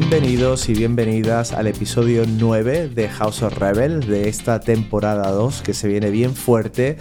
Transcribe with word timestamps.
Bienvenidos 0.00 0.70
y 0.70 0.72
bienvenidas 0.72 1.52
al 1.52 1.66
episodio 1.66 2.24
9 2.26 2.88
de 2.88 3.08
House 3.10 3.42
of 3.42 3.58
Rebel 3.58 4.00
de 4.00 4.30
esta 4.30 4.58
temporada 4.58 5.30
2 5.30 5.60
que 5.60 5.74
se 5.74 5.88
viene 5.88 6.10
bien 6.10 6.34
fuerte. 6.34 6.96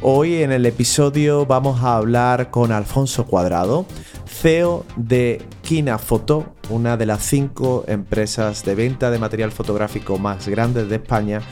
Hoy 0.00 0.36
en 0.36 0.50
el 0.50 0.64
episodio 0.64 1.44
vamos 1.44 1.82
a 1.82 1.96
hablar 1.96 2.50
con 2.50 2.72
Alfonso 2.72 3.26
Cuadrado, 3.26 3.84
CEO 4.26 4.86
de 4.96 5.42
Kina 5.60 5.98
Photo, 5.98 6.54
una 6.70 6.96
de 6.96 7.04
las 7.04 7.22
cinco 7.22 7.84
empresas 7.86 8.64
de 8.64 8.74
venta 8.74 9.10
de 9.10 9.18
material 9.18 9.52
fotográfico 9.52 10.18
más 10.18 10.48
grandes 10.48 10.88
de 10.88 10.96
España. 10.96 11.42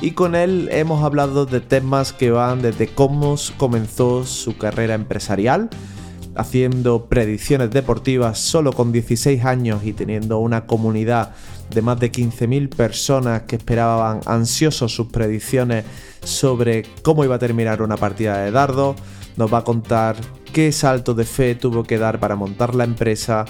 Y 0.00 0.12
con 0.12 0.34
él 0.34 0.70
hemos 0.72 1.04
hablado 1.04 1.44
de 1.44 1.60
temas 1.60 2.14
que 2.14 2.30
van 2.30 2.62
desde 2.62 2.88
cómo 2.88 3.36
comenzó 3.58 4.24
su 4.24 4.56
carrera 4.56 4.94
empresarial, 4.94 5.68
haciendo 6.38 7.06
predicciones 7.06 7.70
deportivas 7.70 8.38
solo 8.38 8.72
con 8.72 8.92
16 8.92 9.44
años 9.44 9.82
y 9.84 9.92
teniendo 9.92 10.38
una 10.38 10.66
comunidad 10.66 11.32
de 11.68 11.82
más 11.82 11.98
de 11.98 12.12
15.000 12.12 12.68
personas 12.74 13.42
que 13.42 13.56
esperaban 13.56 14.20
ansiosos 14.24 14.94
sus 14.94 15.08
predicciones 15.08 15.84
sobre 16.22 16.84
cómo 17.02 17.24
iba 17.24 17.34
a 17.34 17.40
terminar 17.40 17.82
una 17.82 17.96
partida 17.96 18.38
de 18.38 18.52
dardo. 18.52 18.94
Nos 19.36 19.52
va 19.52 19.58
a 19.58 19.64
contar 19.64 20.16
qué 20.52 20.70
salto 20.70 21.12
de 21.12 21.24
fe 21.24 21.56
tuvo 21.56 21.82
que 21.82 21.98
dar 21.98 22.20
para 22.20 22.36
montar 22.36 22.76
la 22.76 22.84
empresa, 22.84 23.44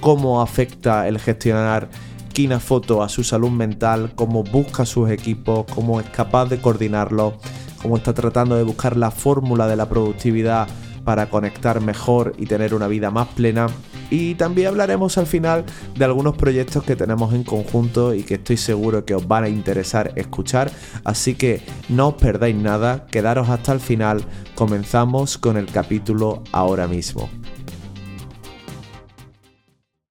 cómo 0.00 0.42
afecta 0.42 1.06
el 1.06 1.20
gestionar 1.20 1.88
Kina 2.32 2.58
Foto 2.58 3.04
a 3.04 3.08
su 3.08 3.22
salud 3.22 3.50
mental, 3.50 4.12
cómo 4.16 4.42
busca 4.42 4.84
sus 4.84 5.08
equipos, 5.08 5.66
cómo 5.72 6.00
es 6.00 6.06
capaz 6.10 6.46
de 6.46 6.60
coordinarlos, 6.60 7.34
cómo 7.80 7.96
está 7.96 8.12
tratando 8.12 8.56
de 8.56 8.64
buscar 8.64 8.96
la 8.96 9.12
fórmula 9.12 9.68
de 9.68 9.76
la 9.76 9.88
productividad 9.88 10.66
para 11.04 11.28
conectar 11.28 11.80
mejor 11.80 12.32
y 12.38 12.46
tener 12.46 12.74
una 12.74 12.88
vida 12.88 13.10
más 13.10 13.28
plena. 13.28 13.66
Y 14.10 14.34
también 14.34 14.68
hablaremos 14.68 15.18
al 15.18 15.26
final 15.26 15.64
de 15.96 16.04
algunos 16.04 16.36
proyectos 16.36 16.82
que 16.84 16.96
tenemos 16.96 17.34
en 17.34 17.44
conjunto 17.44 18.14
y 18.14 18.22
que 18.22 18.34
estoy 18.34 18.56
seguro 18.56 19.04
que 19.04 19.14
os 19.14 19.28
van 19.28 19.44
a 19.44 19.48
interesar 19.48 20.12
escuchar. 20.16 20.70
Así 21.04 21.34
que 21.34 21.62
no 21.88 22.08
os 22.08 22.14
perdáis 22.14 22.56
nada, 22.56 23.06
quedaros 23.06 23.48
hasta 23.48 23.72
el 23.72 23.80
final. 23.80 24.24
Comenzamos 24.54 25.38
con 25.38 25.56
el 25.56 25.66
capítulo 25.66 26.42
ahora 26.52 26.88
mismo. 26.88 27.28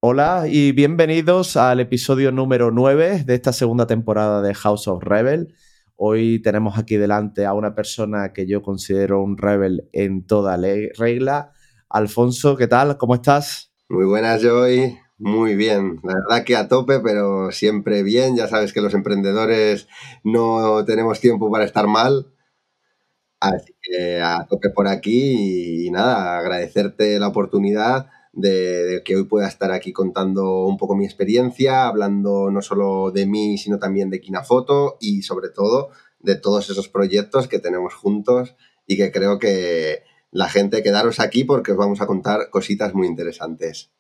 Hola 0.06 0.48
y 0.50 0.74
bienvenidos 0.74 1.56
al 1.56 1.80
episodio 1.80 2.34
número 2.34 2.72
9 2.72 3.24
de 3.24 3.36
esta 3.36 3.54
segunda 3.54 3.88
temporada 3.88 4.42
de 4.42 4.54
House 4.54 4.90
of 4.90 5.02
Rebel. 5.02 5.56
Hoy 5.96 6.42
tenemos 6.42 6.78
aquí 6.78 6.98
delante 6.98 7.46
a 7.46 7.54
una 7.54 7.76
persona 7.76 8.34
que 8.34 8.48
yo 8.48 8.62
considero 8.62 9.22
un 9.22 9.38
rebel 9.38 9.90
en 9.94 10.26
toda 10.26 10.58
regla. 10.98 11.52
Alfonso, 11.90 12.58
¿qué 12.58 12.68
tal? 12.68 12.98
¿Cómo 12.98 13.16
estás? 13.16 13.72
Muy 13.90 14.06
buenas, 14.06 14.42
Joy. 14.42 14.98
Muy 15.20 15.56
bien, 15.56 16.00
la 16.04 16.16
verdad 16.16 16.44
que 16.44 16.56
a 16.56 16.68
tope, 16.68 17.00
pero 17.00 17.52
siempre 17.52 18.02
bien. 18.02 18.36
Ya 18.36 18.48
sabes 18.48 18.74
que 18.74 18.82
los 18.82 18.94
emprendedores 18.96 19.88
no 20.24 20.84
tenemos 20.86 21.20
tiempo 21.20 21.52
para 21.52 21.64
estar 21.64 21.88
mal. 21.88 22.34
Así 23.40 23.76
que 23.82 24.20
a 24.20 24.48
tope 24.50 24.70
por 24.72 24.88
aquí 24.88 25.86
y, 25.86 25.92
nada, 25.92 26.40
agradecerte 26.40 27.20
la 27.20 27.28
oportunidad 27.28 28.08
de, 28.34 29.04
que 29.06 29.16
hoy 29.16 29.26
pueda 29.26 29.48
estar 29.48 29.72
aquí 29.72 29.94
contando 29.94 30.66
un 30.66 30.78
poco 30.78 30.96
mi 30.96 31.06
experiencia, 31.06 31.88
hablando 31.88 32.50
no 32.52 32.62
solo 32.62 33.12
de 33.12 33.26
mí, 33.28 33.58
sino 33.58 33.80
también 33.80 34.10
de 34.10 34.20
Kinafoto 34.20 34.98
y 35.00 35.22
sobre 35.22 35.50
todo 35.50 35.92
de 36.20 36.36
todos 36.36 36.70
esos 36.70 36.90
proyectos 36.90 37.48
que 37.48 37.60
tenemos 37.60 37.94
juntos 37.94 38.56
y 38.88 38.98
que 38.98 39.12
creo 39.12 39.40
que 39.40 40.04
la 40.32 40.50
gente 40.50 40.82
quedaros 40.82 41.20
aquí 41.20 41.44
porque 41.44 41.74
os 41.74 41.78
vamos 41.78 42.02
a 42.02 42.08
contar 42.08 42.50
cositas 42.50 42.94
muy 42.96 43.08
interesantes. 43.08 43.92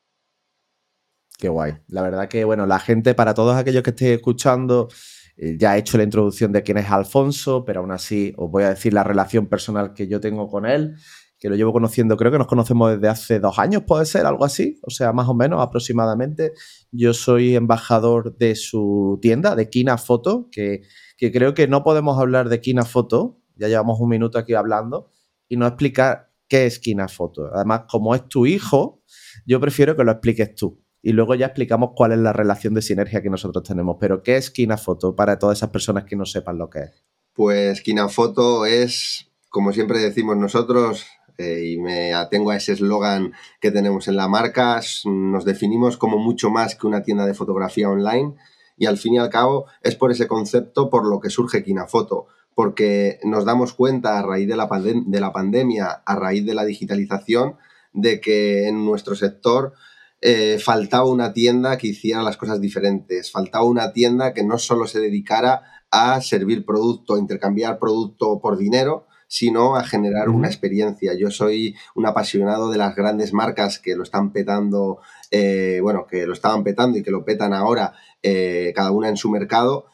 Qué 1.37 1.49
guay. 1.49 1.73
La 1.87 2.01
verdad 2.01 2.27
que, 2.27 2.43
bueno, 2.43 2.65
la 2.65 2.79
gente, 2.79 3.13
para 3.13 3.33
todos 3.33 3.55
aquellos 3.55 3.83
que 3.83 3.89
estéis 3.91 4.17
escuchando, 4.17 4.87
eh, 5.35 5.57
ya 5.59 5.75
he 5.75 5.79
hecho 5.79 5.97
la 5.97 6.03
introducción 6.03 6.51
de 6.51 6.63
quién 6.63 6.77
es 6.77 6.89
Alfonso, 6.89 7.65
pero 7.65 7.81
aún 7.81 7.91
así 7.91 8.33
os 8.37 8.49
voy 8.49 8.63
a 8.63 8.69
decir 8.69 8.93
la 8.93 9.03
relación 9.03 9.47
personal 9.47 9.93
que 9.93 10.07
yo 10.07 10.19
tengo 10.19 10.47
con 10.47 10.65
él 10.65 10.95
que 11.43 11.49
lo 11.49 11.57
llevo 11.57 11.73
conociendo, 11.73 12.15
creo 12.15 12.31
que 12.31 12.37
nos 12.37 12.47
conocemos 12.47 12.93
desde 12.93 13.09
hace 13.09 13.39
dos 13.41 13.59
años, 13.59 13.83
puede 13.85 14.05
ser, 14.05 14.25
algo 14.25 14.45
así, 14.45 14.79
o 14.81 14.89
sea, 14.89 15.11
más 15.11 15.27
o 15.27 15.33
menos 15.33 15.61
aproximadamente. 15.61 16.53
Yo 16.89 17.13
soy 17.13 17.57
embajador 17.57 18.37
de 18.37 18.55
su 18.55 19.19
tienda, 19.21 19.53
de 19.53 19.69
Kina 19.69 19.97
Foto, 19.97 20.47
que, 20.49 20.83
creo 21.17 21.53
que 21.53 21.67
no 21.67 21.83
podemos 21.83 22.17
hablar 22.17 22.47
de 22.47 22.61
Kina 22.61 22.85
Foto, 22.85 23.41
ya 23.57 23.67
llevamos 23.67 23.99
un 23.99 24.07
minuto 24.07 24.37
aquí 24.37 24.53
hablando, 24.53 25.09
y 25.49 25.57
no 25.57 25.67
explicar 25.67 26.31
qué 26.47 26.65
es 26.65 26.79
Kina 26.79 27.09
Foto. 27.09 27.49
Además, 27.53 27.81
como 27.89 28.15
es 28.15 28.25
tu 28.29 28.45
hijo, 28.45 29.03
yo 29.45 29.59
prefiero 29.59 29.97
que 29.97 30.05
lo 30.05 30.13
expliques 30.13 30.55
tú. 30.55 30.81
Y 31.01 31.11
luego 31.11 31.35
ya 31.35 31.47
explicamos 31.47 31.89
cuál 31.93 32.13
es 32.13 32.19
la 32.19 32.31
relación 32.31 32.73
de 32.73 32.81
sinergia 32.81 33.21
que 33.21 33.29
nosotros 33.29 33.65
tenemos. 33.65 33.97
Pero, 33.99 34.23
¿qué 34.23 34.37
es 34.37 34.49
Kina 34.49 34.77
Foto 34.77 35.13
para 35.13 35.37
todas 35.37 35.59
esas 35.59 35.71
personas 35.71 36.05
que 36.05 36.15
no 36.15 36.25
sepan 36.25 36.57
lo 36.57 36.69
que 36.69 36.79
es? 36.79 37.03
Pues 37.33 37.81
Kina 37.81 38.07
Foto 38.07 38.65
es, 38.65 39.29
como 39.49 39.73
siempre 39.73 39.99
decimos 39.99 40.37
nosotros, 40.37 41.05
eh, 41.37 41.63
y 41.65 41.77
me 41.77 42.13
atengo 42.13 42.51
a 42.51 42.57
ese 42.57 42.73
eslogan 42.73 43.33
que 43.59 43.71
tenemos 43.71 44.07
en 44.07 44.15
la 44.15 44.27
marca, 44.27 44.81
nos 45.05 45.45
definimos 45.45 45.97
como 45.97 46.17
mucho 46.17 46.49
más 46.49 46.75
que 46.75 46.87
una 46.87 47.03
tienda 47.03 47.25
de 47.25 47.33
fotografía 47.33 47.89
online 47.89 48.35
y 48.77 48.85
al 48.85 48.97
fin 48.97 49.15
y 49.15 49.17
al 49.17 49.29
cabo 49.29 49.65
es 49.81 49.95
por 49.95 50.11
ese 50.11 50.27
concepto 50.27 50.89
por 50.89 51.05
lo 51.05 51.19
que 51.19 51.29
surge 51.29 51.63
Kinafoto, 51.63 52.27
porque 52.55 53.19
nos 53.23 53.45
damos 53.45 53.73
cuenta 53.73 54.19
a 54.19 54.21
raíz 54.21 54.47
de 54.47 54.55
la, 54.55 54.67
de 54.67 55.19
la 55.19 55.31
pandemia, 55.31 56.03
a 56.05 56.15
raíz 56.15 56.45
de 56.45 56.53
la 56.53 56.65
digitalización, 56.65 57.55
de 57.93 58.19
que 58.19 58.67
en 58.67 58.85
nuestro 58.85 59.15
sector 59.15 59.73
eh, 60.21 60.57
faltaba 60.59 61.09
una 61.09 61.33
tienda 61.33 61.77
que 61.77 61.87
hiciera 61.87 62.23
las 62.23 62.37
cosas 62.37 62.61
diferentes, 62.61 63.31
faltaba 63.31 63.65
una 63.65 63.91
tienda 63.91 64.33
que 64.33 64.43
no 64.43 64.57
solo 64.57 64.87
se 64.87 64.99
dedicara 64.99 65.63
a 65.91 66.21
servir 66.21 66.65
producto, 66.65 67.17
intercambiar 67.17 67.77
producto 67.77 68.39
por 68.39 68.57
dinero, 68.57 69.05
sino 69.33 69.75
a 69.75 69.83
generar 69.83 70.29
una 70.29 70.47
experiencia. 70.47 71.15
Yo 71.15 71.31
soy 71.31 71.75
un 71.95 72.05
apasionado 72.05 72.69
de 72.69 72.77
las 72.77 72.95
grandes 72.95 73.33
marcas 73.33 73.79
que 73.79 73.95
lo 73.95 74.03
están 74.03 74.31
petando, 74.31 74.99
eh, 75.31 75.79
bueno, 75.81 76.05
que 76.05 76.27
lo 76.27 76.33
estaban 76.33 76.63
petando 76.63 76.99
y 76.99 77.01
que 77.01 77.09
lo 77.09 77.25
petan 77.25 77.51
ahora, 77.51 77.95
eh, 78.21 78.71
cada 78.75 78.91
una 78.91 79.09
en 79.09 79.17
su 79.17 79.31
mercado. 79.31 79.87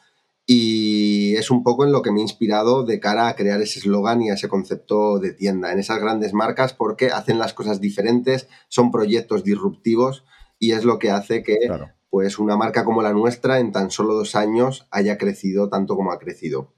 Y 0.44 1.36
es 1.36 1.50
un 1.50 1.62
poco 1.64 1.86
en 1.86 1.92
lo 1.92 2.02
que 2.02 2.12
me 2.12 2.20
ha 2.20 2.22
inspirado 2.22 2.84
de 2.84 3.00
cara 3.00 3.28
a 3.28 3.34
crear 3.34 3.62
ese 3.62 3.78
eslogan 3.78 4.20
y 4.20 4.28
a 4.28 4.34
ese 4.34 4.48
concepto 4.48 5.18
de 5.18 5.32
tienda, 5.32 5.72
en 5.72 5.78
esas 5.78 6.02
grandes 6.02 6.34
marcas, 6.34 6.74
porque 6.74 7.06
hacen 7.06 7.38
las 7.38 7.54
cosas 7.54 7.80
diferentes, 7.80 8.46
son 8.68 8.90
proyectos 8.90 9.42
disruptivos 9.42 10.22
y 10.58 10.72
es 10.72 10.84
lo 10.84 10.98
que 10.98 11.12
hace 11.12 11.42
que 11.42 11.56
pues 12.10 12.38
una 12.38 12.58
marca 12.58 12.84
como 12.84 13.00
la 13.00 13.14
nuestra 13.14 13.58
en 13.58 13.72
tan 13.72 13.90
solo 13.90 14.12
dos 14.12 14.36
años 14.36 14.86
haya 14.90 15.16
crecido 15.16 15.70
tanto 15.70 15.96
como 15.96 16.12
ha 16.12 16.18
crecido. 16.18 16.74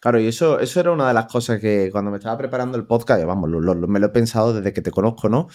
Claro, 0.00 0.20
y 0.20 0.26
eso, 0.26 0.58
eso 0.60 0.80
era 0.80 0.92
una 0.92 1.08
de 1.08 1.14
las 1.14 1.26
cosas 1.26 1.60
que 1.60 1.90
cuando 1.92 2.10
me 2.10 2.18
estaba 2.18 2.38
preparando 2.38 2.78
el 2.78 2.86
podcast, 2.86 3.24
vamos, 3.24 3.50
me 3.50 4.00
lo 4.00 4.06
he 4.06 4.10
pensado 4.10 4.54
desde 4.54 4.72
que 4.72 4.82
te 4.82 4.90
conozco, 4.90 5.28
¿no? 5.28 5.48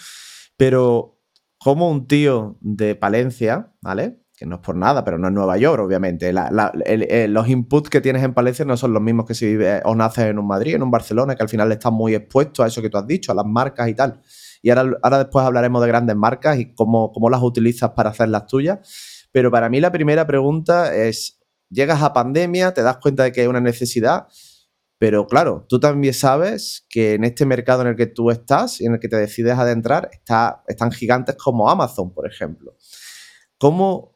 Pero 0.56 1.20
como 1.58 1.90
un 1.90 2.06
tío 2.06 2.58
de 2.60 2.94
Palencia, 2.94 3.72
¿vale? 3.80 4.20
Que 4.36 4.46
no 4.46 4.56
es 4.56 4.60
por 4.60 4.76
nada, 4.76 5.04
pero 5.04 5.18
no 5.18 5.28
es 5.28 5.32
Nueva 5.34 5.56
York, 5.56 5.82
obviamente. 5.82 6.32
los 6.32 7.48
inputs 7.48 7.88
que 7.88 8.00
tienes 8.00 8.22
en 8.22 8.34
Palencia 8.34 8.64
no 8.64 8.76
son 8.76 8.92
los 8.92 9.02
mismos 9.02 9.26
que 9.26 9.34
si 9.34 9.46
vives 9.46 9.80
o 9.84 9.94
naces 9.94 10.26
en 10.26 10.38
un 10.38 10.46
Madrid, 10.46 10.74
en 10.74 10.82
un 10.82 10.90
Barcelona, 10.90 11.34
que 11.34 11.42
al 11.42 11.48
final 11.48 11.70
estás 11.72 11.92
muy 11.92 12.14
expuesto 12.14 12.62
a 12.62 12.66
eso 12.66 12.82
que 12.82 12.90
tú 12.90 12.98
has 12.98 13.06
dicho, 13.06 13.32
a 13.32 13.34
las 13.34 13.46
marcas 13.46 13.88
y 13.88 13.94
tal. 13.94 14.20
Y 14.60 14.70
ahora, 14.70 14.96
ahora 15.02 15.18
después 15.18 15.44
hablaremos 15.44 15.80
de 15.82 15.88
grandes 15.88 16.16
marcas 16.16 16.58
y 16.58 16.74
cómo, 16.74 17.12
cómo 17.12 17.30
las 17.30 17.42
utilizas 17.42 17.90
para 17.90 18.10
hacer 18.10 18.28
las 18.28 18.46
tuyas. 18.46 19.28
Pero 19.32 19.50
para 19.50 19.68
mí 19.68 19.80
la 19.80 19.90
primera 19.90 20.26
pregunta 20.26 20.94
es, 20.94 21.43
llegas 21.70 22.02
a 22.02 22.12
pandemia, 22.12 22.74
te 22.74 22.82
das 22.82 22.98
cuenta 22.98 23.24
de 23.24 23.32
que 23.32 23.42
hay 23.42 23.46
una 23.46 23.60
necesidad, 23.60 24.26
pero 24.98 25.26
claro, 25.26 25.66
tú 25.68 25.80
también 25.80 26.14
sabes 26.14 26.86
que 26.88 27.14
en 27.14 27.24
este 27.24 27.46
mercado 27.46 27.82
en 27.82 27.88
el 27.88 27.96
que 27.96 28.06
tú 28.06 28.30
estás 28.30 28.80
y 28.80 28.86
en 28.86 28.94
el 28.94 29.00
que 29.00 29.08
te 29.08 29.16
decides 29.16 29.58
adentrar, 29.58 30.08
está, 30.12 30.62
están 30.68 30.92
gigantes 30.92 31.36
como 31.36 31.68
Amazon, 31.68 32.12
por 32.14 32.26
ejemplo. 32.26 32.76
¿Cómo 33.58 34.14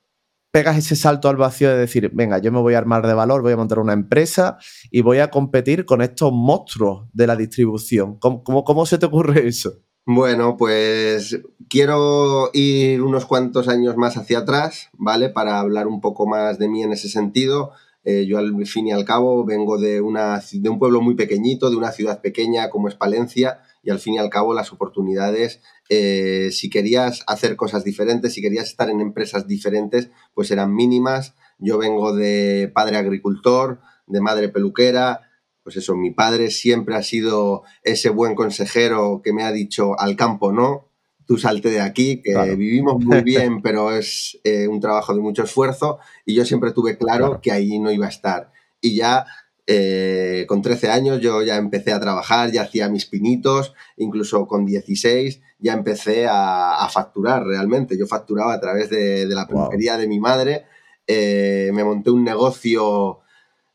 pegas 0.51 0.79
ese 0.79 0.97
salto 0.97 1.29
al 1.29 1.37
vacío 1.37 1.69
de 1.69 1.77
decir, 1.77 2.11
venga, 2.15 2.39
yo 2.39 2.53
me 2.53 2.61
voy 2.61 2.75
a 2.75 2.79
armar 2.79 3.07
de 3.07 3.15
valor, 3.15 3.43
voy 3.43 3.53
a 3.53 3.57
montar 3.57 3.79
una 3.81 3.93
empresa 3.93 4.59
y 4.91 5.03
voy 5.03 5.19
a 5.19 5.31
competir 5.31 5.85
con 5.85 6.01
estos 6.01 6.33
monstruos 6.33 7.09
de 7.13 7.27
la 7.27 7.37
distribución? 7.37 8.19
¿Cómo, 8.19 8.65
cómo 8.65 8.87
se 8.87 8.99
te 8.99 9.07
ocurre 9.07 9.47
eso? 9.47 9.83
Bueno, 10.11 10.57
pues 10.57 11.39
quiero 11.69 12.49
ir 12.55 13.03
unos 13.03 13.27
cuantos 13.27 13.69
años 13.69 13.99
más 13.99 14.17
hacia 14.17 14.39
atrás, 14.39 14.89
¿vale? 14.95 15.29
Para 15.29 15.61
hablar 15.61 15.87
un 15.87 16.01
poco 16.01 16.27
más 16.27 16.59
de 16.59 16.67
mí 16.67 16.83
en 16.83 16.93
ese 16.93 17.11
sentido. 17.11 17.73
Eh, 18.05 18.25
yo 18.27 18.39
al 18.39 18.67
fin 18.67 18.87
y 18.87 18.93
al 18.93 19.05
cabo 19.05 19.45
vengo 19.45 19.77
de, 19.77 20.01
una, 20.01 20.43
de 20.51 20.69
un 20.71 20.79
pueblo 20.79 21.03
muy 21.03 21.15
pequeñito, 21.15 21.69
de 21.69 21.77
una 21.77 21.93
ciudad 21.93 22.23
pequeña 22.23 22.71
como 22.71 22.89
es 22.89 22.95
Palencia, 22.95 23.61
y 23.83 23.91
al 23.91 23.99
fin 23.99 24.15
y 24.15 24.19
al 24.19 24.31
cabo 24.31 24.55
las 24.55 24.73
oportunidades, 24.73 25.61
eh, 25.91 26.49
si 26.53 26.71
querías 26.71 27.23
hacer 27.27 27.57
cosas 27.57 27.85
diferentes, 27.85 28.33
si 28.33 28.41
querías 28.41 28.69
estar 28.71 28.89
en 28.89 29.03
empresas 29.03 29.47
diferentes, 29.47 30.09
pues 30.33 30.51
eran 30.51 30.75
mínimas. 30.75 31.35
Yo 31.59 31.77
vengo 31.77 32.17
de 32.17 32.73
padre 32.75 32.97
agricultor, 32.97 33.81
de 34.07 34.23
madre 34.23 34.49
peluquera, 34.49 35.28
pues 35.69 35.77
eso, 35.77 35.95
mi 35.97 36.13
padre 36.13 36.51
siempre 36.51 36.97
ha 36.97 37.03
sido 37.03 37.63
ese 37.83 38.09
buen 38.09 38.35
consejero 38.35 39.21
que 39.23 39.35
me 39.35 39.43
ha 39.43 39.53
dicho 39.53 40.01
al 40.01 40.17
campo 40.17 40.51
no, 40.51 40.89
tú 41.27 41.37
salte 41.37 41.69
de 41.69 41.83
aquí, 41.83 42.23
que 42.23 42.33
vivimos 42.57 43.05
muy 43.05 43.21
bien, 43.23 43.61
pero 43.61 43.95
es 43.95 44.41
eh, 44.45 44.67
un 44.67 44.81
trabajo 44.81 45.15
de 45.15 45.21
mucho 45.21 45.43
esfuerzo 45.43 45.99
y 46.25 46.35
yo 46.35 46.47
siempre 46.47 46.73
tuve 46.73 46.97
claro, 46.97 47.43
que 47.43 47.53
ahí 47.53 47.79
no 47.79 47.93
iba 47.93 48.07
a 48.07 48.09
estar. 48.09 48.51
Y 48.81 48.97
ya 48.97 49.27
eh, 49.67 50.47
con 50.49 50.63
13 50.63 50.89
años 50.89 51.21
yo 51.21 51.43
ya 51.43 51.57
empecé 51.57 51.93
a 51.93 52.01
trabajar, 52.01 52.51
ya 52.51 52.63
hacía 52.63 52.89
mis 52.89 53.05
pinitos, 53.05 53.75
incluso 53.99 54.47
con 54.47 54.65
16 54.65 55.43
ya 55.59 55.75
empecé 55.75 56.29
a, 56.31 56.89
facturar 56.91 57.45
realmente. 57.45 57.99
Yo 57.99 58.07
facturaba 58.07 58.55
a 58.55 58.61
través 58.61 58.89
de, 58.89 59.27
la 59.27 59.47
peluquería 59.47 59.99
de 59.99 60.09
mi 60.09 60.19
madre, 60.19 60.65
eh, 61.07 61.71
me 61.75 61.85
monté 61.85 62.11
un 62.11 62.25
negocio 62.25 63.21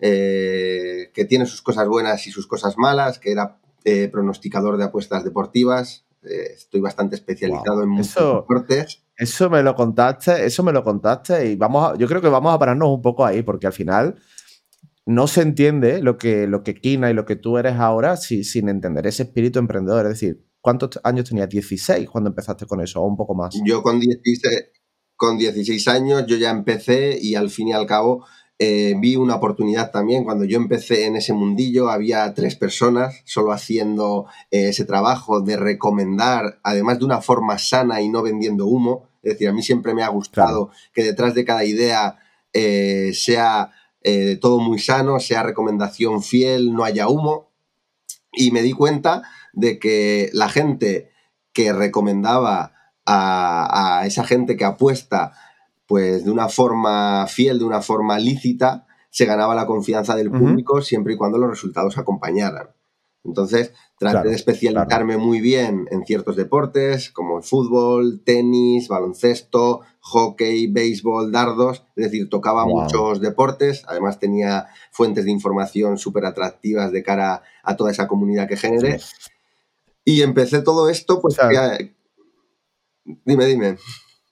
que 0.10 1.26
tiene 1.30 1.46
sus 1.46 1.62
cosas 1.62 1.88
buenas 1.88 2.28
y 2.28 2.32
sus 2.32 2.48
cosas 2.48 2.78
malas, 2.78 3.20
que 3.20 3.32
era 3.32 3.60
pronosticador 4.12 4.78
de 4.78 4.86
apuestas 4.86 5.24
deportivas, 5.24 6.06
eh, 6.26 6.54
estoy 6.56 6.80
bastante 6.80 7.16
especializado 7.16 7.84
en 7.84 7.90
muchos 7.90 8.16
deportes. 8.16 9.04
Eso 9.18 9.50
me 9.50 9.62
lo 9.62 9.76
contaste, 9.76 10.46
eso 10.46 10.64
me 10.64 10.72
lo 10.72 10.84
contaste 10.84 11.52
y 11.52 11.56
vamos 11.56 11.98
yo 11.98 12.08
creo 12.08 12.22
que 12.22 12.30
vamos 12.30 12.54
a 12.54 12.60
pararnos 12.60 12.90
un 12.90 13.02
poco 13.02 13.26
ahí 13.26 13.44
porque 13.44 13.68
al 13.68 13.74
final 13.74 14.16
no 15.06 15.28
se 15.28 15.42
entiende 15.42 16.02
lo 16.02 16.18
que, 16.18 16.48
lo 16.48 16.64
que 16.64 16.76
Kina 16.76 17.12
y 17.12 17.14
lo 17.14 17.26
que 17.26 17.36
tú 17.36 17.58
eres 17.58 17.76
ahora 17.76 18.16
sin 18.16 18.70
entender 18.70 19.06
ese 19.06 19.24
espíritu 19.24 19.60
emprendedor. 19.60 20.06
Es 20.06 20.14
decir, 20.14 20.46
¿cuántos 20.62 20.92
años 21.04 21.28
tenías? 21.28 21.50
¿16 21.50 22.08
cuando 22.10 22.30
empezaste 22.30 22.66
con 22.66 22.80
eso 22.80 23.02
o 23.02 23.06
un 23.06 23.18
poco 23.18 23.36
más? 23.36 23.54
Yo 23.66 23.84
con 23.84 24.00
16, 24.00 24.72
con 25.18 25.38
16 25.38 25.88
años 25.90 26.26
yo 26.26 26.38
ya 26.38 26.52
empecé 26.52 27.18
y 27.22 27.36
al 27.36 27.50
fin 27.50 27.68
y 27.68 27.74
al 27.74 27.86
cabo 27.86 28.26
eh, 28.60 28.96
vi 29.00 29.16
una 29.16 29.36
oportunidad 29.36 29.92
también. 29.92 30.24
Cuando 30.24 30.46
yo 30.46 30.58
empecé 30.58 31.06
en 31.06 31.16
ese 31.16 31.34
mundillo, 31.34 31.90
había 31.90 32.34
tres 32.34 32.56
personas 32.56 33.22
solo 33.26 33.52
haciendo 33.52 34.28
eh, 34.52 34.70
ese 34.70 34.86
trabajo 34.86 35.42
de 35.42 35.58
recomendar, 35.58 36.60
además 36.64 37.00
de 37.00 37.06
una 37.06 37.22
forma 37.22 37.58
sana 37.58 38.02
y 38.02 38.10
no 38.10 38.22
vendiendo 38.22 38.68
humo. 38.68 39.10
Es 39.24 39.34
decir, 39.34 39.50
a 39.50 39.54
mí 39.54 39.64
siempre 39.64 39.94
me 39.94 40.04
ha 40.04 40.10
gustado 40.10 40.70
que 40.94 41.04
detrás 41.04 41.34
de 41.34 41.46
cada 41.46 41.66
idea 41.66 42.20
eh, 42.54 43.12
sea 43.14 43.72
todo 44.42 44.60
muy 44.60 44.80
sano, 44.80 45.22
sea 45.22 45.44
recomendación 45.44 46.22
fiel, 46.22 46.74
no 46.74 46.84
haya 46.84 47.08
humo. 47.08 47.52
Y 48.34 48.52
me 48.52 48.62
di 48.62 48.74
cuenta 48.74 49.24
de 49.54 49.80
que 49.80 50.30
la 50.34 50.50
gente 50.50 51.10
que 51.54 51.72
recomendaba 51.72 52.74
a, 53.06 54.00
a 54.00 54.06
esa 54.06 54.26
gente 54.26 54.58
que 54.58 54.66
apuesta 54.66 55.32
pues 55.88 56.26
de 56.26 56.32
una 56.32 56.50
forma 56.50 57.26
fiel, 57.28 57.60
de 57.60 57.66
una 57.66 57.82
forma 57.82 58.18
lícita, 58.20 58.88
se 59.10 59.26
ganaba 59.26 59.54
la 59.54 59.68
confianza 59.68 60.16
del 60.16 60.32
público 60.32 60.82
siempre 60.82 61.14
y 61.14 61.18
cuando 61.18 61.38
los 61.38 61.50
resultados 61.50 61.98
acompañaran. 61.98 62.70
Entonces, 63.24 63.72
traté 63.98 64.30
de 64.30 64.36
especializarme 64.36 65.18
muy 65.18 65.40
bien 65.40 65.88
en 65.92 66.04
ciertos 66.04 66.36
deportes 66.36 67.10
como 67.10 67.38
el 67.38 67.44
fútbol, 67.44 68.22
tenis, 68.26 68.90
baloncesto, 68.90 69.82
hockey, 70.02 70.68
béisbol, 70.68 71.32
dardos, 71.32 71.86
es 71.96 72.06
decir, 72.06 72.30
tocaba 72.30 72.66
muchos 72.66 73.22
deportes, 73.22 73.84
además 73.88 74.20
tenía 74.20 74.68
fuentes 74.92 75.24
de 75.24 75.32
información 75.32 75.98
súper 75.98 76.26
atractivas 76.26 76.92
de 76.92 77.04
cara 77.04 77.44
a 77.64 77.78
toda 77.78 77.92
esa 77.92 78.08
comunidad 78.08 78.48
que 78.48 78.58
generé. 78.58 79.00
Y 80.04 80.22
empecé 80.22 80.62
todo 80.62 80.90
esto, 80.90 81.22
pues... 81.22 81.38
Dime, 83.26 83.46
dime. 83.46 83.78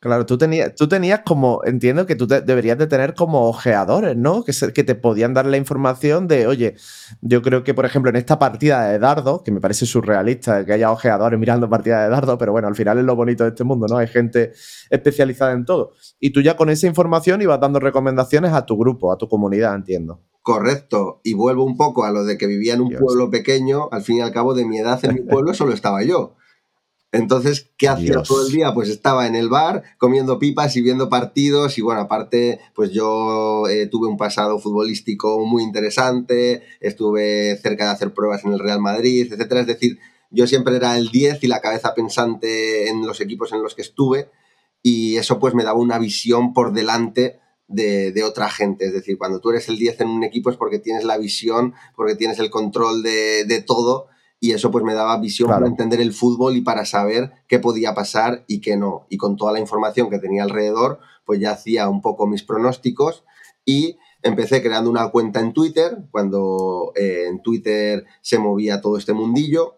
Claro, 0.01 0.25
tú 0.25 0.35
tenías, 0.35 0.73
tú 0.73 0.87
tenías 0.87 1.19
como, 1.23 1.61
entiendo 1.63 2.07
que 2.07 2.15
tú 2.15 2.25
deberías 2.25 2.75
de 2.75 2.87
tener 2.87 3.13
como 3.13 3.47
ojeadores, 3.47 4.17
¿no? 4.17 4.43
Que, 4.43 4.51
que 4.73 4.83
te 4.83 4.95
podían 4.95 5.35
dar 5.35 5.45
la 5.45 5.57
información 5.57 6.27
de, 6.27 6.47
oye, 6.47 6.75
yo 7.21 7.43
creo 7.43 7.63
que, 7.63 7.75
por 7.75 7.85
ejemplo, 7.85 8.09
en 8.09 8.15
esta 8.15 8.39
partida 8.39 8.89
de 8.89 8.97
dardo, 8.97 9.43
que 9.43 9.51
me 9.51 9.61
parece 9.61 9.85
surrealista 9.85 10.65
que 10.65 10.73
haya 10.73 10.91
ojeadores 10.91 11.39
mirando 11.39 11.69
partidas 11.69 12.05
de 12.05 12.09
dardo, 12.09 12.35
pero 12.39 12.51
bueno, 12.51 12.67
al 12.67 12.73
final 12.73 12.97
es 12.97 13.05
lo 13.05 13.15
bonito 13.15 13.43
de 13.43 13.51
este 13.51 13.63
mundo, 13.63 13.85
¿no? 13.87 13.97
Hay 13.97 14.07
gente 14.07 14.53
especializada 14.89 15.51
en 15.51 15.65
todo. 15.65 15.91
Y 16.19 16.31
tú 16.31 16.41
ya 16.41 16.57
con 16.57 16.71
esa 16.71 16.87
información 16.87 17.43
ibas 17.43 17.59
dando 17.59 17.79
recomendaciones 17.79 18.53
a 18.53 18.65
tu 18.65 18.79
grupo, 18.79 19.11
a 19.11 19.19
tu 19.19 19.29
comunidad, 19.29 19.75
entiendo. 19.75 20.23
Correcto. 20.41 21.21
Y 21.23 21.35
vuelvo 21.35 21.63
un 21.63 21.77
poco 21.77 22.05
a 22.05 22.11
lo 22.11 22.23
de 22.23 22.39
que 22.39 22.47
vivía 22.47 22.73
en 22.73 22.81
un 22.81 22.95
pueblo 22.95 23.29
pequeño, 23.29 23.87
al 23.91 24.01
fin 24.01 24.17
y 24.17 24.21
al 24.21 24.31
cabo 24.31 24.55
de 24.55 24.65
mi 24.65 24.79
edad 24.79 24.99
en 25.03 25.13
mi 25.13 25.21
pueblo 25.29 25.53
solo 25.53 25.73
estaba 25.73 26.01
yo. 26.01 26.37
Entonces, 27.13 27.69
¿qué 27.77 27.89
hacía 27.89 28.23
todo 28.23 28.45
el 28.45 28.53
día? 28.53 28.73
Pues 28.73 28.87
estaba 28.87 29.27
en 29.27 29.35
el 29.35 29.49
bar 29.49 29.83
comiendo 29.97 30.39
pipas 30.39 30.77
y 30.77 30.81
viendo 30.81 31.09
partidos 31.09 31.77
y 31.77 31.81
bueno, 31.81 32.01
aparte, 32.01 32.61
pues 32.73 32.91
yo 32.91 33.67
eh, 33.67 33.87
tuve 33.87 34.07
un 34.07 34.17
pasado 34.17 34.59
futbolístico 34.59 35.45
muy 35.45 35.63
interesante, 35.63 36.63
estuve 36.79 37.57
cerca 37.61 37.85
de 37.85 37.91
hacer 37.91 38.13
pruebas 38.13 38.45
en 38.45 38.53
el 38.53 38.59
Real 38.59 38.79
Madrid, 38.79 39.31
etcétera. 39.31 39.61
Es 39.61 39.67
decir, 39.67 39.99
yo 40.29 40.47
siempre 40.47 40.77
era 40.77 40.97
el 40.97 41.09
10 41.11 41.43
y 41.43 41.47
la 41.47 41.59
cabeza 41.59 41.93
pensante 41.93 42.87
en 42.87 43.05
los 43.05 43.19
equipos 43.19 43.51
en 43.51 43.61
los 43.61 43.75
que 43.75 43.81
estuve 43.81 44.29
y 44.81 45.17
eso 45.17 45.37
pues 45.37 45.53
me 45.53 45.65
daba 45.65 45.79
una 45.79 45.99
visión 45.99 46.53
por 46.53 46.71
delante 46.71 47.39
de, 47.67 48.23
otra 48.23 48.49
gente. 48.49 48.85
Es 48.85 48.93
decir, 48.93 49.17
cuando 49.17 49.41
tú 49.41 49.49
eres 49.49 49.67
el 49.67 49.77
10 49.77 50.01
en 50.01 50.07
un 50.07 50.23
equipo 50.23 50.49
es 50.49 50.55
porque 50.55 50.79
tienes 50.79 51.03
la 51.03 51.17
visión, 51.17 51.73
porque 51.95 52.15
tienes 52.15 52.39
el 52.39 52.49
control 52.49 53.03
de, 53.03 53.43
de 53.45 53.61
todo 53.61 54.07
y 54.43 54.53
eso 54.53 54.71
pues 54.71 54.83
me 54.83 54.95
daba 54.95 55.19
visión 55.19 55.49
para 55.49 55.67
entender 55.67 56.01
el 56.01 56.13
fútbol 56.13 56.57
y 56.57 56.61
para 56.61 56.83
saber 56.83 57.31
qué 57.47 57.59
podía 57.59 57.93
pasar 57.93 58.43
y 58.47 58.59
qué 58.59 58.75
no. 58.75 59.05
Y 59.07 59.17
con 59.17 59.37
toda 59.37 59.53
la 59.53 59.59
información 59.59 60.09
que 60.09 60.17
tenía 60.17 60.41
alrededor, 60.41 60.99
pues 61.25 61.39
ya 61.39 61.51
hacía 61.51 61.87
un 61.87 62.01
poco 62.01 62.25
mis 62.25 62.41
pronósticos 62.41 63.23
y 63.65 63.99
empecé 64.23 64.63
creando 64.63 64.89
una 64.89 65.09
cuenta 65.09 65.41
en 65.41 65.53
Twitter, 65.53 65.95
cuando 66.09 66.91
eh, 66.95 67.27
en 67.29 67.43
Twitter 67.43 68.05
se 68.21 68.39
movía 68.39 68.81
todo 68.81 68.97
este 68.97 69.13
mundillo. 69.13 69.77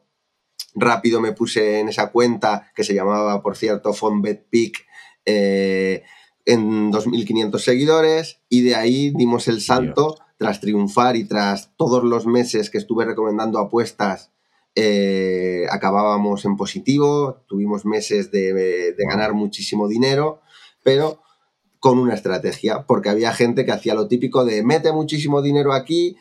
Rápido 0.75 1.19
me 1.19 1.33
puse 1.33 1.81
en 1.81 1.89
esa 1.89 2.09
cuenta 2.09 2.71
que 2.73 2.85
se 2.85 2.93
llamaba, 2.93 3.43
por 3.43 3.57
cierto, 3.57 3.91
FonBetPick, 3.91 4.77
eh, 5.25 6.03
en 6.45 6.89
2.500 6.89 7.59
seguidores 7.59 8.39
y 8.47 8.61
de 8.61 8.75
ahí 8.75 9.11
dimos 9.13 9.49
el 9.49 9.59
salto 9.59 10.15
tras 10.37 10.61
triunfar 10.61 11.17
y 11.17 11.25
tras 11.25 11.75
todos 11.75 12.05
los 12.05 12.25
meses 12.25 12.69
que 12.69 12.77
estuve 12.77 13.03
recomendando 13.03 13.59
apuestas 13.59 14.32
eh, 14.75 15.65
acabábamos 15.69 16.45
en 16.45 16.57
positivo, 16.57 17.43
tuvimos 17.47 17.85
meses 17.85 18.31
de, 18.31 18.95
ganar 18.97 19.33
muchísimo 19.33 19.87
dinero, 19.87 20.41
pero 20.83 21.21
con 21.79 21.99
una 21.99 22.15
estrategia, 22.15 22.85
porque 22.87 23.09
había 23.09 23.33
gente 23.33 23.65
que 23.65 23.71
hacía 23.71 23.93
lo 23.93 24.07
típico 24.07 24.45
de 24.45 24.63
mete 24.63 24.91
muchísimo 24.91 25.41
dinero 25.41 25.73
aquí 25.73 26.17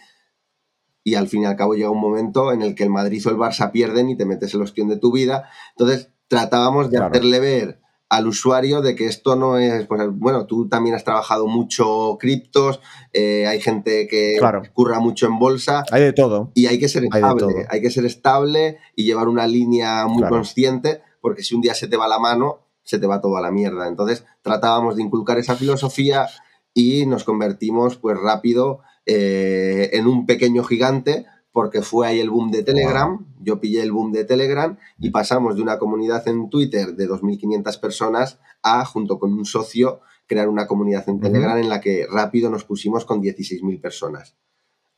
y 1.05 1.15
al 1.15 1.29
fin 1.29 1.43
y 1.43 1.47
al 1.47 1.57
cabo 1.57 1.75
llega 1.75 1.91
un 1.91 2.01
momento 2.01 2.53
en 2.53 2.63
el 2.63 2.75
que 2.75 2.85
el 2.85 2.91
Madrid 2.91 3.27
o 3.27 3.31
el 3.31 3.37
Barça 3.37 3.71
pierden 3.71 4.11
y 4.11 4.17
te 4.17 4.25
metes 4.25 4.55
el 4.55 4.63
ostión 4.63 4.89
de 4.89 4.97
tu 4.97 5.13
vida. 5.13 5.49
Entonces 5.71 6.11
tratábamos 6.29 6.91
de 6.91 6.99
hacerle 6.99 7.41
ver 7.41 7.82
al 8.13 8.27
usuario 8.27 8.83
de 8.83 8.95
que 8.95 9.07
esto 9.07 9.37
no 9.37 9.57
es, 9.57 9.87
pues, 9.87 10.03
bueno, 10.13 10.45
tú 10.45 10.69
también 10.69 10.95
has 10.95 11.03
trabajado 11.03 11.47
mucho 11.47 12.19
criptos, 12.21 12.79
eh, 13.15 13.47
hay 13.47 13.59
gente 13.59 14.07
que 14.07 14.37
curra 14.75 15.01
mucho 15.01 15.25
en 15.25 15.39
bolsa. 15.39 15.83
Hay 15.91 16.03
de 16.03 16.13
todo. 16.13 16.51
Y 16.53 16.67
hay 16.67 16.79
que 16.79 16.89
ser 16.89 17.05
estable, 17.05 17.67
hay, 17.71 17.81
que 17.81 17.91
ser 17.91 18.05
estable 18.05 18.77
y 18.95 19.05
llevar 19.05 19.29
una 19.29 19.47
línea 19.47 20.07
muy 20.09 20.29
consciente, 20.29 21.01
porque 21.23 21.43
si 21.43 21.55
un 21.55 21.63
día 21.63 21.73
se 21.73 21.89
te 21.89 21.97
va 21.97 22.07
la 22.07 22.19
mano, 22.19 22.59
se 22.83 22.99
te 22.99 23.07
va 23.07 23.23
todo 23.23 23.39
a 23.39 23.41
la 23.41 23.51
mierda. 23.51 23.89
Entonces 23.89 24.27
tratábamos 24.43 24.97
de 24.97 25.03
inculcar 25.05 25.39
esa 25.39 25.57
filosofía 25.57 26.29
y 26.75 27.07
nos 27.07 27.25
convertimos 27.25 27.97
pues 27.97 28.19
rápido 28.19 28.81
eh, 29.07 29.89
en 29.95 30.07
un 30.07 30.27
pequeño 30.27 30.65
gigante 30.65 31.25
porque 31.53 31.83
fue 31.83 32.07
ahí 32.07 32.21
el 32.21 32.31
boom 32.31 32.51
de 32.51 32.63
Telegram, 32.63 33.25
yo 33.41 33.61
pillé 33.61 33.83
el 33.83 33.93
boom 33.93 34.11
de 34.11 34.25
Telegram 34.25 34.79
y 34.99 35.11
pasamos 35.11 35.57
de 35.57 35.63
una 35.63 35.79
comunidad 35.79 36.27
en 36.27 36.49
Twitter 36.49 36.97
de 36.97 37.09
2.500 37.09 37.79
personas 37.79 38.39
a, 38.63 38.85
junto 38.85 39.19
con 39.19 39.35
un 39.35 39.45
socio, 39.45 40.01
crear 40.27 40.49
una 40.49 40.67
comunidad 40.67 41.09
en 41.09 41.21
Telegram 41.21 41.59
en 41.59 41.69
la 41.69 41.81
que 41.81 42.07
rápido 42.11 42.51
nos 42.51 42.65
pusimos 42.65 43.05
con 43.05 43.23
16.000 43.23 43.81
personas. 43.81 44.37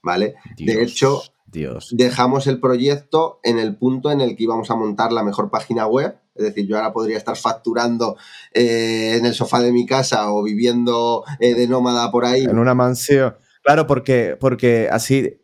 ¿Vale? 0.02 0.34
de 0.58 0.82
hecho, 0.82 1.22
Dios. 1.46 1.88
dejamos 1.96 2.46
el 2.46 2.60
proyecto 2.60 3.40
en 3.42 3.58
el 3.58 3.74
punto 3.74 4.10
en 4.10 4.20
el 4.20 4.36
que 4.36 4.44
íbamos 4.44 4.70
a 4.70 4.74
montar 4.74 5.12
la 5.12 5.24
mejor 5.24 5.50
página 5.50 5.86
web. 5.86 6.18
Es 6.34 6.44
decir, 6.44 6.66
yo 6.66 6.76
ahora 6.76 6.92
podría 6.92 7.16
estar 7.16 7.36
facturando 7.36 8.16
eh, 8.52 9.16
en 9.16 9.24
el 9.24 9.32
sofá 9.32 9.60
de 9.60 9.72
mi 9.72 9.86
casa 9.86 10.30
o 10.30 10.42
viviendo 10.42 11.24
eh, 11.40 11.54
de 11.54 11.66
nómada 11.66 12.10
por 12.10 12.26
ahí. 12.26 12.44
En 12.44 12.58
una 12.58 12.74
mansión. 12.74 13.36
Claro, 13.62 13.86
porque, 13.86 14.36
porque 14.38 14.90
así 14.92 15.38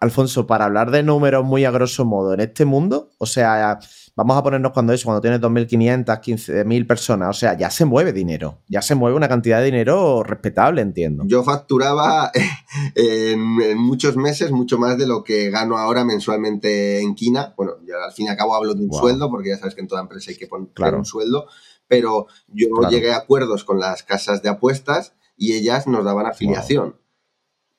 Alfonso, 0.00 0.46
para 0.46 0.64
hablar 0.64 0.90
de 0.90 1.02
números 1.02 1.44
muy 1.44 1.64
a 1.64 1.70
grosso 1.70 2.04
modo, 2.04 2.32
en 2.32 2.40
este 2.40 2.64
mundo, 2.64 3.10
o 3.18 3.26
sea, 3.26 3.78
vamos 4.16 4.36
a 4.36 4.42
ponernos 4.42 4.72
cuando 4.72 4.94
eso, 4.94 5.04
cuando 5.04 5.20
tienes 5.20 5.40
2.500, 5.40 6.04
15.000 6.06 6.86
personas, 6.86 7.28
o 7.28 7.32
sea, 7.32 7.56
ya 7.56 7.68
se 7.68 7.84
mueve 7.84 8.14
dinero, 8.14 8.62
ya 8.66 8.80
se 8.80 8.94
mueve 8.94 9.16
una 9.16 9.28
cantidad 9.28 9.58
de 9.58 9.66
dinero 9.66 10.22
respetable, 10.22 10.80
entiendo. 10.80 11.24
Yo 11.26 11.42
facturaba 11.42 12.30
en, 12.94 13.76
muchos 13.76 14.16
meses 14.16 14.52
mucho 14.52 14.78
más 14.78 14.96
de 14.96 15.06
lo 15.06 15.22
que 15.22 15.50
gano 15.50 15.76
ahora 15.76 16.04
mensualmente 16.04 17.00
en 17.00 17.14
Quina. 17.14 17.52
Bueno, 17.56 17.72
yo 17.86 18.02
al 18.02 18.12
fin 18.12 18.26
y 18.26 18.28
al 18.30 18.36
cabo 18.36 18.54
hablo 18.54 18.74
de 18.74 18.84
un 18.84 18.92
sueldo, 18.92 19.30
porque 19.30 19.50
ya 19.50 19.58
sabes 19.58 19.74
que 19.74 19.82
en 19.82 19.88
toda 19.88 20.00
empresa 20.00 20.30
hay 20.30 20.38
que 20.38 20.46
poner 20.46 20.94
un 20.94 21.04
sueldo, 21.04 21.46
pero 21.86 22.26
yo 22.48 22.68
llegué 22.88 23.12
a 23.12 23.18
acuerdos 23.18 23.64
con 23.64 23.80
las 23.80 24.02
casas 24.02 24.42
de 24.42 24.48
apuestas 24.48 25.12
y 25.36 25.52
ellas 25.52 25.86
nos 25.86 26.04
daban 26.04 26.26
afiliación. 26.26 26.96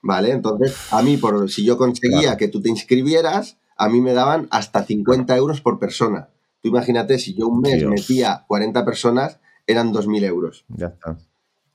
¿Vale? 0.06 0.32
Entonces, 0.32 0.78
a 0.92 1.02
mí, 1.02 1.18
por, 1.18 1.50
si 1.50 1.66
yo 1.66 1.78
conseguía 1.78 2.38
que 2.38 2.48
tú 2.48 2.62
te 2.62 2.70
inscribieras, 2.70 3.58
a 3.76 3.90
mí 3.90 4.02
me 4.02 4.14
daban 4.14 4.48
hasta 4.52 4.84
50 4.84 5.36
euros 5.36 5.62
por 5.62 5.80
persona. 5.80 6.30
Tú 6.62 6.70
imagínate, 6.70 7.18
si 7.18 7.34
yo 7.34 7.48
un 7.48 7.62
mes 7.62 7.84
metía 7.84 8.46
40 8.48 8.86
personas, 8.86 9.40
eran 9.66 9.92
2.000 9.92 10.24
euros. 10.24 10.66
Ya 10.70 10.88
está. 10.88 11.18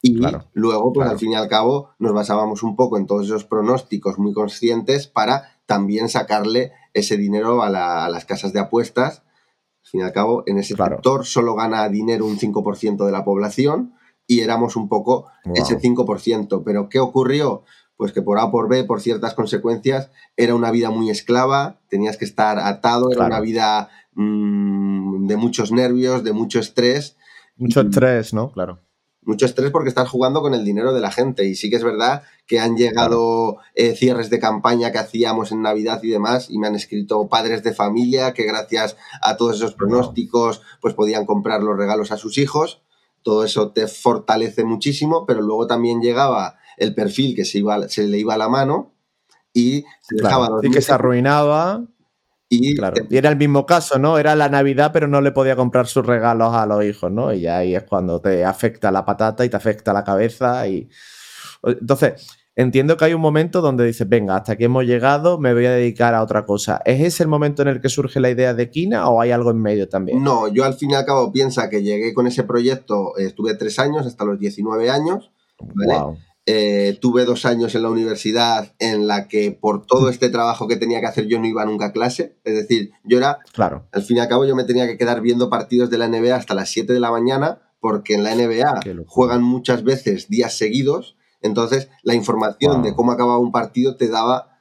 Y 0.01 0.19
luego, 0.55 0.93
pues 0.93 1.11
al 1.11 1.19
fin 1.19 1.33
y 1.33 1.35
al 1.35 1.49
cabo, 1.49 1.91
nos 1.99 2.15
basábamos 2.15 2.63
un 2.63 2.77
poco 2.77 2.97
en 2.97 3.07
todos 3.07 3.27
esos 3.27 3.45
pronósticos 3.45 4.19
muy 4.19 4.33
conscientes 4.33 5.09
para 5.09 5.61
también 5.67 6.09
sacarle 6.09 6.73
ese 6.95 7.17
dinero 7.17 7.63
a, 7.63 7.69
las 7.69 8.25
casas 8.25 8.53
de 8.53 8.61
apuestas. 8.61 9.25
Al 9.85 9.91
fin 9.91 10.01
y 10.01 10.05
al 10.05 10.13
cabo, 10.13 10.45
en 10.47 10.59
ese 10.59 10.77
sector 10.77 11.27
solo 11.27 11.55
gana 11.57 11.89
dinero 11.89 12.27
un 12.27 12.39
5% 12.39 13.05
de 13.05 13.13
la 13.13 13.25
población 13.25 13.95
y 14.27 14.41
éramos 14.41 14.77
un 14.77 14.89
poco 14.89 15.27
ese 15.53 15.79
5%. 15.79 16.63
Pero 16.65 16.89
¿qué 16.89 17.01
ocurrió? 17.01 17.65
Pues 18.01 18.13
que 18.13 18.23
por 18.23 18.39
A 18.39 18.51
por 18.51 18.67
B, 18.67 18.85
por 18.85 19.03
ciertas 19.03 19.35
consecuencias, 19.35 20.11
era 20.35 20.55
una 20.55 20.71
vida 20.71 20.89
muy 20.89 21.11
esclava, 21.11 21.81
tenías 21.91 22.17
que 22.17 22.25
estar 22.25 22.59
atado, 22.59 23.13
era 23.13 23.27
una 23.27 23.41
vida 23.41 23.91
mm, 24.15 25.27
de 25.27 25.37
muchos 25.37 25.71
nervios, 25.71 26.25
de 26.25 26.33
mucho 26.33 26.61
estrés. 26.61 27.19
Mucho 27.59 27.83
estrés, 27.83 28.33
¿no? 28.33 28.53
Claro 28.53 28.81
mucho 29.23 29.45
estrés 29.45 29.71
porque 29.71 29.91
estás 29.91 30.09
jugando 30.09 30.41
con 30.41 30.55
el 30.55 30.65
dinero 30.65 30.95
de 30.95 31.01
la 31.01 31.11
gente. 31.11 31.45
Y 31.45 31.55
sí 31.55 31.69
que 31.69 31.77
es 31.77 31.85
verdad 31.85 32.23
que 32.47 32.59
han 32.59 32.77
llegado 32.77 33.59
eh, 33.75 33.95
cierres 33.95 34.31
de 34.31 34.41
campaña 34.41 34.93
que 34.93 34.99
hacíamos 34.99 35.53
en 35.53 35.61
Navidad 35.61 36.01
y 36.03 36.09
demás, 36.09 36.49
y 36.49 36.59
me 36.59 36.69
han 36.69 36.75
escrito 36.75 37.29
padres 37.29 37.63
de 37.63 37.75
familia 37.75 38.33
que 38.33 38.45
gracias 38.45 38.97
a 39.21 39.37
todos 39.37 39.57
esos 39.57 39.75
pronósticos, 39.75 40.63
pues 40.81 40.95
podían 40.95 41.27
comprar 41.27 41.63
los 41.63 41.77
regalos 41.77 42.13
a 42.13 42.17
sus 42.17 42.39
hijos. 42.39 42.83
Todo 43.23 43.45
eso 43.45 43.73
te 43.73 43.87
fortalece 43.87 44.65
muchísimo, 44.65 45.27
pero 45.27 45.43
luego 45.43 45.67
también 45.67 46.01
llegaba 46.01 46.57
el 46.81 46.95
perfil 46.95 47.37
que 47.37 47.45
se, 47.45 47.59
iba, 47.59 47.89
se 47.89 48.09
le 48.09 48.19
iba 48.19 48.35
a 48.35 48.39
la 48.39 48.49
mano 48.49 48.95
y 49.53 49.85
se 50.01 50.17
dejaba 50.17 50.49
Y 50.63 50.71
que 50.71 50.81
se 50.81 50.93
arruinaba. 50.93 51.85
Y, 52.49 52.75
era 53.11 53.29
el 53.31 53.37
mismo 53.37 53.65
caso, 53.65 53.99
¿no? 54.01 54.19
Era 54.19 54.35
la 54.35 54.49
Navidad, 54.49 54.91
pero 54.93 55.07
no 55.07 55.21
le 55.21 55.31
podía 55.31 55.55
comprar 55.55 55.87
sus 55.87 56.05
regalos 56.05 56.53
a 56.53 56.67
los 56.67 56.85
hijos, 56.85 57.13
¿no? 57.13 57.33
Y 57.33 57.47
ahí 57.47 57.77
es 57.77 57.85
cuando 57.85 58.21
te 58.21 58.45
afecta 58.45 58.91
la 58.91 59.05
patata 59.05 59.45
y 59.45 59.49
te 59.49 59.57
afecta 59.57 59.93
la 59.93 60.03
cabeza. 60.03 60.67
Y... 60.67 60.89
Entonces, 61.63 62.27
entiendo 62.57 62.97
que 62.97 63.05
hay 63.05 63.15
un 63.15 63.21
momento 63.21 63.61
donde 63.61 63.87
dices, 63.87 64.09
venga, 64.09 64.37
hasta 64.37 64.53
aquí 64.55 64.65
hemos 64.65 64.85
llegado, 64.85 65.39
me 65.39 65.53
voy 65.53 65.67
a 65.67 65.71
dedicar 65.71 66.15
a 66.15 66.23
otra 66.23 66.45
cosa. 66.45 66.83
¿Es 66.85 67.01
ese 67.01 67.23
el 67.23 67.29
momento 67.29 67.63
en 67.63 67.69
el 67.69 67.81
que 67.81 67.89
surge 67.89 68.19
la 68.19 68.31
idea 68.31 68.53
de 68.53 68.71
Kina 68.71 69.09
o 69.09 69.21
hay 69.21 69.31
algo 69.31 69.53
en 69.53 69.61
medio 69.61 69.89
también? 69.89 70.25
No, 70.25 70.49
yo 70.49 70.65
al 70.65 70.75
fin 70.75 70.91
y 70.91 70.95
al 70.95 71.05
cabo 71.05 71.31
piensa 71.31 71.69
que 71.69 71.83
llegué 71.83 72.15
con 72.15 72.27
ese 72.27 72.43
proyecto, 72.43 73.17
estuve 73.17 73.55
tres 73.55 73.79
años, 73.79 74.07
hasta 74.07 74.25
los 74.25 74.41
19 74.41 74.91
años. 74.91 75.31
¿vale? 75.75 76.19
Eh, 76.47 76.99
tuve 77.01 77.27
dos 77.27 77.45
años 77.45 77.75
en 77.75 77.83
la 77.83 77.91
universidad 77.91 78.75
en 78.79 79.07
la 79.07 79.29
que 79.29 79.53
por 79.53 79.87
todo 79.87 80.09
este 80.09 80.31
trabajo 80.31 80.67
que 80.67 80.77
tenía 80.77 81.01
que 81.01 81.07
hacer 81.07 81.27
yo 81.27 81.39
no 81.39 81.47
iba 81.47 81.65
nunca 81.65 81.87
a 81.87 81.93
clase. 81.93 82.39
Es 82.45 82.55
decir, 82.55 82.93
yo 83.05 83.19
era, 83.19 83.39
claro. 83.53 83.87
al 83.93 84.03
fin 84.03 84.17
y 84.17 84.21
al 84.21 84.29
cabo 84.29 84.45
yo 84.47 84.57
me 84.57 84.65
tenía 84.65 84.87
que 84.87 84.97
quedar 84.97 85.21
viendo 85.21 85.51
partidos 85.51 85.91
de 85.91 85.99
la 85.99 86.09
NBA 86.09 86.35
hasta 86.35 86.55
las 86.55 86.71
7 86.71 86.93
de 86.93 87.01
la 87.01 87.11
mañana 87.11 87.63
porque 87.79 88.15
en 88.15 88.25
la 88.25 88.35
NBA 88.35 88.81
juegan 89.07 89.43
muchas 89.43 89.85
veces 89.85 90.29
días 90.29 90.57
seguidos. 90.57 91.17
Entonces 91.43 91.89
la 92.03 92.15
información 92.15 92.83
de 92.83 92.95
cómo 92.95 93.13
acababa 93.13 93.39
un 93.39 93.53
partido 93.53 93.97
te 93.97 94.09
daba 94.09 94.59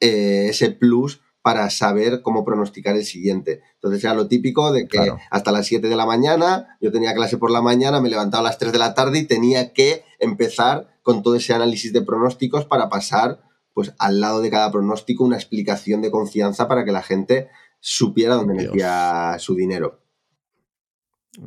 eh, 0.00 0.48
ese 0.48 0.70
plus 0.70 1.20
para 1.42 1.68
saber 1.70 2.22
cómo 2.22 2.44
pronosticar 2.44 2.94
el 2.94 3.04
siguiente. 3.04 3.62
Entonces 3.74 4.04
era 4.04 4.14
lo 4.14 4.28
típico 4.28 4.72
de 4.72 4.86
que 4.86 5.12
hasta 5.30 5.50
las 5.50 5.66
7 5.66 5.88
de 5.88 5.96
la 5.96 6.06
mañana, 6.06 6.78
yo 6.80 6.92
tenía 6.92 7.14
clase 7.14 7.36
por 7.36 7.50
la 7.50 7.60
mañana, 7.60 8.00
me 8.00 8.08
levantaba 8.08 8.42
a 8.42 8.50
las 8.50 8.58
3 8.58 8.72
de 8.72 8.78
la 8.78 8.94
tarde 8.94 9.18
y 9.18 9.26
tenía 9.26 9.72
que 9.72 10.04
empezar 10.20 10.91
con 11.02 11.22
todo 11.22 11.36
ese 11.36 11.54
análisis 11.54 11.92
de 11.92 12.02
pronósticos 12.02 12.64
para 12.64 12.88
pasar 12.88 13.40
pues 13.74 13.94
al 13.98 14.20
lado 14.20 14.40
de 14.40 14.50
cada 14.50 14.70
pronóstico 14.70 15.24
una 15.24 15.36
explicación 15.36 16.02
de 16.02 16.10
confianza 16.10 16.68
para 16.68 16.84
que 16.84 16.92
la 16.92 17.02
gente 17.02 17.48
supiera 17.80 18.34
dónde 18.34 18.54
metía 18.54 19.36
su 19.38 19.54
dinero. 19.54 20.02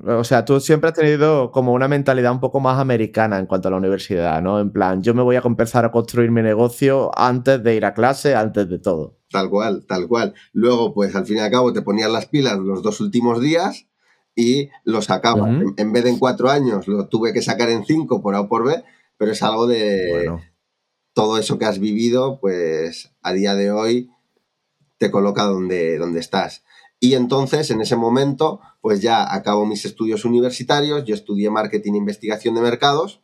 O 0.04 0.24
sea, 0.24 0.46
tú 0.46 0.60
siempre 0.60 0.90
has 0.90 0.96
tenido 0.96 1.52
como 1.52 1.72
una 1.74 1.88
mentalidad 1.88 2.32
un 2.32 2.40
poco 2.40 2.60
más 2.60 2.80
americana 2.80 3.38
en 3.38 3.46
cuanto 3.46 3.68
a 3.68 3.72
la 3.72 3.78
universidad, 3.78 4.42
¿no? 4.42 4.60
En 4.60 4.72
plan, 4.72 5.04
yo 5.04 5.14
me 5.14 5.22
voy 5.22 5.36
a 5.36 5.44
empezar 5.46 5.86
a 5.86 5.92
construir 5.92 6.32
mi 6.32 6.42
negocio 6.42 7.12
antes 7.16 7.62
de 7.64 7.76
ir 7.76 7.86
a 7.86 7.94
clase, 7.94 8.34
antes 8.34 8.68
de 8.68 8.80
todo. 8.80 9.20
Tal 9.30 9.48
cual, 9.50 9.86
tal 9.88 10.08
cual. 10.08 10.34
Luego, 10.54 10.92
pues 10.94 11.16
al 11.16 11.28
fin 11.28 11.38
y 11.38 11.42
al 11.42 11.52
cabo 11.52 11.72
te 11.72 11.84
ponías 11.84 12.10
las 12.10 12.26
pilas 12.26 12.58
los 12.58 12.82
dos 12.82 13.00
últimos 13.00 13.40
días 13.40 13.88
y 14.34 14.70
lo 14.86 15.04
sacabas. 15.04 15.52
en, 15.78 15.94
vez 15.94 16.04
de 16.04 16.10
en 16.10 16.20
cuatro 16.20 16.50
años, 16.50 16.88
lo 16.88 17.08
tuve 17.08 17.32
que 17.32 17.44
sacar 17.44 17.70
en 17.70 17.86
cinco 17.86 18.24
por 18.24 18.34
A 18.34 18.42
o 18.42 18.50
por 18.50 18.66
B, 18.66 18.84
pero 19.18 19.32
es 19.32 19.44
algo 19.44 19.68
de 19.68 20.32
todo 21.14 21.38
eso 21.38 21.58
que 21.58 21.66
has 21.66 21.80
vivido, 21.80 22.40
pues 22.40 23.12
a 23.22 23.34
día 23.34 23.56
de 23.56 23.72
hoy 23.72 24.10
te 24.98 25.12
coloca 25.12 25.44
donde, 25.44 25.98
donde 25.98 26.20
estás. 26.20 26.64
Y 27.00 27.16
entonces, 27.16 27.70
en 27.72 27.82
ese 27.82 27.96
momento, 27.96 28.62
pues 28.82 29.02
ya 29.02 29.34
acabo 29.34 29.66
mis 29.66 29.86
estudios 29.86 30.26
universitarios, 30.26 31.06
yo 31.06 31.16
estudié 31.16 31.50
marketing 31.50 31.94
e 31.94 31.98
investigación 31.98 32.56
de 32.56 32.62
mercados 32.62 33.22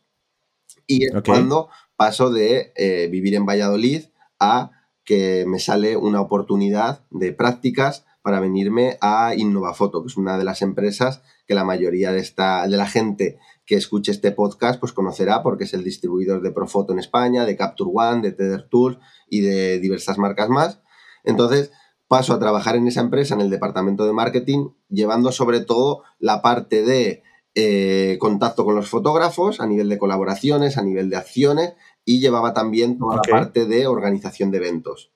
y 0.86 1.04
es 1.04 1.12
cuando 1.24 1.68
paso 1.96 2.30
de 2.30 2.72
eh, 2.76 3.08
vivir 3.10 3.34
en 3.34 3.46
Valladolid 3.46 4.04
a 4.38 4.70
que 5.04 5.44
me 5.46 5.58
sale 5.58 5.96
una 5.96 6.20
oportunidad 6.20 7.04
de 7.10 7.32
prácticas 7.32 8.04
para 8.22 8.40
venirme 8.40 8.98
a 9.00 9.34
Innovafoto, 9.36 10.02
que 10.02 10.08
es 10.08 10.16
una 10.16 10.38
de 10.38 10.44
las 10.44 10.62
empresas 10.62 11.22
que 11.46 11.54
la 11.54 11.64
mayoría 11.64 12.12
de, 12.12 12.20
esta, 12.20 12.66
de 12.68 12.76
la 12.76 12.86
gente 12.86 13.38
que 13.72 13.78
escuche 13.78 14.12
este 14.12 14.32
podcast 14.32 14.78
pues 14.78 14.92
conocerá 14.92 15.42
porque 15.42 15.64
es 15.64 15.72
el 15.72 15.82
distribuidor 15.82 16.42
de 16.42 16.50
Profoto 16.50 16.92
en 16.92 16.98
España, 16.98 17.46
de 17.46 17.56
Capture 17.56 17.90
One, 17.90 18.20
de 18.20 18.32
Tether 18.32 18.68
Tools 18.68 18.98
y 19.30 19.40
de 19.40 19.78
diversas 19.78 20.18
marcas 20.18 20.50
más. 20.50 20.82
Entonces, 21.24 21.72
paso 22.06 22.34
a 22.34 22.38
trabajar 22.38 22.76
en 22.76 22.86
esa 22.86 23.00
empresa, 23.00 23.34
en 23.34 23.40
el 23.40 23.48
departamento 23.48 24.04
de 24.04 24.12
marketing, 24.12 24.72
llevando 24.90 25.32
sobre 25.32 25.60
todo 25.60 26.02
la 26.18 26.42
parte 26.42 26.82
de 26.82 27.22
eh, 27.54 28.18
contacto 28.20 28.66
con 28.66 28.74
los 28.74 28.90
fotógrafos 28.90 29.58
a 29.58 29.66
nivel 29.66 29.88
de 29.88 29.96
colaboraciones, 29.96 30.76
a 30.76 30.82
nivel 30.82 31.08
de 31.08 31.16
acciones 31.16 31.72
y 32.04 32.20
llevaba 32.20 32.52
también 32.52 32.98
toda 32.98 33.16
la 33.16 33.22
parte 33.22 33.64
de 33.64 33.86
organización 33.86 34.50
de 34.50 34.58
eventos. 34.58 35.14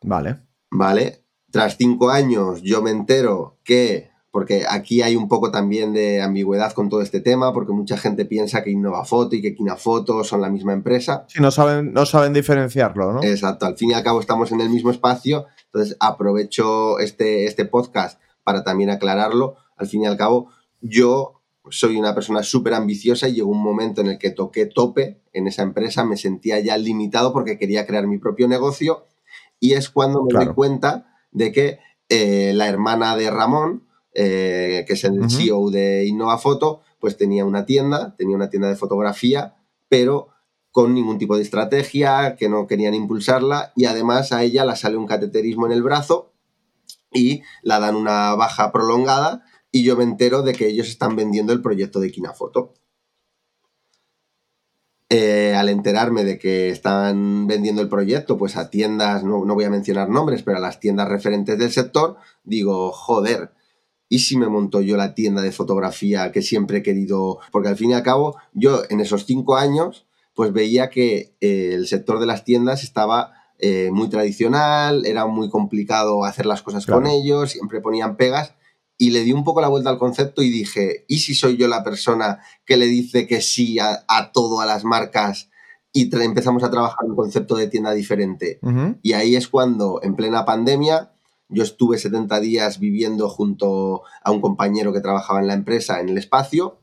Vale. 0.00 0.42
Vale. 0.70 1.24
Tras 1.50 1.76
cinco 1.76 2.10
años 2.10 2.62
yo 2.62 2.82
me 2.82 2.92
entero 2.92 3.58
que, 3.64 4.11
porque 4.32 4.64
aquí 4.68 5.02
hay 5.02 5.14
un 5.14 5.28
poco 5.28 5.52
también 5.52 5.92
de 5.92 6.20
ambigüedad 6.20 6.72
con 6.72 6.88
todo 6.88 7.02
este 7.02 7.20
tema, 7.20 7.52
porque 7.52 7.72
mucha 7.72 7.96
gente 7.96 8.24
piensa 8.24 8.64
que 8.64 8.70
Innovafoto 8.70 9.36
y 9.36 9.42
que 9.42 9.54
Kinafoto 9.54 10.24
son 10.24 10.40
la 10.40 10.50
misma 10.50 10.72
empresa. 10.72 11.26
Sí, 11.28 11.40
no 11.40 11.52
saben, 11.52 11.92
no 11.92 12.06
saben 12.06 12.32
diferenciarlo, 12.32 13.12
¿no? 13.12 13.22
Exacto, 13.22 13.66
al 13.66 13.76
fin 13.76 13.90
y 13.90 13.94
al 13.94 14.02
cabo 14.02 14.18
estamos 14.18 14.50
en 14.50 14.60
el 14.60 14.70
mismo 14.70 14.90
espacio 14.90 15.46
entonces, 15.72 15.96
aprovecho 16.00 16.98
este, 16.98 17.46
este 17.46 17.64
podcast 17.64 18.20
para 18.44 18.62
también 18.62 18.90
aclararlo. 18.90 19.56
Al 19.76 19.86
fin 19.86 20.02
y 20.02 20.06
al 20.06 20.18
cabo, 20.18 20.50
yo 20.82 21.40
soy 21.70 21.96
una 21.96 22.14
persona 22.14 22.42
súper 22.42 22.74
ambiciosa 22.74 23.28
y 23.28 23.34
llegó 23.34 23.50
un 23.50 23.62
momento 23.62 24.02
en 24.02 24.08
el 24.08 24.18
que 24.18 24.30
toqué 24.30 24.66
tope 24.66 25.22
en 25.32 25.46
esa 25.46 25.62
empresa, 25.62 26.04
me 26.04 26.18
sentía 26.18 26.60
ya 26.60 26.76
limitado 26.76 27.32
porque 27.32 27.56
quería 27.56 27.86
crear 27.86 28.06
mi 28.06 28.18
propio 28.18 28.48
negocio 28.48 29.06
y 29.60 29.72
es 29.72 29.88
cuando 29.88 30.24
me 30.24 30.44
doy 30.44 30.52
cuenta 30.54 31.06
de 31.30 31.52
que 31.52 31.78
eh, 32.10 32.52
la 32.54 32.68
hermana 32.68 33.16
de 33.16 33.30
Ramón, 33.30 33.88
eh, 34.14 34.84
que 34.86 34.92
es 34.92 35.04
el 35.04 35.30
CEO 35.30 35.70
de 35.70 36.06
Innova 36.06 36.38
Foto, 36.38 36.80
pues 36.98 37.16
tenía 37.16 37.44
una 37.44 37.66
tienda, 37.66 38.14
tenía 38.16 38.36
una 38.36 38.50
tienda 38.50 38.68
de 38.68 38.76
fotografía, 38.76 39.56
pero 39.88 40.28
con 40.70 40.94
ningún 40.94 41.18
tipo 41.18 41.36
de 41.36 41.42
estrategia, 41.42 42.36
que 42.36 42.48
no 42.48 42.66
querían 42.66 42.94
impulsarla 42.94 43.72
y 43.76 43.84
además 43.84 44.32
a 44.32 44.42
ella 44.42 44.64
la 44.64 44.76
sale 44.76 44.96
un 44.96 45.06
cateterismo 45.06 45.66
en 45.66 45.72
el 45.72 45.82
brazo 45.82 46.32
y 47.12 47.42
la 47.62 47.78
dan 47.78 47.94
una 47.94 48.34
baja 48.34 48.72
prolongada 48.72 49.44
y 49.70 49.84
yo 49.84 49.96
me 49.96 50.04
entero 50.04 50.42
de 50.42 50.54
que 50.54 50.68
ellos 50.68 50.88
están 50.88 51.14
vendiendo 51.14 51.52
el 51.52 51.62
proyecto 51.62 52.00
de 52.00 52.10
Kinafoto. 52.10 52.74
Eh, 55.10 55.54
al 55.54 55.68
enterarme 55.68 56.24
de 56.24 56.38
que 56.38 56.70
están 56.70 57.46
vendiendo 57.46 57.82
el 57.82 57.88
proyecto, 57.90 58.38
pues 58.38 58.56
a 58.56 58.70
tiendas, 58.70 59.24
no, 59.24 59.44
no 59.44 59.54
voy 59.54 59.64
a 59.64 59.70
mencionar 59.70 60.08
nombres, 60.08 60.42
pero 60.42 60.56
a 60.56 60.60
las 60.60 60.80
tiendas 60.80 61.06
referentes 61.06 61.58
del 61.58 61.70
sector, 61.70 62.16
digo, 62.44 62.92
joder, 62.92 63.52
¿y 64.12 64.18
si 64.18 64.36
me 64.36 64.46
monto 64.46 64.82
yo 64.82 64.98
la 64.98 65.14
tienda 65.14 65.40
de 65.40 65.52
fotografía 65.52 66.32
que 66.32 66.42
siempre 66.42 66.78
he 66.78 66.82
querido? 66.82 67.38
Porque 67.50 67.70
al 67.70 67.78
fin 67.78 67.92
y 67.92 67.94
al 67.94 68.02
cabo, 68.02 68.36
yo 68.52 68.82
en 68.90 69.00
esos 69.00 69.24
cinco 69.24 69.56
años 69.56 70.06
pues 70.34 70.52
veía 70.52 70.90
que 70.90 71.34
eh, 71.40 71.70
el 71.72 71.86
sector 71.86 72.20
de 72.20 72.26
las 72.26 72.44
tiendas 72.44 72.84
estaba 72.84 73.32
eh, 73.58 73.88
muy 73.90 74.10
tradicional, 74.10 75.06
era 75.06 75.24
muy 75.24 75.48
complicado 75.48 76.26
hacer 76.26 76.44
las 76.44 76.60
cosas 76.60 76.84
con 76.84 77.06
ellos, 77.06 77.52
siempre 77.52 77.80
ponían 77.80 78.18
pegas 78.18 78.54
y 78.98 79.12
le 79.12 79.24
di 79.24 79.32
un 79.32 79.44
poco 79.44 79.62
la 79.62 79.68
vuelta 79.68 79.88
al 79.88 79.98
concepto 79.98 80.42
y 80.42 80.50
dije, 80.50 81.06
¿y 81.08 81.20
si 81.20 81.34
soy 81.34 81.56
yo 81.56 81.66
la 81.66 81.82
persona 81.82 82.40
que 82.66 82.76
le 82.76 82.86
dice 82.86 83.26
que 83.26 83.40
sí 83.40 83.78
a, 83.78 84.04
todo 84.34 84.60
a 84.60 84.66
las 84.66 84.84
marcas 84.84 85.48
y 85.90 86.14
empezamos 86.14 86.64
a 86.64 86.70
trabajar 86.70 87.06
un 87.06 87.16
concepto 87.16 87.56
de 87.56 87.68
tienda 87.68 87.92
diferente? 87.92 88.60
Y 89.00 89.14
ahí 89.14 89.36
es 89.36 89.48
cuando, 89.48 90.00
en 90.02 90.16
plena 90.16 90.44
pandemia, 90.44 91.11
yo 91.52 91.62
estuve 91.62 91.98
70 91.98 92.40
días 92.40 92.78
viviendo 92.78 93.28
junto 93.28 94.02
a 94.22 94.30
un 94.30 94.40
compañero 94.40 94.92
que 94.92 95.00
trabajaba 95.00 95.40
en 95.40 95.46
la 95.46 95.54
empresa 95.54 96.00
en 96.00 96.08
el 96.08 96.18
espacio 96.18 96.82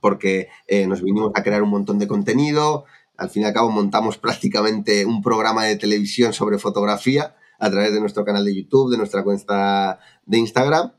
porque 0.00 0.48
eh, 0.66 0.86
nos 0.86 1.02
vinimos 1.02 1.32
a 1.34 1.42
crear 1.42 1.62
un 1.62 1.70
montón 1.70 1.98
de 1.98 2.08
contenido. 2.08 2.84
Al 3.16 3.30
fin 3.30 3.42
y 3.42 3.46
al 3.46 3.52
cabo 3.52 3.70
montamos 3.70 4.18
prácticamente 4.18 5.06
un 5.06 5.22
programa 5.22 5.64
de 5.64 5.76
televisión 5.76 6.32
sobre 6.32 6.58
fotografía 6.58 7.36
a 7.58 7.70
través 7.70 7.92
de 7.92 8.00
nuestro 8.00 8.24
canal 8.24 8.44
de 8.44 8.54
YouTube, 8.54 8.90
de 8.90 8.98
nuestra 8.98 9.22
cuenta 9.22 10.00
de 10.24 10.38
Instagram. 10.38 10.92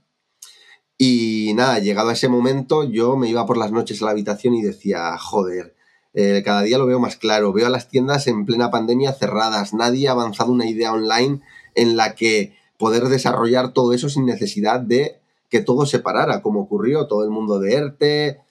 Y 0.98 1.54
nada, 1.56 1.80
llegado 1.80 2.10
a 2.10 2.14
ese 2.14 2.30
momento, 2.30 2.84
yo 2.84 3.18
me 3.18 3.28
iba 3.28 3.48
por 3.48 3.58
las 3.58 3.72
noches 3.72 4.02
a 4.02 4.06
la 4.06 4.12
habitación 4.12 4.54
y 4.54 4.62
decía, 4.62 5.18
joder, 5.18 5.76
eh, 6.14 6.44
cada 6.46 6.62
día 6.62 6.78
lo 6.78 6.86
veo 6.86 7.00
más 7.00 7.16
claro, 7.16 7.54
veo 7.54 7.66
a 7.66 7.72
las 7.72 7.90
tiendas 7.90 8.28
en 8.28 8.46
plena 8.46 8.70
pandemia 8.70 9.12
cerradas, 9.14 9.74
nadie 9.74 10.10
ha 10.10 10.12
avanzado 10.12 10.52
una 10.52 10.68
idea 10.68 10.94
online 10.94 11.42
en 11.74 11.98
la 11.98 12.14
que 12.14 12.56
poder 12.82 13.04
desarrollar 13.04 13.72
todo 13.72 13.94
eso 13.94 14.10
sin 14.10 14.26
necesidad 14.26 14.82
de 14.82 15.22
que 15.50 15.62
todo 15.62 15.86
se 15.86 16.00
parara, 16.00 16.42
como 16.42 16.62
ocurrió 16.62 17.08
todo 17.08 17.24
el 17.24 17.30
mundo 17.30 17.60
de 17.60 17.76
ERTE, 17.76 18.42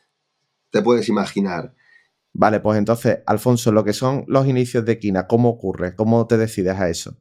te 0.71 0.83
puedes 0.83 1.09
imaginar. 1.11 1.75
Vale, 2.33 2.61
pues 2.61 2.79
entonces, 2.79 3.19
Alfonso, 3.27 3.73
lo 3.73 3.85
que 3.85 3.93
son 3.93 4.25
los 4.29 4.47
inicios 4.47 4.87
de 4.87 4.99
Kina, 4.99 5.27
¿cómo 5.27 5.51
ocurre? 5.51 5.97
¿Cómo 5.97 6.27
te 6.27 6.39
decides 6.39 6.79
a 6.79 6.89
eso? 6.89 7.17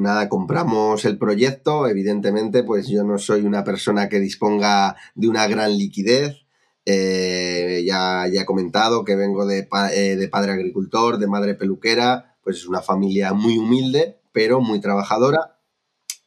nada, 0.00 0.28
compramos 0.28 1.04
el 1.04 1.18
proyecto. 1.18 1.86
Evidentemente, 1.86 2.64
pues 2.64 2.88
yo 2.88 3.04
no 3.04 3.18
soy 3.18 3.42
una 3.42 3.64
persona 3.64 4.08
que 4.08 4.18
disponga 4.18 4.96
de 5.14 5.28
una 5.28 5.46
gran 5.46 5.76
liquidez. 5.76 6.38
Eh, 6.86 7.84
ya, 7.86 8.24
ya, 8.32 8.42
he 8.42 8.46
comentado 8.46 9.04
que 9.04 9.14
vengo 9.14 9.46
de, 9.46 9.68
eh, 9.94 10.16
de, 10.16 10.28
padre 10.28 10.52
agricultor, 10.52 11.18
de 11.18 11.28
madre 11.28 11.54
peluquera, 11.54 12.36
pues 12.42 12.56
es 12.56 12.66
una 12.66 12.80
familia 12.80 13.34
muy 13.34 13.58
humilde, 13.58 14.20
pero 14.32 14.60
muy 14.60 14.80
trabajadora. 14.80 15.59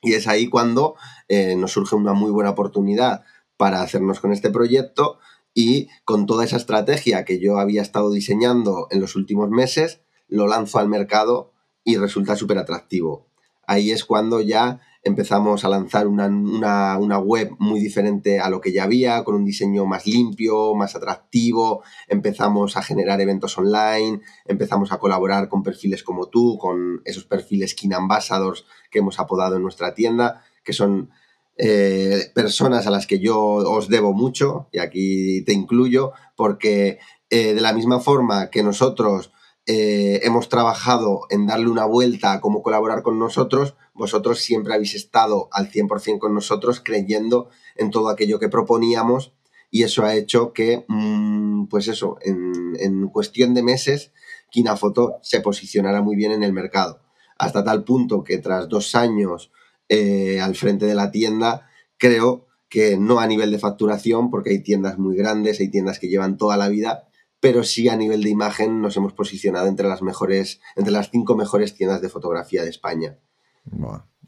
Y 0.04 0.14
es 0.14 0.28
ahí 0.28 0.50
cuando 0.50 0.96
eh, 1.30 1.56
nos 1.56 1.72
surge 1.72 1.96
una 1.96 2.14
muy 2.14 2.30
buena 2.30 2.52
oportunidad 2.52 3.24
para 3.58 3.82
hacernos 3.82 4.20
con 4.20 4.32
este 4.32 4.52
proyecto 4.52 5.20
y 5.54 5.88
con 6.06 6.26
toda 6.26 6.44
esa 6.44 6.58
estrategia 6.58 7.26
que 7.26 7.40
yo 7.40 7.58
había 7.58 7.82
estado 7.82 8.12
diseñando 8.12 8.88
en 8.92 9.00
los 9.00 9.16
últimos 9.16 9.50
meses, 9.50 10.02
lo 10.28 10.48
lanzo 10.48 10.80
al 10.80 10.90
mercado 10.90 11.54
y 11.84 11.98
resulta 11.98 12.36
súper 12.36 12.58
atractivo. 12.58 13.28
Ahí 13.66 13.92
es 13.92 14.04
cuando 14.04 14.42
ya 14.42 14.82
empezamos 15.04 15.66
a 15.66 15.70
lanzar 15.70 16.08
una, 16.08 16.98
web 17.20 17.52
muy 17.60 17.80
diferente 17.80 18.40
a 18.40 18.50
lo 18.50 18.62
que 18.62 18.72
ya 18.72 18.86
había, 18.86 19.24
con 19.24 19.36
un 19.36 19.44
diseño 19.44 19.86
más 19.86 20.08
limpio, 20.08 20.74
más 20.76 20.96
atractivo, 20.96 21.84
empezamos 22.08 22.78
a 22.78 22.82
generar 22.82 23.20
eventos 23.20 23.58
online, 23.58 24.22
empezamos 24.46 24.92
a 24.92 24.98
colaborar 24.98 25.50
con 25.50 25.62
perfiles 25.62 26.04
como 26.04 26.28
tú, 26.28 26.58
con 26.58 27.02
esos 27.04 27.26
perfiles 27.26 27.72
Skin 27.72 27.94
Ambassadors 27.94 28.66
que 28.90 29.00
hemos 29.00 29.20
apodado 29.20 29.58
en 29.58 29.64
nuestra 29.64 29.94
tienda, 29.94 30.42
que 30.64 30.72
son 30.72 31.10
eh, 31.58 32.32
personas 32.34 32.88
a 32.88 32.92
las 32.92 33.06
que 33.06 33.20
yo 33.20 33.40
os 33.40 33.90
debo 33.90 34.14
mucho, 34.14 34.70
y 34.72 34.80
aquí 34.80 35.44
te 35.44 35.52
incluyo, 35.52 36.14
porque 36.38 37.00
eh, 37.30 37.54
de 37.54 37.62
la 37.62 37.74
misma 37.74 38.00
forma 38.00 38.50
que 38.50 38.64
nosotros 38.64 39.34
eh, 39.66 40.20
hemos 40.24 40.50
trabajado 40.50 41.22
en 41.30 41.48
darle 41.48 41.70
una 41.70 41.86
vuelta 41.86 42.34
a 42.34 42.42
cómo 42.42 42.62
colaborar 42.62 43.02
con 43.02 43.18
nosotros, 43.18 43.76
vosotros 43.94 44.40
siempre 44.40 44.74
habéis 44.74 44.94
estado 44.96 45.48
al 45.52 45.72
100% 45.72 46.20
con 46.20 46.34
nosotros 46.34 46.82
creyendo 46.84 47.50
en 47.76 47.90
todo 47.90 48.10
aquello 48.10 48.40
que 48.40 48.50
proponíamos 48.50 49.34
y 49.74 49.84
eso 49.84 50.06
ha 50.06 50.16
hecho 50.16 50.54
que, 50.54 50.86
mm, 50.88 51.66
pues 51.66 51.88
eso, 51.88 52.18
en, 52.22 53.08
cuestión 53.08 53.54
de 53.54 53.64
meses, 53.64 54.12
Kinafoto 54.52 55.18
se 55.22 55.40
posicionara 55.40 56.02
muy 56.02 56.16
bien 56.16 56.32
en 56.32 56.44
el 56.44 56.54
mercado. 56.54 57.02
Hasta 57.38 57.64
tal 57.64 57.84
punto 57.84 58.24
que 58.24 58.38
tras 58.40 58.70
dos 58.70 58.96
años 58.96 59.52
eh, 59.90 60.40
al 60.42 60.56
frente 60.56 60.86
de 60.86 60.96
la 60.96 61.12
tienda, 61.12 61.68
creo 61.98 62.48
que 62.70 62.98
no 62.98 63.20
a 63.20 63.28
nivel 63.28 63.52
de 63.52 63.60
facturación, 63.60 64.30
porque 64.30 64.52
hay 64.52 64.60
tiendas 64.60 64.98
muy 64.98 65.16
grandes, 65.16 65.60
hay 65.60 65.70
tiendas 65.70 66.00
que 66.00 66.08
llevan 66.08 66.38
toda 66.38 66.58
la 66.58 66.70
vida, 66.70 67.08
pero 67.44 67.62
sí 67.64 67.90
a 67.90 67.98
nivel 67.98 68.24
de 68.24 68.30
imagen 68.30 68.80
nos 68.80 68.96
hemos 68.96 69.12
posicionado 69.12 69.68
entre 69.68 69.90
las 69.90 70.02
mejores, 70.02 70.62
entre 70.78 70.94
las 70.94 71.12
cinco 71.12 71.36
mejores 71.36 71.76
tiendas 71.76 72.02
de 72.02 72.08
fotografía 72.08 72.64
de 72.64 72.70
España. 72.70 73.18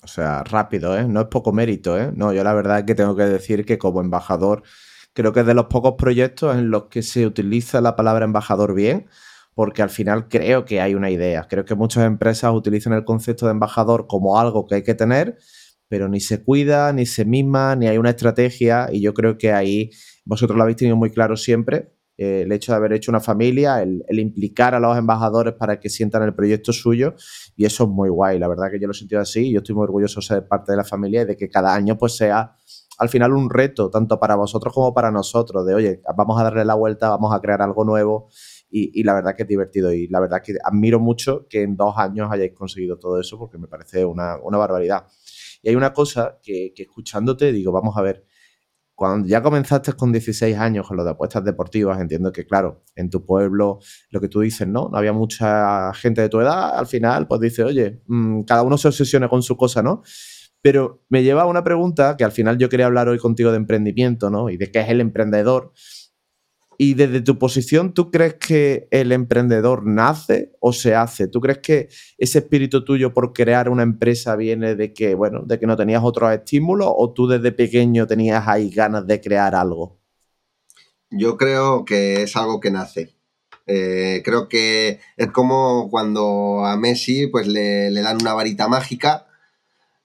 o 0.04 0.08
sea, 0.08 0.44
rápido, 0.44 0.98
¿eh? 0.98 1.08
No 1.08 1.22
es 1.22 1.28
poco 1.28 1.54
mérito, 1.54 1.98
¿eh? 1.98 2.12
No, 2.14 2.34
yo 2.34 2.44
la 2.44 2.54
verdad 2.54 2.80
es 2.80 2.84
que 2.84 2.94
tengo 2.94 3.16
que 3.16 3.24
decir 3.24 3.64
que 3.64 3.78
como 3.78 4.02
embajador, 4.02 4.64
creo 5.14 5.32
que 5.32 5.40
es 5.40 5.46
de 5.46 5.54
los 5.54 5.68
pocos 5.68 5.94
proyectos 5.98 6.58
en 6.58 6.72
los 6.72 6.88
que 6.88 7.04
se 7.04 7.26
utiliza 7.26 7.80
la 7.80 7.96
palabra 7.96 8.26
embajador 8.26 8.76
bien, 8.76 9.08
porque 9.54 9.82
al 9.82 9.90
final 9.90 10.28
creo 10.28 10.66
que 10.66 10.82
hay 10.82 10.94
una 10.94 11.10
idea. 11.10 11.48
Creo 11.50 11.64
que 11.64 11.76
muchas 11.76 12.04
empresas 12.04 12.54
utilizan 12.54 12.92
el 12.92 13.06
concepto 13.06 13.46
de 13.46 13.54
embajador 13.54 14.08
como 14.08 14.38
algo 14.38 14.68
que 14.68 14.76
hay 14.76 14.84
que 14.84 14.94
tener, 14.94 15.38
pero 15.88 16.10
ni 16.10 16.20
se 16.20 16.44
cuida, 16.44 16.92
ni 16.92 17.06
se 17.06 17.24
mima, 17.24 17.78
ni 17.78 17.88
hay 17.88 17.98
una 17.98 18.10
estrategia, 18.10 18.90
y 18.92 19.00
yo 19.00 19.14
creo 19.14 19.38
que 19.38 19.54
ahí 19.54 19.92
vosotros 20.26 20.58
lo 20.58 20.64
habéis 20.64 20.76
tenido 20.76 20.98
muy 20.98 21.12
claro 21.12 21.38
siempre, 21.38 21.95
eh, 22.18 22.44
el 22.44 22.52
hecho 22.52 22.72
de 22.72 22.78
haber 22.78 22.94
hecho 22.94 23.12
una 23.12 23.20
familia, 23.20 23.82
el, 23.82 24.04
implicar 24.20 24.74
a 24.76 24.80
los 24.80 24.98
embajadores 24.98 25.54
para 25.54 25.80
que 25.80 25.90
sientan 25.90 26.24
el 26.24 26.34
proyecto 26.34 26.72
suyo 26.72 27.16
y 27.56 27.66
eso 27.66 27.84
es 27.84 27.90
muy 27.90 28.10
guay, 28.10 28.40
la 28.40 28.48
verdad 28.48 28.72
que 28.72 28.80
yo 28.80 28.88
lo 28.88 28.92
he 28.92 28.96
sentido 28.96 29.22
así 29.22 29.50
y 29.50 29.54
yo 29.54 29.60
estoy 29.60 29.76
muy 29.76 29.84
orgulloso 29.84 30.20
de 30.20 30.26
ser 30.26 30.48
parte 30.48 30.72
de 30.72 30.78
la 30.78 30.84
familia 30.84 31.24
y 31.24 31.26
de 31.26 31.36
que 31.36 31.50
cada 31.50 31.74
año 31.74 31.98
pues 31.98 32.16
sea 32.16 32.56
al 32.98 33.10
final 33.10 33.34
un 33.34 33.50
reto, 33.50 33.90
tanto 33.90 34.20
para 34.20 34.36
vosotros 34.36 34.74
como 34.74 34.94
para 34.94 35.12
nosotros, 35.12 35.66
de 35.66 35.76
oye, 35.76 36.02
vamos 36.16 36.40
a 36.40 36.44
darle 36.46 36.64
la 36.64 36.76
vuelta, 36.76 37.10
vamos 37.10 37.34
a 37.34 37.42
crear 37.42 37.62
algo 37.62 37.84
nuevo 37.84 38.30
y, 38.70 39.04
la 39.04 39.14
verdad 39.14 39.36
que 39.36 39.44
es 39.44 39.50
divertido 39.50 39.94
y 39.94 40.08
la 40.08 40.20
verdad 40.20 40.42
que 40.44 40.56
admiro 40.64 41.00
mucho 41.00 41.48
que 41.50 41.62
en 41.62 41.78
dos 41.78 41.96
años 41.98 42.30
hayáis 42.32 42.54
conseguido 42.54 42.98
todo 42.98 43.20
eso 43.20 43.38
porque 43.38 43.58
me 43.58 43.68
parece 43.68 44.04
una, 44.04 44.38
barbaridad. 44.38 45.08
Y 45.62 45.70
hay 45.70 45.76
una 45.76 45.94
cosa 45.94 46.40
que, 46.44 46.74
que 46.76 46.84
escuchándote 46.84 47.52
digo, 47.54 47.72
vamos 47.72 47.96
a 47.98 48.02
ver, 48.02 48.26
cuando 48.96 49.28
ya 49.28 49.42
comenzaste 49.44 49.94
con 49.94 50.12
16 50.12 50.58
años 50.58 50.88
con 50.88 50.96
lo 50.96 51.04
de 51.04 51.12
apuestas 51.12 51.44
deportivas, 51.44 52.00
entiendo 52.00 52.32
que, 52.32 52.46
claro, 52.46 52.84
en 52.96 53.10
tu 53.10 53.26
pueblo, 53.26 53.80
lo 54.10 54.22
que 54.22 54.30
tú 54.30 54.40
dices, 54.40 54.68
¿no? 54.68 54.90
No 54.90 54.98
había 54.98 55.12
mucha 55.12 55.94
gente 55.94 56.22
de 56.22 56.30
tu 56.30 56.40
edad, 56.40 56.78
al 56.78 56.88
final, 56.88 57.28
pues 57.28 57.42
dice, 57.42 57.64
oye, 57.64 58.02
mm, 58.08 58.44
cada 58.44 58.64
uno 58.64 58.78
se 58.78 58.88
obsesiona 58.88 59.28
con 59.28 59.44
su 59.44 59.58
cosa, 59.58 59.84
¿no? 59.84 60.02
Pero 60.62 61.04
me 61.10 61.24
lleva 61.24 61.44
a 61.44 61.46
una 61.46 61.64
pregunta 61.64 62.16
que 62.18 62.24
al 62.24 62.32
final 62.32 62.58
yo 62.58 62.70
quería 62.70 62.86
hablar 62.86 63.10
hoy 63.10 63.20
contigo 63.20 63.52
de 63.52 63.58
emprendimiento, 63.58 64.30
¿no? 64.30 64.50
Y 64.50 64.58
de 64.58 64.72
qué 64.72 64.80
es 64.80 64.90
el 64.90 65.02
emprendedor. 65.02 65.74
Y 66.78 66.94
desde 66.94 67.22
tu 67.22 67.38
posición, 67.38 67.94
¿tú 67.94 68.12
crees 68.12 68.36
que 68.36 68.88
el 68.92 69.12
emprendedor 69.12 69.86
nace 69.86 70.52
o 70.60 70.74
se 70.74 70.94
hace? 70.94 71.28
¿Tú 71.28 71.40
crees 71.40 71.60
que 71.60 71.90
ese 72.18 72.40
espíritu 72.40 72.84
tuyo 72.84 73.14
por 73.14 73.32
crear 73.34 73.70
una 73.70 73.84
empresa 73.84 74.36
viene 74.36 74.76
de 74.76 74.94
que, 74.94 75.16
bueno, 75.16 75.44
de 75.46 75.60
que 75.60 75.68
no 75.68 75.78
tenías 75.78 76.04
otros 76.04 76.34
estímulos 76.34 76.92
o 76.96 77.14
tú 77.14 77.28
desde 77.28 77.52
pequeño 77.52 78.08
tenías 78.08 78.48
ahí 78.48 78.70
ganas 78.70 79.08
de 79.08 79.22
crear 79.22 79.56
algo? 79.56 80.00
Yo 81.10 81.38
creo 81.38 81.86
que 81.86 82.24
es 82.24 82.36
algo 82.36 82.60
que 82.60 82.72
nace. 82.72 83.16
Eh, 83.68 84.22
creo 84.26 84.48
que 84.50 85.00
es 85.18 85.32
como 85.32 85.90
cuando 85.90 86.66
a 86.66 86.78
Messi 86.78 87.28
pues 87.28 87.48
le, 87.48 87.90
le 87.90 88.02
dan 88.02 88.18
una 88.22 88.34
varita 88.34 88.68
mágica 88.68 89.26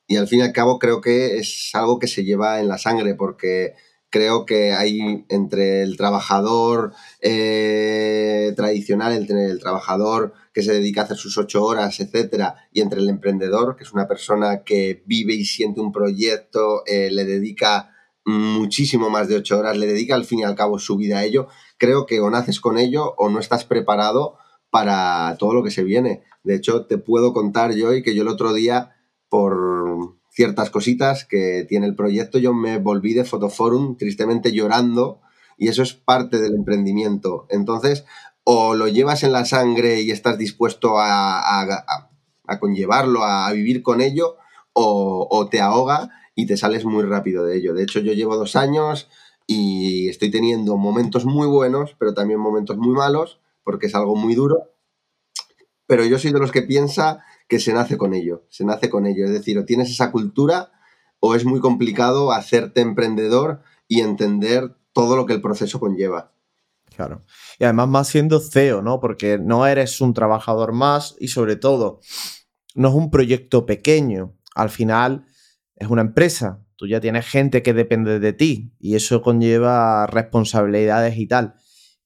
y 0.06 0.16
al 0.16 0.28
fin 0.28 0.40
y 0.40 0.42
al 0.42 0.52
cabo 0.52 0.78
creo 0.78 1.00
que 1.00 1.37
es 1.37 1.70
algo 1.74 1.98
que 1.98 2.09
se 2.09 2.24
lleva 2.24 2.59
en 2.61 2.68
la 2.68 2.78
sangre 2.78 3.14
porque 3.14 3.74
creo 4.11 4.44
que 4.44 4.73
hay 4.73 5.25
entre 5.29 5.83
el 5.83 5.96
trabajador 5.96 6.92
eh, 7.20 8.53
tradicional, 8.57 9.12
entre 9.12 9.46
el 9.46 9.61
trabajador 9.61 10.35
que 10.53 10.62
se 10.62 10.73
dedica 10.73 11.03
a 11.03 11.05
hacer 11.05 11.16
sus 11.16 11.38
ocho 11.38 11.64
horas, 11.64 12.01
etcétera, 12.01 12.57
y 12.73 12.81
entre 12.81 13.01
el 13.01 13.09
emprendedor, 13.09 13.77
que 13.77 13.85
es 13.85 13.92
una 13.92 14.09
persona 14.09 14.64
que 14.64 15.03
vive 15.07 15.35
y 15.35 15.44
siente 15.44 15.81
un 15.81 15.92
proyecto, 15.92 16.83
eh, 16.87 17.11
le 17.11 17.25
dedica 17.25 17.94
muchísimo 18.25 19.11
más 19.11 19.29
de 19.29 19.37
ocho 19.37 19.59
horas, 19.59 19.79
le 19.79 19.87
dedica 19.87 20.14
al 20.14 20.25
fin 20.25 20.40
y 20.40 20.44
al 20.44 20.57
cabo 20.57 20.79
su 20.79 20.96
vida 20.96 21.18
a 21.18 21.25
ello, 21.25 21.49
creo 21.79 22.05
que 22.05 22.20
o 22.20 22.31
naces 22.31 22.61
con 22.61 22.79
ello 22.79 23.14
o 23.16 23.29
no 23.31 23.38
estás 23.38 23.64
preparado 23.64 24.38
para 24.70 25.37
todo 25.38 25.55
lo 25.55 25.62
que 25.62 25.70
se 25.70 25.85
viene. 25.85 26.23
De 26.42 26.55
hecho, 26.55 26.87
te 26.87 26.99
puedo 26.99 27.33
contar 27.33 27.75
yo 27.75 27.94
y 27.94 28.03
que 28.03 28.14
yo 28.14 28.23
el 28.23 28.29
otro 28.29 28.53
día, 28.53 28.96
por 29.29 30.19
ciertas 30.40 30.70
cositas 30.70 31.26
que 31.26 31.66
tiene 31.68 31.87
el 31.87 31.94
proyecto, 31.94 32.38
yo 32.38 32.55
me 32.55 32.79
volví 32.79 33.12
de 33.12 33.26
Fotoforum 33.26 33.98
tristemente 33.98 34.53
llorando 34.53 35.20
y 35.59 35.68
eso 35.68 35.83
es 35.83 35.92
parte 35.92 36.40
del 36.40 36.55
emprendimiento. 36.55 37.46
Entonces, 37.50 38.07
o 38.44 38.74
lo 38.74 38.88
llevas 38.88 39.22
en 39.22 39.33
la 39.33 39.44
sangre 39.44 40.00
y 40.00 40.11
estás 40.11 40.38
dispuesto 40.38 40.98
a, 40.98 41.61
a, 41.61 42.59
conllevarlo, 42.59 43.22
a 43.22 43.53
vivir 43.53 43.83
con 43.83 44.00
ello, 44.00 44.38
o, 44.72 45.46
te 45.50 45.61
ahoga 45.61 46.09
y 46.35 46.46
te 46.46 46.57
sales 46.57 46.87
muy 46.87 47.03
rápido 47.03 47.44
de 47.44 47.59
ello. 47.59 47.74
De 47.74 47.83
hecho, 47.83 48.00
yo 48.00 48.14
llevo 48.14 48.38
dos 48.38 48.57
años 48.57 49.11
y 49.46 50.09
estoy 50.09 50.31
teniendo 50.31 50.79
momentos 50.79 51.26
muy 51.26 51.48
buenos, 51.48 51.96
pero 51.98 52.14
también 52.14 52.40
momentos 52.40 52.79
muy 52.79 52.94
malos, 52.94 53.40
porque 53.62 53.88
es 53.88 53.94
algo 53.94 54.16
muy 54.16 54.35
duro. 54.35 54.70
Pero 55.87 56.07
yo 56.07 56.18
soy 56.18 56.33
de 56.33 56.38
los 56.38 56.50
que 56.50 56.62
piensa 56.62 57.24
que 57.51 57.59
se 57.59 57.75
nace 57.75 57.99
con 57.99 58.15
ello, 58.15 58.47
se 58.49 58.65
nace 58.65 58.89
con 58.89 59.07
ello. 59.07 59.25
Es 59.25 59.33
decir, 59.33 59.59
o 59.59 59.65
tienes 59.65 59.91
esa 59.91 60.13
cultura 60.13 60.71
o 61.19 61.35
es 61.35 61.45
muy 61.45 61.59
complicado 61.59 62.31
hacerte 62.31 62.81
emprendedor 62.81 63.61
y 63.89 64.01
entender 64.01 64.77
todo 64.93 65.17
lo 65.17 65.27
que 65.27 65.35
el 65.35 65.43
proceso 65.43 65.81
conlleva. 65.81 66.33
Claro. 66.95 67.25
Y 67.59 67.65
además 67.65 67.89
más 67.89 68.09
siendo 68.09 68.39
CEO, 68.39 68.83
¿no? 68.83 69.01
Porque 69.01 69.37
no 69.37 69.67
eres 69.67 70.01
un 70.01 70.15
trabajador 70.15 70.73
más 70.73 71.17
y 71.19 71.29
sobre 71.29 71.57
todo 71.57 72.01
no 72.77 72.89
es 72.89 72.95
un 72.95 73.11
proyecto 73.11 73.67
pequeño. 73.67 74.37
Al 74.55 74.71
final 74.71 75.27
es 75.75 75.89
una 75.89 76.03
empresa. 76.03 76.65
Tú 76.77 76.87
ya 76.87 77.01
tienes 77.01 77.27
gente 77.27 77.65
que 77.65 77.75
depende 77.75 78.21
de 78.21 78.33
ti 78.33 78.73
y 78.79 78.95
eso 78.95 79.23
conlleva 79.23 80.07
responsabilidades 80.07 81.19
y 81.19 81.27
tal. 81.27 81.55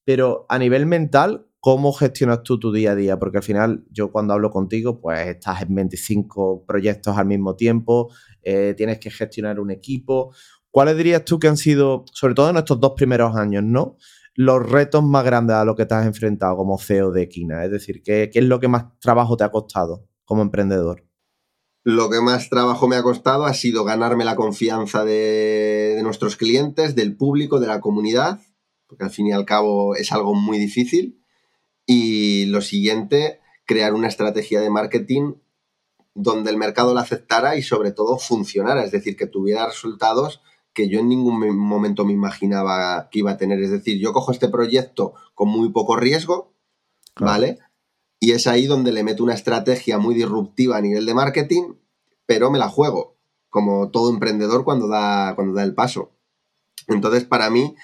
Pero 0.05 0.47
a 0.49 0.57
nivel 0.57 0.87
mental, 0.87 1.44
¿Cómo 1.65 1.93
gestionas 1.93 2.43
tú 2.43 2.59
tu 2.59 2.71
día 2.71 2.91
a 2.91 2.95
día? 2.95 3.17
Porque 3.17 3.37
al 3.37 3.43
final 3.43 3.85
yo 3.89 4.11
cuando 4.11 4.35
hablo 4.35 4.51
contigo, 4.51 5.01
pues 5.01 5.25
estás 5.25 5.63
en 5.63 5.73
25 5.73 6.63
proyectos 6.67 7.17
al 7.17 7.25
mismo 7.25 7.55
tiempo, 7.55 8.13
eh, 8.43 8.75
tienes 8.77 8.99
que 8.99 9.09
gestionar 9.09 9.59
un 9.59 9.71
equipo. 9.71 10.31
¿cuáles 10.69 10.95
dirías 10.95 11.25
tú 11.25 11.39
que 11.39 11.47
han 11.47 11.57
sido, 11.57 12.05
sobre 12.13 12.35
todo 12.35 12.51
en 12.51 12.57
estos 12.57 12.79
dos 12.79 12.91
primeros 12.95 13.35
años, 13.35 13.63
¿no? 13.63 13.97
Los 14.35 14.69
retos 14.69 15.03
más 15.03 15.25
grandes 15.25 15.55
a 15.55 15.65
los 15.65 15.75
que 15.75 15.87
te 15.87 15.95
has 15.95 16.05
enfrentado 16.05 16.55
como 16.55 16.77
CEO 16.77 17.11
de 17.11 17.23
Equina. 17.23 17.65
Es 17.65 17.71
decir, 17.71 18.03
¿qué, 18.03 18.29
qué 18.31 18.39
es 18.39 18.45
lo 18.45 18.59
que 18.59 18.67
más 18.67 18.85
trabajo 18.99 19.35
te 19.35 19.43
ha 19.43 19.49
costado 19.49 20.05
como 20.23 20.43
emprendedor? 20.43 21.03
Lo 21.83 22.11
que 22.11 22.21
más 22.21 22.47
trabajo 22.47 22.87
me 22.87 22.95
ha 22.95 23.01
costado 23.01 23.45
ha 23.45 23.55
sido 23.55 23.83
ganarme 23.85 24.23
la 24.23 24.35
confianza 24.35 25.03
de, 25.03 25.99
nuestros 26.03 26.35
clientes, 26.35 26.93
del 26.93 27.17
público, 27.17 27.59
de 27.59 27.65
la 27.65 27.81
comunidad, 27.81 28.39
porque 28.85 29.05
al 29.05 29.09
fin 29.09 29.25
y 29.25 29.31
al 29.31 29.45
cabo 29.45 29.95
es 29.95 30.11
algo 30.11 30.35
muy 30.35 30.59
difícil. 30.59 31.24
Y 31.85 32.45
lo 32.45 32.61
siguiente, 32.61 33.39
crear 33.65 33.93
una 33.93 34.07
estrategia 34.07 34.61
de 34.61 34.69
marketing 34.69 35.33
donde 36.13 36.49
el 36.49 36.57
mercado 36.57 36.93
la 36.93 37.01
aceptara 37.01 37.57
y 37.57 37.61
sobre 37.61 37.91
todo 37.91 38.17
funcionara, 38.17 38.83
es 38.83 38.91
decir, 38.91 39.17
que 39.17 39.27
tuviera 39.27 39.67
resultados 39.67 40.41
que 40.75 40.89
yo 40.89 40.99
en 40.99 41.07
ningún 41.07 41.57
momento 41.57 42.05
me 42.05 42.13
imaginaba 42.13 43.09
que 43.09 43.19
iba 43.19 43.31
a 43.31 43.37
tener. 43.37 43.61
Es 43.61 43.71
decir, 43.71 43.99
yo 43.99 44.11
cojo 44.11 44.31
este 44.31 44.49
proyecto 44.49 45.13
con 45.33 45.47
muy 45.47 45.69
poco 45.69 45.95
riesgo, 45.95 46.53
¿vale? 47.17 47.59
Y 48.19 48.31
es 48.31 48.45
ahí 48.45 48.65
donde 48.65 48.91
le 48.91 49.03
meto 49.03 49.23
una 49.23 49.33
estrategia 49.33 49.97
muy 49.97 50.13
disruptiva 50.15 50.77
a 50.77 50.81
nivel 50.81 51.05
de 51.05 51.13
marketing, 51.13 51.75
pero 52.25 52.51
me 52.51 52.59
la 52.59 52.67
juego, 52.67 53.15
como 53.49 53.89
todo 53.89 54.09
emprendedor 54.09 54.65
cuando 54.65 54.87
da, 54.87 55.33
cuando 55.35 55.53
da 55.53 55.63
el 55.63 55.73
paso. 55.73 56.11
Entonces, 56.87 57.23
para 57.23 57.49
mí, 57.49 57.75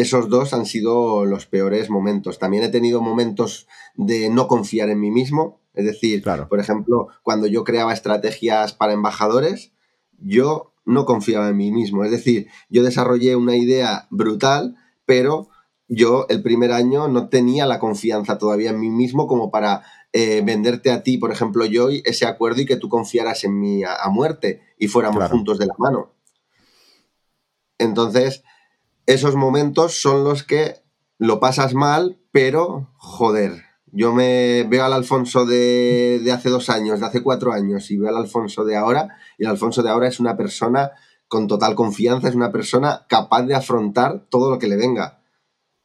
esos 0.00 0.28
dos 0.28 0.54
han 0.54 0.66
sido 0.66 1.24
los 1.24 1.46
peores 1.46 1.90
momentos. 1.90 2.38
También 2.38 2.64
he 2.64 2.68
tenido 2.68 3.00
momentos 3.00 3.68
de 3.94 4.30
no 4.30 4.48
confiar 4.48 4.88
en 4.90 5.00
mí 5.00 5.10
mismo. 5.10 5.60
Es 5.74 5.84
decir, 5.84 6.24
por 6.48 6.60
ejemplo, 6.60 7.08
cuando 7.22 7.46
yo 7.46 7.64
creaba 7.64 7.92
estrategias 7.92 8.72
para 8.72 8.92
embajadores, 8.92 9.72
yo 10.18 10.72
no 10.84 11.04
confiaba 11.04 11.48
en 11.48 11.56
mí 11.56 11.70
mismo. 11.70 12.04
Es 12.04 12.10
decir, 12.10 12.48
yo 12.68 12.82
desarrollé 12.82 13.36
una 13.36 13.56
idea 13.56 14.06
brutal, 14.10 14.76
pero 15.06 15.48
yo 15.88 16.26
el 16.28 16.42
primer 16.42 16.72
año 16.72 17.08
no 17.08 17.28
tenía 17.28 17.66
la 17.66 17.78
confianza 17.78 18.38
todavía 18.38 18.70
en 18.70 18.80
mí 18.80 18.90
mismo 18.90 19.26
como 19.26 19.50
para 19.50 19.82
eh, 20.12 20.42
venderte 20.44 20.90
a 20.90 21.02
ti, 21.02 21.18
por 21.18 21.30
ejemplo, 21.30 21.64
yo 21.66 21.88
ese 21.88 22.26
acuerdo 22.26 22.60
y 22.60 22.66
que 22.66 22.76
tú 22.76 22.88
confiaras 22.88 23.44
en 23.44 23.58
mí 23.58 23.84
a, 23.84 24.08
muerte 24.08 24.60
y 24.76 24.88
fuéramos 24.88 25.28
juntos 25.30 25.58
de 25.58 25.66
la 25.66 25.74
mano. 25.78 26.12
Entonces, 27.78 28.42
esos 29.12 29.34
momentos 29.34 30.00
son 30.00 30.24
los 30.24 30.44
que 30.44 30.76
lo 31.18 31.40
pasas 31.40 31.74
mal, 31.74 32.20
pero 32.30 32.88
joder, 32.96 33.64
yo 33.92 34.14
me 34.14 34.64
veo 34.68 34.84
al 34.84 34.92
Alfonso 34.92 35.44
de, 35.46 36.22
hace 36.32 36.48
dos 36.48 36.70
años, 36.70 37.00
de 37.00 37.06
hace 37.06 37.22
cuatro 37.22 37.52
años, 37.52 37.90
y 37.90 37.98
veo 37.98 38.08
al 38.08 38.16
Alfonso 38.16 38.64
de 38.64 38.76
ahora, 38.76 39.16
y 39.36 39.44
el 39.44 39.50
Alfonso 39.50 39.82
de 39.82 39.90
ahora 39.90 40.06
es 40.06 40.20
una 40.20 40.36
persona 40.36 40.92
con 41.26 41.48
total 41.48 41.74
confianza, 41.74 42.28
es 42.28 42.34
una 42.34 42.52
persona 42.52 43.04
capaz 43.08 43.42
de 43.42 43.54
afrontar 43.54 44.26
todo 44.30 44.50
lo 44.50 44.58
que 44.58 44.68
le 44.68 44.76
venga. 44.76 45.22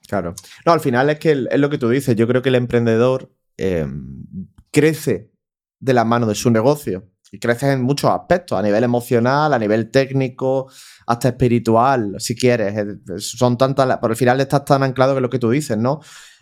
Claro. 0.07 0.35
No, 0.65 0.71
al 0.71 0.79
final 0.79 1.09
es 1.09 1.19
que 1.19 1.31
es 1.31 1.59
lo 1.59 1.69
que 1.71 1.79
tú 1.79 1.89
dices. 1.89 2.15
Yo 2.15 2.27
creo 2.27 2.43
que 2.43 2.49
el 2.49 2.55
emprendedor 2.55 3.31
em, 3.57 4.23
crece 4.71 5.31
de 5.79 5.93
la 5.93 6.05
mano 6.05 6.27
de 6.27 6.35
su 6.35 6.51
negocio 6.51 7.09
y 7.31 7.39
crece 7.39 7.71
en 7.71 7.81
muchos 7.81 8.11
aspectos, 8.11 8.57
a 8.57 8.61
nivel 8.61 8.83
emocional, 8.83 9.53
a 9.53 9.59
nivel 9.59 9.91
técnico, 9.91 10.69
hasta 11.07 11.29
espiritual, 11.29 12.15
si 12.19 12.35
quieres. 12.35 12.75
Son 13.17 13.57
tantas, 13.57 13.97
por 13.97 14.11
el 14.11 14.17
final 14.17 14.39
estás 14.39 14.65
tan 14.65 14.83
anclado 14.83 15.15
que 15.15 15.21
lo 15.21 15.29
que 15.29 15.39
tú 15.39 15.49
dices, 15.49 15.77
¿no? 15.77 15.99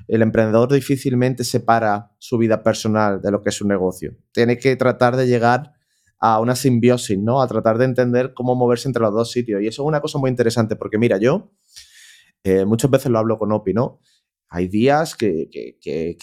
El 0.08 0.22
emprendedor 0.22 0.72
difícilmente 0.72 1.44
separa 1.44 2.12
su 2.20 2.38
vida 2.38 2.62
personal 2.62 3.22
de 3.22 3.32
lo 3.32 3.42
que 3.42 3.50
es 3.50 3.56
su 3.56 3.68
negocio. 3.68 4.16
Tiene 4.32 4.58
que 4.58 4.76
tratar 4.76 5.16
de 5.16 5.28
llegar 5.28 5.74
a 6.20 6.40
una 6.40 6.56
simbiosis, 6.56 7.18
¿no? 7.18 7.42
A 7.42 7.48
tratar 7.48 7.78
de 7.78 7.86
entender 7.86 8.34
cómo 8.34 8.56
moverse 8.56 8.88
entre 8.88 9.02
los 9.02 9.14
dos 9.14 9.32
sitios. 9.32 9.62
Y 9.62 9.68
eso 9.68 9.84
es 9.84 9.88
una 9.88 10.02
cosa 10.02 10.20
muy 10.20 10.30
interesante 10.30 10.76
porque, 10.76 10.98
mira, 10.98 11.18
yo 11.18 11.52
eh, 12.44 12.66
muchas 12.66 12.92
veces 12.92 13.12
lo 13.12 13.20
hablo 13.20 13.38
con 13.38 13.52
Opi, 13.52 13.74
¿no? 13.74 14.00
Hay 14.56 14.68
días 14.68 15.16
que, 15.16 15.50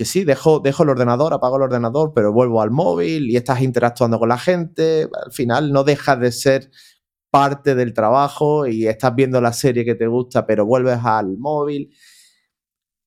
sí, 0.05 0.23
dejo, 0.23 0.61
dejo 0.61 0.85
el 0.85 0.91
ordenador, 0.91 1.35
apago 1.35 1.57
el 1.57 1.63
ordenador, 1.63 2.13
pero 2.15 2.33
vuelvo 2.33 2.63
al 2.63 2.71
móvil 2.71 3.29
y 3.29 3.37
estás 3.37 3.61
interactuando 3.61 4.21
con 4.21 4.29
la 4.29 4.39
gente. 4.39 5.09
Al 5.27 5.33
final 5.33 5.73
no 5.73 5.83
dejas 5.83 6.21
de 6.21 6.31
ser 6.31 6.71
parte 7.33 7.75
del 7.75 7.93
trabajo 7.93 8.69
y 8.69 8.87
estás 8.87 9.17
viendo 9.17 9.41
la 9.41 9.53
serie 9.53 9.85
que 9.85 9.97
te 9.97 10.07
gusta, 10.07 10.47
pero 10.47 10.65
vuelves 10.65 11.01
al 11.03 11.39
móvil. 11.39 11.93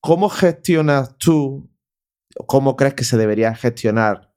¿Cómo 0.01 0.27
gestionas 0.27 1.17
tú, 1.17 1.71
cómo 2.45 2.75
crees 2.75 2.93
que 2.93 3.05
se 3.05 3.15
debería 3.15 3.55
gestionar 3.55 4.33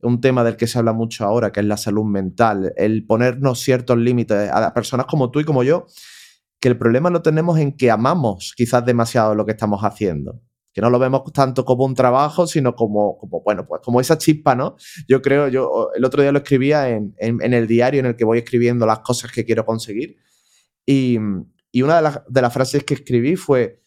un 0.00 0.20
tema 0.20 0.44
del 0.44 0.56
que 0.56 0.68
se 0.68 0.78
habla 0.78 0.92
mucho 0.92 1.24
ahora, 1.24 1.50
que 1.50 1.58
es 1.58 1.66
la 1.66 1.76
salud 1.76 2.04
mental, 2.04 2.72
el 2.76 3.04
ponernos 3.04 3.58
ciertos 3.58 3.98
límites 3.98 4.48
a 4.48 4.72
personas 4.74 5.06
como 5.06 5.32
tú 5.32 5.40
y 5.40 5.44
como 5.44 5.64
yo, 5.64 5.86
que 6.60 6.68
el 6.68 6.78
problema 6.78 7.10
lo 7.10 7.22
tenemos 7.22 7.58
en 7.58 7.76
que 7.76 7.90
amamos 7.90 8.52
quizás 8.56 8.84
demasiado 8.84 9.34
lo 9.34 9.46
que 9.46 9.52
estamos 9.52 9.80
haciendo. 9.82 10.42
Que 10.72 10.80
no 10.80 10.90
lo 10.90 11.00
vemos 11.00 11.24
tanto 11.32 11.64
como 11.64 11.84
un 11.84 11.94
trabajo, 11.94 12.46
sino 12.46 12.76
como, 12.76 13.18
como 13.18 13.42
bueno, 13.42 13.66
pues 13.66 13.80
como 13.82 14.00
esa 14.00 14.18
chispa, 14.18 14.54
¿no? 14.54 14.76
Yo 15.08 15.20
creo, 15.20 15.48
yo 15.48 15.90
el 15.96 16.04
otro 16.04 16.22
día 16.22 16.30
lo 16.30 16.38
escribía 16.38 16.88
en, 16.88 17.14
el 17.18 17.66
diario 17.66 18.00
en 18.00 18.06
el 18.06 18.16
que 18.16 18.24
voy 18.24 18.38
escribiendo 18.38 18.86
las 18.86 19.00
cosas 19.00 19.32
que 19.32 19.44
quiero 19.44 19.64
conseguir. 19.64 20.18
Y, 20.86 21.18
una 21.18 22.02
de 22.02 22.20
de 22.28 22.42
las 22.42 22.52
frases 22.52 22.84
que 22.84 22.94
escribí 22.94 23.36
fue, 23.36 23.82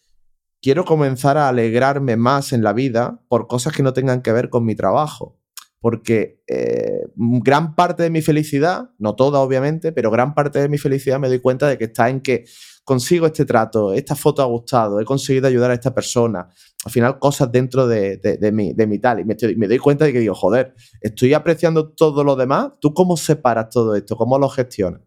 quiero 0.60 0.84
comenzar 0.84 1.38
a 1.38 1.48
alegrarme 1.48 2.16
más 2.16 2.52
en 2.52 2.62
la 2.62 2.72
vida 2.72 3.22
por 3.28 3.46
cosas 3.46 3.72
que 3.74 3.82
no 3.82 3.92
tengan 3.92 4.20
que 4.20 4.32
ver 4.32 4.50
con 4.50 4.64
mi 4.64 4.74
trabajo 4.74 5.38
porque 5.84 6.42
eh, 6.46 7.02
gran 7.14 7.74
parte 7.74 8.04
de 8.04 8.08
mi 8.08 8.22
felicidad, 8.22 8.92
no 8.98 9.16
toda 9.16 9.40
obviamente, 9.40 9.92
pero 9.92 10.10
gran 10.10 10.32
parte 10.32 10.58
de 10.58 10.70
mi 10.70 10.78
felicidad 10.78 11.20
me 11.20 11.28
doy 11.28 11.40
cuenta 11.40 11.68
de 11.68 11.76
que 11.76 11.84
está 11.84 12.08
en 12.08 12.22
que 12.22 12.46
consigo 12.84 13.26
este 13.26 13.44
trato, 13.44 13.92
esta 13.92 14.16
foto 14.16 14.40
ha 14.40 14.46
gustado, 14.46 14.98
he 14.98 15.04
conseguido 15.04 15.46
ayudar 15.46 15.72
a 15.72 15.74
esta 15.74 15.94
persona. 15.94 16.48
Al 16.86 16.90
final, 16.90 17.18
cosas 17.18 17.52
dentro 17.52 17.86
de, 17.86 18.18
mi, 18.50 18.72
de 18.72 18.86
mi, 18.86 18.98
tal. 18.98 19.20
Y 19.20 19.24
me, 19.26 19.68
doy 19.68 19.76
cuenta 19.76 20.06
de 20.06 20.14
que 20.14 20.20
digo, 20.20 20.34
joder, 20.34 20.74
estoy 21.02 21.34
apreciando 21.34 21.92
todo 21.92 22.24
lo 22.24 22.34
demás. 22.34 22.72
¿Tú 22.80 22.94
cómo 22.94 23.18
separas 23.18 23.68
todo 23.68 23.94
esto? 23.94 24.16
¿Cómo 24.16 24.38
lo 24.38 24.48
gestionas? 24.48 25.02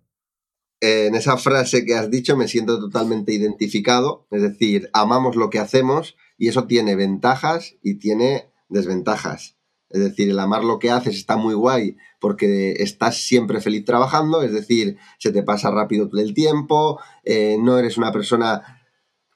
En 0.79 1.15
esa 1.15 1.37
frase 1.37 1.85
que 1.85 1.95
has 1.95 2.11
dicho 2.11 2.37
me 2.37 2.47
siento 2.47 2.79
totalmente 2.79 3.33
identificado. 3.33 4.27
Es 4.29 4.43
decir, 4.43 4.91
amamos 4.93 5.35
lo 5.37 5.49
que 5.49 5.57
hacemos 5.57 6.15
y 6.37 6.49
eso 6.49 6.67
tiene 6.67 6.95
ventajas 6.95 7.77
y 7.81 7.95
tiene 7.95 8.51
desventajas. 8.69 9.57
Es 9.89 10.01
decir, 10.01 10.29
el 10.29 10.39
amar 10.39 10.63
lo 10.63 10.79
que 10.79 10.91
haces 10.91 11.15
está 11.15 11.37
muy 11.37 11.53
guay 11.53 11.97
porque 12.19 12.73
estás 12.79 13.17
siempre 13.17 13.61
feliz 13.61 13.85
trabajando, 13.85 14.41
es 14.41 14.51
decir, 14.51 14.97
se 15.17 15.31
te 15.31 15.43
pasa 15.43 15.71
rápido 15.71 16.09
todo 16.09 16.21
el 16.21 16.33
tiempo, 16.33 16.99
eh, 17.23 17.57
no 17.59 17.77
eres 17.77 17.97
una 17.97 18.11
persona 18.11 18.77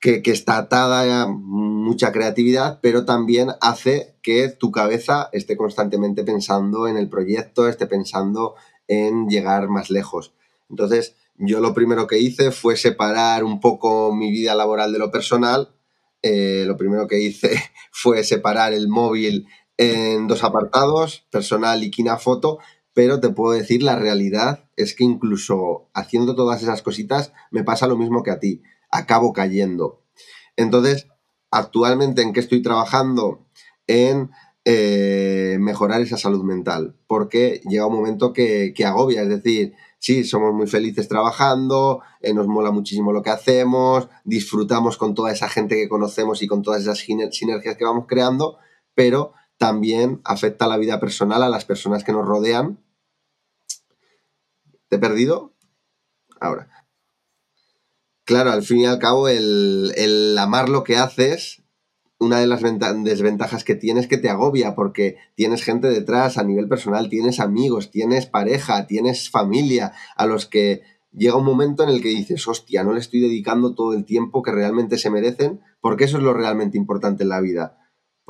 que, 0.02 0.22
está 0.26 0.58
atada 0.58 1.22
a 1.22 1.28
mucha 1.28 2.12
creatividad, 2.12 2.80
pero 2.82 3.06
también 3.06 3.50
hace 3.62 4.16
que 4.24 4.50
tu 4.50 4.72
cabeza 4.72 5.30
esté 5.32 5.56
constantemente 5.56 6.24
pensando 6.24 6.88
en 6.88 6.98
el 6.98 7.08
proyecto, 7.08 7.68
esté 7.68 7.86
pensando 7.86 8.56
en 8.88 9.30
llegar 9.30 9.70
más 9.70 9.92
lejos. 9.92 10.34
Entonces, 10.70 11.16
yo 11.38 11.60
lo 11.60 11.74
primero 11.74 12.08
que 12.08 12.20
hice 12.20 12.52
fue 12.52 12.78
separar 12.78 13.44
un 13.44 13.60
poco 13.60 14.14
mi 14.14 14.32
vida 14.32 14.56
laboral 14.56 14.92
de 14.92 15.00
lo 15.00 15.12
personal. 15.12 15.76
Eh, 16.24 16.64
lo 16.66 16.78
primero 16.78 17.08
que 17.08 17.20
hice 17.20 17.52
fue 17.92 18.24
separar 18.24 18.74
el 18.74 18.88
móvil 18.88 19.48
en 19.82 20.28
dos 20.28 20.44
apartados, 20.44 21.26
personal 21.32 21.84
y 21.84 21.90
Kina 21.90 22.18
Foto, 22.18 22.60
pero 22.94 23.20
te 23.20 23.30
puedo 23.30 23.54
decir 23.54 23.82
la 23.82 23.96
realidad 23.96 24.70
es 24.76 24.94
que 24.94 25.04
incluso 25.04 25.90
haciendo 25.96 26.36
todas 26.36 26.62
esas 26.62 26.84
cositas 26.84 27.34
me 27.50 27.64
pasa 27.64 27.88
lo 27.88 27.98
mismo 27.98 28.22
que 28.22 28.30
a 28.30 28.40
ti, 28.40 28.62
acabo 28.92 29.34
cayendo. 29.34 30.04
Entonces, 30.56 31.08
actualmente 31.50 32.22
en 32.22 32.32
qué 32.32 32.42
estoy 32.42 32.62
trabajando? 32.62 33.48
En 33.88 34.30
eh, 34.66 35.58
mejorar 35.60 36.02
esa 36.02 36.18
salud 36.18 36.44
mental, 36.44 36.96
porque 37.08 37.62
llega 37.68 37.88
un 37.88 37.96
momento 37.96 38.34
que, 38.34 38.76
agobia, 38.86 39.24
es 39.24 39.30
decir, 39.30 39.74
sí, 39.98 40.24
somos 40.24 40.54
muy 40.54 40.68
felices 40.68 41.08
trabajando, 41.08 42.04
eh, 42.20 42.36
nos 42.36 42.46
mola 42.46 42.70
muchísimo 42.70 43.14
lo 43.14 43.24
que 43.24 43.32
hacemos, 43.32 44.10
disfrutamos 44.26 44.98
con 44.98 45.16
toda 45.16 45.32
esa 45.32 45.50
gente 45.50 45.74
que 45.76 45.90
conocemos 45.90 46.44
y 46.44 46.48
con 46.48 46.62
todas 46.62 46.84
esas 46.84 47.00
sinergias 47.00 47.78
que 47.78 47.84
vamos 47.84 48.06
creando, 48.08 48.60
pero 48.94 49.34
también 49.62 50.22
afecta 50.24 50.66
a 50.66 50.68
la 50.68 50.78
vida 50.78 51.00
personal, 51.00 51.44
a 51.44 51.50
las 51.50 51.66
personas 51.66 52.04
que 52.04 52.12
nos 52.12 52.26
rodean. 52.26 52.80
¿Te 54.90 54.96
he 54.96 55.00
perdido? 55.00 55.54
Ahora. 56.40 56.68
Claro, 58.26 58.50
al 58.50 58.64
fin 58.64 58.80
y 58.80 58.86
al 58.88 58.98
cabo, 58.98 59.30
el, 59.30 60.36
amar 60.40 60.68
lo 60.68 60.84
que 60.84 60.98
haces, 60.98 61.62
una 62.18 62.40
de 62.40 62.48
las 62.48 62.64
desventajas 63.04 63.64
que 63.64 63.76
tienes 63.76 64.06
es 64.06 64.10
que 64.10 64.18
te 64.18 64.32
agobia 64.32 64.74
porque 64.74 65.18
tienes 65.36 65.64
gente 65.64 65.90
detrás 65.90 66.40
a 66.40 66.44
nivel 66.44 66.68
personal, 66.68 67.08
tienes 67.08 67.40
amigos, 67.40 67.92
tienes 67.92 68.26
pareja, 68.26 68.88
tienes 68.88 69.30
familia, 69.30 69.94
a 70.16 70.26
los 70.26 70.48
que 70.48 70.82
llega 71.12 71.36
un 71.36 71.46
momento 71.46 71.84
en 71.84 71.90
el 71.90 72.02
que 72.02 72.10
dices, 72.10 72.48
hostia, 72.48 72.84
no 72.84 72.94
le 72.94 73.00
estoy 73.00 73.20
dedicando 73.20 73.76
todo 73.76 73.94
el 73.94 74.06
tiempo 74.06 74.42
que 74.42 74.52
realmente 74.52 74.98
se 74.98 75.12
merecen, 75.12 75.62
porque 75.82 76.06
eso 76.06 76.18
es 76.18 76.24
lo 76.24 76.34
realmente 76.34 76.80
importante 76.80 77.22
en 77.22 77.30
la 77.30 77.42
vida 77.42 77.78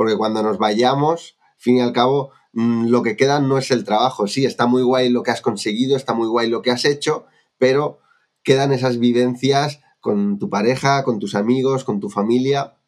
porque 0.02 0.18
cuando 0.18 0.42
nos 0.42 0.58
vayamos, 0.58 1.38
fin 1.58 1.78
y 1.78 1.82
al 1.82 1.94
cabo, 1.94 2.32
mm, 2.54 2.88
lo 2.88 3.04
que 3.04 3.16
queda 3.16 3.40
no 3.40 3.60
es 3.60 3.70
el 3.70 3.84
trabajo. 3.84 4.26
Sí, 4.26 4.46
está 4.46 4.66
muy 4.66 4.82
guay 4.82 5.10
lo 5.10 5.22
que 5.22 5.30
has 5.30 5.42
conseguido, 5.42 5.96
está 5.96 6.16
muy 6.16 6.28
guay 6.28 6.50
lo 6.50 6.64
que 6.64 6.72
has 6.72 6.86
hecho, 6.86 7.28
pero 7.60 8.00
quedan 8.42 8.72
esas 8.72 8.98
vivencias 8.98 9.80
con 10.00 10.40
tu 10.40 10.50
pareja, 10.50 11.04
con 11.04 11.20
tus 11.20 11.36
amigos, 11.36 11.84
con 11.84 12.00
tu 12.00 12.10
familia. 12.10 12.80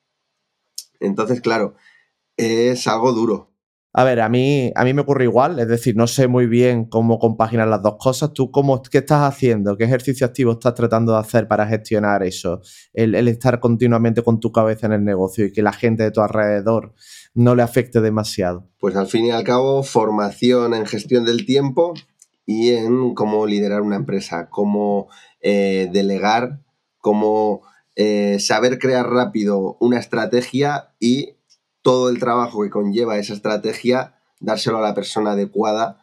Entonces, 1.00 1.40
claro, 1.40 1.76
es 2.36 2.88
algo 2.88 3.14
duro. 3.14 3.53
A 3.96 4.04
ver, 4.04 4.22
a 4.22 4.28
mí, 4.28 4.72
a 4.74 4.84
mí 4.84 4.94
me 4.96 5.02
ocurre 5.02 5.26
igual, 5.26 5.60
es 5.60 5.68
decir, 5.68 5.96
no 5.96 6.08
sé 6.08 6.28
muy 6.28 6.48
bien 6.48 6.86
cómo 6.86 7.20
compaginar 7.20 7.68
las 7.68 7.84
dos 7.84 7.98
cosas. 8.00 8.34
¿Tú 8.34 8.50
cómo, 8.50 8.82
qué 8.82 8.98
estás 8.98 9.22
haciendo? 9.32 9.78
¿Qué 9.78 9.84
ejercicio 9.84 10.26
activo 10.26 10.54
estás 10.54 10.74
tratando 10.74 11.14
de 11.14 11.20
hacer 11.20 11.48
para 11.48 11.68
gestionar 11.68 12.24
eso? 12.24 12.62
El, 12.92 13.14
estar 13.28 13.60
continuamente 13.60 14.24
con 14.24 14.40
tu 14.40 14.52
cabeza 14.52 14.88
en 14.88 14.94
el 14.94 15.04
negocio 15.04 15.46
y 15.46 15.52
que 15.52 15.62
la 15.62 15.74
gente 15.74 16.02
de 16.02 16.10
tu 16.10 16.22
alrededor 16.22 16.96
no 17.36 17.54
le 17.54 17.62
afecte 17.62 18.02
demasiado. 18.02 18.68
Pues 18.80 18.96
al 18.96 19.06
fin 19.06 19.28
y 19.28 19.32
al 19.32 19.44
cabo, 19.44 19.84
formación 19.84 20.74
en 20.74 20.88
gestión 20.88 21.24
del 21.24 21.46
tiempo 21.46 21.94
y 22.48 22.72
en 22.72 23.14
cómo 23.14 23.46
liderar 23.46 23.82
una 23.82 23.98
empresa, 23.98 24.50
cómo 24.50 25.08
eh, 25.40 25.88
delegar, 25.94 26.62
cómo 26.98 27.62
eh, 27.96 28.38
saber 28.40 28.80
crear 28.80 29.08
rápido 29.08 29.78
una 29.80 30.00
estrategia 30.00 30.90
y 31.00 31.36
todo 31.84 32.10
el 32.10 32.18
trabajo 32.18 32.64
que 32.64 32.72
conlleva 32.72 33.18
esa 33.18 33.34
estrategia, 33.34 34.16
dárselo 34.40 34.80
a 34.80 34.82
la 34.82 34.96
persona 34.96 35.34
adecuada, 35.34 36.00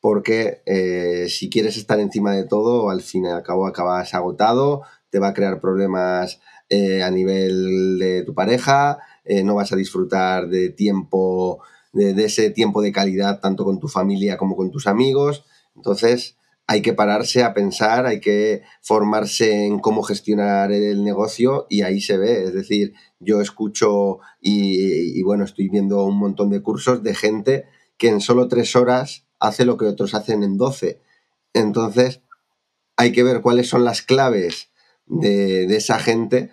porque 0.00 0.62
eh, 0.64 1.26
si 1.28 1.50
quieres 1.50 1.76
estar 1.76 2.00
encima 2.00 2.32
de 2.32 2.44
todo, 2.44 2.88
al 2.88 3.02
fin 3.02 3.26
y 3.26 3.28
al 3.28 3.42
cabo 3.42 3.66
acabas 3.66 4.14
agotado, 4.14 4.82
te 5.10 5.18
va 5.18 5.28
a 5.28 5.34
crear 5.34 5.60
problemas 5.60 6.40
eh, 6.68 7.02
a 7.02 7.10
nivel 7.10 7.98
de 7.98 8.22
tu 8.22 8.34
pareja, 8.34 8.98
eh, 9.24 9.42
no 9.42 9.54
vas 9.56 9.72
a 9.72 9.76
disfrutar 9.76 10.48
de 10.48 10.70
tiempo, 10.70 11.62
de, 11.92 12.14
de 12.14 12.24
ese 12.24 12.50
tiempo 12.50 12.80
de 12.80 12.92
calidad 12.92 13.40
tanto 13.40 13.64
con 13.64 13.80
tu 13.80 13.88
familia 13.88 14.36
como 14.36 14.56
con 14.56 14.70
tus 14.70 14.86
amigos. 14.86 15.44
Entonces, 15.74 16.36
hay 16.66 16.80
que 16.80 16.94
pararse 16.94 17.42
a 17.42 17.52
pensar, 17.52 18.06
hay 18.06 18.20
que 18.20 18.62
formarse 18.80 19.66
en 19.66 19.80
cómo 19.80 20.02
gestionar 20.02 20.72
el 20.72 21.04
negocio 21.04 21.66
y 21.68 21.82
ahí 21.82 22.00
se 22.00 22.16
ve. 22.16 22.44
Es 22.44 22.54
decir, 22.54 22.94
yo 23.20 23.40
escucho 23.40 24.20
y, 24.40 25.22
bueno, 25.22 25.44
estoy 25.44 25.68
viendo 25.68 26.04
un 26.04 26.16
montón 26.16 26.50
de 26.50 26.62
cursos 26.62 27.02
de 27.02 27.14
gente 27.14 27.66
que 27.98 28.08
en 28.08 28.20
solo 28.20 28.48
tres 28.48 28.76
horas 28.76 29.26
hace 29.40 29.64
lo 29.64 29.76
que 29.76 29.84
otros 29.84 30.14
hacen 30.14 30.42
en 30.42 30.56
doce. 30.56 31.02
Entonces, 31.52 32.22
hay 32.96 33.12
que 33.12 33.22
ver 33.22 33.42
cuáles 33.42 33.68
son 33.68 33.84
las 33.84 34.00
claves 34.00 34.70
de, 35.06 35.66
de 35.66 35.76
esa 35.76 35.98
gente 35.98 36.50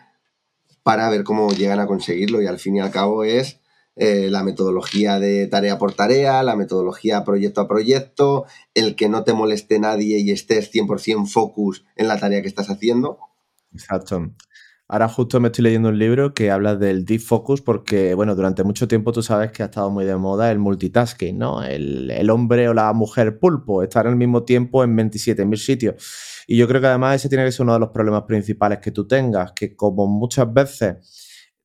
para 0.84 1.10
ver 1.10 1.24
cómo 1.24 1.52
llegan 1.52 1.80
a 1.80 1.88
conseguirlo 1.88 2.41
y 2.41 2.47
al 2.47 2.60
fin 2.60 2.76
y 2.76 2.80
al 2.82 2.91
cabo 2.91 3.24
es 3.24 3.61
eh, 3.95 4.30
la 4.30 4.43
metodología 4.43 5.19
de 5.19 5.47
tarea 5.47 5.77
por 5.77 5.93
tarea, 5.93 6.43
la 6.43 6.56
metodología 6.56 7.23
proyecto 7.23 7.62
a 7.62 7.67
proyecto, 7.67 8.45
el 8.73 8.95
que 8.95 9.10
no 9.10 9.23
te 9.23 9.34
moleste 9.34 9.80
nadie 9.80 10.19
y 10.19 10.32
estés 10.32 10.71
100% 10.73 11.27
focus 11.27 11.84
en 11.95 12.08
la 12.08 12.19
tarea 12.19 12.41
que 12.41 12.47
estás 12.47 12.69
haciendo. 12.69 13.19
Exacto. 13.73 14.32
Ahora 14.88 15.08
justo 15.08 15.39
me 15.39 15.47
estoy 15.47 15.63
leyendo 15.63 15.88
un 15.88 15.97
libro 15.97 16.34
que 16.34 16.51
habla 16.51 16.75
del 16.75 17.06
deep 17.06 17.21
focus 17.21 17.62
porque, 17.62 18.13
bueno, 18.13 18.36
durante 18.36 18.65
mucho 18.65 18.89
tiempo 18.89 19.13
tú 19.13 19.23
sabes 19.23 19.51
que 19.51 19.63
ha 19.63 19.67
estado 19.67 19.89
muy 19.89 20.04
de 20.04 20.17
moda 20.17 20.51
el 20.51 20.60
multitasking, 20.60 21.38
¿no? 21.38 21.63
El, 21.63 22.12
el 22.12 22.30
hombre 22.30 22.67
o 22.67 22.73
la 22.73 22.91
mujer 22.91 23.39
pulpo, 23.39 23.84
estar 23.84 24.06
al 24.06 24.17
mismo 24.17 24.43
tiempo 24.43 24.84
en 24.84 24.97
27.000 24.97 25.56
sitios. 25.56 26.43
Y 26.45 26.58
yo 26.58 26.67
creo 26.67 26.82
que 26.82 26.88
además 26.88 27.15
ese 27.15 27.30
tiene 27.30 27.45
que 27.45 27.54
ser 27.54 27.63
uno 27.63 27.73
de 27.73 27.80
los 27.80 27.91
problemas 27.91 28.23
principales 28.23 28.80
que 28.80 28.91
tú 28.91 29.08
tengas, 29.08 29.54
que 29.54 29.77
como 29.77 30.08
muchas 30.08 30.51
veces 30.51 30.97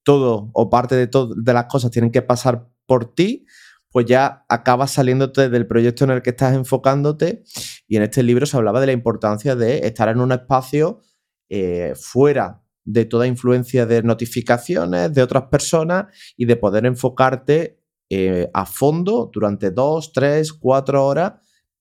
todo 0.06 0.50
o 0.52 0.70
parte 0.70 0.94
de, 0.94 1.10
de 1.36 1.52
las 1.52 1.64
cosas 1.64 1.90
tienen 1.90 2.12
que 2.12 2.22
pasar 2.22 2.68
por 2.86 3.12
ti, 3.12 3.44
pues 3.90 4.06
ya 4.06 4.44
acabas 4.48 4.92
saliéndote 4.92 5.48
del 5.48 5.66
proyecto 5.66 6.04
en 6.04 6.10
el 6.10 6.22
que 6.22 6.30
estás 6.30 6.54
enfocándote. 6.54 7.42
Y 7.88 7.96
en 7.96 8.04
este 8.04 8.22
libro 8.22 8.46
se 8.46 8.56
hablaba 8.56 8.80
de 8.80 8.86
la 8.86 8.92
importancia 8.92 9.56
de 9.56 9.78
estar 9.78 10.08
en 10.08 10.20
un 10.20 10.30
espacio 10.30 11.00
eh, 11.48 11.94
fuera 11.96 12.62
de 12.84 13.04
toda 13.04 13.26
influencia 13.26 13.84
de 13.84 14.04
notificaciones 14.04 15.12
de 15.12 15.22
otras 15.22 15.44
personas 15.50 16.06
y 16.36 16.44
de 16.44 16.54
poder 16.54 16.86
enfocarte 16.86 17.80
eh, 18.08 18.48
a 18.54 18.64
fondo 18.64 19.28
durante 19.32 19.72
dos, 19.72 20.12
tres, 20.12 20.52
cuatro 20.52 21.04
horas 21.04 21.32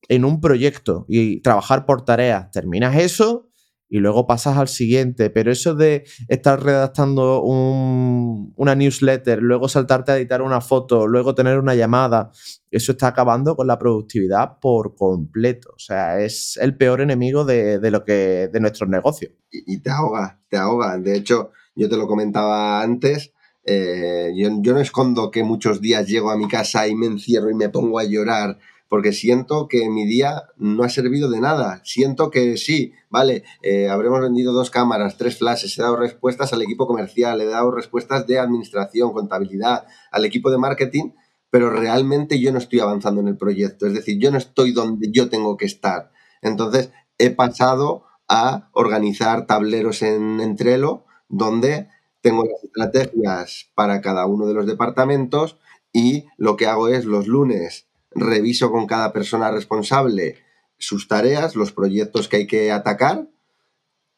en 0.07 0.25
un 0.25 0.41
proyecto 0.41 1.05
y 1.07 1.41
trabajar 1.41 1.85
por 1.85 2.05
tareas. 2.05 2.49
Terminas 2.49 2.95
eso 2.95 3.49
y 3.89 3.99
luego 3.99 4.27
pasas 4.27 4.57
al 4.57 4.67
siguiente. 4.67 5.29
Pero 5.29 5.51
eso 5.51 5.75
de 5.75 6.05
estar 6.27 6.61
redactando 6.61 7.41
una 7.43 8.75
newsletter, 8.75 9.41
luego 9.41 9.69
saltarte 9.69 10.11
a 10.11 10.17
editar 10.17 10.41
una 10.41 10.61
foto, 10.61 11.07
luego 11.07 11.35
tener 11.35 11.59
una 11.59 11.75
llamada, 11.75 12.31
eso 12.71 12.91
está 12.91 13.07
acabando 13.07 13.55
con 13.55 13.67
la 13.67 13.79
productividad 13.79 14.59
por 14.59 14.95
completo. 14.95 15.69
O 15.75 15.79
sea, 15.79 16.19
es 16.19 16.57
el 16.61 16.75
peor 16.77 17.01
enemigo 17.01 17.45
de, 17.45 17.79
lo 17.91 18.03
que, 18.03 18.49
de 18.51 18.59
nuestros 18.59 18.89
negocios. 18.89 19.33
Y, 19.51 19.79
te 19.79 19.89
ahoga, 19.89 20.41
te 20.49 20.57
ahoga. 20.57 20.97
De 20.97 21.15
hecho, 21.15 21.51
yo 21.75 21.89
te 21.89 21.97
lo 21.97 22.07
comentaba 22.07 22.81
antes. 22.81 23.31
Eh, 23.67 24.31
yo, 24.35 24.49
yo 24.61 24.73
no 24.73 24.79
escondo 24.79 25.31
que 25.31 25.43
muchos 25.43 25.81
días 25.81 26.05
llego 26.07 26.29
a 26.29 26.37
mi 26.37 26.47
casa 26.47 26.87
y 26.87 26.95
me 26.95 27.07
encierro 27.07 27.49
y 27.49 27.55
me 27.55 27.69
pongo 27.69 27.97
a 27.97 28.03
llorar 28.03 28.59
porque 28.87 29.13
siento 29.13 29.67
que 29.67 29.89
mi 29.89 30.05
día 30.05 30.43
no 30.57 30.83
ha 30.83 30.89
servido 30.89 31.29
de 31.29 31.39
nada. 31.39 31.81
Siento 31.83 32.29
que 32.29 32.57
sí, 32.57 32.93
vale, 33.09 33.43
eh, 33.61 33.89
habremos 33.89 34.21
vendido 34.21 34.53
dos 34.53 34.69
cámaras, 34.69 35.17
tres 35.17 35.37
flashes, 35.37 35.77
he 35.77 35.81
dado 35.81 35.97
respuestas 35.97 36.53
al 36.53 36.61
equipo 36.61 36.87
comercial, 36.87 37.41
he 37.41 37.45
dado 37.45 37.71
respuestas 37.71 38.27
de 38.27 38.39
administración, 38.39 39.11
contabilidad, 39.11 39.85
al 40.11 40.25
equipo 40.25 40.51
de 40.51 40.57
marketing, 40.57 41.11
pero 41.49 41.69
realmente 41.69 42.39
yo 42.39 42.51
no 42.51 42.59
estoy 42.59 42.79
avanzando 42.79 43.21
en 43.21 43.27
el 43.27 43.37
proyecto, 43.37 43.87
es 43.87 43.93
decir, 43.93 44.19
yo 44.19 44.31
no 44.31 44.37
estoy 44.37 44.71
donde 44.71 45.09
yo 45.11 45.29
tengo 45.29 45.57
que 45.57 45.65
estar. 45.65 46.11
Entonces, 46.41 46.91
he 47.17 47.31
pasado 47.31 48.03
a 48.27 48.69
organizar 48.73 49.47
tableros 49.47 50.01
en, 50.01 50.41
en 50.41 50.55
Trello, 50.55 51.05
donde 51.27 51.87
tengo 52.21 52.43
las 52.43 52.63
estrategias 52.63 53.71
para 53.75 54.01
cada 54.01 54.25
uno 54.25 54.47
de 54.47 54.53
los 54.53 54.65
departamentos 54.65 55.57
y 55.93 56.25
lo 56.37 56.57
que 56.57 56.67
hago 56.67 56.89
es 56.89 57.05
los 57.05 57.27
lunes 57.27 57.87
reviso 58.15 58.71
con 58.71 58.87
cada 58.87 59.13
persona 59.13 59.51
responsable 59.51 60.37
sus 60.77 61.07
tareas, 61.07 61.55
los 61.55 61.71
proyectos 61.71 62.27
que 62.27 62.37
hay 62.37 62.47
que 62.47 62.71
atacar 62.71 63.29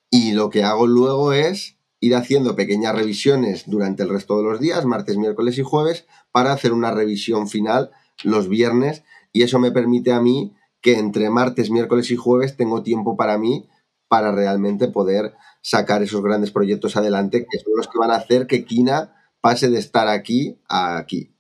y 0.10 0.32
lo 0.32 0.50
que 0.50 0.64
hago 0.64 0.88
luego 0.88 1.34
es 1.34 1.78
ir 2.00 2.16
haciendo 2.16 2.56
pequeñas 2.56 2.96
revisiones 2.96 3.64
durante 3.68 4.04
el 4.04 4.10
resto 4.10 4.38
de 4.38 4.44
los 4.44 4.60
días, 4.60 4.86
martes, 4.86 5.18
miércoles 5.18 5.58
y 5.58 5.64
jueves, 5.64 6.06
para 6.32 6.54
hacer 6.54 6.72
una 6.72 6.92
revisión 6.92 7.48
final 7.48 7.92
los 8.24 8.48
viernes 8.48 9.04
y 9.34 9.44
eso 9.44 9.60
me 9.60 9.72
permite 9.72 10.12
a 10.12 10.22
mí 10.22 10.56
que 10.82 11.00
entre 11.00 11.30
martes, 11.30 11.72
miércoles 11.72 12.12
y 12.12 12.16
jueves 12.16 12.56
tengo 12.56 12.84
tiempo 12.84 13.18
para 13.18 13.38
mí 13.38 13.68
para 14.08 14.32
realmente 14.32 14.88
poder 14.88 15.34
sacar 15.62 16.02
esos 16.02 16.24
grandes 16.24 16.52
proyectos 16.52 16.96
adelante 16.96 17.46
que 17.50 17.60
son 17.60 17.74
los 17.76 17.88
que 17.88 17.98
van 17.98 18.12
a 18.12 18.16
hacer 18.16 18.48
que 18.48 18.64
Kina 18.64 19.16
pase 19.42 19.70
de 19.70 19.80
estar 19.80 20.08
aquí 20.08 20.60
a 20.70 20.98
aquí. 20.98 21.37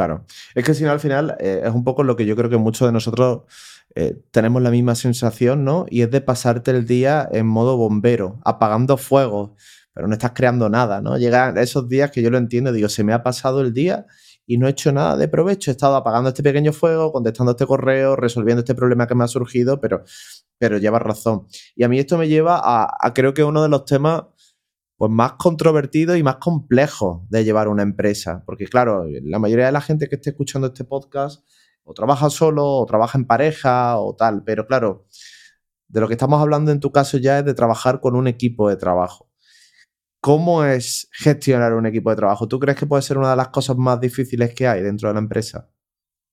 Claro. 0.00 0.24
Es 0.54 0.64
que 0.64 0.72
si 0.72 0.82
no, 0.82 0.92
al 0.92 1.00
final 1.00 1.36
eh, 1.40 1.60
es 1.62 1.74
un 1.74 1.84
poco 1.84 2.04
lo 2.04 2.16
que 2.16 2.24
yo 2.24 2.34
creo 2.34 2.48
que 2.48 2.56
muchos 2.56 2.88
de 2.88 2.92
nosotros 2.92 3.42
eh, 3.94 4.18
tenemos 4.30 4.62
la 4.62 4.70
misma 4.70 4.94
sensación, 4.94 5.62
¿no? 5.62 5.84
Y 5.90 6.00
es 6.00 6.10
de 6.10 6.22
pasarte 6.22 6.70
el 6.70 6.86
día 6.86 7.28
en 7.30 7.46
modo 7.46 7.76
bombero, 7.76 8.40
apagando 8.46 8.96
fuego, 8.96 9.56
pero 9.92 10.08
no 10.08 10.14
estás 10.14 10.32
creando 10.34 10.70
nada, 10.70 11.02
¿no? 11.02 11.18
Llegan 11.18 11.58
esos 11.58 11.86
días 11.86 12.10
que 12.10 12.22
yo 12.22 12.30
lo 12.30 12.38
entiendo, 12.38 12.72
digo, 12.72 12.88
se 12.88 13.04
me 13.04 13.12
ha 13.12 13.22
pasado 13.22 13.60
el 13.60 13.74
día 13.74 14.06
y 14.46 14.56
no 14.56 14.68
he 14.68 14.70
hecho 14.70 14.90
nada 14.90 15.18
de 15.18 15.28
provecho. 15.28 15.70
He 15.70 15.72
estado 15.72 15.96
apagando 15.96 16.30
este 16.30 16.42
pequeño 16.42 16.72
fuego, 16.72 17.12
contestando 17.12 17.50
este 17.52 17.66
correo, 17.66 18.16
resolviendo 18.16 18.60
este 18.60 18.74
problema 18.74 19.06
que 19.06 19.14
me 19.14 19.24
ha 19.24 19.28
surgido, 19.28 19.82
pero, 19.82 20.04
pero 20.56 20.78
llevas 20.78 21.02
razón. 21.02 21.46
Y 21.76 21.84
a 21.84 21.90
mí 21.90 21.98
esto 21.98 22.16
me 22.16 22.26
lleva 22.26 22.58
a 22.64 23.12
creo 23.12 23.34
que 23.34 23.44
uno 23.44 23.62
de 23.62 23.68
los 23.68 23.84
temas 23.84 24.22
pues 25.00 25.10
más 25.10 25.32
controvertido 25.38 26.14
y 26.14 26.22
más 26.22 26.36
complejo 26.36 27.26
de 27.30 27.42
llevar 27.42 27.68
una 27.68 27.82
empresa. 27.82 28.42
Porque 28.44 28.66
claro, 28.66 29.06
la 29.22 29.38
mayoría 29.38 29.64
de 29.64 29.72
la 29.72 29.80
gente 29.80 30.10
que 30.10 30.16
esté 30.16 30.28
escuchando 30.28 30.66
este 30.66 30.84
podcast 30.84 31.42
o 31.84 31.94
trabaja 31.94 32.28
solo 32.28 32.66
o 32.66 32.84
trabaja 32.84 33.16
en 33.16 33.24
pareja 33.24 33.98
o 33.98 34.14
tal, 34.14 34.44
pero 34.44 34.66
claro, 34.66 35.06
de 35.88 36.00
lo 36.02 36.06
que 36.06 36.12
estamos 36.12 36.38
hablando 36.38 36.70
en 36.70 36.80
tu 36.80 36.92
caso 36.92 37.16
ya 37.16 37.38
es 37.38 37.46
de 37.46 37.54
trabajar 37.54 38.02
con 38.02 38.14
un 38.14 38.26
equipo 38.26 38.68
de 38.68 38.76
trabajo. 38.76 39.30
¿Cómo 40.20 40.64
es 40.64 41.08
gestionar 41.12 41.72
un 41.72 41.86
equipo 41.86 42.10
de 42.10 42.16
trabajo? 42.16 42.46
¿Tú 42.46 42.60
crees 42.60 42.78
que 42.78 42.84
puede 42.84 43.00
ser 43.00 43.16
una 43.16 43.30
de 43.30 43.36
las 43.36 43.48
cosas 43.48 43.78
más 43.78 43.98
difíciles 44.02 44.52
que 44.54 44.68
hay 44.68 44.82
dentro 44.82 45.08
de 45.08 45.14
la 45.14 45.20
empresa? 45.20 45.69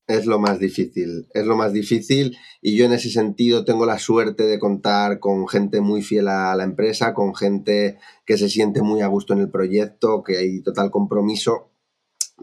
Es 0.08 0.26
lo 0.26 0.38
más 0.38 0.58
difícil, 0.58 1.28
es 1.34 1.46
lo 1.46 1.54
más 1.54 1.72
difícil 1.72 2.36
y 2.62 2.76
yo 2.76 2.86
en 2.86 2.92
ese 2.92 3.10
sentido 3.10 3.64
tengo 3.64 3.84
la 3.86 3.98
suerte 3.98 4.44
de 4.44 4.58
contar 4.58 5.20
con 5.20 5.46
gente 5.46 5.80
muy 5.82 6.02
fiel 6.02 6.28
a 6.28 6.56
la 6.56 6.64
empresa, 6.64 7.12
con 7.12 7.34
gente 7.34 7.98
que 8.24 8.38
se 8.38 8.48
siente 8.48 8.82
muy 8.82 9.02
a 9.02 9.06
gusto 9.06 9.34
en 9.34 9.40
el 9.40 9.50
proyecto, 9.50 10.22
que 10.24 10.38
hay 10.38 10.62
total 10.62 10.90
compromiso, 10.90 11.70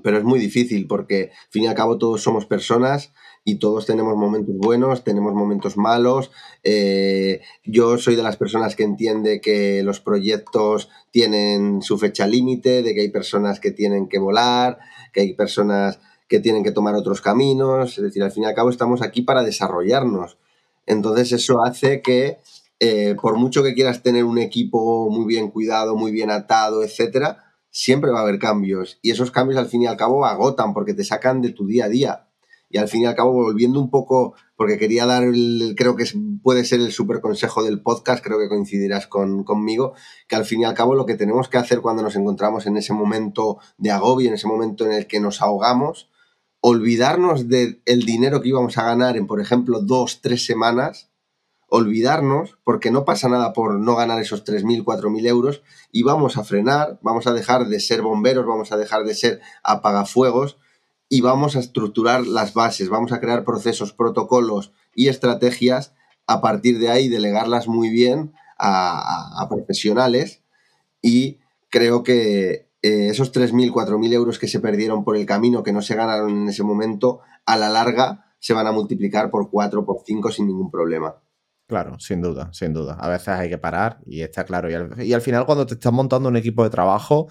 pero 0.04 0.18
es 0.18 0.24
muy 0.24 0.40
difícil 0.40 0.88
porque, 0.88 1.32
al 1.32 1.52
fin 1.52 1.64
y 1.64 1.68
al 1.68 1.76
cabo, 1.76 1.98
todos 1.98 2.22
somos 2.22 2.46
personas 2.46 3.14
y 3.44 3.60
todos 3.60 3.86
tenemos 3.86 4.16
momentos 4.16 4.56
buenos, 4.58 5.04
tenemos 5.04 5.34
momentos 5.34 5.78
malos. 5.78 6.32
Eh, 6.64 7.42
yo 7.64 7.98
soy 7.98 8.16
de 8.16 8.24
las 8.24 8.38
personas 8.38 8.76
que 8.76 8.84
entiende 8.84 9.40
que 9.40 9.84
los 9.84 10.02
proyectos 10.02 10.90
tienen 11.12 11.82
su 11.82 11.98
fecha 11.98 12.28
límite, 12.28 12.84
de 12.84 12.94
que 12.94 13.02
hay 13.02 13.10
personas 13.10 13.60
que 13.60 13.72
tienen 13.72 14.08
que 14.08 14.20
volar, 14.20 14.80
que 15.14 15.22
hay 15.22 15.34
personas 15.34 16.00
que 16.28 16.40
tienen 16.40 16.64
que 16.64 16.72
tomar 16.72 16.96
otros 16.96 17.22
caminos, 17.22 17.98
es 17.98 18.04
decir, 18.04 18.24
al 18.24 18.32
fin 18.32 18.44
y 18.44 18.46
al 18.48 18.56
cabo 18.56 18.70
estamos 18.70 19.02
aquí 19.02 19.22
para 19.22 19.44
desarrollarnos. 19.44 20.38
Entonces 20.86 21.32
eso 21.32 21.64
hace 21.64 22.02
que 22.02 22.40
eh, 22.80 23.16
por 23.22 23.38
mucho 23.38 23.64
que 23.64 23.74
quieras 23.74 24.04
tener 24.04 24.26
un 24.26 24.38
equipo 24.38 25.10
muy 25.10 25.26
bien 25.26 25.50
cuidado, 25.50 25.96
muy 25.96 26.12
bien 26.12 26.30
atado, 26.30 26.84
etcétera, 26.84 27.44
siempre 27.70 28.12
va 28.12 28.20
a 28.20 28.24
haber 28.24 28.40
cambios. 28.40 29.00
Y 29.02 29.12
esos 29.12 29.32
cambios 29.32 29.60
al 29.60 29.68
fin 29.68 29.84
y 29.84 29.88
al 29.88 29.98
cabo 29.98 30.26
agotan 30.26 30.74
porque 30.74 30.94
te 30.94 31.04
sacan 31.04 31.42
de 31.42 31.52
tu 31.52 31.68
día 31.68 31.86
a 31.86 31.90
día. 31.90 32.28
Y 32.70 32.78
al 32.78 32.90
fin 32.90 33.04
y 33.04 33.06
al 33.06 33.16
cabo, 33.16 33.32
volviendo 33.32 33.80
un 33.80 33.90
poco, 33.90 34.34
porque 34.58 34.78
quería 34.78 35.06
dar, 35.06 35.24
el, 35.24 35.76
creo 35.78 35.96
que 35.96 36.06
puede 36.44 36.66
ser 36.66 36.82
el 36.82 36.92
super 36.92 37.22
consejo 37.22 37.64
del 37.64 37.82
podcast, 37.82 38.24
creo 38.24 38.40
que 38.40 38.50
coincidirás 38.50 39.08
conmigo, 39.08 39.94
que 40.28 40.36
al 40.36 40.46
fin 40.46 40.62
y 40.62 40.66
al 40.66 40.74
cabo 40.74 40.96
lo 40.96 41.06
que 41.06 41.16
tenemos 41.16 41.48
que 41.48 41.58
hacer 41.58 41.80
cuando 41.80 42.04
nos 42.04 42.16
encontramos 42.16 42.66
en 42.66 42.76
ese 42.76 42.92
momento 42.92 43.60
de 43.78 43.92
agobio, 43.92 44.28
en 44.28 44.34
ese 44.34 44.48
momento 44.48 44.86
en 44.86 44.94
el 44.94 45.08
que 45.08 45.20
nos 45.20 45.42
ahogamos, 45.42 46.10
olvidarnos 46.68 47.48
del 47.48 48.06
dinero 48.08 48.42
que 48.42 48.50
íbamos 48.50 48.80
a 48.80 48.86
ganar 48.86 49.18
en, 49.18 49.28
por 49.28 49.40
ejemplo, 49.40 49.82
dos, 49.82 50.22
tres 50.22 50.48
semanas, 50.48 51.12
olvidarnos, 51.70 52.58
porque 52.64 52.90
no 52.90 53.06
pasa 53.06 53.30
nada 53.30 53.54
por 53.54 53.80
no 53.80 53.96
ganar 53.96 54.20
esos 54.20 54.44
3.000, 54.44 54.84
4.000 54.84 55.28
euros, 55.28 55.62
y 55.92 56.02
vamos 56.02 56.38
a 56.38 56.44
frenar, 56.44 56.98
vamos 57.04 57.28
a 57.28 57.34
dejar 57.34 57.68
de 57.68 57.80
ser 57.80 58.02
bomberos, 58.02 58.48
vamos 58.48 58.72
a 58.72 58.78
dejar 58.78 59.04
de 59.04 59.14
ser 59.14 59.42
apagafuegos, 59.62 60.58
y 61.08 61.22
vamos 61.22 61.56
a 61.56 61.60
estructurar 61.60 62.26
las 62.26 62.56
bases, 62.56 62.90
vamos 62.90 63.12
a 63.12 63.20
crear 63.20 63.44
procesos, 63.44 63.94
protocolos 63.94 64.72
y 64.96 65.10
estrategias 65.10 65.94
a 66.26 66.42
partir 66.42 66.80
de 66.80 66.90
ahí, 66.90 67.10
delegarlas 67.10 67.68
muy 67.68 67.90
bien 67.90 68.34
a, 68.58 69.46
profesionales 69.50 70.42
y 71.00 71.38
creo 71.70 72.02
que 72.02 72.65
eh, 72.86 73.10
esos 73.10 73.34
3.000, 73.34 73.72
4.000 73.72 74.14
euros 74.14 74.38
que 74.38 74.48
se 74.48 74.60
perdieron 74.60 75.04
por 75.04 75.18
el 75.18 75.26
camino, 75.26 75.64
que 75.64 75.74
no 75.74 75.82
se 75.82 75.96
ganaron 75.96 76.30
en 76.30 76.50
ese 76.50 76.62
momento, 76.62 77.22
a 77.44 77.58
la 77.58 77.68
larga 77.68 78.36
se 78.38 78.54
van 78.54 78.68
a 78.68 78.72
multiplicar 78.72 79.32
por 79.32 79.50
4, 79.50 79.84
por 79.84 80.04
5 80.06 80.32
sin 80.32 80.46
ningún 80.46 80.70
problema. 80.70 81.16
Claro, 81.68 81.98
sin 81.98 82.22
duda, 82.22 82.54
sin 82.54 82.74
duda. 82.74 82.96
A 83.00 83.10
veces 83.10 83.30
hay 83.30 83.50
que 83.50 83.58
parar 83.58 84.02
y 84.06 84.22
está 84.22 84.44
claro. 84.44 84.70
y 85.02 85.14
al 85.14 85.22
final 85.22 85.48
cuando 85.48 85.66
te 85.66 85.74
estás 85.74 85.92
montando 85.92 86.30
un 86.30 86.38
equipo 86.38 86.64
de 86.64 86.70
trabajo, 86.70 87.28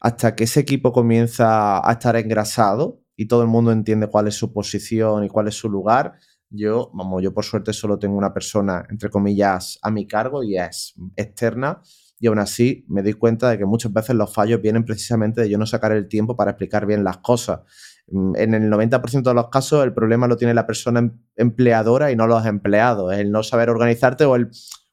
hasta 0.00 0.34
que 0.34 0.42
ese 0.42 0.58
equipo 0.58 0.92
comienza 0.92 1.88
a 1.88 1.92
estar 1.92 2.16
engrasado 2.16 3.00
y 3.14 3.28
todo 3.28 3.42
el 3.42 3.48
mundo 3.48 3.70
entiende 3.70 4.08
cuál 4.08 4.26
es 4.26 4.34
su 4.34 4.52
posición 4.52 5.22
y 5.22 5.28
cuál 5.28 5.46
es 5.46 5.54
su 5.54 5.68
lugar, 5.68 6.14
yo, 6.48 6.90
vamos, 6.94 7.22
yo 7.22 7.32
por 7.32 7.44
suerte 7.44 7.72
solo 7.72 7.96
tengo 7.96 8.16
una 8.16 8.34
persona, 8.34 8.84
entre 8.90 9.08
comillas, 9.08 9.78
a 9.82 9.92
mi 9.92 10.08
cargo 10.08 10.42
y 10.42 10.58
es 10.58 10.94
externa. 11.14 11.80
Y 12.20 12.26
aún 12.26 12.38
así 12.38 12.84
me 12.88 13.02
doy 13.02 13.14
cuenta 13.14 13.50
de 13.50 13.58
que 13.58 13.64
muchas 13.64 13.92
veces 13.92 14.14
los 14.14 14.32
fallos 14.32 14.60
vienen 14.60 14.84
precisamente 14.84 15.40
de 15.40 15.48
yo 15.48 15.58
no 15.58 15.66
sacar 15.66 15.92
el 15.92 16.06
tiempo 16.06 16.36
para 16.36 16.52
explicar 16.52 16.86
bien 16.86 17.02
las 17.02 17.18
cosas. 17.18 17.60
Mm, 18.08 18.36
en 18.36 18.54
el 18.54 18.70
90% 18.70 19.30
de 19.30 19.34
los 19.34 19.48
casos 19.48 19.82
el 19.82 19.94
problema 19.94 20.26
lo 20.28 20.36
tiene 20.36 20.54
la 20.54 20.66
persona 20.66 21.00
em, 21.00 21.18
empleadora 21.36 22.12
y 22.12 22.16
no 22.16 22.26
los 22.26 22.44
empleados. 22.46 23.12
El 23.14 23.32
no 23.32 23.42
saber 23.42 23.70
organizarte 23.70 24.24
o 24.24 24.36
el 24.36 24.50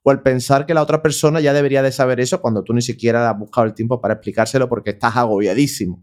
o 0.08 0.12
el 0.12 0.22
pensar 0.22 0.66
que 0.66 0.74
la 0.74 0.82
otra 0.82 1.02
persona 1.02 1.42
ya 1.42 1.52
debería 1.52 1.84
de 1.84 1.92
saber 1.92 2.22
eso 2.22 2.40
cuando 2.40 2.64
tú 2.64 2.74
ni 2.74 2.82
siquiera 2.82 3.30
has 3.30 3.38
buscado 3.38 3.68
el 3.68 3.74
tiempo 3.74 4.00
para 4.00 4.14
explicárselo 4.14 4.70
porque 4.70 4.92
estás 4.92 5.18
agobiadísimo. 5.18 6.02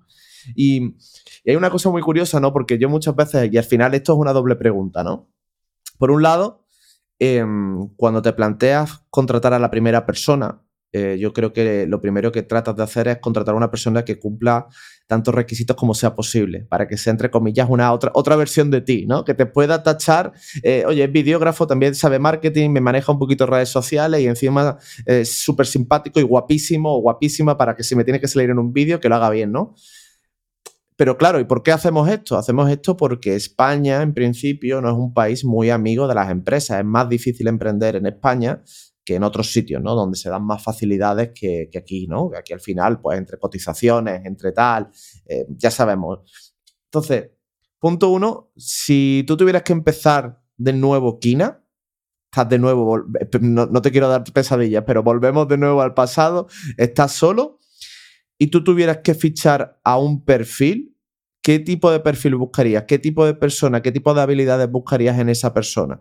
Y, 0.55 0.95
hay 1.47 1.57
una 1.57 1.71
cosa 1.71 1.89
muy 1.89 2.03
curiosa, 2.03 2.39
¿no? 2.39 2.53
Porque 2.53 2.79
yo 2.79 2.91
muchas 2.91 3.17
veces, 3.17 3.51
y 3.51 3.57
al 3.57 3.65
final 3.65 3.95
esto 3.95 4.13
es 4.13 4.19
una 4.19 4.35
doble 4.35 4.57
pregunta, 4.57 5.03
¿no? 5.03 5.31
Por 5.99 6.11
un 6.11 6.23
lado, 6.23 6.67
em, 7.19 7.89
cuando 7.97 8.21
te 8.21 8.35
planteas 8.35 9.07
contratar 9.09 9.55
a 9.55 9.59
la 9.59 9.71
primera 9.71 10.05
persona, 10.05 10.61
eh, 10.97 11.19
yo 11.19 11.33
creo 11.33 11.53
que 11.53 11.89
lo 11.89 12.01
primero 12.01 12.31
que 12.31 12.43
tratas 12.45 12.77
de 12.77 12.85
hacer 12.85 13.09
es 13.09 13.19
contratar 13.19 13.53
a 13.53 13.57
una 13.57 13.69
persona 13.69 14.05
que 14.05 14.21
cumpla 14.21 14.69
tantos 15.09 15.35
requisitos 15.35 15.77
como 15.77 15.93
sea 15.93 16.15
posible, 16.15 16.67
para 16.71 16.87
que 16.87 16.97
sea, 16.97 17.11
entre 17.11 17.33
comillas, 17.33 17.69
una 17.69 17.93
otra, 17.93 18.13
otra 18.15 18.37
versión 18.37 18.71
de 18.71 18.81
ti, 18.81 19.05
¿no? 19.05 19.25
Que 19.25 19.35
te 19.35 19.45
pueda 19.45 19.83
tachar, 19.83 20.33
eh, 20.63 20.85
oye, 20.87 21.03
es 21.03 21.11
videógrafo, 21.11 21.67
también 21.67 21.97
sabe 21.97 22.21
marketing, 22.21 22.71
me 22.71 22.81
maneja 22.81 23.11
un 23.11 23.19
poquito 23.19 23.45
redes 23.45 23.71
sociales 23.71 24.21
y 24.21 24.29
encima 24.29 24.79
es 25.05 25.43
súper 25.43 25.67
simpático 25.67 26.21
y 26.21 26.23
guapísimo 26.23 26.97
o 26.97 27.01
guapísima 27.01 27.59
para 27.59 27.75
que 27.75 27.83
si 27.83 27.97
me 27.97 28.05
tiene 28.05 28.21
que 28.21 28.29
salir 28.29 28.51
en 28.51 28.61
un 28.61 28.73
vídeo, 28.73 29.01
que 29.01 29.09
lo 29.09 29.17
haga 29.17 29.31
bien, 29.31 29.51
¿no? 29.51 29.75
Pero 30.95 31.19
claro, 31.19 31.41
¿y 31.41 31.45
por 31.45 31.65
qué 31.65 31.73
hacemos 31.73 32.09
esto? 32.09 32.39
Hacemos 32.39 32.71
esto 32.71 32.97
porque 32.97 33.35
España, 33.35 34.01
en 34.01 34.15
principio, 34.15 34.81
no 34.81 34.91
es 34.91 34.97
un 34.97 35.13
país 35.13 35.45
muy 35.45 35.71
amigo 35.71 36.07
de 36.07 36.15
las 36.15 36.31
empresas. 36.31 36.79
Es 36.79 36.85
más 36.85 37.09
difícil 37.09 37.49
emprender 37.49 37.97
en 37.97 38.07
España 38.07 38.63
que 39.05 39.17
en 39.17 39.23
otros 39.23 39.53
sitios, 39.53 39.83
¿no? 39.83 39.95
Donde 39.95 40.17
se 40.17 40.31
dan 40.31 40.45
más 40.45 40.63
facilidades 40.63 41.33
que, 41.35 41.69
aquí, 41.77 42.07
¿no? 42.07 42.31
Que 42.31 42.39
aquí 42.39 42.53
al 42.53 42.61
final, 42.61 43.01
pues 43.01 43.19
entre 43.19 43.39
cotizaciones, 43.39 44.25
entre 44.25 44.53
tal, 44.53 44.89
eh, 45.27 45.47
ya 45.51 45.71
sabemos. 45.71 46.21
Entonces, 46.87 47.31
punto 47.79 48.11
uno, 48.11 48.51
si 48.57 49.25
tú 49.27 49.37
tuvieras 49.37 49.63
que 49.63 49.73
empezar 49.73 50.41
de 50.57 50.73
nuevo 50.73 51.19
Kina, 51.19 51.63
estás 52.31 52.49
de 52.49 52.59
nuevo, 52.59 53.05
no, 53.41 53.67
no 53.67 53.83
te 53.83 53.91
quiero 53.91 54.09
dar 54.09 54.25
pesadillas, 54.25 54.85
pero 54.87 55.03
volvemos 55.03 55.47
de 55.49 55.59
nuevo 55.59 55.83
al 55.83 55.95
pasado, 55.95 56.49
estás 56.79 57.13
solo 57.13 57.61
y 58.39 58.49
tú 58.49 58.65
tuvieras 58.65 58.99
que 58.99 59.15
fichar 59.15 59.81
a 59.85 59.99
un 59.99 60.25
perfil, 60.25 60.97
¿qué 61.43 61.59
tipo 61.59 61.91
de 61.91 62.01
perfil 62.01 62.37
buscarías? 62.37 62.85
¿Qué 62.85 62.99
tipo 62.99 63.27
de 63.27 63.35
persona, 63.35 63.83
qué 63.83 63.93
tipo 63.93 64.15
de 64.15 64.23
habilidades 64.23 64.71
buscarías 64.71 65.19
en 65.19 65.29
esa 65.29 65.53
persona? 65.53 66.01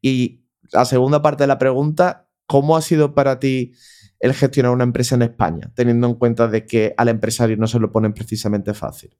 Y 0.00 0.44
la 0.70 0.84
segunda 0.84 1.22
parte 1.22 1.44
de 1.44 1.48
la 1.48 1.58
pregunta, 1.58 2.28
¿Cómo 2.46 2.76
ha 2.76 2.82
sido 2.82 3.14
para 3.14 3.38
ti 3.38 3.72
el 4.20 4.34
gestionar 4.34 4.72
una 4.72 4.84
empresa 4.84 5.14
en 5.14 5.22
España, 5.22 5.72
teniendo 5.74 6.06
en 6.06 6.14
cuenta 6.14 6.48
de 6.48 6.64
que 6.66 6.94
al 6.96 7.08
empresario 7.08 7.56
no 7.56 7.66
se 7.66 7.78
lo 7.78 7.90
ponen 7.90 8.14
precisamente 8.14 8.74
fácil? 8.74 9.16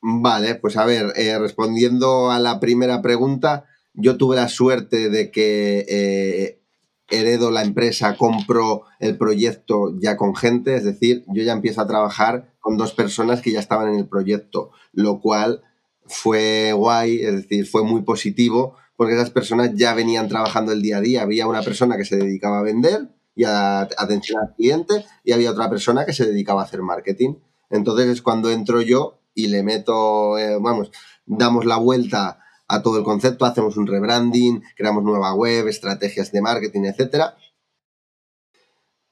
Vale, 0.00 0.54
pues 0.54 0.76
a 0.76 0.86
ver, 0.86 1.12
eh, 1.16 1.38
respondiendo 1.38 2.30
a 2.30 2.38
la 2.38 2.58
primera 2.58 3.02
pregunta, 3.02 3.66
yo 3.92 4.16
tuve 4.16 4.36
la 4.36 4.48
suerte 4.48 5.10
de 5.10 5.30
que 5.30 5.84
eh, 5.88 6.62
heredo 7.10 7.50
la 7.50 7.62
empresa, 7.62 8.16
compro 8.16 8.84
el 8.98 9.18
proyecto 9.18 9.92
ya 10.00 10.16
con 10.16 10.34
gente, 10.34 10.76
es 10.76 10.84
decir, 10.84 11.24
yo 11.28 11.42
ya 11.42 11.52
empiezo 11.52 11.82
a 11.82 11.86
trabajar 11.86 12.54
con 12.60 12.78
dos 12.78 12.94
personas 12.94 13.42
que 13.42 13.52
ya 13.52 13.60
estaban 13.60 13.92
en 13.92 13.98
el 13.98 14.08
proyecto, 14.08 14.70
lo 14.92 15.20
cual 15.20 15.62
fue 16.06 16.72
guay, 16.72 17.18
es 17.18 17.36
decir, 17.36 17.66
fue 17.66 17.84
muy 17.84 18.02
positivo 18.02 18.76
porque 19.00 19.14
esas 19.14 19.30
personas 19.30 19.70
ya 19.76 19.94
venían 19.94 20.28
trabajando 20.28 20.72
el 20.72 20.82
día 20.82 20.98
a 20.98 21.00
día. 21.00 21.22
Había 21.22 21.46
una 21.46 21.62
persona 21.62 21.96
que 21.96 22.04
se 22.04 22.18
dedicaba 22.18 22.58
a 22.58 22.62
vender 22.62 23.08
y 23.34 23.44
a 23.44 23.80
atención 23.80 24.38
al 24.38 24.54
cliente 24.54 25.06
y 25.24 25.32
había 25.32 25.52
otra 25.52 25.70
persona 25.70 26.04
que 26.04 26.12
se 26.12 26.26
dedicaba 26.26 26.60
a 26.60 26.64
hacer 26.66 26.82
marketing. 26.82 27.36
Entonces 27.70 28.08
es 28.10 28.20
cuando 28.20 28.50
entro 28.50 28.82
yo 28.82 29.22
y 29.32 29.46
le 29.46 29.62
meto, 29.62 30.36
eh, 30.36 30.58
vamos, 30.60 30.90
damos 31.24 31.64
la 31.64 31.78
vuelta 31.78 32.40
a 32.68 32.82
todo 32.82 32.98
el 32.98 33.04
concepto, 33.04 33.46
hacemos 33.46 33.78
un 33.78 33.86
rebranding, 33.86 34.62
creamos 34.76 35.02
nueva 35.02 35.32
web, 35.32 35.66
estrategias 35.68 36.30
de 36.30 36.42
marketing, 36.42 36.82
etcétera. 36.84 37.38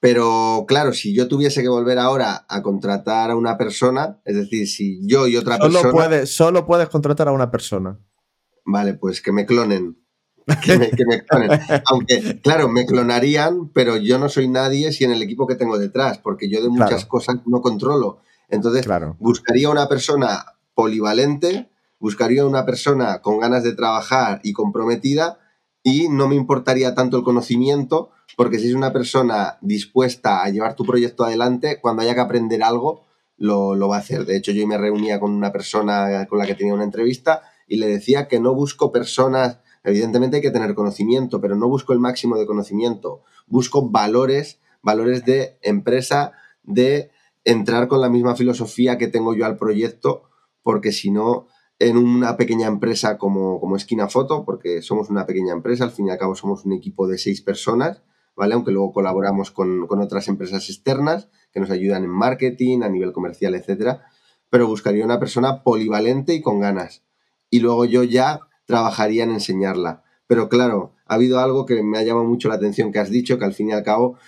Pero 0.01 0.67
claro, 0.69 0.93
si 0.93 1.17
yo 1.17 1.29
tuviese 1.29 1.63
que 1.63 1.69
volver 1.71 1.99
ahora 1.99 2.45
a 2.47 2.61
contratar 2.63 3.31
a 3.31 3.37
una 3.37 3.57
persona, 3.57 4.21
es 4.27 4.37
decir, 4.37 4.69
si 4.69 5.01
yo 5.09 5.27
y 5.27 5.39
otra 5.39 5.57
persona. 5.57 5.91
Puedes, 5.91 6.37
solo 6.37 6.67
puedes 6.67 6.91
contratar 6.91 7.29
a 7.29 7.33
una 7.33 7.51
persona. 7.51 7.99
Vale, 8.71 8.93
pues 8.93 9.23
que 9.23 9.33
me 9.33 9.47
clonen. 9.47 9.97
Que 10.63 10.79
me, 10.79 10.91
clonen. 10.91 11.59
Aunque, 11.87 12.39
claro, 12.43 12.69
me 12.69 12.85
clonarían, 12.85 13.71
pero 13.71 13.97
yo 13.97 14.19
no 14.19 14.29
soy 14.29 14.47
nadie 14.47 14.93
si 14.93 15.05
en 15.05 15.13
el 15.13 15.23
equipo 15.23 15.47
que 15.47 15.55
tengo 15.55 15.79
detrás, 15.79 16.19
porque 16.19 16.51
yo 16.51 16.63
de 16.63 16.69
muchas 16.69 17.07
cosas 17.07 17.39
no 17.47 17.63
controlo. 17.63 18.19
Entonces, 18.51 18.87
buscaría 19.19 19.71
una 19.71 19.89
persona 19.89 20.45
polivalente, 20.75 21.71
buscaría 21.99 22.45
una 22.45 22.67
persona 22.67 23.23
con 23.23 23.41
ganas 23.41 23.63
de 23.63 23.73
trabajar 23.73 24.41
y 24.43 24.53
comprometida, 24.53 25.39
y 25.83 26.11
no 26.11 26.29
me 26.29 26.35
importaría 26.35 26.95
tanto 26.95 27.17
el 27.17 27.25
conocimiento, 27.25 28.11
porque 28.37 28.59
si 28.59 28.69
es 28.69 28.75
una 28.75 28.93
persona 28.93 29.57
dispuesta 29.63 30.43
a 30.43 30.51
llevar 30.51 30.75
tu 30.75 30.85
proyecto 30.85 31.25
adelante, 31.25 31.81
cuando 31.81 32.03
haya 32.03 32.15
que 32.15 32.21
aprender 32.21 32.63
algo, 32.63 33.07
lo, 33.39 33.75
lo 33.75 33.89
va 33.89 33.97
a 33.97 34.01
hacer. 34.01 34.27
De 34.27 34.37
hecho, 34.37 34.53
yo 34.53 34.67
me 34.67 34.77
reunía 34.77 35.19
con 35.21 35.33
una 35.33 35.53
persona 35.53 36.27
con 36.27 36.39
la 36.39 36.47
que 36.47 36.55
tenía 36.55 36.75
una 36.75 36.85
entrevista 36.85 37.43
y 37.69 37.77
le 37.77 37.87
decía 37.87 38.27
que 38.27 38.41
no 38.41 38.55
busco 38.55 38.91
personas, 38.91 39.61
evidentemente 39.85 40.37
hay 40.37 40.43
que 40.43 40.51
tener 40.51 40.75
conocimiento, 40.75 41.41
pero 41.41 41.55
no 41.55 41.69
busco 41.69 41.93
el 41.93 42.01
máximo 42.01 42.37
de 42.37 42.47
conocimiento, 42.47 43.23
busco 43.47 43.91
valores, 43.91 44.61
valores 44.83 45.25
de 45.25 45.59
empresa, 45.63 46.33
de 46.63 47.11
entrar 47.45 47.89
con 47.89 48.01
la 48.01 48.09
misma 48.09 48.35
filosofía 48.35 48.99
que 48.99 49.09
tengo 49.09 49.35
yo 49.35 49.45
al 49.45 49.59
proyecto, 49.59 50.25
porque 50.63 50.93
si 50.93 51.11
no, 51.11 51.47
en 51.79 51.97
una 51.97 52.37
pequeña 52.37 52.67
empresa 52.67 53.19
como, 53.19 53.61
como 53.61 53.77
Esquina 53.77 54.09
Foto, 54.09 54.45
porque 54.45 54.83
somos 54.83 55.11
una 55.11 55.27
pequeña 55.27 55.53
empresa, 55.53 55.85
al 55.85 55.91
fin 55.91 56.09
y 56.09 56.11
al 56.11 56.19
cabo 56.19 56.35
somos 56.35 56.65
un 56.65 56.73
equipo 56.73 57.07
de 57.07 57.19
seis 57.19 57.43
personas, 57.43 58.03
¿vale? 58.35 58.55
Aunque 58.55 58.73
luego 58.73 58.93
colaboramos 58.93 59.51
con, 59.51 59.87
con 59.87 60.01
otras 60.01 60.29
empresas 60.29 60.69
externas 60.69 61.29
que 61.53 61.61
nos 61.61 61.71
ayudan 61.71 62.05
en 62.05 62.11
marketing, 62.11 62.83
a 62.83 62.89
nivel 62.89 63.13
comercial, 63.13 63.55
etcétera, 63.55 64.07
pero 64.51 64.67
buscaría 64.67 65.05
una 65.05 65.21
persona 65.21 65.63
polivalente 65.63 66.35
y 66.35 66.41
con 66.41 66.61
ganas 66.61 67.03
y 67.51 67.61
luego 67.61 67.85
yo 67.85 68.03
ya 68.03 68.41
trabajaría 68.65 69.25
en 69.25 69.31
enseñarla. 69.31 70.03
Pero 70.27 70.49
claro, 70.49 70.93
ha 71.07 71.15
habido 71.15 71.41
algo 71.41 71.67
que 71.67 71.83
me 71.83 71.99
ha 71.99 72.03
llamado 72.03 72.27
mucho 72.27 72.49
la 72.49 72.57
atención 72.57 72.93
que 72.93 72.99
has 72.99 73.11
dicho, 73.11 73.39
que 73.39 73.45
al 73.45 73.55
fin 73.55 73.71
y 73.71 73.73
al 73.73 73.83
cabo 73.83 74.19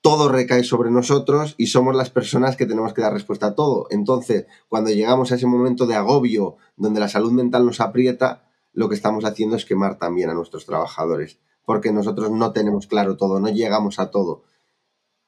todo 0.00 0.28
recae 0.28 0.64
sobre 0.64 0.90
nosotros 0.90 1.54
y 1.56 1.68
somos 1.68 1.96
las 1.96 2.10
personas 2.10 2.56
que 2.56 2.66
tenemos 2.66 2.92
que 2.92 3.00
dar 3.00 3.14
respuesta 3.14 3.46
a 3.46 3.54
todo. 3.54 3.86
Entonces, 3.90 4.46
cuando 4.68 4.90
llegamos 4.90 5.32
a 5.32 5.36
ese 5.36 5.46
momento 5.46 5.86
de 5.86 5.94
agobio 5.94 6.56
donde 6.76 7.00
la 7.00 7.08
salud 7.08 7.32
mental 7.32 7.64
nos 7.64 7.80
aprieta, 7.80 8.44
lo 8.74 8.88
que 8.88 8.96
estamos 8.96 9.24
haciendo 9.24 9.56
es 9.56 9.64
quemar 9.64 9.96
también 9.96 10.28
a 10.28 10.34
nuestros 10.34 10.66
trabajadores. 10.66 11.38
porque 11.64 11.92
nosotros 11.92 12.30
no 12.30 12.52
tenemos 12.52 12.86
claro 12.86 13.16
todo, 13.16 13.40
no 13.40 13.48
llegamos 13.48 13.98
a 13.98 14.10
todo. 14.10 14.42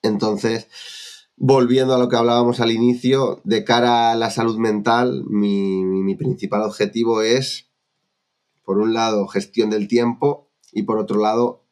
Entonces, 0.03 0.69
volviendo 1.37 1.95
a 1.95 1.99
lo 1.99 2.09
que 2.09 2.17
hablábamos 2.17 2.61
al 2.61 2.71
inicio, 2.71 3.41
de 3.45 3.65
cara 3.65 4.13
a 4.13 4.17
la 4.17 4.31
salud 4.31 4.59
mental, 4.59 5.25
mi, 5.29 6.15
principal 6.17 6.63
objetivo 6.63 7.21
es, 7.21 7.69
por 8.65 8.79
un 8.79 8.95
lado, 8.95 9.27
gestión 9.29 9.69
del 9.69 9.87
tiempo 9.87 10.49
y 10.73 10.85
por 10.85 10.99
otro 10.99 11.21
lado, 11.21 11.65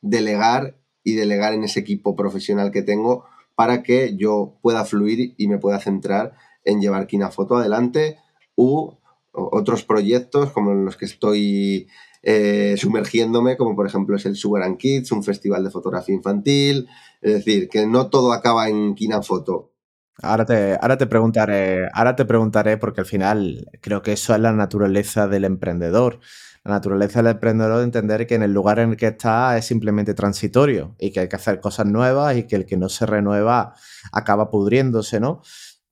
delegar 0.00 0.78
y 1.02 1.14
delegar 1.14 1.52
en 1.52 1.64
ese 1.64 1.80
equipo 1.80 2.14
profesional 2.14 2.70
que 2.70 2.82
tengo 2.82 3.24
para 3.56 3.82
que 3.82 4.16
yo 4.16 4.56
pueda 4.62 4.84
fluir 4.84 5.34
y 5.36 5.48
me 5.48 5.58
pueda 5.58 5.80
centrar 5.80 6.34
en 6.64 6.80
llevar 6.80 7.08
Kinafoto 7.08 7.56
adelante 7.56 8.18
u 8.54 8.92
otros 9.32 9.84
proyectos 9.84 10.52
como 10.52 10.74
los 10.74 10.96
que 10.96 11.06
estoy 11.06 11.88
eh, 12.22 12.76
sumergiéndome, 12.76 13.56
como 13.56 13.74
por 13.74 13.86
ejemplo 13.86 14.16
es 14.16 14.26
el 14.26 14.36
Sugar 14.36 14.76
Kids, 14.76 15.12
un 15.12 15.24
festival 15.24 15.64
de 15.64 15.70
fotografía 15.70 16.14
infantil. 16.14 16.88
Es 17.20 17.34
decir, 17.34 17.68
que 17.68 17.86
no 17.86 18.10
todo 18.10 18.32
acaba 18.32 18.68
en 18.68 18.94
Kinafoto. 18.94 19.72
Ahora 20.20 20.44
te, 20.44 20.76
ahora 20.80 20.98
te 20.98 21.06
preguntaré, 21.06 21.88
ahora 21.92 22.16
te 22.16 22.24
preguntaré, 22.24 22.76
porque 22.76 23.00
al 23.00 23.06
final 23.06 23.70
creo 23.80 24.02
que 24.02 24.12
eso 24.12 24.34
es 24.34 24.40
la 24.40 24.52
naturaleza 24.52 25.28
del 25.28 25.44
emprendedor. 25.44 26.20
La 26.64 26.72
naturaleza 26.72 27.22
del 27.22 27.32
emprendedor 27.32 27.78
de 27.78 27.84
entender 27.84 28.26
que 28.26 28.34
en 28.34 28.42
el 28.42 28.52
lugar 28.52 28.78
en 28.80 28.90
el 28.90 28.96
que 28.96 29.06
está 29.06 29.56
es 29.56 29.64
simplemente 29.64 30.14
transitorio 30.14 30.96
y 30.98 31.12
que 31.12 31.20
hay 31.20 31.28
que 31.28 31.36
hacer 31.36 31.60
cosas 31.60 31.86
nuevas 31.86 32.36
y 32.36 32.44
que 32.44 32.56
el 32.56 32.66
que 32.66 32.76
no 32.76 32.88
se 32.88 33.06
renueva 33.06 33.74
acaba 34.12 34.50
pudriéndose, 34.50 35.20
¿no? 35.20 35.40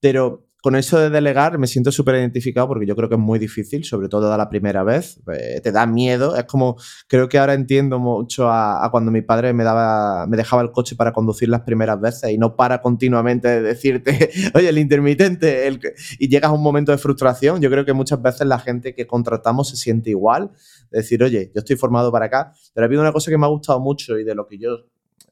Pero 0.00 0.45
con 0.62 0.74
eso 0.74 0.98
de 0.98 1.10
delegar 1.10 1.58
me 1.58 1.66
siento 1.66 1.92
súper 1.92 2.16
identificado 2.16 2.66
porque 2.66 2.86
yo 2.86 2.96
creo 2.96 3.08
que 3.08 3.14
es 3.14 3.20
muy 3.20 3.38
difícil, 3.38 3.84
sobre 3.84 4.08
todo 4.08 4.32
a 4.32 4.36
la 4.36 4.48
primera 4.48 4.82
vez. 4.82 5.20
Eh, 5.32 5.60
te 5.62 5.70
da 5.70 5.86
miedo. 5.86 6.34
Es 6.36 6.44
como, 6.44 6.76
creo 7.08 7.28
que 7.28 7.38
ahora 7.38 7.54
entiendo 7.54 7.98
mucho 7.98 8.50
a, 8.50 8.88
cuando 8.90 9.10
mi 9.12 9.22
padre 9.22 9.52
me, 9.52 9.64
daba, 9.64 10.26
me 10.26 10.36
dejaba 10.36 10.62
el 10.62 10.72
coche 10.72 10.96
para 10.96 11.12
conducir 11.12 11.48
las 11.48 11.60
primeras 11.60 12.00
veces 12.00 12.30
y 12.30 12.38
no 12.38 12.56
para 12.56 12.80
continuamente 12.80 13.48
de 13.48 13.62
decirte, 13.62 14.30
oye, 14.54 14.68
el 14.68 14.78
intermitente, 14.78 15.66
el... 15.66 15.80
y 16.18 16.28
llegas 16.28 16.50
a 16.50 16.54
un 16.54 16.62
momento 16.62 16.90
de 16.90 16.98
frustración. 16.98 17.60
Yo 17.60 17.70
creo 17.70 17.84
que 17.84 17.92
muchas 17.92 18.20
veces 18.20 18.46
la 18.46 18.58
gente 18.58 18.94
que 18.94 19.06
contratamos 19.06 19.68
se 19.68 19.76
siente 19.76 20.10
igual, 20.10 20.50
decir, 20.90 21.22
oye, 21.22 21.52
yo 21.54 21.60
estoy 21.60 21.76
formado 21.76 22.10
para 22.10 22.26
acá, 22.26 22.52
pero 22.74 22.84
ha 22.84 22.86
habido 22.86 23.02
una 23.02 23.12
cosa 23.12 23.30
que 23.30 23.38
me 23.38 23.46
ha 23.46 23.50
gustado 23.50 23.78
mucho 23.80 24.18
y 24.18 24.24
de 24.24 24.34
lo 24.34 24.46
que 24.46 24.58
yo 24.58 24.86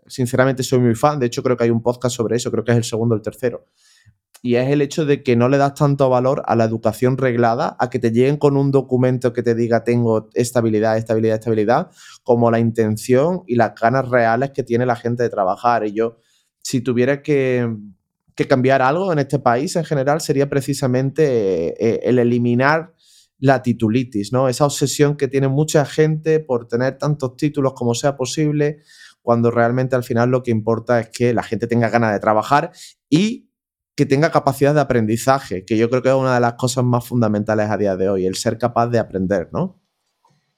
sinceramente 0.06 0.62
soy 0.62 0.80
muy 0.80 0.94
fan, 0.94 1.18
de 1.18 1.26
hecho 1.26 1.42
creo 1.42 1.56
que 1.56 1.64
hay 1.64 1.70
un 1.70 1.82
podcast 1.82 2.14
sobre 2.14 2.36
eso, 2.36 2.50
creo 2.50 2.62
que 2.62 2.72
es 2.72 2.76
el 2.76 2.84
segundo 2.84 3.14
o 3.14 3.16
el 3.16 3.22
tercero 3.22 3.66
y 4.44 4.56
es 4.56 4.68
el 4.68 4.82
hecho 4.82 5.06
de 5.06 5.22
que 5.22 5.36
no 5.36 5.48
le 5.48 5.56
das 5.56 5.72
tanto 5.72 6.10
valor 6.10 6.42
a 6.44 6.54
la 6.54 6.64
educación 6.64 7.16
reglada, 7.16 7.78
a 7.80 7.88
que 7.88 7.98
te 7.98 8.12
lleguen 8.12 8.36
con 8.36 8.58
un 8.58 8.70
documento 8.70 9.32
que 9.32 9.42
te 9.42 9.54
diga 9.54 9.84
tengo 9.84 10.28
estabilidad, 10.34 10.98
estabilidad, 10.98 11.38
estabilidad, 11.38 11.90
como 12.24 12.50
la 12.50 12.58
intención 12.58 13.42
y 13.46 13.54
las 13.54 13.74
ganas 13.74 14.06
reales 14.06 14.50
que 14.50 14.62
tiene 14.62 14.84
la 14.84 14.96
gente 14.96 15.22
de 15.22 15.30
trabajar. 15.30 15.86
Y 15.86 15.94
yo, 15.94 16.18
si 16.62 16.82
tuviera 16.82 17.22
que, 17.22 17.74
cambiar 18.46 18.82
algo 18.82 19.14
en 19.14 19.20
este 19.20 19.38
país 19.38 19.76
en 19.76 19.84
general, 19.86 20.20
sería 20.20 20.50
precisamente 20.50 21.82
eh, 21.82 22.00
el 22.02 22.18
eliminar 22.18 22.92
la 23.38 23.62
titulitis, 23.62 24.30
¿no? 24.30 24.50
Esa 24.50 24.66
obsesión 24.66 25.16
que 25.16 25.26
tiene 25.26 25.48
mucha 25.48 25.86
gente 25.86 26.38
por 26.38 26.68
tener 26.68 26.98
tantos 26.98 27.36
títulos 27.36 27.72
como 27.72 27.94
sea 27.94 28.14
posible, 28.14 28.82
cuando 29.22 29.50
realmente 29.50 29.96
al 29.96 30.04
final 30.04 30.28
lo 30.28 30.42
que 30.42 30.50
importa 30.50 31.00
es 31.00 31.08
que 31.08 31.32
la 31.32 31.42
gente 31.42 31.66
tenga 31.66 31.88
ganas 31.88 32.12
de 32.12 32.20
trabajar 32.20 32.72
y 33.08 33.48
que 33.96 34.06
tenga 34.06 34.30
capacidad 34.30 34.74
de 34.74 34.80
aprendizaje, 34.80 35.64
que 35.64 35.76
yo 35.76 35.88
creo 35.88 36.02
que 36.02 36.08
es 36.08 36.14
una 36.14 36.34
de 36.34 36.40
las 36.40 36.54
cosas 36.54 36.84
más 36.84 37.06
fundamentales 37.06 37.70
a 37.70 37.76
día 37.76 37.96
de 37.96 38.08
hoy, 38.08 38.26
el 38.26 38.34
ser 38.34 38.58
capaz 38.58 38.88
de 38.88 38.98
aprender, 38.98 39.48
¿no? 39.52 39.80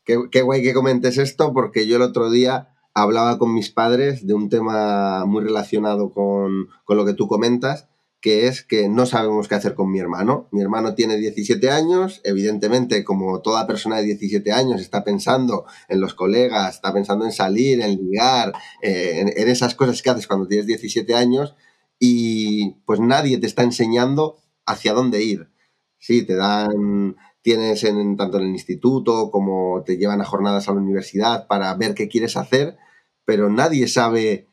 Qué, 0.05 0.43
guay 0.43 0.62
que 0.62 0.72
comentes 0.72 1.18
esto, 1.18 1.53
porque 1.53 1.87
yo 1.87 1.97
el 1.97 2.03
otro 2.03 2.30
día 2.30 2.68
hablaba 2.95 3.39
con 3.39 3.53
mis 3.53 3.70
padres 3.70 4.26
de 4.26 4.34
un 4.34 4.49
tema 4.49 5.26
muy 5.26 5.43
relacionado 5.43 6.12
con, 6.12 6.68
con, 6.84 6.97
lo 6.97 7.05
que 7.05 7.12
tú 7.12 7.26
comentas, 7.26 7.89
que 8.20 8.47
es 8.47 8.62
que 8.62 8.89
no 8.89 9.05
sabemos 9.05 9.49
qué 9.49 9.57
hacer 9.57 9.74
con 9.74 9.91
mi 9.91 9.99
hermano. 9.99 10.49
Mi 10.53 10.62
hermano 10.62 10.95
tiene 10.95 11.16
17 11.16 11.70
años, 11.70 12.20
evidentemente, 12.24 13.05
como 13.05 13.43
toda 13.43 13.66
persona 13.66 13.97
de 13.97 14.05
17 14.05 14.53
años, 14.53 14.80
está 14.80 15.05
pensando 15.05 15.66
en 15.89 16.01
los 16.01 16.14
colegas, 16.14 16.76
está 16.76 16.93
pensando 16.93 17.24
en 17.24 17.32
salir, 17.32 17.80
en 17.82 17.97
ligar, 17.97 18.53
eh, 18.82 19.32
en, 19.37 19.49
esas 19.49 19.74
cosas 19.74 20.03
que 20.03 20.11
haces 20.11 20.26
cuando 20.26 20.47
tienes 20.47 20.66
17 20.66 21.14
años, 21.14 21.55
y 21.99 22.75
pues 22.85 23.01
nadie 23.01 23.39
te 23.39 23.47
está 23.47 23.63
enseñando 23.63 24.37
hacia 24.67 24.93
dónde 24.93 25.23
ir. 25.23 25.51
Sí, 25.99 26.25
te 26.25 26.37
dan, 26.37 27.17
tienes 27.43 27.85
en, 27.85 28.17
tanto 28.17 28.39
en 28.39 28.45
el 28.45 28.51
instituto 28.51 29.31
como 29.31 29.83
te 29.85 29.97
llevan 29.97 30.21
a 30.21 30.25
jornadas 30.25 30.69
a 30.69 30.73
la 30.73 30.81
universidad 30.81 31.47
para 31.47 31.73
ver 31.75 31.95
qué 31.95 32.09
quieres 32.09 32.37
hacer, 32.37 32.77
pero 33.25 33.51
nadie 33.51 33.89
sabe 33.89 34.49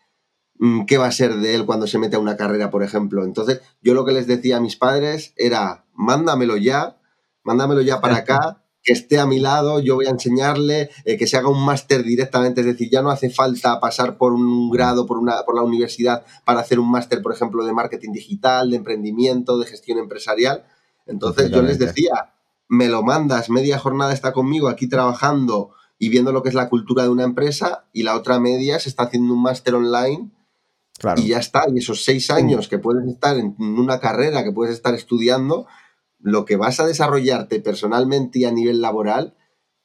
mm, 0.60 0.86
qué 0.86 0.98
va 0.98 1.08
a 1.08 1.12
ser 1.12 1.36
de 1.36 1.56
él 1.56 1.66
cuando 1.66 1.88
se 1.88 2.00
mete 2.00 2.16
a 2.16 2.20
una 2.20 2.38
carrera, 2.38 2.72
por 2.72 2.84
ejemplo. 2.84 3.26
Entonces, 3.26 3.62
yo 3.82 3.94
lo 3.94 4.06
que 4.06 4.14
les 4.14 4.28
decía 4.28 4.58
a 4.58 4.62
mis 4.62 4.78
padres 4.78 5.34
era, 5.38 5.86
mándamelo 5.94 6.58
ya, 6.58 6.98
mándamelo 7.44 7.82
ya 7.82 8.00
para 8.00 8.18
acá 8.18 8.63
que 8.84 8.94
esté 8.94 9.20
a 9.20 9.26
mi 9.26 9.40
lado, 9.40 9.80
yo 9.80 9.96
voy 9.96 10.08
a 10.08 10.10
enseñarle, 10.10 10.90
eh, 11.06 11.18
que 11.18 11.26
se 11.26 11.38
haga 11.38 11.48
un 11.48 11.64
máster 11.64 12.04
directamente, 12.04 12.62
es 12.62 12.68
decir, 12.68 12.90
ya 12.92 13.02
no 13.02 13.12
hace 13.12 13.30
falta 13.30 13.80
pasar 13.80 14.18
por 14.18 14.34
un 14.34 14.70
grado, 14.70 15.06
por, 15.06 15.18
una, 15.18 15.44
por 15.44 15.56
la 15.56 15.62
universidad 15.62 16.26
para 16.44 16.60
hacer 16.60 16.80
un 16.80 16.92
máster, 16.92 17.22
por 17.22 17.34
ejemplo, 17.34 17.66
de 17.66 17.72
marketing 17.72 18.12
digital, 18.12 18.70
de 18.72 18.78
emprendimiento, 18.78 19.58
de 19.58 19.68
gestión 19.68 20.00
empresarial. 20.00 20.66
Entonces 21.08 21.50
yo 21.50 21.62
les 21.62 21.80
decía, 21.80 22.34
me 22.68 22.90
lo 22.90 23.04
mandas, 23.04 23.50
media 23.50 23.80
jornada 23.80 24.14
está 24.14 24.34
conmigo 24.34 24.68
aquí 24.68 24.88
trabajando 24.88 25.72
y 25.98 26.10
viendo 26.10 26.34
lo 26.34 26.44
que 26.44 26.50
es 26.50 26.56
la 26.56 26.70
cultura 26.70 27.04
de 27.04 27.10
una 27.10 27.24
empresa 27.24 27.86
y 27.94 28.04
la 28.04 28.16
otra 28.16 28.40
media 28.40 28.80
se 28.80 28.90
está 28.90 29.04
haciendo 29.04 29.34
un 29.34 29.42
máster 29.42 29.76
online 29.76 30.30
y 31.16 31.30
ya 31.30 31.38
está. 31.38 31.64
Y 31.74 31.80
esos 31.80 32.04
seis 32.04 32.30
años 32.30 32.68
que 32.68 32.80
puedes 32.80 33.08
estar 33.08 33.38
en 33.38 33.56
una 33.60 34.00
carrera, 34.02 34.44
que 34.44 34.52
puedes 34.52 34.74
estar 34.76 34.94
estudiando, 34.94 35.68
lo 36.24 36.46
que 36.46 36.56
vas 36.56 36.80
a 36.80 36.88
desarrollarte 36.88 37.60
personalmente 37.60 38.40
y 38.40 38.46
a 38.46 38.52
nivel 38.52 38.82
laboral 38.82 39.36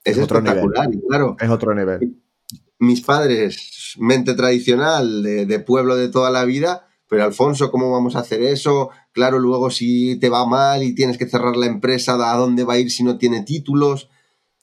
es, 0.05 0.17
espectacular. 0.17 0.89
claro, 1.09 1.37
es 1.39 1.51
otro 1.51 1.75
nivel. 1.75 2.23
Mis 2.79 3.01
padres, 3.01 3.95
mente 3.99 4.35
tradicional, 4.35 5.23
de, 5.23 5.61
pueblo 5.61 5.97
de 5.97 6.09
toda 6.09 6.31
la 6.31 6.45
vida, 6.45 6.87
pero 7.09 7.25
Alfonso, 7.25 7.73
¿cómo 7.73 7.91
vamos 7.91 8.15
a 8.15 8.21
hacer 8.21 8.41
eso? 8.43 8.91
Claro, 9.13 9.41
luego 9.41 9.71
si 9.71 10.17
te 10.21 10.29
va 10.29 10.47
mal 10.47 10.85
y 10.85 10.95
tienes 10.95 11.19
que 11.19 11.29
cerrar 11.29 11.57
la 11.57 11.67
empresa, 11.67 12.15
¿a 12.15 12.37
dónde 12.37 12.63
va 12.63 12.75
a 12.75 12.79
ir 12.79 12.93
si 12.93 13.03
no 13.03 13.19
tiene 13.19 13.43
títulos? 13.43 14.09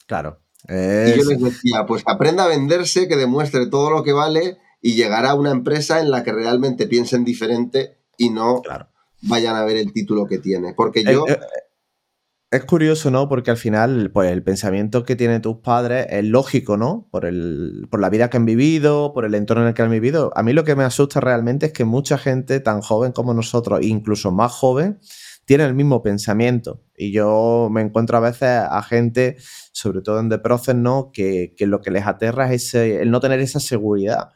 Claro. 0.07 0.39
Y 0.69 1.17
yo 1.17 1.29
les 1.29 1.41
decía, 1.41 1.85
pues 1.85 2.03
aprenda 2.05 2.45
a 2.45 2.47
venderse, 2.47 3.09
que 3.09 3.17
demuestre 3.17 3.67
todo 3.67 3.91
lo 3.91 4.03
que 4.03 4.13
vale 4.13 4.57
y 4.81 4.95
llegará 4.95 5.31
a 5.31 5.35
una 5.35 5.51
empresa 5.51 5.99
en 5.99 6.09
la 6.09 6.23
que 6.23 6.31
realmente 6.31 6.87
piensen 6.87 7.25
diferente 7.25 7.97
y 8.17 8.29
no 8.29 8.61
vayan 9.21 9.57
a 9.57 9.65
ver 9.65 9.75
el 9.77 9.91
título 9.91 10.25
que 10.25 10.37
tiene. 10.37 10.73
Porque 10.73 11.01
eh, 11.01 11.13
yo... 11.13 11.27
Eh, 11.27 11.37
es 12.55 12.65
curioso, 12.65 13.11
¿no? 13.11 13.29
Porque 13.29 13.51
al 13.51 13.57
final, 13.57 14.11
pues 14.11 14.31
el 14.31 14.43
pensamiento 14.43 15.03
que 15.03 15.15
tienen 15.15 15.41
tus 15.41 15.57
padres 15.57 16.07
es 16.09 16.23
lógico, 16.23 16.77
¿no? 16.77 17.07
Por, 17.11 17.25
el, 17.25 17.87
por 17.89 17.99
la 17.99 18.09
vida 18.09 18.29
que 18.29 18.37
han 18.37 18.45
vivido, 18.45 19.13
por 19.13 19.25
el 19.25 19.35
entorno 19.35 19.63
en 19.63 19.69
el 19.69 19.73
que 19.73 19.81
han 19.81 19.91
vivido. 19.91 20.31
A 20.35 20.43
mí 20.43 20.53
lo 20.53 20.63
que 20.63 20.75
me 20.75 20.83
asusta 20.83 21.19
realmente 21.19 21.67
es 21.67 21.73
que 21.73 21.85
mucha 21.85 22.17
gente 22.17 22.59
tan 22.59 22.81
joven 22.81 23.11
como 23.11 23.33
nosotros, 23.33 23.81
incluso 23.83 24.31
más 24.31 24.51
joven, 24.51 24.99
tiene 25.45 25.65
el 25.65 25.75
mismo 25.75 26.01
pensamiento. 26.01 26.81
Y 26.97 27.11
yo 27.11 27.69
me 27.71 27.81
encuentro 27.81 28.17
a 28.17 28.21
veces 28.21 28.49
a 28.49 28.81
gente, 28.83 29.37
sobre 29.71 30.01
todo 30.01 30.19
en 30.19 30.29
The 30.29 30.39
Process, 30.39 30.75
¿no? 30.75 31.11
Que, 31.13 31.53
que 31.55 31.67
lo 31.67 31.81
que 31.81 31.91
les 31.91 32.05
aterra 32.05 32.51
es 32.53 32.73
el 32.73 33.11
no 33.11 33.19
tener 33.19 33.39
esa 33.39 33.59
seguridad. 33.59 34.29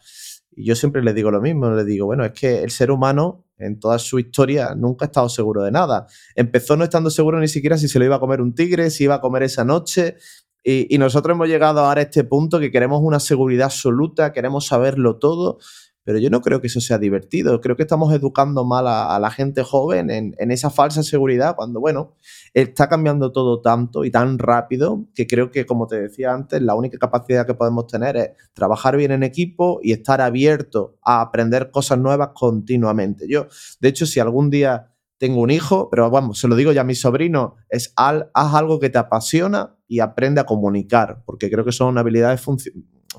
Y 0.60 0.66
yo 0.66 0.76
siempre 0.76 1.01
les 1.01 1.16
digo 1.16 1.32
lo 1.32 1.39
mismo, 1.39 1.72
les 1.72 1.86
digo, 1.86 2.05
bueno, 2.05 2.26
es 2.26 2.34
que 2.34 2.62
el 2.62 2.70
ser 2.70 2.91
humano 2.91 3.45
en 3.57 3.80
toda 3.80 3.97
su 3.97 4.20
historia 4.20 4.76
nunca 4.76 5.05
ha 5.05 5.07
estado 5.07 5.30
seguro 5.30 5.64
de 5.64 5.72
nada. 5.72 6.05
Empezó 6.36 6.76
no 6.76 6.84
estando 6.84 7.10
seguro 7.10 7.39
ni 7.39 7.47
siquiera 7.47 7.78
si 7.78 7.88
se 7.88 7.97
lo 7.97 8.03
iba 8.03 8.18
a 8.18 8.20
comer 8.20 8.41
un 8.41 8.53
tigre, 8.53 8.89
si 8.89 9.05
iba 9.05 9.16
a 9.16 9.22
comer 9.22 9.43
esa 9.43 9.64
noche. 9.64 10.18
Y, 10.62 10.93
y 10.93 10.97
nosotros 10.97 11.34
hemos 11.34 11.47
llegado 11.47 11.80
ahora 11.80 12.01
a 12.01 12.03
este 12.03 12.26
punto 12.26 12.60
que 12.60 12.72
queremos 12.72 12.99
una 13.01 13.22
seguridad 13.22 13.68
absoluta, 13.68 14.34
queremos 14.34 14.68
saberlo 14.68 15.16
todo 15.18 15.60
pero 16.03 16.17
yo 16.17 16.29
no 16.29 16.41
creo 16.41 16.61
que 16.61 16.67
eso 16.67 16.81
sea 16.81 16.97
divertido. 16.97 17.61
Creo 17.61 17.75
que 17.75 17.83
estamos 17.83 18.13
educando 18.13 18.65
mal 18.65 18.87
a, 18.87 19.19
la 19.19 19.29
gente 19.29 19.63
joven 19.63 20.09
en, 20.09 20.51
esa 20.51 20.69
falsa 20.69 21.03
seguridad 21.03 21.55
cuando, 21.55 21.79
bueno, 21.79 22.15
está 22.53 22.89
cambiando 22.89 23.31
todo 23.31 23.61
tanto 23.61 24.05
y 24.05 24.11
tan 24.11 24.39
rápido 24.39 25.05
que 25.13 25.27
creo 25.27 25.51
que, 25.51 25.65
como 25.65 25.87
te 25.87 25.99
decía 25.99 26.33
antes, 26.33 26.61
la 26.61 26.75
única 26.75 26.97
capacidad 26.97 27.45
que 27.45 27.53
podemos 27.53 27.87
tener 27.87 28.17
es 28.17 28.29
trabajar 28.53 28.97
bien 28.97 29.11
en 29.11 29.23
equipo 29.23 29.79
y 29.83 29.91
estar 29.91 30.21
abierto 30.21 30.97
a 31.03 31.21
aprender 31.21 31.71
cosas 31.71 31.99
nuevas 31.99 32.29
continuamente. 32.33 33.27
Yo, 33.29 33.47
de 33.79 33.89
hecho, 33.89 34.05
si 34.05 34.19
algún 34.19 34.49
día 34.49 34.89
tengo 35.19 35.41
un 35.41 35.51
hijo, 35.51 35.89
pero 35.89 36.09
vamos, 36.09 36.39
se 36.39 36.47
lo 36.47 36.55
digo 36.55 36.71
ya 36.71 36.81
a 36.81 36.85
mi 36.85 36.95
sobrino, 36.95 37.57
es 37.69 37.93
haz 37.97 38.23
algo 38.33 38.79
que 38.79 38.89
te 38.89 38.97
apasiona 38.97 39.75
y 39.87 39.99
aprende 39.99 40.39
a 40.39 40.45
comunicar, 40.45 41.23
porque 41.25 41.51
creo 41.51 41.65
que 41.65 41.73
son 41.73 41.97
habilidades 41.97 42.41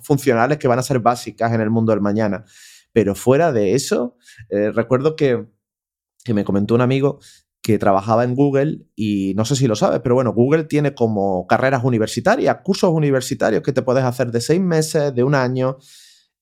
funcionales 0.02 0.58
que 0.58 0.66
van 0.66 0.78
a 0.78 0.82
ser 0.82 0.98
básicas 1.00 1.52
en 1.52 1.60
el 1.60 1.68
mundo 1.68 1.92
del 1.92 2.00
mañana. 2.00 2.44
Pero 2.92 3.14
fuera 3.14 3.52
de 3.52 3.74
eso, 3.74 4.16
eh, 4.48 4.70
recuerdo 4.72 5.16
que, 5.16 5.46
me 6.32 6.44
comentó 6.44 6.74
un 6.74 6.80
amigo 6.80 7.18
que 7.62 7.78
trabajaba 7.78 8.24
en 8.24 8.34
Google 8.34 8.86
y 8.94 9.34
no 9.34 9.44
sé 9.44 9.56
si 9.56 9.66
lo 9.66 9.74
sabes, 9.74 10.00
pero 10.00 10.14
bueno, 10.14 10.32
Google 10.32 10.64
tiene 10.64 10.94
como 10.94 11.46
carreras 11.46 11.82
universitarias, 11.84 12.58
cursos 12.62 12.90
universitarios 12.90 13.62
que 13.62 13.72
te 13.72 13.82
puedes 13.82 14.04
hacer 14.04 14.30
de 14.30 14.40
seis 14.40 14.60
meses, 14.60 15.14
de 15.14 15.24
un 15.24 15.34
año. 15.34 15.78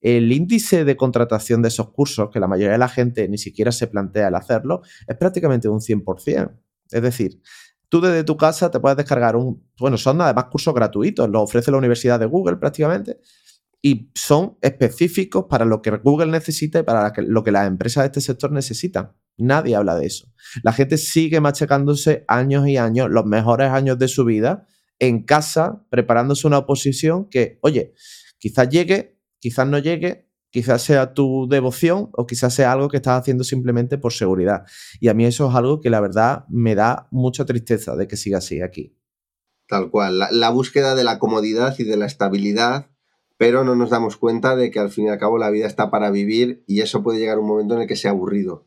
El 0.00 0.30
índice 0.30 0.84
de 0.84 0.96
contratación 0.96 1.62
de 1.62 1.68
esos 1.68 1.90
cursos, 1.90 2.28
que 2.32 2.38
la 2.38 2.46
mayoría 2.46 2.72
de 2.72 2.78
la 2.78 2.88
gente 2.88 3.28
ni 3.28 3.38
siquiera 3.38 3.72
se 3.72 3.88
plantea 3.88 4.28
el 4.28 4.34
hacerlo, 4.34 4.82
es 5.06 5.16
prácticamente 5.16 5.68
un 5.68 5.80
100%. 5.80 6.52
Es 6.90 7.02
decir, 7.02 7.40
tú 7.88 8.00
desde 8.00 8.24
tu 8.24 8.36
casa 8.36 8.70
te 8.70 8.80
puedes 8.80 8.96
descargar 8.96 9.36
un, 9.36 9.66
bueno, 9.78 9.96
son 9.96 10.20
además 10.20 10.46
cursos 10.50 10.74
gratuitos, 10.74 11.28
los 11.28 11.42
ofrece 11.42 11.70
la 11.70 11.78
Universidad 11.78 12.20
de 12.20 12.26
Google 12.26 12.56
prácticamente, 12.56 13.18
y 13.82 14.10
son 14.14 14.58
específicos 14.60 15.46
para 15.48 15.64
lo 15.64 15.82
que 15.82 15.90
Google 15.90 16.32
necesita 16.32 16.80
y 16.80 16.82
para 16.82 17.12
lo 17.16 17.44
que 17.44 17.52
las 17.52 17.66
empresas 17.66 18.02
de 18.02 18.06
este 18.06 18.20
sector 18.20 18.50
necesitan. 18.50 19.12
Nadie 19.36 19.76
habla 19.76 19.94
de 19.94 20.06
eso. 20.06 20.26
La 20.64 20.72
gente 20.72 20.98
sigue 20.98 21.40
machacándose 21.40 22.24
años 22.26 22.66
y 22.66 22.76
años, 22.76 23.08
los 23.10 23.24
mejores 23.24 23.70
años 23.70 23.98
de 23.98 24.08
su 24.08 24.24
vida, 24.24 24.66
en 24.98 25.22
casa, 25.24 25.84
preparándose 25.90 26.46
una 26.46 26.58
oposición 26.58 27.28
que, 27.28 27.58
oye, 27.62 27.94
quizás 28.38 28.68
llegue, 28.68 29.20
quizás 29.38 29.68
no 29.68 29.78
llegue, 29.78 30.28
quizás 30.50 30.82
sea 30.82 31.14
tu 31.14 31.46
devoción 31.48 32.10
o 32.12 32.26
quizás 32.26 32.54
sea 32.54 32.72
algo 32.72 32.88
que 32.88 32.96
estás 32.96 33.20
haciendo 33.20 33.44
simplemente 33.44 33.98
por 33.98 34.12
seguridad. 34.12 34.64
Y 35.00 35.08
a 35.08 35.14
mí 35.14 35.24
eso 35.24 35.48
es 35.48 35.54
algo 35.54 35.80
que 35.80 35.90
la 35.90 36.00
verdad 36.00 36.46
me 36.48 36.74
da 36.74 37.06
mucha 37.10 37.44
tristeza 37.44 37.94
de 37.96 38.08
que 38.08 38.16
siga 38.16 38.38
así 38.38 38.60
aquí. 38.60 38.96
Tal 39.68 39.90
cual, 39.90 40.18
la, 40.30 40.50
búsqueda 40.50 40.94
de 40.94 41.04
la 41.04 41.18
comodidad 41.18 41.74
y 41.78 41.84
de 41.84 41.98
la 41.98 42.06
estabilidad 42.06 42.90
pero 43.38 43.64
no 43.64 43.76
nos 43.76 43.88
damos 43.88 44.16
cuenta 44.16 44.56
de 44.56 44.70
que 44.70 44.80
al 44.80 44.90
fin 44.90 45.06
y 45.06 45.08
al 45.08 45.18
cabo 45.18 45.38
la 45.38 45.48
vida 45.48 45.66
está 45.66 45.90
para 45.90 46.10
vivir 46.10 46.64
y 46.66 46.80
eso 46.80 47.02
puede 47.02 47.20
llegar 47.20 47.38
un 47.38 47.46
momento 47.46 47.74
en 47.74 47.82
el 47.82 47.86
que 47.86 47.96
sea 47.96 48.10
aburrido. 48.10 48.66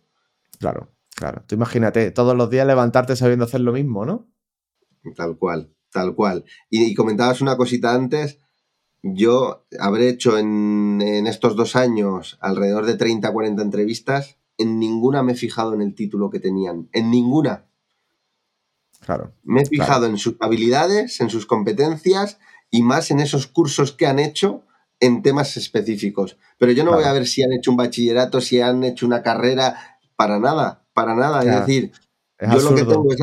Claro, 0.60 0.90
claro. 1.14 1.44
Tú 1.46 1.56
imagínate, 1.56 2.10
todos 2.12 2.36
los 2.36 2.50
días 2.50 2.66
levantarte 2.66 3.16
sabiendo 3.18 3.46
hacer 3.46 3.62
lo 3.62 3.74
mismo, 3.74 4.06
¿no? 4.06 4.28
Tal 5.16 5.38
cual, 5.38 5.76
tal 5.92 6.16
cual. 6.16 6.46
Y, 6.70 6.96
comentabas 6.96 7.42
una 7.42 7.58
cosita 7.58 7.94
antes, 7.94 8.40
yo 9.04 9.66
habré 9.78 10.08
hecho 10.08 10.38
en, 10.38 11.02
en, 11.02 11.28
estos 11.28 11.56
dos 11.58 11.76
años 11.76 12.38
alrededor 12.40 12.86
de 12.86 12.96
30, 12.96 13.32
40 13.32 13.62
entrevistas, 13.62 14.38
en 14.58 14.80
ninguna 14.80 15.22
me 15.22 15.34
he 15.34 15.36
fijado 15.36 15.74
en 15.74 15.82
el 15.82 15.96
título 15.96 16.30
que 16.30 16.40
tenían, 16.40 16.88
en 16.94 17.12
ninguna. 17.12 17.66
Claro. 19.02 19.34
Me 19.44 19.64
he 19.64 19.66
fijado 19.66 20.06
en 20.06 20.18
sus 20.18 20.36
habilidades, 20.40 21.20
en 21.20 21.30
sus 21.30 21.46
competencias 21.46 22.38
y 22.72 22.82
más 22.82 23.12
en 23.12 23.20
esos 23.20 23.46
cursos 23.46 23.92
que 23.92 24.08
han 24.08 24.18
hecho 24.18 24.64
en 25.00 25.22
temas 25.22 25.58
específicos. 25.58 26.38
Pero 26.58 26.72
yo 26.72 26.84
no 26.84 26.94
voy 26.94 27.04
a 27.04 27.12
ver 27.12 27.28
si 27.28 27.44
han 27.44 27.52
hecho 27.52 27.72
un 27.72 27.78
bachillerato, 27.78 28.40
si 28.40 28.62
han 28.62 28.84
hecho 28.84 29.06
una 29.06 29.22
carrera, 29.22 30.00
para 30.16 30.40
nada, 30.40 30.84
para 30.94 31.16
nada. 31.16 31.42
Es 31.42 31.60
decir, 31.60 31.92
yo 32.40 32.60
lo 32.62 32.76
que 32.76 32.86
tengo 32.86 33.12
es... 33.12 33.20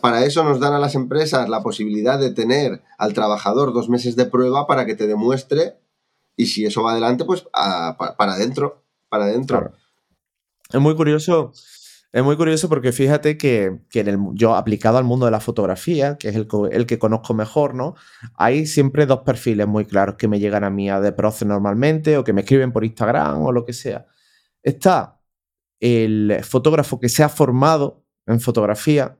para 0.00 0.24
eso 0.24 0.44
nos 0.44 0.60
dan 0.60 0.74
a 0.74 0.78
las 0.78 0.94
empresas 0.94 1.48
la 1.48 1.62
posibilidad 1.62 2.18
de 2.18 2.30
tener 2.30 2.82
al 2.96 3.12
trabajador 3.12 3.72
dos 3.72 3.88
meses 3.88 4.14
de 4.14 4.26
prueba 4.26 4.66
para 4.66 4.86
que 4.86 4.94
te 4.94 5.06
demuestre 5.06 5.78
y 6.36 6.46
si 6.46 6.64
eso 6.64 6.82
va 6.82 6.92
adelante, 6.92 7.24
pues 7.24 7.44
para 7.52 8.32
adentro, 8.32 8.82
para 9.08 9.24
adentro. 9.24 9.72
Es 10.72 10.80
muy 10.80 10.94
curioso 10.96 11.52
es 12.14 12.22
muy 12.22 12.36
curioso 12.36 12.68
porque 12.68 12.92
fíjate 12.92 13.36
que, 13.36 13.80
en 13.92 14.08
el, 14.08 14.18
yo 14.34 14.54
aplicado 14.54 14.98
al 14.98 15.04
mundo 15.04 15.26
de 15.26 15.32
la 15.32 15.40
fotografía, 15.40 16.16
que 16.16 16.28
es 16.28 16.36
el, 16.36 16.46
el, 16.70 16.86
que 16.86 16.96
conozco 16.96 17.34
mejor, 17.34 17.74
¿no? 17.74 17.96
Hay 18.36 18.66
siempre 18.66 19.04
dos 19.04 19.22
perfiles 19.26 19.66
muy 19.66 19.84
claros 19.84 20.14
que 20.14 20.28
me 20.28 20.38
llegan 20.38 20.62
a 20.62 20.70
mí 20.70 20.88
a 20.88 21.00
de 21.00 21.10
proce 21.10 21.44
normalmente 21.44 22.16
o 22.16 22.22
que 22.22 22.32
me 22.32 22.42
escriben 22.42 22.70
por 22.70 22.84
Instagram 22.84 23.42
o 23.42 23.50
lo 23.50 23.64
que 23.64 23.72
sea. 23.72 24.06
Está 24.62 25.20
el 25.80 26.38
fotógrafo 26.44 27.00
que 27.00 27.08
se 27.08 27.24
ha 27.24 27.28
formado 27.28 28.06
en 28.26 28.38
fotografía, 28.38 29.18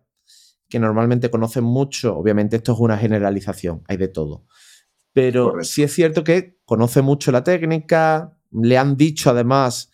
que 0.68 0.78
normalmente 0.78 1.30
conoce 1.30 1.60
mucho, 1.60 2.16
obviamente 2.16 2.58
esto 2.58 2.74
es 2.74 2.78
una 2.78 2.96
generalización, 2.96 3.82
hay 3.88 3.96
de 3.96 4.06
todo. 4.06 4.46
Pero 5.12 5.64
sí 5.64 5.82
es 5.82 5.92
cierto 5.92 6.22
que 6.22 6.60
conoce 6.64 7.02
mucho 7.02 7.32
la 7.32 7.42
técnica, 7.42 8.38
le 8.52 8.78
han 8.78 8.96
dicho 8.96 9.30
además 9.30 9.90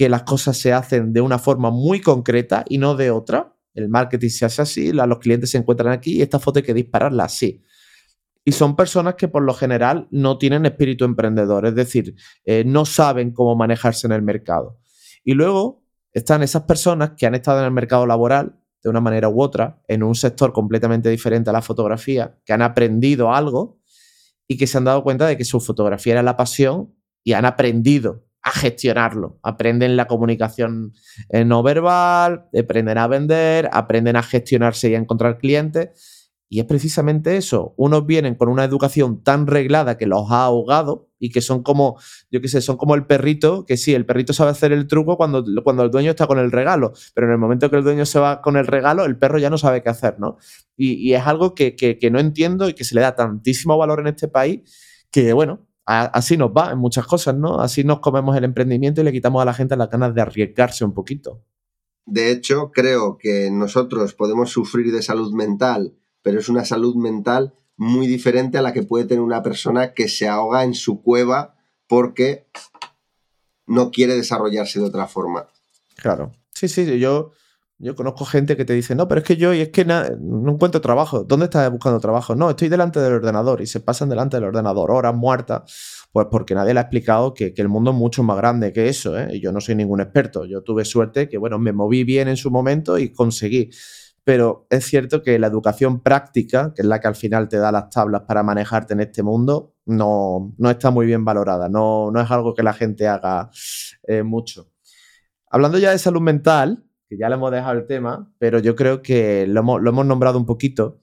que 0.00 0.08
las 0.08 0.22
cosas 0.22 0.56
se 0.56 0.72
hacen 0.72 1.12
de 1.12 1.20
una 1.20 1.38
forma 1.38 1.70
muy 1.70 2.00
concreta 2.00 2.64
y 2.66 2.78
no 2.78 2.94
de 2.96 3.10
otra. 3.10 3.54
El 3.74 3.90
marketing 3.90 4.30
se 4.30 4.46
hace 4.46 4.62
así, 4.62 4.92
los 4.94 5.18
clientes 5.18 5.50
se 5.50 5.58
encuentran 5.58 5.92
aquí 5.92 6.16
y 6.16 6.22
esta 6.22 6.38
foto 6.38 6.58
hay 6.58 6.62
que 6.62 6.72
dispararla 6.72 7.24
así. 7.24 7.62
Y 8.42 8.52
son 8.52 8.76
personas 8.76 9.16
que 9.16 9.28
por 9.28 9.42
lo 9.42 9.52
general 9.52 10.08
no 10.10 10.38
tienen 10.38 10.64
espíritu 10.64 11.04
emprendedor, 11.04 11.66
es 11.66 11.74
decir, 11.74 12.14
eh, 12.46 12.64
no 12.64 12.86
saben 12.86 13.34
cómo 13.34 13.54
manejarse 13.56 14.06
en 14.06 14.14
el 14.14 14.22
mercado. 14.22 14.80
Y 15.22 15.34
luego 15.34 15.84
están 16.14 16.42
esas 16.42 16.62
personas 16.62 17.10
que 17.14 17.26
han 17.26 17.34
estado 17.34 17.58
en 17.58 17.66
el 17.66 17.72
mercado 17.72 18.06
laboral 18.06 18.58
de 18.82 18.88
una 18.88 19.02
manera 19.02 19.28
u 19.28 19.42
otra, 19.42 19.82
en 19.86 20.02
un 20.02 20.14
sector 20.14 20.54
completamente 20.54 21.10
diferente 21.10 21.50
a 21.50 21.52
la 21.52 21.60
fotografía, 21.60 22.40
que 22.46 22.54
han 22.54 22.62
aprendido 22.62 23.34
algo 23.34 23.82
y 24.48 24.56
que 24.56 24.66
se 24.66 24.78
han 24.78 24.84
dado 24.84 25.02
cuenta 25.02 25.26
de 25.26 25.36
que 25.36 25.44
su 25.44 25.60
fotografía 25.60 26.14
era 26.14 26.22
la 26.22 26.38
pasión 26.38 26.94
y 27.22 27.34
han 27.34 27.44
aprendido 27.44 28.29
a 28.42 28.50
gestionarlo. 28.50 29.38
Aprenden 29.42 29.96
la 29.96 30.06
comunicación 30.06 30.92
eh, 31.28 31.44
no 31.44 31.62
verbal, 31.62 32.46
aprenden 32.58 32.98
a 32.98 33.06
vender, 33.06 33.68
aprenden 33.72 34.16
a 34.16 34.22
gestionarse 34.22 34.90
y 34.90 34.94
a 34.94 34.98
encontrar 34.98 35.38
clientes. 35.38 36.16
Y 36.52 36.58
es 36.58 36.66
precisamente 36.66 37.36
eso. 37.36 37.74
Unos 37.76 38.06
vienen 38.06 38.34
con 38.34 38.48
una 38.48 38.64
educación 38.64 39.22
tan 39.22 39.46
reglada 39.46 39.96
que 39.96 40.06
los 40.06 40.32
ha 40.32 40.44
ahogado 40.44 41.08
y 41.20 41.30
que 41.30 41.42
son 41.42 41.62
como, 41.62 42.00
yo 42.30 42.40
qué 42.40 42.48
sé, 42.48 42.60
son 42.60 42.76
como 42.76 42.96
el 42.96 43.06
perrito, 43.06 43.64
que 43.66 43.76
sí, 43.76 43.94
el 43.94 44.04
perrito 44.04 44.32
sabe 44.32 44.50
hacer 44.50 44.72
el 44.72 44.88
truco 44.88 45.16
cuando, 45.16 45.44
cuando 45.62 45.84
el 45.84 45.92
dueño 45.92 46.10
está 46.10 46.26
con 46.26 46.40
el 46.40 46.50
regalo, 46.50 46.92
pero 47.14 47.28
en 47.28 47.34
el 47.34 47.38
momento 47.38 47.70
que 47.70 47.76
el 47.76 47.84
dueño 47.84 48.04
se 48.04 48.18
va 48.18 48.40
con 48.40 48.56
el 48.56 48.66
regalo, 48.66 49.04
el 49.04 49.16
perro 49.16 49.38
ya 49.38 49.48
no 49.48 49.58
sabe 49.58 49.82
qué 49.82 49.90
hacer, 49.90 50.18
¿no? 50.18 50.38
Y, 50.76 51.12
es 51.12 51.24
algo 51.24 51.54
que, 51.54 51.76
que 51.76 52.10
no 52.10 52.18
entiendo 52.18 52.68
y 52.68 52.74
que 52.74 52.84
se 52.84 52.94
le 52.96 53.02
da 53.02 53.14
tantísimo 53.14 53.76
valor 53.76 54.00
en 54.00 54.08
este 54.08 54.26
país 54.26 54.62
que, 55.12 55.32
bueno, 55.32 55.68
así 55.90 56.36
nos 56.36 56.50
va 56.50 56.72
en 56.72 56.78
muchas 56.78 57.06
cosas, 57.06 57.34
¿no? 57.34 57.60
Así 57.60 57.84
nos 57.84 58.00
comemos 58.00 58.36
el 58.36 58.44
emprendimiento 58.44 59.00
y 59.00 59.04
le 59.04 59.12
quitamos 59.12 59.42
a 59.42 59.44
la 59.44 59.54
gente 59.54 59.76
las 59.76 59.90
ganas 59.90 60.14
de 60.14 60.20
arriesgarse 60.22 60.84
un 60.84 60.94
poquito. 60.94 61.42
De 62.06 62.30
hecho, 62.30 62.70
creo 62.72 63.18
que 63.18 63.50
nosotros 63.50 64.14
podemos 64.14 64.50
sufrir 64.50 64.92
de 64.92 65.02
salud 65.02 65.32
mental, 65.32 65.96
pero 66.22 66.38
es 66.38 66.48
una 66.48 66.64
salud 66.64 66.96
mental 66.96 67.54
muy 67.76 68.06
diferente 68.06 68.58
a 68.58 68.62
la 68.62 68.72
que 68.72 68.82
puede 68.82 69.04
tener 69.04 69.22
una 69.22 69.42
persona 69.42 69.94
que 69.94 70.08
se 70.08 70.28
ahoga 70.28 70.64
en 70.64 70.74
su 70.74 71.02
cueva 71.02 71.56
porque 71.86 72.46
no 73.66 73.90
quiere 73.90 74.14
desarrollarse 74.14 74.80
de 74.80 74.86
otra 74.86 75.06
forma. 75.06 75.48
Claro. 75.96 76.32
Sí, 76.52 76.68
sí, 76.68 76.98
yo, 76.98 77.32
yo 77.82 77.94
conozco 77.94 78.26
gente 78.26 78.58
que 78.58 78.66
te 78.66 78.74
dice, 78.74 78.94
no, 78.94 79.08
pero 79.08 79.22
es 79.22 79.26
que 79.26 79.38
yo, 79.38 79.54
y 79.54 79.62
es 79.62 79.70
que 79.70 79.86
no 79.86 80.04
encuentro 80.50 80.82
trabajo. 80.82 81.24
¿Dónde 81.24 81.46
estás 81.46 81.70
buscando 81.70 81.98
trabajo? 81.98 82.34
No, 82.34 82.50
estoy 82.50 82.68
delante 82.68 83.00
del 83.00 83.14
ordenador 83.14 83.62
y 83.62 83.66
se 83.66 83.80
pasan 83.80 84.10
delante 84.10 84.36
del 84.36 84.44
ordenador 84.44 84.90
horas 84.90 85.14
muertas, 85.14 86.06
pues 86.12 86.26
porque 86.30 86.54
nadie 86.54 86.74
le 86.74 86.80
ha 86.80 86.82
explicado 86.82 87.32
que, 87.32 87.54
el 87.56 87.68
mundo 87.68 87.92
es 87.92 87.96
mucho 87.96 88.22
más 88.22 88.36
grande 88.36 88.74
que 88.74 88.88
eso. 88.88 89.18
¿eh? 89.18 89.28
Y 89.32 89.40
yo 89.40 89.50
no 89.50 89.62
soy 89.62 89.76
ningún 89.76 90.02
experto. 90.02 90.44
Yo 90.44 90.62
tuve 90.62 90.84
suerte 90.84 91.26
que, 91.26 91.38
bueno, 91.38 91.58
me 91.58 91.72
moví 91.72 92.04
bien 92.04 92.28
en 92.28 92.36
su 92.36 92.50
momento 92.50 92.98
y 92.98 93.12
conseguí. 93.12 93.70
Pero 94.24 94.66
es 94.68 94.84
cierto 94.84 95.22
que 95.22 95.38
la 95.38 95.46
educación 95.46 96.02
práctica, 96.02 96.74
que 96.74 96.82
es 96.82 96.88
la 96.88 97.00
que 97.00 97.08
al 97.08 97.16
final 97.16 97.48
te 97.48 97.56
da 97.56 97.72
las 97.72 97.88
tablas 97.88 98.22
para 98.28 98.42
manejarte 98.42 98.92
en 98.92 99.00
este 99.00 99.22
mundo, 99.22 99.74
no, 99.86 100.54
no 100.58 100.70
está 100.70 100.90
muy 100.90 101.06
bien 101.06 101.24
valorada. 101.24 101.70
No, 101.70 102.10
no 102.10 102.20
es 102.20 102.30
algo 102.30 102.52
que 102.52 102.62
la 102.62 102.74
gente 102.74 103.08
haga 103.08 103.48
eh, 104.06 104.22
mucho. 104.22 104.70
Hablando 105.50 105.78
ya 105.78 105.92
de 105.92 105.98
salud 105.98 106.20
mental, 106.20 106.84
que 107.10 107.18
ya 107.18 107.28
le 107.28 107.34
hemos 107.34 107.50
dejado 107.50 107.76
el 107.76 107.86
tema, 107.88 108.32
pero 108.38 108.60
yo 108.60 108.76
creo 108.76 109.02
que 109.02 109.44
lo 109.48 109.60
hemos, 109.60 110.06
nombrado 110.06 110.38
un 110.38 110.46
poquito. 110.46 111.00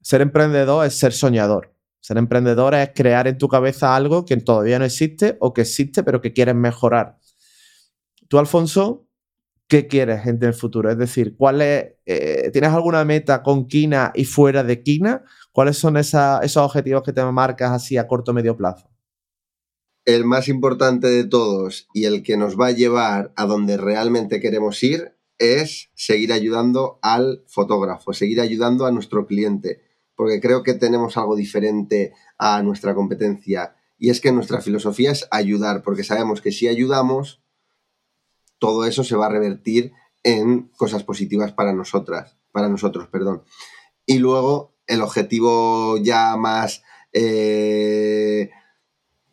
Ser 0.00 0.20
emprendedor 0.20 0.86
es 0.86 0.96
ser 0.96 1.12
soñador. 1.12 1.74
Ser 1.98 2.18
emprendedor 2.18 2.72
es 2.76 2.90
crear 2.94 3.26
en 3.26 3.36
tu 3.36 3.48
cabeza 3.48 3.96
algo 3.96 4.24
que 4.24 4.36
todavía 4.36 4.78
no 4.78 4.84
existe 4.84 5.36
o 5.40 5.52
que 5.52 5.62
existe 5.62 6.04
pero 6.04 6.20
que 6.20 6.32
quieres 6.32 6.54
mejorar. 6.54 7.18
Tú, 8.28 8.38
Alfonso, 8.38 9.08
¿qué 9.66 9.88
quieres 9.88 10.24
en 10.24 10.40
el 10.40 10.54
futuro? 10.54 10.88
Es 10.88 10.98
decir, 10.98 11.34
¿cuál 11.36 11.62
eh, 11.62 12.50
¿tienes 12.52 12.70
alguna 12.70 13.04
meta 13.04 13.42
con 13.42 13.66
Kina 13.66 14.12
y 14.14 14.26
fuera 14.26 14.62
de 14.62 14.84
Kina? 14.84 15.24
¿Cuáles 15.50 15.78
son 15.78 15.96
esos 15.96 16.56
objetivos 16.58 17.02
que 17.02 17.12
te 17.12 17.24
marcas 17.24 17.72
así 17.72 17.96
a 17.96 18.06
corto 18.06 18.30
o 18.30 18.34
medio 18.34 18.56
plazo? 18.56 18.88
El 20.04 20.26
más 20.26 20.46
importante 20.46 21.08
de 21.08 21.24
todos 21.24 21.88
y 21.92 22.04
el 22.04 22.22
que 22.22 22.36
nos 22.36 22.56
va 22.56 22.68
a 22.68 22.72
llevar 22.72 23.32
a 23.34 23.46
donde 23.46 23.78
realmente 23.78 24.40
queremos 24.40 24.80
ir 24.84 25.14
es 25.38 25.90
seguir 25.94 26.32
ayudando 26.32 26.98
al 27.02 27.44
fotógrafo, 27.46 28.12
seguir 28.12 28.40
ayudando 28.40 28.86
a 28.86 28.92
nuestro 28.92 29.26
cliente, 29.26 29.82
porque 30.14 30.40
creo 30.40 30.62
que 30.62 30.74
tenemos 30.74 31.16
algo 31.16 31.36
diferente 31.36 32.12
a 32.38 32.62
nuestra 32.62 32.94
competencia 32.94 33.74
y 33.98 34.10
es 34.10 34.20
que 34.20 34.32
nuestra 34.32 34.60
filosofía 34.60 35.12
es 35.12 35.26
ayudar, 35.30 35.82
porque 35.82 36.04
sabemos 36.04 36.40
que 36.40 36.52
si 36.52 36.68
ayudamos, 36.68 37.42
todo 38.58 38.84
eso 38.84 39.04
se 39.04 39.16
va 39.16 39.26
a 39.26 39.30
revertir 39.30 39.92
en 40.22 40.68
cosas 40.76 41.04
positivas 41.04 41.52
para 41.52 41.72
nosotras, 41.72 42.36
para 42.52 42.68
nosotros, 42.68 43.08
perdón. 43.08 43.44
Y 44.06 44.18
luego 44.18 44.74
el 44.86 45.00
objetivo 45.00 45.98
ya 45.98 46.36
más, 46.36 46.82
eh, 47.12 48.50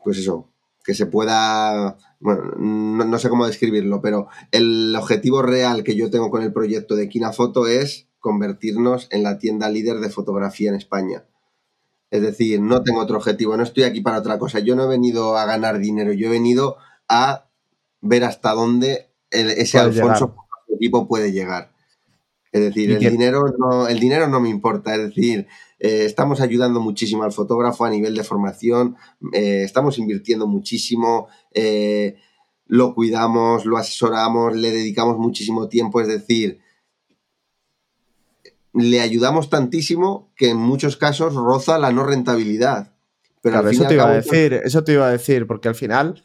pues 0.04 0.18
eso, 0.18 0.49
que 0.84 0.93
se 0.93 1.06
pueda, 1.06 1.97
bueno, 2.22 2.53
no, 2.55 3.19
sé 3.19 3.30
cómo 3.30 3.47
describirlo, 3.47 4.01
pero 4.01 4.28
el 4.51 4.95
objetivo 4.95 5.41
real 5.41 5.84
que 5.84 5.95
yo 5.95 6.09
tengo 6.09 6.30
con 6.30 6.43
el 6.43 6.53
proyecto 6.53 6.95
de 6.95 7.09
Kinafoto 7.09 7.67
es 7.67 8.07
convertirnos 8.19 9.07
en 9.11 9.24
la 9.24 9.39
tienda 9.39 9.69
líder 9.69 9.99
de 9.99 10.09
fotografía 10.09 10.69
en 10.69 10.76
España. 10.76 11.26
Es 12.11 12.22
decir, 12.22 12.61
no 12.61 12.84
tengo 12.84 13.01
otro 13.01 13.17
objetivo, 13.17 13.57
no 13.57 13.63
estoy 13.63 13.84
aquí 13.84 14.01
para 14.01 14.19
otra 14.19 14.38
cosa. 14.38 14.59
Yo 14.59 14.76
no 14.76 14.84
he 14.84 14.88
venido 14.88 15.38
a 15.38 15.45
ganar 15.45 15.80
dinero, 15.80 16.13
yo 16.13 16.28
he 16.28 16.32
venido 16.32 16.78
a 17.07 17.49
ver 18.01 18.24
hasta 18.24 18.51
dónde 18.51 19.09
ese 19.32 19.80
Alfonso 19.80 20.36
equipo 20.76 21.07
puede 21.07 21.32
llegar. 21.32 21.70
Es 22.52 22.62
decir, 22.62 22.91
el 22.91 22.99
dinero, 22.99 23.45
no, 23.58 23.88
el 23.88 23.99
dinero 23.99 24.28
no 24.28 24.41
me 24.41 24.49
importa. 24.49 24.93
Es 24.95 25.16
decir, 25.16 25.47
eh, 25.80 26.04
estamos 26.06 26.41
ayudando 26.41 26.82
muchísimo 26.82 27.24
al 27.24 27.32
fotógrafo 27.32 27.86
a 27.86 27.89
nivel 27.89 28.14
de 28.14 28.24
formación, 28.24 28.97
eh, 29.34 29.64
estamos 29.64 29.97
invirtiendo 29.97 30.47
muchísimo, 30.47 31.30
eh, 31.54 32.18
lo 32.68 32.93
cuidamos, 32.93 33.66
lo 33.66 33.78
asesoramos, 33.78 34.56
le 34.56 34.72
dedicamos 34.72 35.18
muchísimo 35.18 35.70
tiempo. 35.70 36.02
Es 36.02 36.08
decir, 36.08 36.60
le 38.74 38.99
ayudamos 39.02 39.49
tantísimo 39.49 40.32
que 40.36 40.49
en 40.49 40.58
muchos 40.58 40.97
casos 40.97 41.34
roza 41.34 41.80
la 41.80 41.91
no 41.91 42.04
rentabilidad. 42.04 42.93
Pero 43.41 43.68
eso 43.70 43.88
te 43.88 43.95
iba 43.95 44.10
a 44.10 44.14
decir, 44.14 44.54
eso 44.54 44.84
te 44.84 44.93
iba 44.93 45.08
a 45.08 45.12
decir, 45.12 45.47
porque 45.47 45.68
al 45.68 45.76
final, 45.76 46.24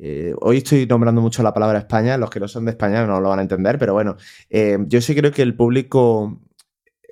eh, 0.00 0.34
hoy 0.40 0.58
estoy 0.58 0.86
nombrando 0.86 1.20
mucho 1.20 1.42
la 1.42 1.52
palabra 1.52 1.78
España, 1.78 2.16
los 2.16 2.30
que 2.30 2.40
no 2.40 2.48
son 2.48 2.64
de 2.64 2.70
España 2.72 3.06
no 3.06 3.20
lo 3.20 3.28
van 3.28 3.40
a 3.40 3.42
entender, 3.42 3.78
pero 3.78 3.92
bueno, 3.92 4.16
eh, 4.48 4.78
yo 4.86 5.00
sí 5.00 5.14
creo 5.14 5.32
que 5.32 5.42
el 5.42 5.54
público 5.54 6.40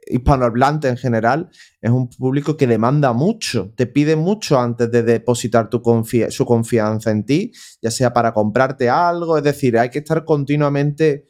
hispanohablante 0.07 0.89
en 0.89 0.97
general 0.97 1.51
es 1.81 1.91
un 1.91 2.09
público 2.09 2.57
que 2.57 2.67
demanda 2.67 3.13
mucho, 3.13 3.73
te 3.77 3.87
pide 3.87 4.17
mucho 4.17 4.59
antes 4.59 4.91
de 4.91 5.03
depositar 5.03 5.69
su 5.71 6.45
confianza 6.45 7.11
en 7.11 7.25
ti, 7.25 7.53
ya 7.81 7.91
sea 7.91 8.13
para 8.13 8.33
comprarte 8.33 8.89
algo, 8.89 9.39
es 9.39 9.45
decir, 9.45 9.79
hay 9.79 9.91
que 9.91 10.01
estar 10.01 10.25
continuamente 10.25 11.27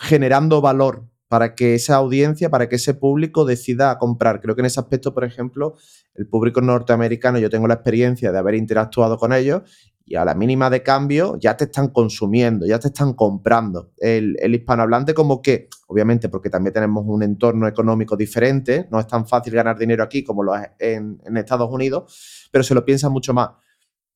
generando 0.00 0.60
valor 0.60 1.06
para 1.28 1.54
que 1.54 1.74
esa 1.74 1.96
audiencia, 1.96 2.50
para 2.50 2.68
que 2.68 2.76
ese 2.76 2.92
público 2.92 3.46
decida 3.46 3.96
comprar. 3.98 4.40
Creo 4.40 4.54
que 4.54 4.60
en 4.60 4.66
ese 4.66 4.80
aspecto, 4.80 5.14
por 5.14 5.24
ejemplo, 5.24 5.76
el 6.14 6.26
público 6.26 6.60
norteamericano, 6.60 7.38
yo 7.38 7.50
tengo 7.50 7.66
la 7.66 7.74
experiencia 7.74 8.32
de 8.32 8.38
haber 8.38 8.54
interactuado 8.54 9.16
con 9.16 9.32
ellos 9.32 9.62
y 10.04 10.16
a 10.16 10.24
la 10.24 10.34
mínima 10.34 10.68
de 10.68 10.82
cambio 10.82 11.38
ya 11.38 11.56
te 11.56 11.64
están 11.64 11.88
consumiendo, 11.88 12.66
ya 12.66 12.78
te 12.78 12.88
están 12.88 13.14
comprando. 13.14 13.92
El, 13.98 14.36
hispanohablante 14.42 15.14
como 15.14 15.40
que, 15.40 15.68
obviamente 15.86 16.28
porque 16.28 16.50
también 16.50 16.74
tenemos 16.74 17.04
un 17.06 17.22
entorno 17.22 17.66
económico 17.66 18.16
diferente, 18.16 18.88
no 18.90 18.98
es 18.98 19.06
tan 19.06 19.26
fácil 19.26 19.54
ganar 19.54 19.78
dinero 19.78 20.02
aquí 20.02 20.22
como 20.22 20.42
lo 20.42 20.54
es 20.54 20.68
en, 20.78 21.20
Estados 21.36 21.70
Unidos, 21.70 22.48
pero 22.50 22.64
se 22.64 22.74
lo 22.74 22.84
piensa 22.84 23.08
mucho 23.08 23.32
más. 23.32 23.50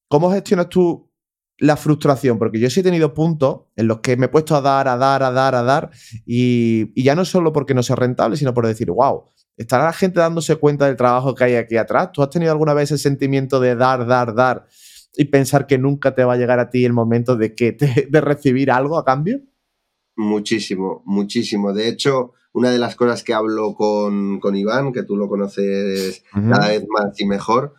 ¿Cómo 0.09 0.30
gestionas 0.30 0.68
tú 0.68 1.11
la 1.59 1.76
frustración, 1.76 2.38
porque 2.38 2.61
yo 2.61 2.68
sí 2.68 2.80
he 2.80 2.82
tenido 2.82 3.14
puntos 3.14 3.62
en 3.76 3.86
los 3.86 4.01
que 4.01 4.16
me 4.16 4.26
he 4.26 4.28
puesto 4.28 4.55
a 4.57 4.61
dar, 4.61 4.88
a 4.88 4.97
dar, 4.99 5.22
a 5.22 5.30
dar, 5.30 5.55
a 5.55 5.62
dar, 5.62 5.90
y, 6.26 7.03
ya 7.03 7.14
no 7.14 7.24
solo 7.24 7.53
porque 7.53 7.72
no 7.72 7.82
sea 7.82 7.97
rentable, 7.97 8.36
sino 8.36 8.53
por 8.53 8.66
decir, 8.66 8.90
wow, 8.90 9.30
¿estará 9.57 9.84
la 9.84 9.92
gente 9.92 10.20
dándose 10.20 10.57
cuenta 10.57 10.86
del 10.86 10.96
trabajo 10.96 11.34
que 11.34 11.44
hay 11.44 11.54
aquí 11.57 11.76
atrás? 11.76 12.12
¿Tú 12.12 12.22
has 12.22 12.30
tenido 12.30 12.52
alguna 12.52 12.74
vez 12.74 12.90
el 12.90 12.98
sentimiento 12.98 13.61
de 13.61 13.76
dar, 13.76 14.07
dar, 14.07 14.34
dar 14.34 14.66
y 15.16 15.26
pensar 15.26 15.66
que 15.66 15.78
nunca 15.78 16.14
te 16.14 16.24
va 16.24 16.34
a 16.34 16.36
llegar 16.36 16.59
a 16.59 16.70
ti 16.70 16.84
el 16.84 16.92
momento 16.92 17.36
de, 17.36 17.54
que 17.54 17.72
de 18.11 18.20
recibir 18.20 18.70
algo 18.70 18.98
a 18.98 19.04
cambio? 19.04 19.40
Muchísimo, 20.16 21.02
muchísimo. 21.04 21.72
De 21.72 21.88
hecho, 21.88 22.32
una 22.52 22.70
de 22.70 22.78
las 22.78 22.96
cosas 22.96 23.22
que 23.22 23.34
hablo 23.34 23.74
con, 23.74 24.40
Iván, 24.57 24.92
que 24.92 25.02
tú 25.02 25.16
lo 25.16 25.28
conoces 25.28 26.24
cada 26.32 26.68
vez 26.68 26.86
más 26.88 27.20
y 27.20 27.26
mejor, 27.26 27.74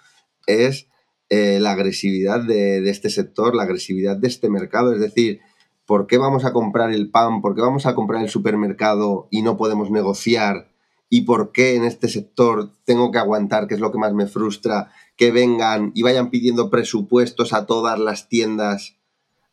es 0.46 0.88
eh, 1.30 1.60
la 1.60 1.72
agresividad 1.72 2.44
de, 2.44 2.88
este 2.88 3.10
sector, 3.10 3.56
la 3.56 3.64
agresividad 3.64 4.18
de 4.18 4.28
este 4.28 4.52
mercado. 4.52 4.94
Es 4.94 5.00
decir, 5.00 5.40
¿por 5.88 6.06
qué 6.06 6.20
vamos 6.20 6.46
a 6.46 6.54
comprar 6.54 6.92
el 6.92 7.10
pan? 7.10 7.42
¿Por 7.42 7.56
qué 7.56 7.62
vamos 7.62 7.88
a 7.88 7.96
comprar 7.96 8.22
el 8.22 8.30
supermercado 8.30 9.28
y 9.32 9.42
no 9.42 9.58
podemos 9.58 9.90
negociar? 9.90 10.70
¿Y 11.10 11.22
por 11.22 11.52
qué 11.52 11.76
en 11.76 11.86
este 11.86 12.10
sector 12.10 12.72
tengo 12.84 13.12
que 13.12 13.18
aguantar, 13.18 13.68
que 13.68 13.76
es 13.76 13.80
lo 13.80 13.92
que 13.92 13.98
más 13.98 14.14
me 14.14 14.28
frustra, 14.28 14.92
que 15.16 15.32
vengan 15.32 15.92
y 15.96 16.04
vayan 16.04 16.30
pidiendo 16.30 16.70
presupuestos 16.70 17.54
a 17.54 17.66
todas 17.66 17.98
las 17.98 18.28
tiendas 18.28 18.96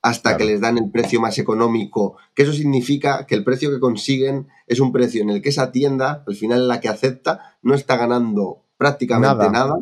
hasta 0.03 0.37
que 0.37 0.45
les 0.45 0.61
dan 0.61 0.77
el 0.79 0.91
precio 0.91 1.21
más 1.21 1.39
económico? 1.39 2.17
Que 2.35 2.43
eso 2.43 2.53
significa 2.53 3.27
que 3.27 3.35
el 3.35 3.45
precio 3.45 3.71
que 3.71 3.81
consiguen 3.81 4.49
es 4.67 4.81
un 4.81 4.93
precio 4.93 5.23
en 5.23 5.31
el 5.31 5.43
que 5.43 5.51
esa 5.51 5.71
tienda, 5.71 6.25
al 6.27 6.35
final 6.35 6.69
la 6.69 6.81
que 6.81 6.89
acepta, 6.89 7.57
no 7.63 7.75
está 7.75 7.97
ganando 7.97 8.65
prácticamente 8.77 9.49
nada 9.51 9.79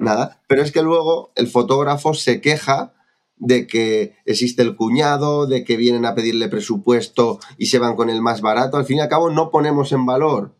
nada. 0.00 0.40
Pero 0.48 0.62
es 0.62 0.72
que 0.72 0.82
luego 0.82 1.32
el 1.36 1.48
fotógrafo 1.48 2.14
se 2.14 2.40
queja 2.40 2.92
de 3.36 3.66
que 3.66 4.16
existe 4.24 4.62
el 4.62 4.76
cuñado, 4.76 5.46
de 5.46 5.64
que 5.64 5.76
vienen 5.76 6.06
a 6.06 6.14
pedirle 6.14 6.48
presupuesto 6.48 7.38
y 7.58 7.66
se 7.66 7.78
van 7.78 7.96
con 7.96 8.10
el 8.10 8.22
más 8.22 8.40
barato. 8.40 8.76
Al 8.76 8.86
fin 8.86 8.98
y 8.98 9.00
al 9.00 9.08
cabo 9.08 9.30
no 9.30 9.50
ponemos 9.50 9.92
en 9.92 10.06
valor 10.06 10.55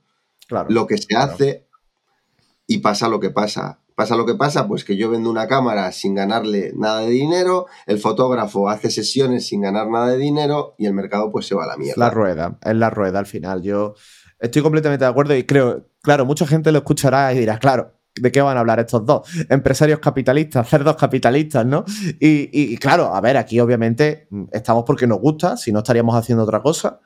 lo 0.69 0.87
que 0.87 0.99
se 0.99 1.17
hace 1.17 1.67
y 2.67 2.79
pasa 2.79 3.09
lo 3.09 3.21
que 3.21 3.31
pasa. 3.31 3.81
Pasa 3.95 4.15
lo 4.15 4.27
que 4.27 4.35
pasa, 4.35 4.69
pues 4.69 4.85
que 4.85 4.99
yo 4.99 5.09
vendo 5.09 5.31
una 5.31 5.49
cámara 5.49 5.91
sin 5.91 6.15
ganarle 6.15 6.73
nada 6.77 7.01
de 7.01 7.09
dinero, 7.09 7.65
el 7.87 7.99
fotógrafo 7.99 8.69
hace 8.69 8.91
sesiones 8.91 9.47
sin 9.47 9.63
ganar 9.63 9.89
nada 9.89 10.09
de 10.09 10.19
dinero 10.19 10.75
y 10.77 10.85
el 10.85 10.93
mercado 10.93 11.33
pues 11.33 11.47
se 11.47 11.55
va 11.55 11.65
a 11.65 11.67
la 11.67 11.79
mierda. 11.79 12.05
La 12.05 12.11
rueda, 12.11 12.59
es 12.63 12.77
la 12.77 12.91
rueda 12.91 13.19
al 13.19 13.27
final. 13.27 13.63
Yo 13.63 13.95
estoy 14.39 14.61
completamente 14.61 15.03
de 15.07 15.11
acuerdo 15.11 15.35
y 15.35 15.45
creo, 15.45 15.87
claro, 16.03 16.27
mucha 16.27 16.47
gente 16.47 16.73
lo 16.73 16.79
escuchará 16.79 17.33
y 17.33 17.39
dirá, 17.39 17.59
claro, 17.59 17.97
¿De 18.19 18.33
qué 18.33 18.41
van 18.41 18.57
a 18.57 18.61
hablar 18.61 18.81
estos 18.81 19.05
dos? 19.05 19.29
Empresarios 19.51 19.99
capitalistas, 19.99 20.69
cerdos 20.69 20.97
capitalistas, 20.97 21.67
¿no? 21.67 21.85
Y, 22.19 22.77
claro, 22.79 23.15
a 23.15 23.21
ver, 23.21 23.37
aquí 23.37 23.61
obviamente 23.61 24.29
estamos 24.53 24.85
porque 24.85 25.07
nos 25.07 25.21
gusta, 25.21 25.57
si 25.57 25.71
no 25.71 25.81
estaríamos 25.81 26.17
haciendo 26.17 26.45
otra 26.45 26.63
cosa, 26.63 27.01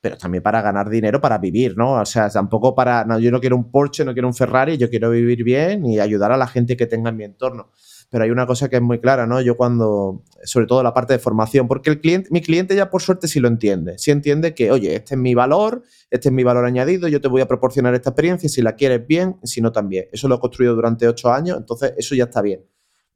pero 0.00 0.16
también 0.16 0.42
para 0.42 0.62
ganar 0.62 0.88
dinero, 0.88 1.20
para 1.20 1.38
vivir, 1.38 1.76
¿no? 1.76 2.00
O 2.00 2.06
sea, 2.06 2.30
tampoco 2.30 2.74
para, 2.74 3.04
no, 3.04 3.18
yo 3.18 3.30
no 3.30 3.40
quiero 3.40 3.56
un 3.56 3.70
Porsche, 3.70 4.04
no 4.04 4.12
quiero 4.12 4.28
un 4.28 4.34
Ferrari, 4.34 4.76
yo 4.76 4.88
quiero 4.90 5.10
vivir 5.10 5.44
bien 5.44 5.84
y 5.86 6.00
ayudar 6.00 6.32
a 6.32 6.36
la 6.36 6.46
gente 6.46 6.76
que 6.76 6.86
tenga 6.86 7.10
en 7.10 7.16
mi 7.16 7.24
entorno 7.24 7.70
pero 8.10 8.24
hay 8.24 8.30
una 8.30 8.46
cosa 8.46 8.68
que 8.68 8.76
es 8.76 8.82
muy 8.82 9.00
clara, 9.00 9.26
¿no? 9.26 9.40
Yo 9.40 9.56
cuando, 9.56 10.22
sobre 10.44 10.66
todo 10.66 10.82
la 10.82 10.94
parte 10.94 11.12
de 11.12 11.18
formación, 11.18 11.68
porque 11.68 11.90
el 11.90 12.00
cliente, 12.00 12.28
mi 12.32 12.40
cliente 12.40 12.74
ya 12.74 12.90
por 12.90 13.02
suerte 13.02 13.28
sí 13.28 13.38
lo 13.38 13.48
entiende, 13.48 13.98
sí 13.98 14.10
entiende 14.10 14.54
que, 14.54 14.70
oye, 14.70 14.94
este 14.94 15.14
es 15.14 15.20
mi 15.20 15.34
valor, 15.34 15.82
este 16.10 16.28
es 16.28 16.32
mi 16.32 16.42
valor 16.42 16.64
añadido, 16.64 17.08
yo 17.08 17.20
te 17.20 17.28
voy 17.28 17.42
a 17.42 17.48
proporcionar 17.48 17.94
esta 17.94 18.10
experiencia, 18.10 18.48
si 18.48 18.62
la 18.62 18.76
quieres 18.76 19.06
bien, 19.06 19.36
si 19.42 19.60
no 19.60 19.72
también. 19.72 20.06
Eso 20.12 20.28
lo 20.28 20.36
he 20.36 20.40
construido 20.40 20.74
durante 20.74 21.06
ocho 21.06 21.30
años, 21.30 21.58
entonces 21.58 21.92
eso 21.96 22.14
ya 22.14 22.24
está 22.24 22.40
bien 22.40 22.64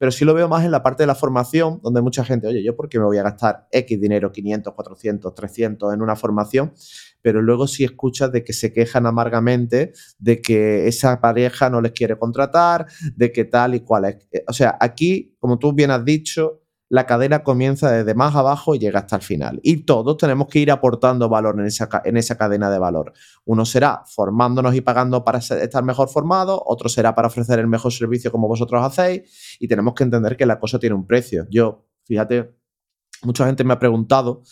pero 0.03 0.11
sí 0.11 0.25
lo 0.25 0.33
veo 0.33 0.49
más 0.49 0.65
en 0.65 0.71
la 0.71 0.83
parte 0.83 1.03
de 1.03 1.07
la 1.07 1.15
formación, 1.15 1.79
donde 1.81 2.01
mucha 2.01 2.25
gente, 2.25 2.45
oye, 2.45 2.61
¿yo 2.61 2.75
por 2.75 2.89
qué 2.89 2.99
me 2.99 3.05
voy 3.05 3.19
a 3.19 3.23
gastar 3.23 3.69
X 3.71 4.01
dinero, 4.01 4.33
500, 4.33 4.73
400, 4.73 5.33
300 5.33 5.93
en 5.93 6.01
una 6.01 6.17
formación? 6.17 6.73
Pero 7.21 7.41
luego 7.41 7.67
sí 7.67 7.85
escuchas 7.85 8.29
de 8.33 8.43
que 8.43 8.51
se 8.51 8.73
quejan 8.73 9.05
amargamente 9.05 9.93
de 10.19 10.41
que 10.41 10.89
esa 10.89 11.21
pareja 11.21 11.69
no 11.69 11.79
les 11.79 11.93
quiere 11.93 12.17
contratar, 12.17 12.85
de 13.15 13.31
que 13.31 13.45
tal 13.45 13.75
y 13.75 13.79
cual 13.79 14.03
es. 14.03 14.17
O 14.45 14.51
sea, 14.51 14.77
aquí, 14.77 15.37
como 15.39 15.57
tú 15.57 15.71
bien 15.71 15.89
has 15.89 16.03
dicho, 16.03 16.62
la 16.93 17.07
cadena 17.07 17.41
comienza 17.41 17.91
desde 17.91 18.13
más 18.13 18.35
abajo 18.35 18.75
y 18.75 18.77
llega 18.77 18.99
hasta 18.99 19.15
el 19.15 19.23
final. 19.23 19.59
Y 19.63 19.77
todos 19.77 20.15
tenemos 20.15 20.47
que 20.47 20.59
ir 20.59 20.69
aportando 20.69 21.27
valor 21.27 21.59
en 21.59 21.65
esa, 21.65 21.89
en 22.05 22.17
esa 22.17 22.37
cadena 22.37 22.69
de 22.69 22.77
valor. 22.77 23.13
Uno 23.45 23.65
será 23.65 24.03
formándonos 24.05 24.75
y 24.75 24.81
pagando 24.81 25.23
para 25.23 25.39
estar 25.39 25.83
mejor 25.83 26.09
formado, 26.09 26.61
otro 26.63 26.89
será 26.89 27.15
para 27.15 27.29
ofrecer 27.29 27.57
el 27.57 27.65
mejor 27.65 27.91
servicio 27.91 28.31
como 28.31 28.47
vosotros 28.47 28.85
hacéis 28.85 29.57
y 29.59 29.67
tenemos 29.67 29.95
que 29.95 30.03
entender 30.03 30.37
que 30.37 30.45
la 30.45 30.59
cosa 30.59 30.77
tiene 30.77 30.93
un 30.93 31.07
precio. 31.07 31.47
Yo, 31.49 31.83
fíjate, 32.03 32.53
mucha 33.23 33.47
gente 33.47 33.63
me 33.63 33.73
ha 33.73 33.79
preguntado 33.79 34.43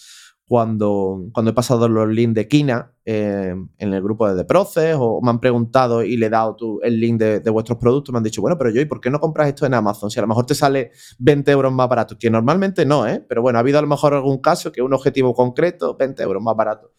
cuando, 0.51 1.29
cuando 1.31 1.51
he 1.51 1.53
pasado 1.53 1.87
los 1.87 2.09
links 2.09 2.35
de 2.35 2.49
Kina 2.49 2.93
eh, 3.05 3.55
en 3.77 3.93
el 3.93 4.03
grupo 4.03 4.29
de 4.29 4.35
The 4.35 4.43
Process 4.43 4.97
o 4.99 5.21
me 5.21 5.29
han 5.29 5.39
preguntado 5.39 6.03
y 6.03 6.17
le 6.17 6.25
he 6.25 6.29
dado 6.29 6.57
el 6.83 6.99
link 6.99 7.17
de, 7.21 7.49
vuestros 7.49 7.77
productos, 7.77 8.11
me 8.11 8.17
han 8.17 8.23
dicho, 8.25 8.41
bueno, 8.41 8.57
pero 8.57 8.69
yo, 8.69 8.81
¿y 8.81 8.85
por 8.85 8.99
qué 8.99 9.09
no 9.09 9.21
compras 9.21 9.47
esto 9.47 9.65
en 9.65 9.73
Amazon? 9.73 10.11
Si 10.11 10.19
a 10.19 10.23
lo 10.23 10.27
mejor 10.27 10.45
te 10.45 10.53
sale 10.53 10.91
20 11.19 11.49
euros 11.53 11.71
más 11.71 11.87
barato, 11.87 12.17
que 12.19 12.29
normalmente 12.29 12.85
no, 12.85 13.07
¿eh? 13.07 13.25
Pero 13.29 13.41
bueno, 13.41 13.59
ha 13.59 13.61
habido 13.61 13.79
a 13.79 13.81
lo 13.81 13.87
mejor 13.87 14.13
algún 14.13 14.39
caso 14.39 14.73
que 14.73 14.81
un 14.81 14.93
objetivo 14.93 15.33
concreto, 15.33 15.95
20 15.95 16.21
euros 16.21 16.43
más 16.43 16.57
barato. 16.57 16.91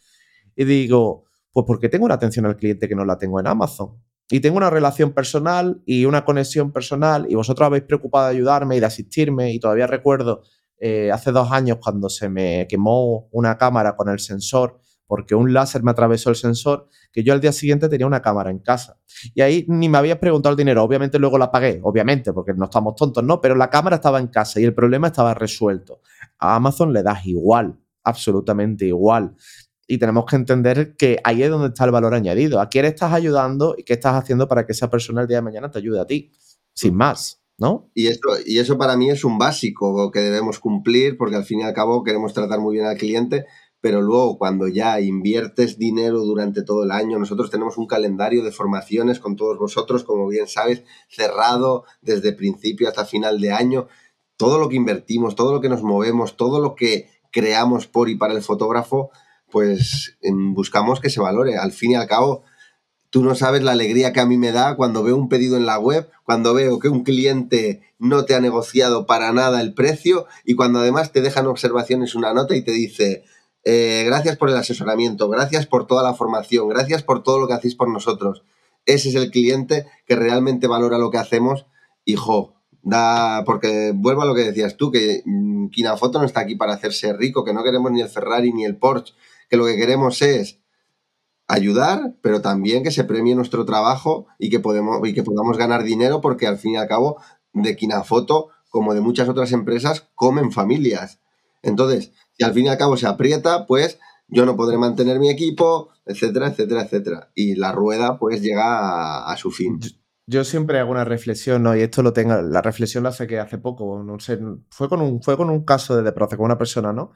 Y 0.57 0.65
digo, 0.65 1.25
pues 1.53 1.67
porque 1.67 1.91
tengo 1.91 2.07
una 2.07 2.15
atención 2.15 2.47
al 2.47 2.57
cliente 2.57 2.89
que 2.89 2.95
no 2.95 3.05
la 3.05 3.19
tengo 3.19 3.39
en 3.39 3.49
Amazon. 3.49 4.03
Y 4.31 4.41
tengo 4.41 4.57
una 4.57 4.71
relación 4.71 5.13
personal 5.13 5.83
y 5.85 6.07
una 6.07 6.25
conexión 6.25 6.73
personal 6.73 7.27
y 7.29 7.35
vosotros 7.35 7.67
habéis 7.67 7.85
preocupado 7.85 8.29
de 8.29 8.37
ayudarme 8.37 8.79
y 8.79 8.81
de 8.81 8.87
asistirme 8.87 9.53
y 9.53 9.61
todavía 9.61 9.87
recuerdo 9.87 10.41
eh, 10.85 11.13
hace 11.13 11.31
dos 11.31 11.53
años 11.53 11.79
cuando 11.81 12.09
se 12.09 12.29
me 12.29 12.67
quemó 12.69 13.29
una 13.31 13.57
cámara 13.57 13.95
con 13.95 14.09
el 14.09 14.19
sensor 14.19 14.81
porque 15.07 15.35
un 15.35 15.53
láser 15.53 15.83
me 15.83 15.91
atravesó 15.91 16.31
el 16.31 16.37
sensor, 16.37 16.89
que 17.13 17.23
yo 17.23 17.35
al 17.35 17.41
día 17.43 17.53
siguiente 17.53 17.89
tenía 17.91 18.07
una 18.07 18.23
cámara 18.23 18.51
en 18.51 18.61
casa. 18.61 18.99
Y 19.35 19.43
ahí 19.43 19.67
ni 19.69 19.89
me 19.91 19.99
habías 19.99 20.17
preguntado 20.17 20.55
el 20.55 20.57
dinero, 20.57 20.83
obviamente 20.83 21.19
luego 21.19 21.37
la 21.37 21.51
pagué, 21.51 21.81
obviamente, 21.83 22.33
porque 22.33 22.55
no 22.55 22.65
estamos 22.65 22.95
tontos, 22.97 23.23
¿no? 23.23 23.39
Pero 23.39 23.55
la 23.55 23.69
cámara 23.69 23.97
estaba 23.97 24.19
en 24.19 24.29
casa 24.29 24.59
y 24.59 24.65
el 24.65 24.75
problema 24.75 25.09
estaba 25.09 25.35
resuelto. 25.35 26.01
A 26.39 26.57
Amazon 26.57 26.95
le 26.95 27.03
das 27.03 27.27
igual, 27.27 27.79
absolutamente 28.03 28.87
igual. 28.87 29.37
Y 29.87 29.99
tenemos 29.99 30.25
que 30.25 30.37
entender 30.37 30.97
que 30.97 31.19
ahí 31.25 31.43
es 31.43 31.51
donde 31.51 31.69
está 31.69 31.85
el 31.85 31.91
valor 31.91 32.15
añadido. 32.15 32.59
¿A 32.59 32.71
quién 32.71 32.87
estás 32.87 33.13
ayudando 33.13 33.75
y 33.77 33.85
qué 33.85 33.93
estás 33.93 34.15
haciendo 34.15 34.49
para 34.49 34.65
que 34.65 34.73
esa 34.73 34.89
persona 34.89 35.21
el 35.21 35.29
día 35.29 35.37
de 35.37 35.43
mañana 35.43 35.71
te 35.71 35.79
ayude 35.79 36.01
a 36.01 36.07
ti? 36.07 36.33
Sin 36.73 36.95
más. 36.97 37.42
Y 37.95 38.09
eso, 38.09 38.21
y 38.45 38.59
eso 38.59 38.79
para 38.79 38.97
mí 38.97 39.11
es 39.11 39.25
un 39.25 39.39
básico 39.39 40.11
que 40.11 40.21
debemos 40.21 40.59
cumplir 40.59 41.17
porque 41.17 41.37
al 41.37 41.45
fin 41.45 41.61
y 41.61 41.63
al 41.63 41.75
cabo 41.75 42.03
queremos 42.03 42.35
tratar 42.35 42.61
muy 42.61 42.75
bien 42.75 42.87
al 42.87 42.97
cliente, 42.97 43.47
pero 43.81 44.01
luego 44.01 44.39
cuando 44.39 44.69
ya 44.69 45.01
inviertes 45.01 45.79
dinero 45.79 46.21
durante 46.21 46.63
todo 46.63 46.85
el 46.85 46.91
año, 46.91 47.19
nosotros 47.19 47.51
tenemos 47.51 47.79
un 47.79 47.87
calendario 47.87 48.45
de 48.45 48.53
formaciones 48.53 49.19
con 49.19 49.37
todos 49.37 49.59
vosotros, 49.59 50.05
como 50.05 50.29
bien 50.29 50.47
sabes, 50.47 50.85
cerrado 51.09 51.85
desde 52.01 52.33
principio 52.33 52.89
hasta 52.89 53.05
final 53.05 53.41
de 53.41 53.53
año. 53.53 53.89
Todo 54.37 54.59
lo 54.59 54.69
que 54.69 54.77
invertimos, 54.77 55.35
todo 55.35 55.53
lo 55.53 55.61
que 55.61 55.69
nos 55.69 55.83
movemos, 55.83 56.37
todo 56.37 56.61
lo 56.61 56.75
que 56.75 57.09
creamos 57.31 57.87
por 57.87 58.09
y 58.09 58.17
para 58.17 58.35
el 58.35 58.43
fotógrafo, 58.43 59.11
pues 59.51 60.17
buscamos 60.55 61.01
que 61.01 61.11
se 61.11 61.21
valore. 61.21 61.57
Al 61.57 61.73
fin 61.73 61.93
y 61.93 61.95
al 61.97 62.07
cabo, 62.07 62.45
tú 63.13 63.23
no 63.23 63.35
sabes 63.35 63.63
la 63.63 63.73
alegría 63.73 64.15
que 64.15 64.21
a 64.21 64.27
mí 64.27 64.39
me 64.39 64.53
da 64.53 64.75
cuando 64.75 65.03
veo 65.03 65.17
un 65.19 65.29
pedido 65.29 65.59
en 65.59 65.67
la 65.67 65.79
web, 65.79 66.09
cuando 66.25 66.55
veo 66.55 66.79
que 66.79 66.89
un 66.89 67.05
cliente 67.05 67.83
no 67.99 68.25
te 68.25 68.35
ha 68.35 68.41
negociado 68.41 69.05
para 69.05 69.33
nada 69.33 69.61
el 69.61 69.75
precio 69.75 70.25
y 70.47 70.55
cuando 70.55 70.79
además 70.79 71.13
te 71.13 71.21
dejan 71.21 71.47
observaciones 71.47 72.15
una 72.15 72.33
nota 72.33 72.57
y 72.57 72.63
te 72.63 72.73
dice, 72.73 73.25
eh, 73.65 74.05
gracias 74.07 74.39
por 74.39 74.49
el 74.49 74.57
asesoramiento, 74.57 75.29
gracias 75.29 75.67
por 75.67 75.87
toda 75.87 76.03
la 76.03 76.15
formación, 76.15 76.71
gracias 76.71 77.03
por 77.03 77.23
todo 77.23 77.39
lo 77.39 77.47
que 77.47 77.53
hacéis 77.53 77.75
por 77.75 77.91
nosotros. 77.91 78.45
Ese 78.87 79.11
es 79.11 79.15
el 79.15 79.31
cliente 79.31 79.85
que 80.07 80.17
realmente 80.17 80.67
valora 80.67 80.97
lo 80.97 81.11
que 81.11 81.19
hacemos 81.19 81.67
hijo, 82.07 82.55
da, 82.81 83.45
porque 83.45 83.93
vuelvo 83.95 84.23
a 84.23 84.27
lo 84.27 84.35
que 84.35 84.45
decías 84.45 84.79
tú, 84.79 84.91
que 84.91 85.23
mm, 85.27 85.69
Kinafoto 85.69 86.19
no 86.19 86.25
está 86.25 86.41
aquí 86.41 86.55
para 86.55 86.73
hacerse 86.73 87.13
rico, 87.13 87.45
que 87.45 87.53
no 87.53 87.63
queremos 87.63 87.93
ni 87.93 88.01
el 88.01 88.09
Ferrari 88.09 88.55
ni 88.55 88.65
el 88.65 88.79
Porsche, 88.79 89.13
que 89.51 89.59
lo 89.59 89.67
que 89.67 89.77
queremos 89.77 90.23
es 90.23 90.62
ayudar, 91.49 92.15
pero 92.23 92.41
también 92.41 92.83
que 92.83 92.91
se 92.91 93.05
premie 93.05 93.35
nuestro 93.35 93.65
trabajo 93.65 94.27
y 94.39 94.51
que, 94.51 94.61
podemos, 94.61 95.07
y 95.07 95.15
que 95.15 95.23
podamos 95.23 95.59
ganar 95.59 95.83
dinero, 95.83 96.21
porque 96.21 96.47
al 96.47 96.59
fin 96.59 96.75
y 96.75 96.77
al 96.77 96.89
cabo 96.89 97.21
de 97.53 97.77
Kinafoto, 97.77 98.49
como 98.71 98.95
de 98.95 99.01
muchas 99.01 99.29
otras 99.29 99.53
empresas, 99.53 100.09
comen 100.15 100.53
familias. 100.53 101.21
Entonces, 101.63 102.13
si 102.33 102.45
al 102.45 102.55
fin 102.55 102.67
y 102.67 102.69
al 102.69 102.79
cabo 102.79 102.97
se 102.97 103.07
aprieta, 103.07 103.67
pues 103.67 103.99
yo 104.29 104.47
no 104.47 104.57
podré 104.57 104.79
mantener 104.79 105.19
mi 105.19 105.29
equipo, 105.29 105.91
etcétera, 106.07 106.49
etcétera, 106.49 106.83
etcétera. 106.83 107.31
Y 107.35 107.55
la 107.57 107.73
rueda 107.73 108.19
pues 108.19 108.41
llega 108.41 109.31
a, 109.31 109.37
su 109.37 109.51
fin. 109.51 109.79
Yo 110.27 110.45
siempre 110.45 110.79
hago 110.79 110.91
una 110.91 111.05
reflexión, 111.05 111.63
¿no? 111.63 111.77
Y 111.77 111.83
esto 111.83 112.03
lo 112.03 112.13
tengo, 112.13 112.41
la 112.41 112.63
reflexión 112.63 113.03
la 113.03 113.11
hace 113.11 113.27
que 113.27 113.39
hace 113.39 113.59
poco, 113.59 114.03
no 114.03 114.19
sé, 114.21 114.39
fue 114.71 114.89
con 114.89 115.03
un, 115.03 115.23
fue 115.23 115.37
con 115.37 115.51
un 115.51 115.65
caso 115.65 116.01
de 116.01 116.13
proceso 116.13 116.39
con 116.39 116.47
una 116.47 116.59
persona, 116.59 116.93
¿no? 116.93 117.13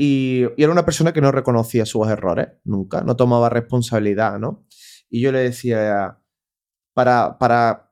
Y, 0.00 0.46
era 0.56 0.70
una 0.70 0.84
persona 0.84 1.12
que 1.12 1.20
no 1.20 1.32
reconocía 1.32 1.84
sus 1.84 2.06
errores, 2.06 2.48
nunca, 2.64 3.02
no 3.02 3.16
tomaba 3.16 3.50
responsabilidad, 3.50 4.38
¿no? 4.38 4.64
Y 5.10 5.20
yo 5.20 5.32
le 5.32 5.40
decía, 5.40 6.20
para, 6.94 7.36
para 7.38 7.90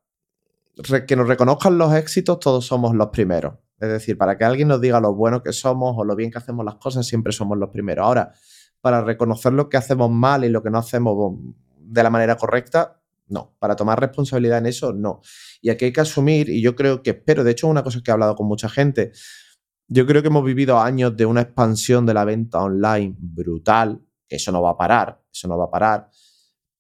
que 1.07 1.16
nos 1.16 1.26
reconozcan 1.26 1.78
los 1.78 1.92
éxitos, 1.94 2.38
todos 2.38 2.64
somos 2.64 2.94
los 2.94 3.09
primeros. 3.09 3.54
Es 3.80 3.88
decir, 3.88 4.16
para 4.16 4.38
que 4.38 4.44
alguien 4.44 4.68
nos 4.68 4.80
diga 4.80 5.00
lo 5.00 5.14
bueno 5.14 5.42
que 5.42 5.52
somos 5.52 5.94
o 5.98 6.04
lo 6.04 6.14
bien 6.14 6.30
que 6.30 6.38
hacemos 6.38 6.64
las 6.64 6.76
cosas, 6.76 7.07
siempre 7.07 7.32
somos 7.32 7.59
los 7.59 7.70
primeros. 7.70 8.07
Ahora, 8.07 8.32
para 8.80 9.02
reconocer 9.02 9.52
lo 9.52 9.68
que 9.68 9.76
hacemos 9.76 10.11
mal 10.11 10.44
y 10.44 10.48
lo 10.48 10.62
que 10.62 10.70
no 10.70 10.78
hacemos 10.78 11.34
de 11.78 12.02
la 12.02 12.11
manera 12.11 12.36
correcta, 12.36 13.02
no. 13.28 13.57
Para 13.59 13.74
tomar 13.74 13.98
responsabilidad 13.98 14.59
en 14.59 14.66
eso, 14.66 14.92
no. 14.92 15.20
Y 15.61 15.70
aquí 15.70 15.86
hay 15.86 15.92
que 15.92 16.00
asumir, 16.00 16.48
y 16.48 16.62
yo 16.62 16.76
creo 16.76 17.02
que 17.02 17.11
espero, 17.11 17.42
de 17.42 17.50
hecho, 17.50 17.66
una 17.66 17.82
cosa 17.82 18.00
que 18.02 18.11
he 18.11 18.14
hablado 18.14 18.36
con 18.36 18.46
mucha 18.46 18.68
gente. 18.68 19.12
Yo 19.89 20.07
creo 20.07 20.22
que 20.22 20.28
hemos 20.28 20.45
vivido 20.45 20.80
años 20.80 21.16
de 21.16 21.26
una 21.26 21.43
expansión 21.43 22.07
de 22.07 22.14
la 22.14 22.24
venta 22.24 22.61
online 22.62 23.14
brutal. 23.18 24.03
Eso 24.28 24.51
no 24.51 24.61
va 24.62 24.70
a 24.70 24.76
parar, 24.76 25.22
eso 25.32 25.47
no 25.47 25.57
va 25.57 25.66
a 25.66 25.70
parar. 25.70 26.11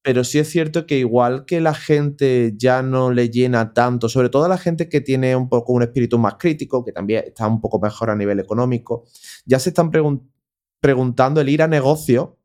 Pero 0.02 0.24
sí 0.24 0.38
es 0.38 0.48
cierto 0.48 0.86
que 0.86 0.98
igual 0.98 1.44
que 1.46 1.60
la 1.60 1.74
gente 1.74 2.54
ya 2.56 2.82
no 2.82 3.12
le 3.12 3.28
llena 3.28 3.72
tanto, 3.72 4.08
sobre 4.08 4.28
todo 4.28 4.48
la 4.48 4.58
gente 4.58 4.88
que 4.88 5.00
tiene 5.00 5.34
un 5.34 5.48
poco 5.48 5.72
un 5.72 5.82
espíritu 5.82 6.18
más 6.18 6.34
crítico, 6.34 6.84
que 6.84 6.92
también 6.92 7.24
está 7.26 7.46
un 7.48 7.60
poco 7.60 7.80
mejor 7.80 8.10
a 8.10 8.16
nivel 8.16 8.38
económico, 8.38 9.04
ya 9.44 9.58
se 9.58 9.70
están 9.70 9.90
preguntando 10.80 11.40
el 11.40 11.48
ir 11.48 11.62
a 11.62 11.68
negocio 11.68 12.38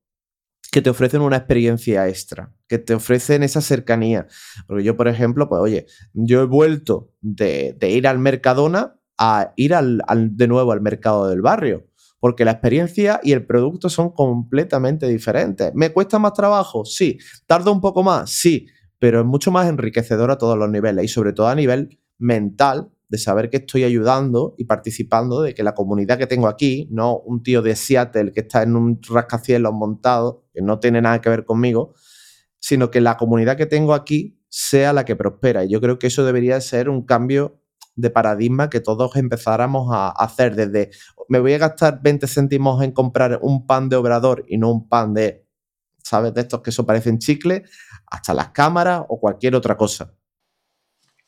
que 0.72 0.82
te 0.82 0.90
ofrecen 0.90 1.22
una 1.22 1.36
experiencia 1.38 2.08
extra, 2.08 2.54
que 2.68 2.80
te 2.80 2.94
ofrecen 2.94 3.44
esa 3.44 3.62
cercanía. 3.62 4.28
Porque 4.68 4.84
yo, 4.84 4.96
por 4.96 5.08
ejemplo, 5.08 5.50
pues 5.50 5.62
oye, 5.62 5.86
yo 6.14 6.42
he 6.42 6.46
vuelto 6.46 7.14
de, 7.22 7.78
ir 7.82 8.08
al 8.08 8.20
Mercadona 8.20 9.00
a 9.24 9.54
ir 9.56 9.76
de 9.76 10.48
nuevo 10.48 10.72
al 10.72 10.82
mercado 10.82 11.30
del 11.30 11.44
barrio 11.44 11.86
porque 12.22 12.46
la 12.46 12.52
experiencia 12.52 13.20
y 13.24 13.34
el 13.34 13.46
producto 13.46 13.90
son 13.90 14.12
completamente 14.12 15.08
diferentes. 15.08 15.72
¿Me 15.74 15.92
cuesta 15.92 16.20
más 16.20 16.34
trabajo? 16.34 16.86
Sí. 16.86 17.18
¿Tarda 17.48 17.72
un 17.72 17.82
poco 17.82 18.04
más? 18.04 18.30
Sí. 18.30 18.68
Pero 19.00 19.22
es 19.22 19.26
mucho 19.26 19.52
más 19.52 19.68
enriquecedor 19.68 20.30
a 20.30 20.38
todos 20.38 20.56
los 20.56 20.70
niveles 20.70 21.04
y 21.04 21.08
sobre 21.08 21.34
todo 21.34 21.48
a 21.48 21.56
nivel 21.56 22.00
mental 22.20 22.92
de 23.10 23.18
saber 23.18 23.50
que 23.50 23.58
estoy 23.58 23.84
ayudando 23.84 24.54
y 24.60 24.66
participando 24.66 25.42
de 25.42 25.56
que 25.56 25.64
la 25.64 25.74
comunidad 25.74 26.20
que 26.20 26.28
tengo 26.28 26.48
aquí, 26.48 26.88
no 26.92 27.18
un 27.18 27.42
tío 27.42 27.64
de 27.64 27.76
Seattle 27.76 28.32
que 28.32 28.42
está 28.42 28.62
en 28.62 28.76
un 28.76 29.02
rascacielos 29.10 29.74
montado, 29.74 30.46
que 30.54 30.62
no 30.62 30.80
tiene 30.80 31.02
nada 31.02 31.22
que 31.22 31.30
ver 31.30 31.44
conmigo, 31.44 31.96
sino 32.60 32.92
que 32.92 33.02
la 33.02 33.18
comunidad 33.18 33.58
que 33.58 33.66
tengo 33.66 33.96
aquí 33.96 34.40
sea 34.48 34.94
la 34.94 35.06
que 35.06 35.16
prospera. 35.16 35.66
Y 35.66 35.70
yo 35.70 35.82
creo 35.82 35.98
que 35.98 36.08
eso 36.08 36.24
debería 36.24 36.62
ser 36.62 36.88
un 36.88 37.04
cambio 37.04 37.61
de 37.96 38.10
paradigma 38.10 38.70
que 38.70 38.80
todos 38.80 39.16
empezáramos 39.16 39.90
a 39.92 40.10
hacer 40.10 40.56
desde 40.56 40.92
me 41.28 41.40
voy 41.40 41.54
a 41.54 41.60
gastar 41.60 42.02
20 42.02 42.28
céntimos 42.28 42.84
en 42.84 42.92
comprar 42.92 43.40
un 43.42 43.66
pan 43.66 43.88
de 43.88 43.96
obrador 43.96 44.44
y 44.48 44.58
no 44.58 44.70
un 44.70 44.90
pan 44.90 45.14
de, 45.14 45.46
¿sabes? 46.04 46.34
De 46.34 46.42
estos 46.42 46.62
que 46.62 46.72
eso 46.72 46.86
parecen 46.86 47.20
chicle, 47.20 47.64
hasta 48.08 48.34
las 48.34 48.50
cámaras 48.50 49.04
o 49.08 49.20
cualquier 49.20 49.56
otra 49.56 49.78
cosa. 49.78 50.14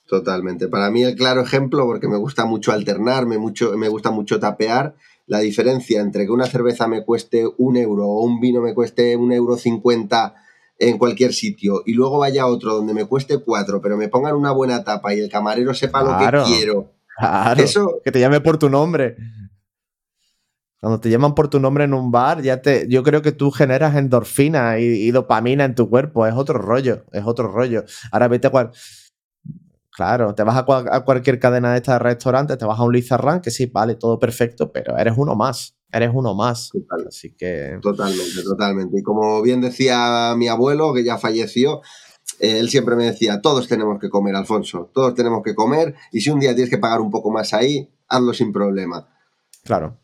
Totalmente. 0.06 0.68
Para 0.68 0.92
mí 0.92 1.04
el 1.04 1.16
claro 1.16 1.42
ejemplo, 1.42 1.86
porque 1.86 2.10
me 2.10 2.18
gusta 2.18 2.46
mucho 2.46 2.74
alternar, 2.74 3.26
me, 3.26 3.38
mucho, 3.38 3.78
me 3.78 3.88
gusta 3.88 4.12
mucho 4.12 4.40
tapear, 4.40 4.96
la 5.26 5.40
diferencia 5.40 6.02
entre 6.02 6.26
que 6.26 6.32
una 6.32 6.48
cerveza 6.48 6.88
me 6.88 7.06
cueste 7.06 7.46
un 7.58 7.78
euro 7.78 8.06
o 8.06 8.24
un 8.24 8.42
vino 8.42 8.62
me 8.62 8.74
cueste 8.74 9.16
un 9.16 9.32
euro 9.32 9.56
cincuenta 9.56 10.36
en 10.90 10.98
cualquier 10.98 11.34
sitio 11.34 11.84
y 11.86 11.94
luego 11.94 12.20
vaya 12.20 12.44
a 12.44 12.48
otro 12.48 12.76
donde 12.76 12.94
me 12.94 13.06
cueste 13.06 13.38
cuatro, 13.40 13.82
pero 13.82 13.98
me 13.98 14.10
pongan 14.10 14.36
una 14.36 14.52
buena 14.52 14.84
tapa 14.84 15.14
y 15.14 15.20
el 15.20 15.30
camarero 15.30 15.74
sepa 15.74 16.04
lo 16.04 16.18
que 16.18 16.44
quiero. 16.46 16.92
Claro, 17.18 17.62
Eso... 17.62 18.02
que 18.04 18.12
te 18.12 18.20
llame 18.20 18.42
por 18.42 18.58
tu 18.58 18.70
nombre. 18.70 19.16
Cuando 20.80 21.00
te 21.00 21.10
llaman 21.10 21.34
por 21.34 21.48
tu 21.48 21.60
nombre 21.62 21.86
en 21.86 21.94
un 21.94 22.12
bar, 22.12 22.42
ya 22.42 22.62
te, 22.62 22.88
yo 22.90 23.04
creo 23.04 23.22
que 23.22 23.32
tú 23.32 23.52
generas 23.52 23.96
endorfina 23.96 24.80
y, 24.80 25.12
dopamina 25.12 25.64
en 25.64 25.76
tu 25.76 25.90
cuerpo. 25.90 26.28
Es 26.28 26.34
otro 26.34 26.60
rollo, 26.60 27.06
es 27.14 27.24
otro 27.26 27.48
rollo. 27.48 27.86
Ahora 28.12 28.28
vete 28.28 28.48
a 28.48 28.50
cual, 28.50 28.72
Claro, 29.96 30.34
te 30.34 30.42
vas 30.42 30.58
a, 30.58 31.04
cualquier 31.06 31.40
cadena 31.40 31.72
de 31.72 31.78
estas 31.78 32.02
restaurantes, 32.02 32.58
te 32.58 32.66
vas 32.66 32.80
a 32.80 32.84
un 32.84 32.92
Lizarran, 32.92 33.42
que 33.42 33.52
sí, 33.52 33.68
vale, 33.68 33.94
todo 33.96 34.18
perfecto, 34.18 34.72
pero 34.72 34.98
eres 34.98 35.14
uno 35.16 35.36
más 35.36 35.78
eres 35.94 36.12
uno 36.14 36.34
más. 36.34 36.72
Así 37.08 37.34
que. 37.34 37.78
Totalmente, 37.82 38.44
totalmente. 38.44 39.00
Y 39.00 39.04
como 39.04 39.42
bien 39.42 39.62
decía 39.62 40.34
mi 40.36 40.48
abuelo, 40.48 40.94
que 40.94 41.04
ya 41.04 41.18
falleció, 41.18 41.82
eh, 42.40 42.60
él 42.60 42.70
siempre 42.70 42.96
me 42.96 43.06
decía: 43.06 43.40
todos 43.42 43.68
tenemos 43.68 44.00
que 44.00 44.10
comer, 44.10 44.36
Alfonso, 44.36 44.90
todos 44.94 45.14
tenemos 45.14 45.42
que 45.44 45.56
comer, 45.56 45.96
y 46.12 46.22
si 46.22 46.32
un 46.32 46.40
día 46.40 46.54
tienes 46.54 46.70
que 46.70 46.80
pagar 46.80 47.00
un 47.00 47.12
poco 47.12 47.32
más 47.32 47.54
ahí, 47.54 47.90
hazlo 48.08 48.34
sin 48.34 48.52
problema. 48.52 49.08
Claro. 49.64 50.00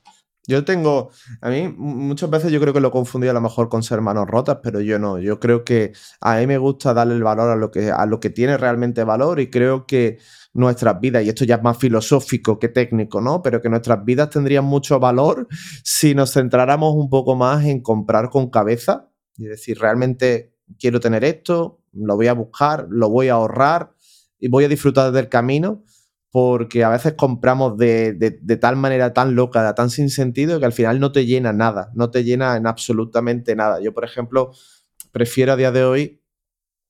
Yo 0.49 0.65
tengo, 0.65 1.11
a 1.41 1.49
mí 1.51 1.71
muchas 1.77 2.27
veces 2.27 2.51
yo 2.51 2.59
creo 2.59 2.73
que 2.73 2.79
lo 2.79 2.89
confundí 2.89 3.27
a 3.27 3.33
lo 3.33 3.39
mejor 3.39 3.69
con 3.69 3.83
ser 3.83 4.01
manos 4.01 4.27
rotas, 4.27 4.57
pero 4.63 4.81
yo 4.81 4.97
no. 4.97 5.19
Yo 5.19 5.39
creo 5.39 5.63
que 5.63 5.93
a 6.21 6.37
mí 6.37 6.47
me 6.47 6.57
gusta 6.57 6.91
darle 6.91 7.13
el 7.13 7.21
valor 7.21 7.51
a 7.51 7.55
lo 7.55 7.69
que, 7.69 7.91
a 7.91 8.07
lo 8.07 8.19
que 8.19 8.31
tiene 8.31 8.57
realmente 8.57 9.03
valor 9.03 9.39
y 9.39 9.51
creo 9.51 9.85
que 9.85 10.17
nuestras 10.53 10.99
vidas, 10.99 11.23
y 11.23 11.29
esto 11.29 11.45
ya 11.45 11.57
es 11.57 11.61
más 11.61 11.77
filosófico 11.77 12.57
que 12.57 12.67
técnico, 12.69 13.21
¿no? 13.21 13.43
Pero 13.43 13.61
que 13.61 13.69
nuestras 13.69 14.03
vidas 14.03 14.31
tendrían 14.31 14.65
mucho 14.65 14.99
valor 14.99 15.47
si 15.83 16.15
nos 16.15 16.33
centráramos 16.33 16.95
un 16.95 17.11
poco 17.11 17.35
más 17.35 17.63
en 17.65 17.81
comprar 17.83 18.31
con 18.31 18.49
cabeza 18.49 19.07
y 19.37 19.45
decir, 19.45 19.77
realmente 19.79 20.55
quiero 20.79 20.99
tener 20.99 21.23
esto, 21.25 21.79
lo 21.93 22.15
voy 22.15 22.25
a 22.25 22.33
buscar, 22.33 22.87
lo 22.89 23.07
voy 23.09 23.27
a 23.27 23.33
ahorrar 23.33 23.93
y 24.39 24.47
voy 24.47 24.63
a 24.63 24.67
disfrutar 24.67 25.11
del 25.11 25.29
camino 25.29 25.83
porque 26.31 26.83
a 26.83 26.89
veces 26.89 27.13
compramos 27.13 27.77
de, 27.77 28.39
tal 28.61 28.75
manera 28.75 29.13
tan 29.13 29.35
loca, 29.35 29.73
tan 29.73 29.89
sin 29.89 30.09
sentido, 30.09 30.59
que 30.59 30.65
al 30.65 30.73
final 30.73 30.99
no 30.99 31.11
te 31.11 31.25
llena 31.25 31.53
nada, 31.53 31.91
no 31.95 32.11
te 32.11 32.23
llena 32.23 32.55
en 32.55 32.67
absolutamente 32.67 33.55
nada. 33.55 33.81
Yo, 33.81 33.93
por 33.93 34.05
ejemplo, 34.05 34.51
prefiero 35.11 35.53
a 35.53 35.55
día 35.55 35.71
de 35.71 35.83
hoy 35.83 36.23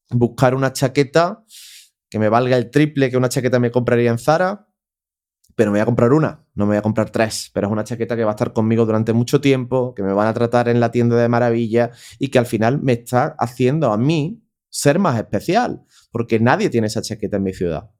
buscar 0.09 0.55
una 0.55 0.73
chaqueta 0.73 1.45
que 2.09 2.19
me 2.19 2.27
valga 2.27 2.57
el 2.57 2.69
triple 2.71 3.09
que 3.09 3.17
una 3.17 3.29
chaqueta 3.29 3.59
me 3.59 3.71
compraría 3.71 4.09
en 4.09 4.17
Zara, 4.17 4.67
pero 5.55 5.71
me 5.71 5.77
voy 5.77 5.83
a 5.83 5.85
comprar 5.85 6.11
una, 6.11 6.45
no 6.55 6.65
me 6.65 6.71
voy 6.71 6.77
a 6.77 6.81
comprar 6.81 7.09
tres, 7.09 7.51
pero 7.53 7.67
es 7.67 7.71
una 7.73 7.83
chaqueta 7.83 8.15
que 8.15 8.23
va 8.23 8.31
a 8.31 8.33
estar 8.33 8.51
conmigo 8.51 8.85
durante 8.85 9.13
mucho 9.13 9.39
tiempo, 9.39 9.93
que 9.93 10.03
me 10.03 10.13
van 10.13 10.27
a 10.27 10.33
tratar 10.33 10.67
en 10.69 10.79
la 10.79 10.91
tienda 10.91 11.15
de 11.17 11.29
maravilla 11.29 11.91
y 12.17 12.29
que 12.29 12.39
al 12.39 12.45
final 12.45 12.81
me 12.81 12.93
está 12.93 13.35
haciendo 13.37 13.91
a 13.91 13.97
mí 13.97 14.41
ser 14.69 14.99
más 14.99 15.17
especial, 15.17 15.83
porque 16.11 16.39
nadie 16.39 16.69
tiene 16.69 16.87
esa 16.87 17.01
chaqueta 17.01 17.37
en 17.37 17.43
mi 17.43 17.53
ciudad 17.53 17.91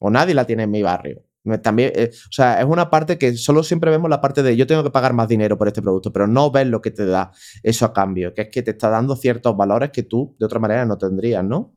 o 0.00 0.10
nadie 0.10 0.34
la 0.34 0.44
tiene 0.44 0.64
en 0.64 0.70
mi 0.72 0.82
barrio. 0.82 1.22
También, 1.62 1.92
eh, 1.94 2.10
o 2.12 2.32
sea, 2.32 2.60
es 2.60 2.66
una 2.66 2.90
parte 2.90 3.16
que 3.16 3.34
solo 3.34 3.62
siempre 3.62 3.90
vemos 3.90 4.10
la 4.10 4.20
parte 4.20 4.42
de 4.42 4.56
yo 4.56 4.66
tengo 4.66 4.82
que 4.82 4.90
pagar 4.90 5.14
más 5.14 5.26
dinero 5.28 5.56
por 5.56 5.68
este 5.68 5.80
producto, 5.80 6.12
pero 6.12 6.26
no 6.26 6.50
ves 6.50 6.66
lo 6.66 6.82
que 6.82 6.90
te 6.90 7.06
da 7.06 7.32
eso 7.62 7.86
a 7.86 7.94
cambio, 7.94 8.34
que 8.34 8.42
es 8.42 8.48
que 8.50 8.62
te 8.62 8.72
está 8.72 8.90
dando 8.90 9.16
ciertos 9.16 9.56
valores 9.56 9.90
que 9.90 10.02
tú 10.02 10.36
de 10.38 10.44
otra 10.44 10.58
manera 10.58 10.84
no 10.84 10.98
tendrías, 10.98 11.42
¿no? 11.42 11.74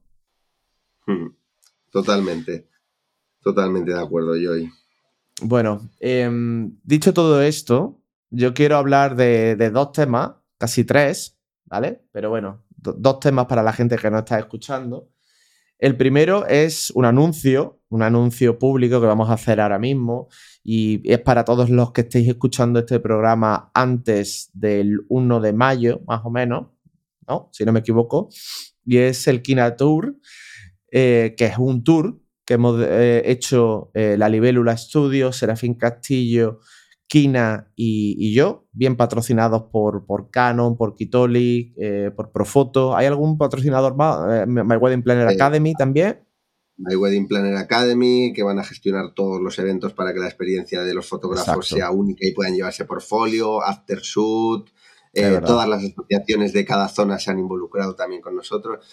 Totalmente. 1.91 2.67
Totalmente 3.41 3.93
de 3.93 3.99
acuerdo, 3.99 4.34
Joy. 4.36 4.69
Bueno, 5.41 5.89
em, 5.99 6.78
dicho 6.84 7.13
todo 7.13 7.41
esto, 7.41 8.01
yo 8.30 8.53
quiero 8.53 8.78
hablar 8.78 9.15
de, 9.15 9.55
dos 9.71 9.91
temas, 9.91 10.32
casi 10.57 10.84
tres, 10.84 11.38
¿vale? 11.65 12.03
Pero 12.11 12.30
bueno, 12.30 12.63
dos 12.76 13.19
temas 13.19 13.45
para 13.45 13.63
la 13.63 13.74
gente 13.74 13.97
que 13.97 14.09
no 14.09 14.19
está 14.19 14.39
escuchando. 14.39 15.09
El 15.78 15.97
primero 15.97 16.47
es 16.47 16.91
un 16.91 17.05
anuncio, 17.05 17.82
un 17.93 18.01
anuncio 18.01 18.57
público 18.57 18.99
que 18.99 19.05
vamos 19.05 19.29
a 19.29 19.33
hacer 19.33 19.61
ahora 19.61 19.77
mismo 19.77 20.27
y 20.63 21.01
es 21.11 21.19
para 21.19 21.45
todos 21.45 21.69
los 21.69 21.91
que 21.91 22.01
estéis 22.01 22.27
escuchando 22.27 22.79
este 22.79 22.99
programa 22.99 23.69
antes 23.73 24.49
del 24.53 25.01
1 25.09 25.39
de 25.39 25.53
mayo, 25.53 26.01
más 26.07 26.21
o 26.23 26.31
menos, 26.31 26.67
¿no? 27.27 27.49
Si 27.51 27.63
no 27.65 27.71
me 27.71 27.81
equivoco. 27.81 28.29
Y 28.83 28.97
es 28.97 29.27
el 29.27 29.43
Kina 29.43 29.75
Tour, 29.75 30.17
eh, 30.91 31.35
que 31.37 31.45
es 31.45 31.57
un 31.59 31.83
tour 31.83 32.19
que 32.45 32.55
hemos 32.55 32.81
eh, 32.83 33.21
hecho 33.25 33.91
eh, 33.93 34.15
la 34.17 34.27
Libélula 34.27 34.75
Studio, 34.75 35.31
Serafín 35.31 35.75
Castillo, 35.75 36.61
Kina 37.05 37.71
y, 37.75 38.33
yo, 38.33 38.65
bien 38.71 38.95
patrocinados 38.95 39.65
por, 39.71 40.07
por 40.07 40.31
Canon, 40.31 40.75
por 40.75 40.95
Kitoli, 40.95 41.75
por 42.15 42.31
Profoto. 42.31 42.95
¿Hay 42.95 43.05
algún 43.05 43.37
patrocinador 43.37 43.95
más? 43.95 44.47
My 44.47 44.77
Wedding 44.77 45.03
Planner 45.03 45.27
Academy 45.27 45.73
también. 45.75 46.23
My 46.78 46.95
Wedding 46.95 47.28
Planner 47.28 47.55
Academy, 47.57 48.34
que 48.34 48.43
van 48.43 48.59
a 48.59 48.63
gestionar 48.63 49.13
todos 49.13 49.41
los 49.41 49.57
eventos 49.59 49.93
para 49.93 50.13
que 50.13 50.19
la 50.19 50.28
experiencia 50.28 50.82
de 50.82 50.93
los 50.93 51.07
fotógrafos 51.07 51.67
sea 51.67 51.91
única 51.91 52.26
y 52.26 52.32
puedan 52.32 52.55
llevarse 52.55 52.86
portfolio, 52.86 53.61
after 53.61 53.99
shoot, 53.99 54.69
eh, 55.13 55.39
todas 55.45 55.67
las 55.69 55.84
asociaciones 55.84 56.53
de 56.53 56.65
cada 56.65 56.89
zona 56.89 57.19
se 57.19 57.30
han 57.30 57.39
involucrado 57.39 57.95
también 57.95 58.21
con 58.21 58.36
nosotros. 58.36 58.86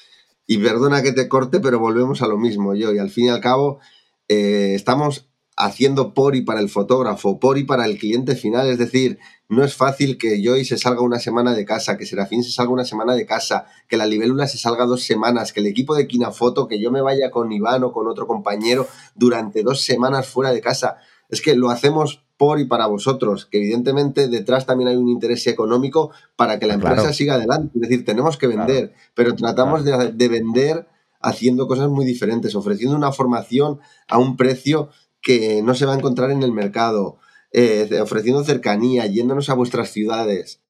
Y 0.47 0.59
perdona 0.59 1.03
que 1.03 1.12
te 1.12 1.28
corte, 1.28 1.61
pero 1.61 1.78
volvemos 1.78 2.22
a 2.22 2.26
lo 2.26 2.37
mismo 2.37 2.74
yo. 2.74 2.93
Y 2.93 2.99
al 2.99 3.11
fin 3.11 3.26
y 3.26 3.28
al 3.31 3.41
cabo, 3.41 3.81
eh, 4.28 4.74
estamos 4.74 5.30
haciendo 5.61 6.14
por 6.14 6.34
y 6.36 6.42
para 6.42 6.61
el 6.61 6.68
fotógrafo, 6.68 7.38
por 7.38 7.58
y 7.58 7.64
para 7.64 7.84
el 7.84 7.98
cliente 7.98 8.34
final. 8.34 8.68
Es 8.68 8.78
decir, 8.78 9.18
no 9.48 9.64
es 9.64 9.74
fácil 9.74 10.16
que 10.16 10.42
Joy 10.42 10.64
se 10.64 10.78
salga 10.78 11.02
una 11.02 11.18
semana 11.18 11.52
de 11.54 11.64
casa, 11.64 11.98
que 11.98 12.06
Serafín 12.06 12.42
se 12.42 12.50
salga 12.50 12.72
una 12.72 12.84
semana 12.84 13.14
de 13.14 13.26
casa, 13.26 13.66
que 13.88 13.96
la 13.96 14.06
libélula 14.06 14.46
se 14.46 14.58
salga 14.58 14.86
dos 14.86 15.02
semanas, 15.02 15.52
que 15.52 15.61
el 15.61 15.66
equipo 15.66 15.94
de 15.94 16.06
Kinafoto, 16.06 16.66
que 16.66 16.80
yo 16.80 16.90
me 16.90 17.02
vaya 17.02 17.30
con 17.30 17.52
Iván 17.52 17.84
o 17.84 17.92
con 17.92 18.08
otro 18.08 18.26
compañero 18.26 18.86
durante 19.14 19.62
dos 19.62 19.82
semanas 19.82 20.28
fuera 20.28 20.52
de 20.52 20.61
casa. 20.61 20.96
Es 21.28 21.42
que 21.42 21.54
lo 21.54 21.70
hacemos 21.70 22.24
por 22.38 22.58
y 22.58 22.64
para 22.64 22.86
vosotros, 22.86 23.44
que 23.44 23.58
evidentemente 23.58 24.28
detrás 24.28 24.64
también 24.64 24.88
hay 24.88 24.96
un 24.96 25.08
interés 25.08 25.46
económico 25.46 26.11
para 26.36 26.58
que 26.58 26.66
la 26.66 26.74
empresa 26.74 27.12
siga 27.12 27.34
adelante. 27.34 27.72
Es 27.74 27.82
decir, 27.82 28.04
tenemos 28.06 28.38
que 28.38 28.46
vender, 28.46 28.94
pero 29.14 29.34
tratamos 29.34 29.84
de, 29.84 30.12
de, 30.12 30.28
vender 30.28 30.86
haciendo 31.20 31.68
cosas 31.68 31.90
muy 31.90 32.06
diferentes, 32.06 32.54
ofreciendo 32.54 32.96
una 32.96 33.12
formación 33.12 33.78
a 34.08 34.18
un 34.18 34.38
precio 34.38 34.88
que 35.23 35.62
no 35.62 35.75
se 35.75 35.87
va 35.87 35.95
a 35.95 35.97
encontrar 35.97 36.31
en 36.31 36.43
el 36.43 36.53
mercado, 36.53 37.18
eh, 37.53 37.99
ofreciendo 38.01 38.45
cercanía, 38.45 39.07
yéndonos 39.07 39.51
a 39.51 39.55
vuestras 39.55 39.91
ciudades. 39.91 40.61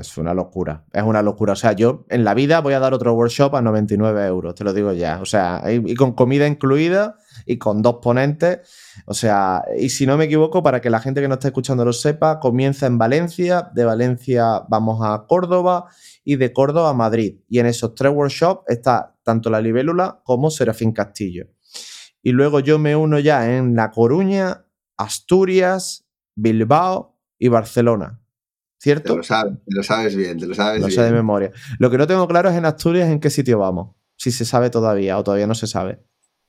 Es 0.00 0.16
una 0.16 0.32
locura, 0.32 0.84
es 0.92 1.02
una 1.02 1.20
locura. 1.20 1.52
O 1.52 1.56
sea, 1.56 1.72
yo 1.72 2.06
en 2.08 2.24
la 2.24 2.32
vida 2.32 2.60
voy 2.60 2.72
a 2.72 2.78
dar 2.78 2.94
otro 2.94 3.12
workshop 3.12 3.54
a 3.56 3.60
99 3.60 4.26
euros, 4.26 4.54
te 4.54 4.64
lo 4.64 4.72
digo 4.72 4.92
ya. 4.94 5.20
O 5.20 5.26
sea, 5.26 5.62
y, 5.70 5.94
con 5.94 6.12
comida 6.12 6.46
incluida 6.46 7.16
y 7.44 7.58
con 7.58 7.82
dos 7.82 7.96
ponentes. 8.02 8.60
O 9.04 9.12
sea, 9.12 9.64
y 9.78 9.90
si 9.90 10.06
no 10.06 10.16
me 10.16 10.24
equivoco, 10.24 10.62
para 10.62 10.80
que 10.80 10.88
la 10.88 11.00
gente 11.00 11.20
que 11.20 11.28
no 11.28 11.34
está 11.34 11.48
escuchando 11.48 11.84
lo 11.84 11.92
sepa, 11.92 12.40
comienza 12.40 12.86
en 12.86 12.96
Valencia, 12.96 13.70
de 13.74 13.84
Valencia 13.84 14.62
vamos 14.68 15.00
a 15.04 15.26
Córdoba 15.28 15.88
y 16.24 16.36
de 16.36 16.54
Córdoba 16.54 16.90
a 16.90 16.94
Madrid. 16.94 17.40
Y 17.48 17.58
en 17.58 17.66
esos 17.66 17.94
tres 17.94 18.12
workshops 18.12 18.64
está 18.68 19.14
tanto 19.22 19.50
la 19.50 19.60
libélula 19.60 20.20
como 20.24 20.50
Serafín 20.50 20.92
Castillo. 20.92 21.48
Y 22.26 22.32
luego 22.32 22.58
yo 22.58 22.80
me 22.80 22.96
uno 22.96 23.20
ya 23.20 23.56
en 23.56 23.76
La 23.76 23.92
Coruña, 23.92 24.64
Asturias, 24.96 26.08
Bilbao 26.34 27.16
y 27.38 27.46
Barcelona. 27.46 28.20
¿Cierto? 28.80 29.12
Te 29.12 29.18
lo 29.18 29.22
sabes, 29.22 29.54
lo 29.68 29.84
sabes 29.84 30.16
bien, 30.16 30.36
te 30.36 30.48
lo 30.48 30.56
sabes 30.56 30.82
lo 30.82 30.90
sé 30.90 31.02
de 31.02 31.12
memoria. 31.12 31.52
Lo 31.78 31.88
que 31.88 31.98
no 31.98 32.08
tengo 32.08 32.26
claro 32.26 32.48
es 32.48 32.56
en 32.56 32.64
Asturias 32.64 33.10
en 33.10 33.20
qué 33.20 33.30
sitio 33.30 33.60
vamos. 33.60 33.94
Si 34.16 34.32
se 34.32 34.44
sabe 34.44 34.70
todavía 34.70 35.16
o 35.18 35.22
todavía 35.22 35.46
no 35.46 35.54
se 35.54 35.68
sabe. 35.68 36.02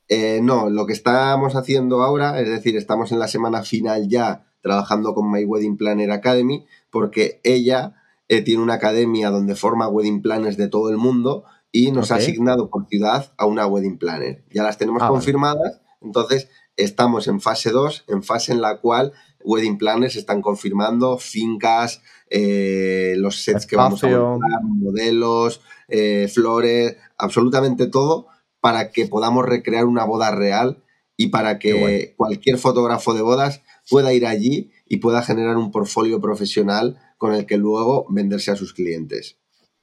Eh, 0.10 0.40
no, 0.42 0.68
lo 0.72 0.88
que 0.88 0.94
estamos 0.94 1.56
haciendo 1.56 2.02
ahora, 2.02 2.42
es 2.42 2.50
decir, 2.50 2.76
estamos 2.76 3.12
en 3.12 3.20
la 3.20 3.28
semana 3.28 3.62
final 3.62 4.08
ya 4.08 4.48
trabajando 4.62 5.14
con 5.14 5.30
My 5.32 5.46
Wedding 5.46 5.78
Planner 5.78 6.10
Academy, 6.10 6.66
porque 6.90 7.40
ella 7.44 8.02
eh, 8.30 8.42
tiene 8.42 8.64
una 8.64 8.74
academia 8.74 9.30
donde 9.30 9.54
forma 9.54 9.88
wedding 9.88 10.24
planners 10.24 10.58
de 10.58 10.70
todo 10.70 10.90
el 10.90 10.98
mundo 10.98 11.44
y 11.72 11.92
nos 11.92 12.12
ha 12.12 12.16
asignado 12.16 12.70
por 12.70 12.88
ciudad 12.88 13.34
a 13.38 13.46
una 13.46 13.68
wedding 13.68 13.98
planner. 13.98 14.44
Ya 14.52 14.64
las 14.64 14.78
tenemos 14.78 15.02
ah, 15.04 15.10
confirmadas, 15.10 15.82
entonces 16.02 16.50
estamos 16.76 17.28
en 17.28 17.42
fase 17.42 17.72
2, 17.72 18.06
en 18.08 18.24
fase 18.24 18.52
en 18.52 18.62
la 18.62 18.80
cual 18.80 19.14
wedding 19.44 19.78
planners 19.78 20.16
están 20.16 20.42
confirmando 20.42 21.18
fincas, 21.18 22.02
eh, 22.30 23.16
los 23.18 23.42
sets 23.44 23.66
que 23.66 23.76
vamos 23.76 24.04
a 24.04 24.10
montar, 24.10 24.64
modelos, 24.64 25.62
eh, 25.88 26.30
flores, 26.34 26.98
absolutamente 27.18 27.88
todo 27.88 28.28
para 28.60 28.92
que 28.92 29.08
podamos 29.08 29.46
recrear 29.46 29.86
una 29.86 30.04
boda 30.04 30.32
real 30.32 30.84
y 31.16 31.28
para 31.28 31.58
que 31.58 32.14
cualquier 32.18 32.58
fotógrafo 32.58 33.14
de 33.14 33.22
bodas 33.22 33.62
pueda 33.90 34.14
ir 34.14 34.26
allí 34.26 34.72
y 34.86 34.98
pueda 34.98 35.24
generar 35.24 35.58
un 35.58 35.72
portfolio 35.72 36.20
profesional 36.22 37.00
con 37.18 37.34
el 37.34 37.46
que 37.46 37.58
luego 37.58 38.06
venderse 38.10 38.52
a 38.52 38.56
sus 38.56 38.74
clientes. 38.74 39.40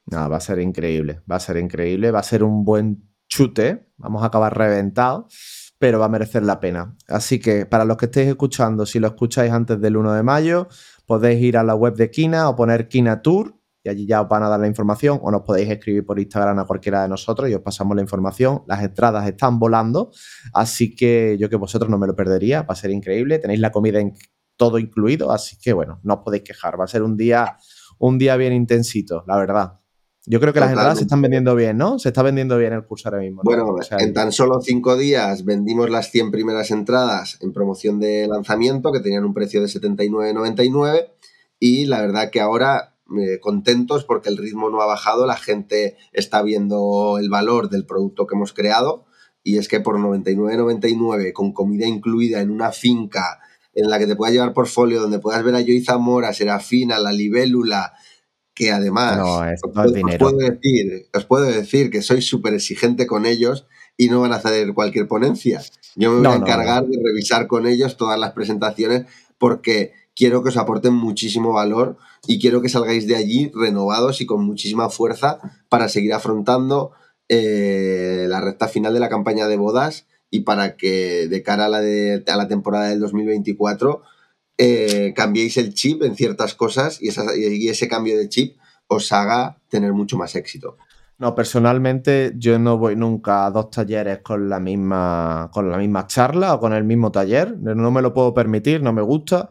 No, 0.06 0.28
va 0.28 0.36
a 0.36 0.40
ser 0.40 0.58
increíble, 0.58 1.22
va 1.30 1.36
a 1.36 1.40
ser 1.40 1.56
increíble, 1.56 2.10
va 2.10 2.20
a 2.20 2.24
ser 2.24 2.42
un 2.42 2.64
buen 2.64 3.08
chute, 3.26 3.90
vamos 3.96 4.22
a 4.22 4.26
acabar 4.26 4.56
reventados, 4.56 5.72
pero 5.78 5.98
va 5.98 6.06
a 6.06 6.08
merecer 6.08 6.42
la 6.42 6.60
pena. 6.60 6.96
Así 7.08 7.38
que 7.38 7.66
para 7.66 7.84
los 7.84 7.96
que 7.96 8.06
estéis 8.06 8.28
escuchando, 8.28 8.86
si 8.86 9.00
lo 9.00 9.08
escucháis 9.08 9.52
antes 9.52 9.80
del 9.80 9.96
1 9.96 10.12
de 10.12 10.22
mayo, 10.22 10.68
podéis 11.06 11.42
ir 11.42 11.56
a 11.56 11.62
la 11.62 11.74
web 11.74 11.94
de 11.94 12.10
Kina 12.10 12.48
o 12.48 12.56
poner 12.56 12.88
Kina 12.88 13.22
Tour 13.22 13.58
y 13.82 13.90
allí 13.90 14.06
ya 14.06 14.22
os 14.22 14.28
van 14.28 14.42
a 14.42 14.48
dar 14.48 14.58
la 14.58 14.66
información 14.66 15.18
o 15.22 15.30
nos 15.30 15.42
podéis 15.42 15.68
escribir 15.70 16.06
por 16.06 16.18
Instagram 16.18 16.58
a 16.58 16.66
cualquiera 16.66 17.02
de 17.02 17.08
nosotros 17.08 17.50
y 17.50 17.54
os 17.54 17.60
pasamos 17.60 17.94
la 17.94 18.02
información. 18.02 18.62
Las 18.66 18.82
entradas 18.82 19.26
están 19.28 19.58
volando, 19.58 20.10
así 20.54 20.96
que 20.96 21.36
yo 21.38 21.50
que 21.50 21.56
vosotros 21.56 21.90
no 21.90 21.98
me 21.98 22.06
lo 22.06 22.16
perdería, 22.16 22.62
va 22.62 22.72
a 22.72 22.76
ser 22.76 22.90
increíble, 22.90 23.38
tenéis 23.38 23.60
la 23.60 23.70
comida 23.70 24.00
en 24.00 24.14
todo 24.56 24.78
incluido, 24.78 25.32
así 25.32 25.58
que 25.58 25.74
bueno, 25.74 26.00
no 26.02 26.14
os 26.14 26.20
podéis 26.20 26.44
quejar, 26.44 26.80
va 26.80 26.84
a 26.84 26.88
ser 26.88 27.02
un 27.02 27.16
día, 27.16 27.58
un 27.98 28.16
día 28.16 28.36
bien 28.36 28.54
intensito, 28.54 29.22
la 29.26 29.36
verdad. 29.36 29.83
Yo 30.26 30.40
creo 30.40 30.54
que 30.54 30.60
las 30.60 30.70
entradas 30.70 30.96
se 30.98 31.04
están 31.04 31.20
vendiendo 31.20 31.54
bien, 31.54 31.76
¿no? 31.76 31.98
Se 31.98 32.08
está 32.08 32.22
vendiendo 32.22 32.56
bien 32.56 32.72
el 32.72 32.84
curso 32.84 33.08
ahora 33.08 33.20
mismo. 33.20 33.42
Bueno, 33.44 33.76
en 33.98 34.14
tan 34.14 34.32
solo 34.32 34.60
cinco 34.62 34.96
días 34.96 35.44
vendimos 35.44 35.90
las 35.90 36.10
100 36.10 36.30
primeras 36.30 36.70
entradas 36.70 37.36
en 37.42 37.52
promoción 37.52 38.00
de 38.00 38.26
lanzamiento 38.26 38.90
que 38.90 39.00
tenían 39.00 39.24
un 39.24 39.34
precio 39.34 39.60
de 39.60 39.66
79,99 39.66 41.10
y 41.58 41.84
la 41.84 42.00
verdad 42.00 42.30
que 42.30 42.40
ahora 42.40 42.94
eh, 43.18 43.38
contentos 43.38 44.04
porque 44.04 44.30
el 44.30 44.38
ritmo 44.38 44.70
no 44.70 44.80
ha 44.80 44.86
bajado, 44.86 45.26
la 45.26 45.36
gente 45.36 45.98
está 46.12 46.40
viendo 46.40 47.18
el 47.18 47.28
valor 47.28 47.68
del 47.68 47.84
producto 47.84 48.26
que 48.26 48.34
hemos 48.34 48.54
creado 48.54 49.04
y 49.42 49.58
es 49.58 49.68
que 49.68 49.80
por 49.80 49.98
99,99 49.98 51.34
con 51.34 51.52
comida 51.52 51.86
incluida 51.86 52.40
en 52.40 52.50
una 52.50 52.72
finca 52.72 53.40
en 53.74 53.90
la 53.90 53.98
que 53.98 54.06
te 54.06 54.16
puedas 54.16 54.32
llevar 54.32 54.54
portfolio, 54.54 55.00
donde 55.00 55.18
puedas 55.18 55.44
ver 55.44 55.54
a 55.54 55.60
Joy 55.60 55.84
Zamora, 55.84 56.32
Serafina, 56.32 56.98
la 56.98 57.12
libélula, 57.12 57.92
que 58.54 58.70
además 58.70 59.18
os, 59.20 59.72
puedo, 59.72 60.38
decir, 60.38 61.08
os 61.12 61.24
puedo 61.24 61.44
decir 61.44 61.90
que 61.90 62.02
soy 62.02 62.22
súper 62.22 62.54
exigente 62.54 63.06
con 63.06 63.26
ellos 63.26 63.66
y 63.96 64.08
no 64.08 64.20
van 64.20 64.32
a 64.32 64.36
hacer 64.36 64.72
cualquier 64.74 65.08
ponencia. 65.08 65.60
Yo 65.96 66.12
me 66.12 66.28
voy 66.28 66.36
a 66.36 66.40
encargar 66.40 66.86
de 66.86 66.98
revisar 67.04 67.46
con 67.46 67.66
ellos 67.66 67.96
todas 67.96 68.18
las 68.18 68.32
presentaciones 68.32 69.06
porque 69.38 69.92
quiero 70.14 70.42
que 70.42 70.50
os 70.50 70.56
aporten 70.56 70.94
muchísimo 70.94 71.52
valor 71.52 71.96
y 72.26 72.40
quiero 72.40 72.62
que 72.62 72.68
salgáis 72.68 73.06
de 73.06 73.16
allí 73.16 73.50
renovados 73.54 74.20
y 74.20 74.26
con 74.26 74.44
muchísima 74.44 74.88
fuerza 74.88 75.38
para 75.68 75.88
seguir 75.88 76.14
afrontando 76.14 76.92
eh, 77.28 78.26
la 78.28 78.40
recta 78.40 78.68
final 78.68 78.94
de 78.94 79.00
la 79.00 79.08
campaña 79.08 79.48
de 79.48 79.56
bodas 79.56 80.06
y 80.30 80.40
para 80.40 80.76
que 80.76 81.28
de 81.28 81.42
cara 81.42 81.66
a 81.66 81.68
la, 81.68 81.80
de, 81.80 82.22
a 82.26 82.36
la 82.36 82.48
temporada 82.48 82.88
del 82.88 83.00
2024 83.00 84.02
eh, 84.58 85.12
cambiéis 85.16 85.56
el 85.56 85.74
chip 85.74 86.02
en 86.02 86.14
ciertas 86.14 86.54
cosas 86.54 86.98
y, 87.00 87.08
y 87.38 87.68
ese 87.68 87.88
cambio 87.88 88.16
de 88.18 88.28
chip 88.28 88.56
os 88.86 89.12
haga 89.12 89.58
tener 89.68 89.92
mucho 89.92 90.16
más 90.16 90.34
éxito. 90.34 90.76
No, 91.16 91.34
personalmente 91.34 92.34
yo 92.36 92.58
no 92.58 92.76
voy 92.76 92.96
nunca 92.96 93.46
a 93.46 93.50
dos 93.50 93.70
talleres 93.70 94.18
con 94.18 94.48
la 94.48 94.58
misma 94.58 95.48
con 95.52 95.70
la 95.70 95.78
misma 95.78 96.06
charla 96.08 96.54
o 96.54 96.60
con 96.60 96.72
el 96.72 96.84
mismo 96.84 97.12
taller. 97.12 97.56
No 97.58 97.90
me 97.90 98.02
lo 98.02 98.12
puedo 98.12 98.34
permitir, 98.34 98.82
no 98.82 98.92
me 98.92 99.02
gusta. 99.02 99.48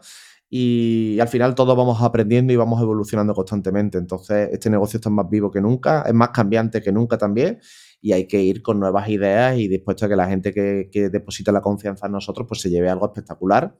Y, 0.50 1.18
al 1.20 1.28
final 1.28 1.54
todos 1.54 1.76
vamos 1.76 2.00
aprendiendo 2.02 2.52
y 2.52 2.56
vamos 2.56 2.80
evolucionando 2.80 3.34
constantemente. 3.34 3.98
Entonces, 3.98 4.50
este 4.52 4.70
negocio 4.70 4.98
está 4.98 5.10
más 5.10 5.28
vivo 5.28 5.50
que 5.50 5.60
nunca, 5.60 6.02
es 6.06 6.14
más 6.14 6.28
cambiante 6.30 6.80
que 6.82 6.92
nunca 6.92 7.18
también. 7.18 7.58
Y 8.00 8.12
hay 8.12 8.28
que 8.28 8.42
ir 8.42 8.62
con 8.62 8.78
nuevas 8.78 9.08
ideas 9.08 9.58
y 9.58 9.66
dispuesto 9.66 10.06
a 10.06 10.08
que 10.08 10.16
la 10.16 10.28
gente 10.28 10.52
que, 10.52 10.90
que 10.92 11.08
deposita 11.08 11.50
la 11.50 11.62
confianza 11.62 12.06
en 12.06 12.12
nosotros 12.12 12.46
pues 12.46 12.60
se 12.60 12.70
lleve 12.70 12.90
algo 12.90 13.06
espectacular 13.06 13.74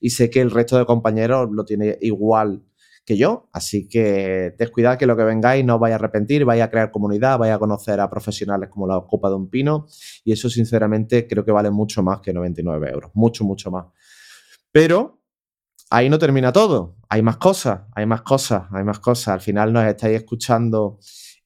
y 0.00 0.10
sé 0.10 0.30
que 0.30 0.40
el 0.40 0.50
resto 0.50 0.78
de 0.78 0.86
compañeros 0.86 1.50
lo 1.52 1.64
tiene 1.64 1.98
igual 2.00 2.64
que 3.04 3.16
yo. 3.16 3.48
Así 3.52 3.88
que 3.88 4.54
descuidad 4.58 4.98
que 4.98 5.06
lo 5.06 5.16
que 5.16 5.24
vengáis 5.24 5.64
no 5.64 5.74
os 5.74 5.80
vaya 5.80 5.96
a 5.96 5.98
arrepentir, 5.98 6.44
vaya 6.44 6.64
a 6.64 6.70
crear 6.70 6.90
comunidad, 6.90 7.38
vaya 7.38 7.56
a 7.56 7.58
conocer 7.58 8.00
a 8.00 8.08
profesionales 8.10 8.68
como 8.70 8.86
la 8.86 9.00
Copa 9.08 9.28
de 9.28 9.36
un 9.36 9.48
Pino. 9.48 9.86
Y 10.24 10.32
eso, 10.32 10.48
sinceramente, 10.48 11.26
creo 11.26 11.44
que 11.44 11.52
vale 11.52 11.70
mucho 11.70 12.02
más 12.02 12.20
que 12.20 12.32
99 12.32 12.90
euros. 12.90 13.10
Mucho, 13.14 13.44
mucho 13.44 13.70
más. 13.70 13.86
Pero 14.72 15.20
ahí 15.90 16.08
no 16.08 16.18
termina 16.18 16.52
todo. 16.52 16.96
Hay 17.08 17.22
más 17.22 17.36
cosas, 17.36 17.82
hay 17.94 18.06
más 18.06 18.22
cosas, 18.22 18.64
hay 18.72 18.84
más 18.84 19.00
cosas. 19.00 19.28
Al 19.28 19.40
final 19.40 19.72
nos 19.72 19.84
estáis 19.84 20.16
escuchando 20.16 20.98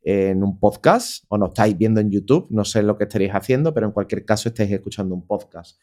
en 0.03 0.45
un 0.45 0.61
podcast 0.61 1.25
o 1.29 1.39
nos 1.39 1.49
estáis 1.51 1.77
viendo 1.77 2.01
en 2.01 2.11
YouTube. 2.11 2.47
No 2.51 2.65
sé 2.65 2.83
lo 2.83 2.99
que 2.99 3.05
estaréis 3.05 3.33
haciendo, 3.33 3.73
pero 3.73 3.87
en 3.87 3.93
cualquier 3.93 4.25
caso 4.25 4.51
estáis 4.51 4.71
escuchando 4.71 5.15
un 5.15 5.27
podcast. 5.27 5.81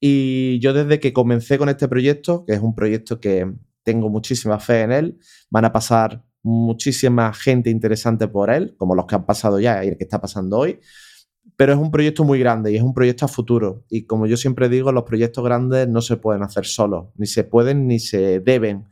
Y 0.00 0.58
yo 0.60 0.72
desde 0.72 0.98
que 0.98 1.12
comencé 1.12 1.58
con 1.58 1.68
este 1.68 1.86
proyecto, 1.86 2.44
que 2.46 2.54
es 2.54 2.60
un 2.60 2.74
proyecto 2.74 3.20
que 3.20 3.52
tengo 3.82 4.08
muchísima 4.08 4.58
fe 4.58 4.82
en 4.82 4.92
él, 4.92 5.18
van 5.50 5.66
a 5.66 5.72
pasar 5.72 6.24
muchísima 6.42 7.32
gente 7.34 7.68
interesante 7.68 8.26
por 8.26 8.50
él, 8.50 8.74
como 8.78 8.94
los 8.94 9.04
que 9.06 9.14
han 9.14 9.26
pasado 9.26 9.60
ya 9.60 9.84
y 9.84 9.88
el 9.88 9.98
que 9.98 10.04
está 10.04 10.20
pasando 10.20 10.58
hoy. 10.58 10.80
Pero 11.56 11.74
es 11.74 11.78
un 11.78 11.90
proyecto 11.90 12.24
muy 12.24 12.38
grande 12.38 12.72
y 12.72 12.76
es 12.76 12.82
un 12.82 12.94
proyecto 12.94 13.26
a 13.26 13.28
futuro. 13.28 13.84
Y 13.90 14.06
como 14.06 14.26
yo 14.26 14.38
siempre 14.38 14.70
digo, 14.70 14.90
los 14.92 15.04
proyectos 15.04 15.44
grandes 15.44 15.86
no 15.88 16.00
se 16.00 16.16
pueden 16.16 16.42
hacer 16.42 16.64
solos, 16.64 17.08
ni 17.16 17.26
se 17.26 17.44
pueden 17.44 17.86
ni 17.86 17.98
se 17.98 18.40
deben. 18.40 18.88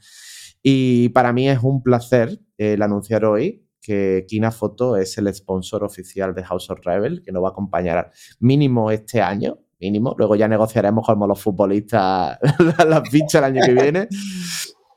Y 0.63 1.09
para 1.11 1.33
mí 1.33 1.49
es 1.49 1.61
un 1.63 1.83
placer 1.83 2.39
el 2.59 2.83
anunciar 2.83 3.25
hoy 3.25 3.65
que 3.81 4.27
Kina 4.29 4.51
Photo 4.51 4.99
es 4.99 5.17
el 5.17 5.33
sponsor 5.33 5.83
oficial 5.83 6.35
de 6.35 6.45
House 6.45 6.69
of 6.69 6.81
Rebel, 6.85 7.23
que 7.23 7.33
nos 7.33 7.43
va 7.43 7.49
a 7.49 7.51
acompañar 7.53 8.11
mínimo 8.39 8.91
este 8.91 9.23
año, 9.23 9.61
mínimo. 9.81 10.15
Luego 10.19 10.37
ya 10.37 10.49
negociaremos 10.49 11.07
como 11.07 11.27
los 11.27 11.41
futbolistas 11.41 12.39
las 12.89 13.09
fichas 13.09 13.37
el 13.37 13.45
año 13.45 13.63
que 13.65 13.73
viene. 13.75 14.09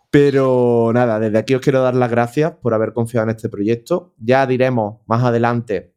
Pero 0.10 0.92
nada, 0.94 1.20
desde 1.20 1.38
aquí 1.38 1.56
os 1.56 1.62
quiero 1.62 1.82
dar 1.82 1.96
las 1.96 2.12
gracias 2.12 2.54
por 2.62 2.74
haber 2.74 2.92
confiado 2.92 3.30
en 3.30 3.36
este 3.36 3.48
proyecto. 3.48 4.14
Ya 4.18 4.46
diremos 4.46 5.00
más 5.08 5.24
adelante, 5.24 5.96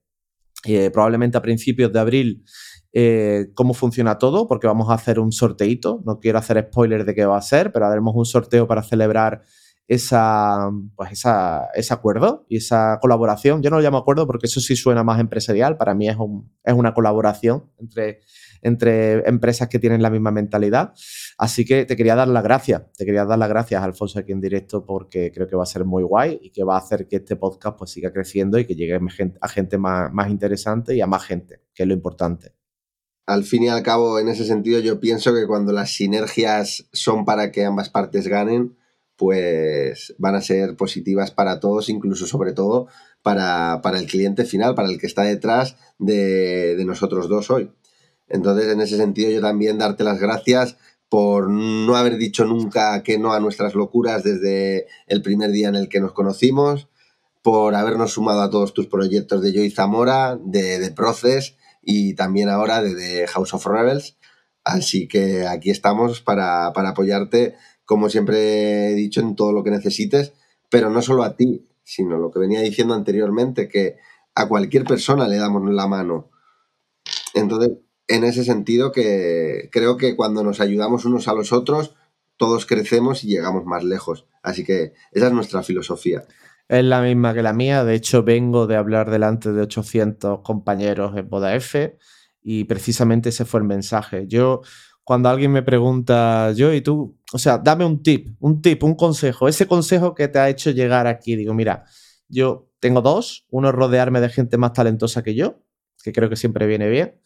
eh, 0.64 0.90
probablemente 0.90 1.36
a 1.36 1.42
principios 1.42 1.92
de 1.92 1.98
abril, 1.98 2.44
eh, 2.92 3.46
cómo 3.54 3.74
funciona 3.74 4.18
todo, 4.18 4.46
porque 4.46 4.68
vamos 4.68 4.88
a 4.88 4.94
hacer 4.94 5.18
un 5.18 5.32
sorteito. 5.32 6.00
No 6.06 6.20
quiero 6.20 6.38
hacer 6.38 6.64
spoilers 6.68 7.04
de 7.06 7.14
qué 7.14 7.26
va 7.26 7.36
a 7.36 7.42
ser, 7.42 7.72
pero 7.72 7.86
haremos 7.86 8.14
un 8.14 8.24
sorteo 8.24 8.68
para 8.68 8.84
celebrar 8.84 9.42
esa, 9.88 10.70
pues 10.94 11.10
esa, 11.10 11.68
ese 11.74 11.92
acuerdo 11.92 12.46
y 12.48 12.58
esa 12.58 12.98
colaboración. 13.00 13.62
Yo 13.62 13.70
no 13.70 13.76
lo 13.76 13.82
llamo 13.82 13.98
acuerdo 13.98 14.28
porque 14.28 14.46
eso 14.46 14.60
sí 14.60 14.76
suena 14.76 15.02
más 15.02 15.18
empresarial. 15.18 15.76
Para 15.76 15.94
mí 15.94 16.08
es, 16.08 16.16
es 16.62 16.74
una 16.74 16.94
colaboración 16.94 17.64
entre 17.78 18.20
entre 18.64 19.28
empresas 19.28 19.68
que 19.68 19.78
tienen 19.78 20.02
la 20.02 20.10
misma 20.10 20.32
mentalidad. 20.32 20.94
Así 21.38 21.64
que 21.64 21.84
te 21.84 21.96
quería 21.96 22.16
dar 22.16 22.28
las 22.28 22.42
gracias, 22.42 22.82
te 22.96 23.04
quería 23.04 23.24
dar 23.24 23.38
las 23.38 23.48
gracias, 23.48 23.82
Alfonso, 23.82 24.18
aquí 24.18 24.32
en 24.32 24.40
directo, 24.40 24.84
porque 24.84 25.30
creo 25.32 25.46
que 25.46 25.54
va 25.54 25.62
a 25.62 25.66
ser 25.66 25.84
muy 25.84 26.02
guay 26.02 26.40
y 26.42 26.50
que 26.50 26.64
va 26.64 26.76
a 26.76 26.78
hacer 26.78 27.06
que 27.06 27.16
este 27.16 27.36
podcast 27.36 27.78
pues, 27.78 27.90
siga 27.90 28.12
creciendo 28.12 28.58
y 28.58 28.64
que 28.64 28.74
llegue 28.74 28.98
a 29.40 29.48
gente 29.48 29.78
más, 29.78 30.30
interesante 30.30 30.96
y 30.96 31.02
a 31.02 31.06
más 31.06 31.24
gente, 31.24 31.60
que 31.74 31.82
es 31.82 31.88
lo 31.88 31.94
importante. 31.94 32.54
Al 33.26 33.44
fin 33.44 33.64
y 33.64 33.68
al 33.68 33.82
cabo, 33.82 34.18
en 34.18 34.28
ese 34.28 34.44
sentido, 34.44 34.80
yo 34.80 34.98
pienso 34.98 35.34
que 35.34 35.46
cuando 35.46 35.72
las 35.72 35.92
sinergias 35.92 36.88
son 36.92 37.24
para 37.24 37.52
que 37.52 37.64
ambas 37.64 37.90
partes 37.90 38.28
ganen, 38.28 38.76
pues 39.16 40.14
van 40.18 40.34
a 40.34 40.40
ser 40.40 40.76
positivas 40.76 41.30
para 41.30 41.60
todos, 41.60 41.88
incluso 41.88 42.26
sobre 42.26 42.52
todo 42.52 42.88
para, 43.22 43.80
el 43.94 44.06
cliente 44.06 44.44
final, 44.44 44.74
para 44.74 44.88
el 44.88 44.98
que 44.98 45.06
está 45.06 45.22
detrás 45.22 45.76
de 45.98 46.82
nosotros 46.86 47.28
dos 47.28 47.50
hoy. 47.50 47.70
Entonces, 48.28 48.72
en 48.72 48.80
ese 48.80 48.96
sentido, 48.96 49.30
yo 49.30 49.40
también 49.40 49.78
darte 49.78 50.04
las 50.04 50.18
gracias 50.18 50.76
por 51.08 51.48
no 51.48 51.96
haber 51.96 52.16
dicho 52.16 52.44
nunca 52.44 53.02
que 53.02 53.18
no 53.18 53.32
a 53.32 53.40
nuestras 53.40 53.74
locuras 53.74 54.24
desde 54.24 54.86
el 55.06 55.22
primer 55.22 55.52
día 55.52 55.68
en 55.68 55.76
el 55.76 55.88
que 55.88 56.00
nos 56.00 56.12
conocimos, 56.12 56.88
por 57.42 57.74
habernos 57.74 58.12
sumado 58.12 58.40
a 58.40 58.50
todos 58.50 58.72
tus 58.72 58.86
proyectos 58.86 59.42
de 59.42 59.52
Joy 59.52 59.70
Zamora, 59.70 60.38
de, 60.42 60.78
de 60.78 60.90
Proces 60.90 61.56
y 61.82 62.14
también 62.14 62.48
ahora 62.48 62.82
de, 62.82 63.26
House 63.28 63.52
of 63.54 63.66
Rebels. 63.66 64.16
Así 64.64 65.06
que 65.06 65.46
aquí 65.46 65.70
estamos 65.70 66.22
para, 66.22 66.72
para 66.72 66.88
apoyarte, 66.90 67.54
como 67.84 68.08
siempre 68.08 68.88
he 68.90 68.94
dicho, 68.94 69.20
en 69.20 69.36
todo 69.36 69.52
lo 69.52 69.62
que 69.62 69.70
necesites, 69.70 70.32
pero 70.70 70.88
no 70.88 71.02
solo 71.02 71.22
a 71.22 71.36
ti, 71.36 71.68
sino 71.84 72.16
lo 72.16 72.30
que 72.30 72.38
venía 72.38 72.60
diciendo 72.60 72.94
anteriormente, 72.94 73.68
que 73.68 73.98
a 74.34 74.48
cualquier 74.48 74.84
persona 74.84 75.28
le 75.28 75.36
damos 75.36 75.70
la 75.70 75.86
mano. 75.86 76.30
Entonces, 77.34 77.72
en 78.08 78.24
ese 78.24 78.44
sentido 78.44 78.92
que 78.92 79.68
creo 79.72 79.96
que 79.96 80.16
cuando 80.16 80.42
nos 80.44 80.60
ayudamos 80.60 81.04
unos 81.04 81.28
a 81.28 81.34
los 81.34 81.52
otros, 81.52 81.94
todos 82.36 82.66
crecemos 82.66 83.24
y 83.24 83.28
llegamos 83.28 83.64
más 83.64 83.84
lejos. 83.84 84.26
Así 84.42 84.64
que 84.64 84.92
esa 85.12 85.28
es 85.28 85.32
nuestra 85.32 85.62
filosofía. 85.62 86.24
Es 86.68 86.84
la 86.84 87.02
misma 87.02 87.34
que 87.34 87.42
la 87.42 87.52
mía. 87.52 87.84
De 87.84 87.94
hecho, 87.94 88.22
vengo 88.22 88.66
de 88.66 88.76
hablar 88.76 89.10
delante 89.10 89.52
de 89.52 89.62
800 89.62 90.40
compañeros 90.42 91.16
en 91.16 91.28
Boda 91.28 91.54
F 91.54 91.96
y 92.42 92.64
precisamente 92.64 93.30
ese 93.30 93.44
fue 93.44 93.60
el 93.60 93.66
mensaje. 93.66 94.26
Yo, 94.26 94.62
cuando 95.02 95.28
alguien 95.28 95.52
me 95.52 95.62
pregunta, 95.62 96.52
yo 96.52 96.72
y 96.72 96.80
tú, 96.80 97.18
o 97.32 97.38
sea, 97.38 97.58
dame 97.58 97.84
un 97.84 98.02
tip, 98.02 98.36
un 98.40 98.60
tip, 98.62 98.82
un 98.82 98.94
consejo, 98.94 99.48
ese 99.48 99.66
consejo 99.66 100.14
que 100.14 100.28
te 100.28 100.38
ha 100.38 100.48
hecho 100.48 100.70
llegar 100.70 101.06
aquí, 101.06 101.36
digo, 101.36 101.54
mira, 101.54 101.84
yo 102.28 102.70
tengo 102.80 103.02
dos, 103.02 103.46
uno 103.50 103.68
es 103.68 103.74
rodearme 103.74 104.20
de 104.20 104.28
gente 104.28 104.56
más 104.56 104.72
talentosa 104.72 105.22
que 105.22 105.34
yo, 105.34 105.62
que 106.02 106.12
creo 106.12 106.28
que 106.28 106.36
siempre 106.36 106.66
viene 106.66 106.88
bien, 106.88 107.20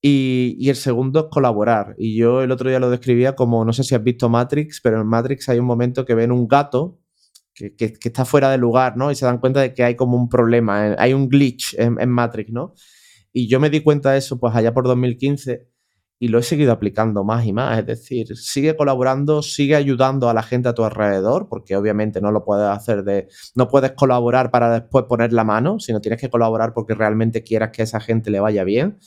y, 0.00 0.68
el 0.68 0.76
segundo 0.76 1.20
es 1.20 1.26
colaborar. 1.30 1.94
Y 1.98 2.16
yo 2.16 2.42
el 2.42 2.52
otro 2.52 2.68
día 2.68 2.78
lo 2.78 2.90
describía 2.90 3.34
como, 3.34 3.64
no 3.64 3.72
sé 3.72 3.82
si 3.82 3.94
has 3.94 4.02
visto 4.02 4.28
Matrix, 4.28 4.80
pero 4.80 5.00
en 5.00 5.06
Matrix 5.06 5.48
hay 5.48 5.58
un 5.58 5.66
momento 5.66 6.04
que 6.04 6.14
ven 6.14 6.30
un 6.32 6.46
gato 6.46 6.98
que, 7.54 7.98
está 8.04 8.24
fuera 8.24 8.50
de 8.50 8.58
lugar, 8.58 8.96
¿no? 8.96 9.10
Y 9.10 9.16
se 9.16 9.26
dan 9.26 9.38
cuenta 9.38 9.60
de 9.60 9.74
que 9.74 9.82
hay 9.82 9.96
como 9.96 10.16
un 10.16 10.28
problema, 10.28 10.88
eh, 10.88 10.96
hay 10.98 11.12
un 11.12 11.28
glitch 11.28 11.74
en, 11.76 12.08
Matrix, 12.08 12.52
¿no? 12.52 12.74
Y 13.32 13.48
yo 13.48 13.58
me 13.58 13.70
di 13.70 13.80
cuenta 13.80 14.12
de 14.12 14.18
eso 14.18 14.38
pues 14.38 14.54
allá 14.54 14.72
por 14.72 14.86
2015 14.86 15.68
y 16.20 16.28
lo 16.28 16.38
he 16.38 16.42
seguido 16.42 16.72
aplicando 16.72 17.24
más 17.24 17.44
y 17.46 17.52
más. 17.52 17.78
Es 17.80 17.86
decir, 17.86 18.36
sigue 18.36 18.76
colaborando, 18.76 19.42
sigue 19.42 19.74
ayudando 19.74 20.28
a 20.28 20.34
la 20.34 20.42
gente 20.44 20.68
a 20.68 20.74
tu 20.74 20.84
alrededor, 20.84 21.48
porque 21.48 21.76
obviamente 21.76 22.20
no 22.20 22.30
lo 22.30 22.44
puedes 22.44 22.68
hacer 22.68 23.02
de. 23.02 23.28
No 23.56 23.66
puedes 23.66 23.92
colaborar 23.92 24.52
para 24.52 24.70
después 24.72 25.06
poner 25.08 25.32
la 25.32 25.42
mano, 25.42 25.80
sino 25.80 26.00
tienes 26.00 26.20
que 26.20 26.30
colaborar 26.30 26.72
porque 26.74 26.94
realmente 26.94 27.42
quieras 27.42 27.70
que 27.72 27.82
esa 27.82 27.98
gente 27.98 28.30
le 28.30 28.38
vaya 28.38 28.62
bien 28.62 28.98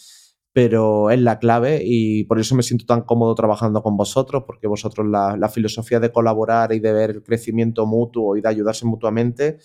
pero 0.54 1.10
es 1.12 1.20
la 1.20 1.40
clave 1.40 1.82
y 1.84 2.26
por 2.26 2.40
eso 2.40 2.56
me 2.56 2.64
siento 2.64 2.86
tan 2.86 3.02
cómodo 3.02 3.36
trabajando 3.36 3.82
con 3.82 3.96
vosotros, 3.96 4.44
porque 4.46 4.68
vosotros 4.68 5.08
la, 5.08 5.50
filosofía 5.50 6.00
de 6.00 6.12
colaborar 6.12 6.74
y 6.74 6.80
de 6.80 6.94
ver 6.94 7.10
el 7.12 7.24
crecimiento 7.24 7.86
mutuo 7.86 8.36
y 8.36 8.42
de 8.42 8.50
ayudarse 8.50 8.86
mutuamente 8.86 9.58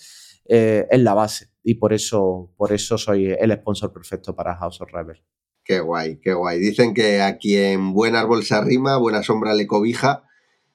eh, 0.48 0.86
es 0.90 1.00
la 1.00 1.14
base 1.14 1.50
y 1.62 1.74
por 1.74 1.92
eso, 1.92 2.52
por 2.56 2.72
eso 2.72 2.96
soy 2.96 3.26
el 3.26 3.52
sponsor 3.52 3.92
perfecto 3.92 4.36
para 4.36 4.56
House 4.56 4.80
of 4.80 4.92
Rebel. 4.92 5.20
Qué 5.64 5.80
guay, 5.80 6.20
qué 6.22 6.32
guay. 6.32 6.60
Dicen 6.60 6.94
que 6.94 7.20
aquí 7.20 7.56
en 7.56 7.92
buen 7.92 8.14
árbol 8.14 8.44
se 8.44 8.54
arrima, 8.54 8.98
buena 8.98 9.24
sombra 9.24 9.52
le 9.52 9.66
cobija. 9.66 10.22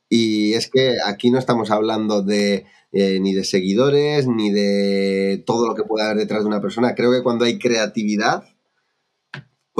Y 0.09 0.51
es 0.53 0.69
que 0.69 0.95
aquí 1.07 1.31
no 1.31 1.39
estamos 1.39 1.71
hablando 1.71 2.21
de 2.21 2.65
eh, 2.91 3.21
ni 3.21 3.33
de 3.33 3.45
seguidores, 3.45 4.27
ni 4.27 4.51
de 4.51 5.41
todo 5.45 5.65
lo 5.65 5.75
que 5.75 5.85
pueda 5.85 6.07
haber 6.07 6.17
detrás 6.17 6.41
de 6.41 6.49
una 6.49 6.59
persona. 6.59 6.93
Creo 6.93 7.09
que 7.13 7.23
cuando 7.23 7.45
hay 7.45 7.57
creatividad, 7.57 8.43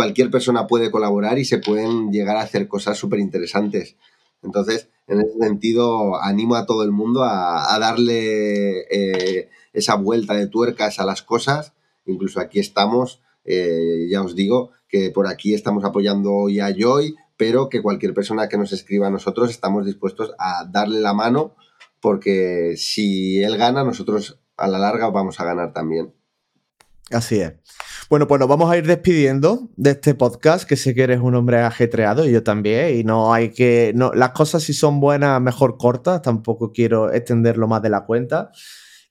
cualquier 0.02 0.32
persona 0.32 0.66
puede 0.66 0.90
colaborar 0.90 1.38
y 1.38 1.46
se 1.46 1.60
pueden 1.60 2.12
llegar 2.12 2.36
a 2.36 2.42
hacer 2.42 2.68
cosas 2.68 2.98
súper 2.98 3.20
interesantes. 3.20 3.98
Entonces, 4.42 4.90
en 5.06 5.22
ese 5.22 5.38
sentido, 5.40 6.20
animo 6.20 6.56
a 6.56 6.66
todo 6.66 6.82
el 6.82 6.92
mundo 6.92 7.24
a, 7.24 7.78
darle 7.80 8.80
eh, 8.90 9.50
esa 9.74 9.94
vuelta 9.94 10.34
de 10.34 10.48
tuercas 10.48 11.00
a 11.00 11.06
las 11.06 11.22
cosas. 11.22 11.74
Incluso 12.08 12.40
aquí 12.40 12.60
estamos, 12.60 13.22
eh, 13.46 14.08
ya 14.10 14.24
os 14.24 14.34
digo, 14.34 14.72
que 14.90 15.12
por 15.12 15.28
aquí 15.28 15.54
estamos 15.54 15.86
apoyando 15.86 16.34
hoy 16.34 16.60
a 16.60 16.74
Joy, 16.76 17.14
pero 17.38 17.70
que 17.70 17.84
cualquier 17.84 18.16
persona 18.16 18.50
que 18.50 18.58
nos 18.58 18.74
escriba 18.74 19.06
a 19.06 19.12
nosotros 19.12 19.52
estamos 19.52 19.86
dispuestos 19.86 20.34
a 20.40 20.66
darle 20.68 21.00
la 21.00 21.14
mano, 21.14 21.56
porque 22.00 22.74
si 22.76 23.44
él 23.44 23.56
gana, 23.56 23.84
nosotros 23.84 24.40
a 24.58 24.68
la 24.68 24.80
larga 24.80 25.12
vamos 25.12 25.40
a 25.40 25.46
ganar 25.46 25.74
también. 25.74 26.12
Así 27.12 27.40
es. 27.40 27.54
Bueno, 28.12 28.28
pues 28.28 28.40
nos 28.42 28.50
vamos 28.50 28.70
a 28.70 28.78
ir 28.78 28.86
despidiendo 28.86 29.70
de 29.78 29.92
este 29.92 30.14
podcast, 30.16 30.68
que 30.68 30.76
sé 30.76 30.94
que 30.94 31.04
eres 31.04 31.22
un 31.22 31.34
hombre 31.34 31.60
ajetreado 31.62 32.28
y 32.28 32.34
yo 32.34 32.44
también, 32.44 33.00
y 33.00 33.06
no 33.06 33.34
hay 33.34 33.52
que, 33.52 33.94
no, 33.96 34.12
las 34.14 34.32
cosas 34.32 34.64
si 34.64 34.74
son 34.74 35.00
buenas, 35.00 35.40
mejor 35.40 35.78
cortas, 35.78 36.22
tampoco 36.22 36.74
quiero 36.74 37.10
extenderlo 37.10 37.70
más 37.70 37.82
de 37.82 37.90
la 37.90 38.04
cuenta. 38.04 38.52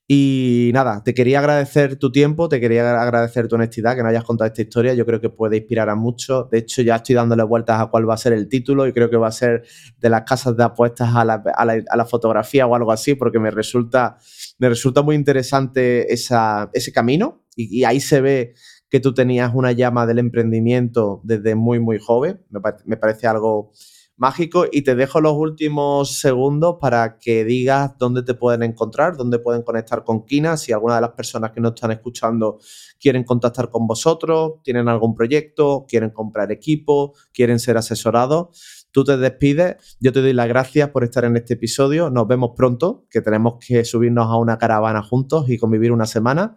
Y 0.07 0.71
nada, 0.75 1.03
te 1.03 1.15
quería 1.15 1.39
agradecer 1.39 1.97
tu 1.97 2.13
tiempo, 2.13 2.51
te 2.51 2.61
quería 2.61 3.01
agradecer 3.01 3.49
tu 3.49 3.55
honestidad, 3.55 3.97
que 3.97 4.03
no 4.03 4.11
hayas 4.11 4.25
contado 4.25 4.49
esta 4.49 4.61
historia. 4.61 4.93
Yo 4.93 5.07
creo 5.07 5.19
que 5.19 5.31
puede 5.31 5.57
inspirar 5.57 5.89
a 5.89 5.95
muchos. 5.95 6.51
De 6.51 6.59
hecho, 6.59 6.83
ya 6.83 6.97
estoy 6.97 7.15
dándole 7.15 7.45
vueltas 7.45 7.81
a 7.81 7.87
cuál 7.87 8.07
va 8.07 8.13
a 8.13 8.19
ser 8.19 8.35
el 8.35 8.51
título 8.51 8.87
y 8.87 8.93
creo 8.93 9.09
que 9.09 9.17
va 9.17 9.29
a 9.29 9.33
ser 9.33 9.63
de 9.99 10.11
las 10.11 10.25
casas 10.25 10.59
de 10.59 10.65
apuestas 10.65 11.15
a 11.15 11.25
la, 11.25 11.43
a 11.57 11.97
la, 11.97 12.05
fotografía 12.05 12.67
o 12.67 12.75
algo 12.75 12.93
así, 12.93 13.15
porque 13.15 13.39
me 13.39 13.51
resulta, 13.51 14.19
me 14.59 14.69
resulta 14.69 15.01
muy 15.01 15.15
interesante 15.17 16.13
esa, 16.13 16.69
ese 16.75 16.93
camino 16.93 17.47
y, 17.57 17.85
ahí 17.85 18.01
se 18.01 18.21
ve 18.21 18.55
que 18.91 19.01
tú 19.01 19.15
tenías 19.15 19.53
una 19.55 19.73
llama 19.73 20.05
del 20.05 20.19
emprendimiento 20.19 21.21
desde 21.23 21.55
muy, 21.55 21.79
muy 21.79 21.99
joven. 21.99 22.45
Me, 22.85 22.97
parece 22.97 23.29
algo 23.29 23.71
mágico 24.17 24.67
y 24.71 24.83
te 24.83 24.97
dejo 24.97 25.21
los 25.21 25.35
últimos 25.35 26.19
segundos 26.19 26.77
para 26.81 27.19
que 27.19 27.45
digas 27.45 27.97
dónde 27.99 28.23
te 28.25 28.35
pueden 28.35 28.65
encontrar, 28.65 29.17
dónde 29.17 29.39
pueden 29.39 29.63
conectar 29.63 30.03
con 30.03 30.27
Kina, 30.27 30.57
si 30.57 30.73
alguna 30.73 30.97
de 30.97 31.03
las 31.03 31.13
personas 31.13 31.53
que 31.53 31.61
nos 31.61 31.75
están 31.75 31.93
escuchando 31.93 32.59
quieren 32.99 33.23
contactar 33.23 33.71
con 33.71 33.87
vosotros, 33.87 34.55
tienen 34.65 34.89
algún 34.89 35.15
proyecto, 35.15 35.87
quieren 35.89 36.11
comprar 36.11 36.51
equipo, 36.51 37.15
quieren 37.33 37.61
ser 37.61 37.77
asesorados. 37.77 38.87
Tú 38.91 39.05
te 39.05 39.17
despides, 39.17 39.97
yo 40.01 40.13
te 40.13 40.21
doy 40.21 40.33
las 40.33 40.49
gracias 40.49 40.91
por 40.91 41.05
estar 41.05 41.25
en 41.25 41.37
este 41.37 41.55
episodio, 41.55 42.11
nos 42.11 42.27
vemos 42.27 42.51
pronto, 42.57 43.07
que 43.09 43.21
tenemos 43.21 43.55
que 43.65 43.85
subirnos 43.85 44.27
a 44.27 44.37
una 44.37 44.59
caravana 44.59 45.01
juntos 45.01 45.49
y 45.49 45.59
convivir 45.59 45.93
una 45.93 46.07
semana. 46.07 46.57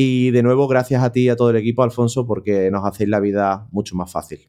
Y 0.00 0.30
de 0.30 0.44
nuevo, 0.44 0.68
gracias 0.68 1.02
a 1.02 1.10
ti 1.10 1.22
y 1.22 1.28
a 1.28 1.34
todo 1.34 1.50
el 1.50 1.56
equipo, 1.56 1.82
Alfonso, 1.82 2.24
porque 2.24 2.70
nos 2.70 2.86
hacéis 2.86 3.10
la 3.10 3.18
vida 3.18 3.66
mucho 3.72 3.96
más 3.96 4.12
fácil. 4.12 4.48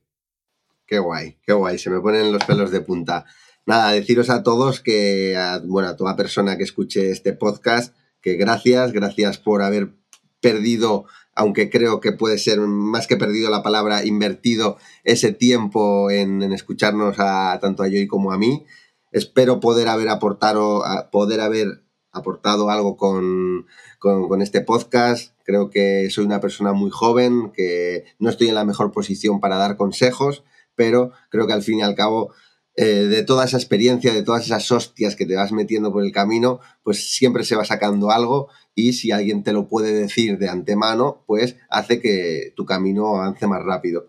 Qué 0.86 1.00
guay, 1.00 1.40
qué 1.42 1.54
guay, 1.54 1.80
se 1.80 1.90
me 1.90 2.00
ponen 2.02 2.32
los 2.32 2.44
pelos 2.44 2.70
de 2.70 2.82
punta. 2.82 3.26
Nada, 3.66 3.92
deciros 3.92 4.30
a 4.30 4.44
todos 4.44 4.80
que, 4.80 5.36
bueno, 5.66 5.90
a 5.90 5.96
toda 5.96 6.16
persona 6.16 6.56
que 6.56 6.66
escuche 6.66 7.10
este 7.10 7.34
podcast, 7.34 7.96
que 8.22 8.36
gracias, 8.36 8.92
gracias 8.92 9.40
por 9.40 9.64
haber 9.64 9.96
perdido, 10.40 11.06
aunque 11.34 11.72
creo 11.72 12.00
que 12.00 12.12
puede 12.12 12.38
ser 12.38 12.60
más 12.60 13.08
que 13.08 13.18
perdido 13.18 13.50
la 13.50 13.64
palabra, 13.64 14.06
invertido 14.06 14.78
ese 15.04 15.32
tiempo 15.32 16.12
en, 16.12 16.44
escucharnos 16.54 17.16
a 17.18 17.58
tanto 17.60 17.82
a 17.82 17.88
Joy 17.88 18.06
como 18.06 18.32
a 18.32 18.38
mí. 18.38 18.68
Espero 19.12 19.60
poder 19.60 19.88
haber 19.88 20.10
aportado, 20.10 20.84
poder 21.12 21.42
haber 21.42 21.82
aportado 22.12 22.70
algo 22.70 22.98
con, 22.98 23.66
con, 24.00 24.42
este 24.42 24.62
podcast. 24.62 25.34
Creo 25.50 25.72
que 25.72 26.12
soy 26.12 26.26
una 26.26 26.40
persona 26.40 26.74
muy 26.74 26.92
joven, 26.92 27.52
que 27.52 28.04
no 28.20 28.30
estoy 28.30 28.50
en 28.50 28.54
la 28.54 28.66
mejor 28.66 28.92
posición 28.92 29.40
para 29.40 29.58
dar 29.58 29.78
consejos, 29.78 30.44
pero 30.76 31.12
creo 31.32 31.48
que 31.48 31.54
al 31.54 31.64
fin 31.64 31.80
y 31.80 31.82
al 31.82 31.96
cabo 31.96 32.32
eh, 32.76 33.08
de 33.08 33.24
toda 33.24 33.46
esa 33.46 33.58
experiencia, 33.58 34.14
de 34.14 34.22
todas 34.22 34.46
esas 34.46 34.72
hostias 34.72 35.16
que 35.16 35.26
te 35.26 35.36
vas 35.36 35.52
metiendo 35.52 35.92
por 35.92 36.06
el 36.06 36.12
camino, 36.12 36.60
pues 36.84 37.10
siempre 37.10 37.44
se 37.44 37.56
va 37.56 37.66
sacando 37.66 38.12
algo 38.12 38.50
y 38.76 38.94
si 38.94 39.10
alguien 39.10 39.42
te 39.42 39.52
lo 39.52 39.68
puede 39.68 39.92
decir 39.92 40.38
de 40.38 40.50
antemano, 40.50 41.24
pues 41.26 41.56
hace 41.72 42.00
que 42.00 42.54
tu 42.56 42.66
camino 42.66 43.16
avance 43.16 43.48
más 43.48 43.64
rápido. 43.64 44.08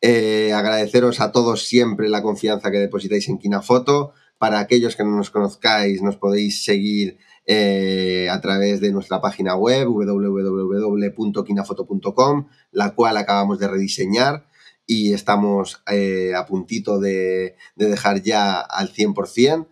Eh, 0.00 0.52
agradeceros 0.52 1.20
a 1.20 1.30
todos 1.30 1.64
siempre 1.64 2.08
la 2.08 2.22
confianza 2.22 2.72
que 2.72 2.78
depositáis 2.78 3.28
en 3.28 3.38
Kinafoto. 3.38 4.14
Para 4.36 4.58
aquellos 4.58 4.96
que 4.96 5.04
no 5.04 5.14
nos 5.14 5.30
conozcáis, 5.30 6.02
nos 6.02 6.16
podéis 6.16 6.64
seguir 6.64 7.18
eh, 7.44 8.28
a 8.30 8.40
través 8.40 8.80
de 8.80 8.92
nuestra 8.92 9.20
página 9.20 9.56
web 9.56 9.88
www.kinafoto.com, 9.88 12.46
la 12.70 12.94
cual 12.94 13.16
acabamos 13.16 13.58
de 13.58 13.66
rediseñar 13.66 14.46
y 14.86 15.12
estamos 15.12 15.82
eh, 15.90 16.34
a 16.36 16.46
puntito 16.46 17.00
de, 17.00 17.56
dejar 17.74 18.22
ya 18.22 18.60
al 18.60 18.92
100%. 18.92 19.66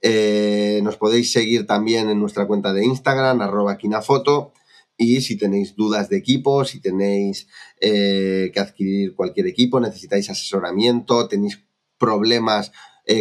Eh, 0.00 0.78
nos 0.84 0.96
podéis 0.96 1.32
seguir 1.32 1.66
también 1.66 2.08
en 2.08 2.20
nuestra 2.20 2.46
cuenta 2.46 2.72
de 2.72 2.84
Instagram, 2.84 3.40
arroba 3.40 3.78
quinafoto. 3.78 4.52
Y 4.96 5.22
si 5.22 5.36
tenéis 5.36 5.74
dudas 5.74 6.08
de 6.08 6.18
equipo, 6.18 6.64
si 6.64 6.80
tenéis 6.80 7.48
que 7.80 8.52
adquirir 8.56 9.14
cualquier 9.14 9.46
equipo, 9.46 9.78
necesitáis 9.80 10.30
asesoramiento, 10.30 11.28
tenéis 11.28 11.64
problemas 11.98 12.72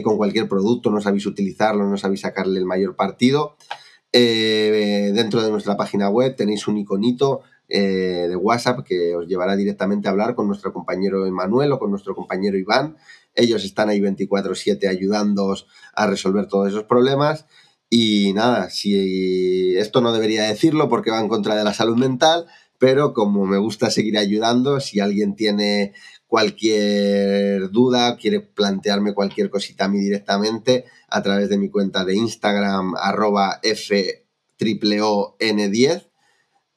con 0.04 0.18
cualquier 0.18 0.50
producto, 0.50 0.90
no 0.90 1.02
sabéis 1.02 1.28
utilizarlo, 1.28 1.88
no 1.88 1.98
sabéis 1.98 2.22
sacarle 2.22 2.58
el 2.58 2.66
mayor 2.66 2.96
partido, 2.96 3.58
dentro 4.12 5.44
de 5.44 5.52
nuestra 5.52 5.78
página 5.78 6.10
web 6.10 6.36
tenéis 6.36 6.68
un 6.68 6.78
iconito 6.78 7.42
eh, 7.70 8.28
de 8.30 8.36
WhatsApp 8.38 8.86
que 8.86 9.14
os 9.14 9.28
llevará 9.28 9.58
directamente 9.58 10.08
a 10.08 10.12
hablar 10.12 10.36
con 10.36 10.48
nuestro 10.48 10.72
compañero 10.72 11.26
Emanuel 11.26 11.74
o 11.74 11.80
con 11.80 11.92
nuestro 11.92 12.16
compañero 12.16 12.58
Iván. 12.58 12.96
Ellos 13.36 13.66
están 13.66 13.90
ahí 13.90 14.00
24/7 14.00 14.88
ayudándoos 14.88 15.68
a 15.94 16.08
resolver 16.08 16.48
todos 16.48 16.70
esos 16.70 16.86
problemas. 16.86 17.46
Y 17.90 18.34
nada, 18.34 18.70
si 18.70 19.76
esto 19.78 20.02
no 20.02 20.14
debería 20.14 20.44
decirlo 20.44 20.90
porque 20.90 21.12
va 21.12 21.20
en 21.20 21.28
contra 21.28 21.56
de 21.56 21.64
la 21.64 21.74
salud 21.74 21.98
mental, 21.98 22.48
pero 22.80 23.14
como 23.14 23.46
me 23.46 23.58
gusta 23.58 23.90
seguir 23.90 24.18
ayudando, 24.18 24.80
si 24.80 25.00
alguien 25.00 25.36
tiene 25.36 25.94
cualquier 26.28 27.70
duda, 27.72 28.18
quiere 28.18 28.42
plantearme 28.42 29.14
cualquier 29.14 29.50
cosita 29.50 29.86
a 29.86 29.88
mí 29.88 30.00
directamente 30.00 30.86
a 31.10 31.22
través 31.24 31.50
de 31.50 31.58
mi 31.58 31.70
cuenta 31.70 32.06
de 32.06 32.16
Instagram, 32.16 32.96
arroba 32.96 33.60
F 33.64 34.26
10 34.60 36.10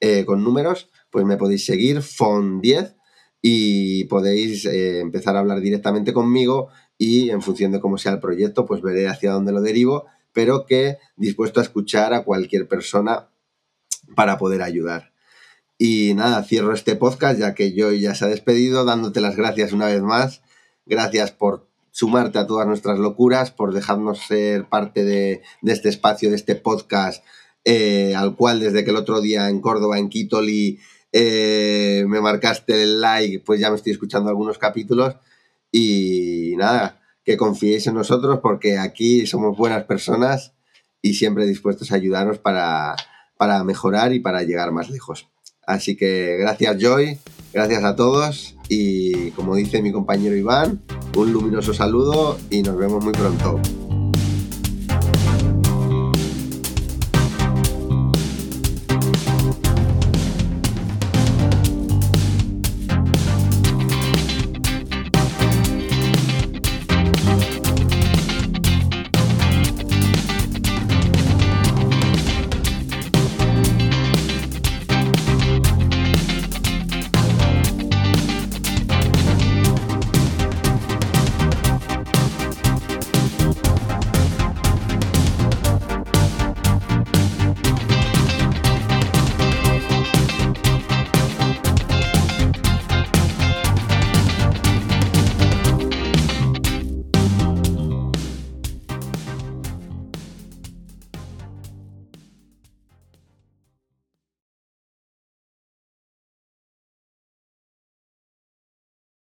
eh, 0.01 0.25
con 0.25 0.45
números, 0.45 0.89
pues 1.11 1.25
me 1.25 1.37
podéis 1.37 1.67
seguir, 1.67 1.99
FON10, 1.99 2.97
y 3.43 4.05
podéis 4.05 4.65
eh, 4.67 5.01
empezar 5.01 5.37
a 5.37 5.41
hablar 5.41 5.61
directamente 5.61 6.13
conmigo 6.13 6.69
y 6.99 7.31
en 7.31 7.43
función 7.43 7.73
de 7.73 7.81
cómo 7.81 7.99
sea 7.99 8.13
el 8.13 8.21
proyecto, 8.21 8.67
pues 8.67 8.83
veré 8.83 9.09
hacia 9.09 9.33
dónde 9.33 9.53
lo 9.53 9.63
derivo, 9.63 10.07
pero 10.33 10.67
que 10.67 10.99
dispuesto 11.17 11.61
a 11.61 11.63
escuchar 11.63 12.13
a 12.13 12.25
cualquier 12.25 12.69
persona 12.69 13.31
para 14.15 14.39
poder 14.39 14.63
ayudar. 14.63 15.13
Y 15.83 16.13
nada, 16.13 16.45
cierro 16.45 16.75
este 16.75 16.95
podcast 16.95 17.41
ya 17.41 17.55
que 17.55 17.73
yo 17.73 17.91
ya 17.91 18.15
se 18.15 18.27
ha 18.27 18.29
despedido, 18.29 18.85
dándote 18.85 19.23
las 19.23 19.35
gracias 19.35 19.73
una 19.73 19.87
vez 19.87 20.03
más. 20.03 20.43
Gracias 20.85 21.31
por 21.31 21.71
sumarte 21.91 22.39
a 22.39 22.47
todas 22.47 22.67
nuestras 22.67 22.99
locuras, 22.99 23.51
por 23.51 23.73
dejarnos 23.73 24.19
ser 24.19 24.69
parte 24.69 25.07
de, 25.07 25.41
este 25.63 25.89
espacio, 25.89 26.29
de 26.29 26.37
este 26.37 26.55
podcast 26.55 27.25
eh, 27.65 28.15
al 28.15 28.37
cual 28.37 28.61
desde 28.61 28.85
que 28.85 28.91
el 28.91 28.97
otro 28.97 29.23
día 29.23 29.49
en 29.49 29.63
Córdoba, 29.63 29.99
en 29.99 30.11
Quitoli, 30.11 30.81
eh, 31.13 32.05
me 32.07 32.21
marcaste 32.21 32.83
el 32.83 33.01
like, 33.01 33.41
pues 33.41 33.59
ya 33.59 33.71
me 33.71 33.77
estoy 33.77 33.93
escuchando 33.93 34.29
algunos 34.29 34.59
capítulos 34.59 35.17
y 35.73 36.57
nada, 36.59 37.01
que 37.25 37.39
confiéis 37.39 37.87
en 37.87 37.95
nosotros 37.95 38.41
porque 38.43 38.77
aquí 38.77 39.27
somos 39.27 39.57
buenas 39.57 39.85
personas 39.85 40.53
y 41.01 41.15
siempre 41.15 41.47
dispuestos 41.47 41.91
a 41.91 41.95
ayudaros 41.95 42.39
para, 42.39 42.97
para 43.39 43.65
mejorar 43.65 44.13
y 44.13 44.21
para 44.21 44.43
llegar 44.43 44.73
más 44.73 44.91
lejos. 44.91 45.31
Así 45.71 45.97
que 45.97 46.37
gracias 46.37 46.79
Joy, 46.79 47.19
gracias 47.53 47.85
a 47.85 47.95
todos 47.95 48.57
y 48.69 49.31
como 49.31 49.55
dice 49.55 49.81
mi 49.83 49.93
compañero 49.93 50.35
Iván, 50.35 50.81
un 51.17 51.33
luminoso 51.33 51.73
saludo 51.73 52.39
y 52.51 52.63
nos 52.63 52.77
vemos 52.77 53.05
muy 53.05 53.13
pronto. 53.13 53.61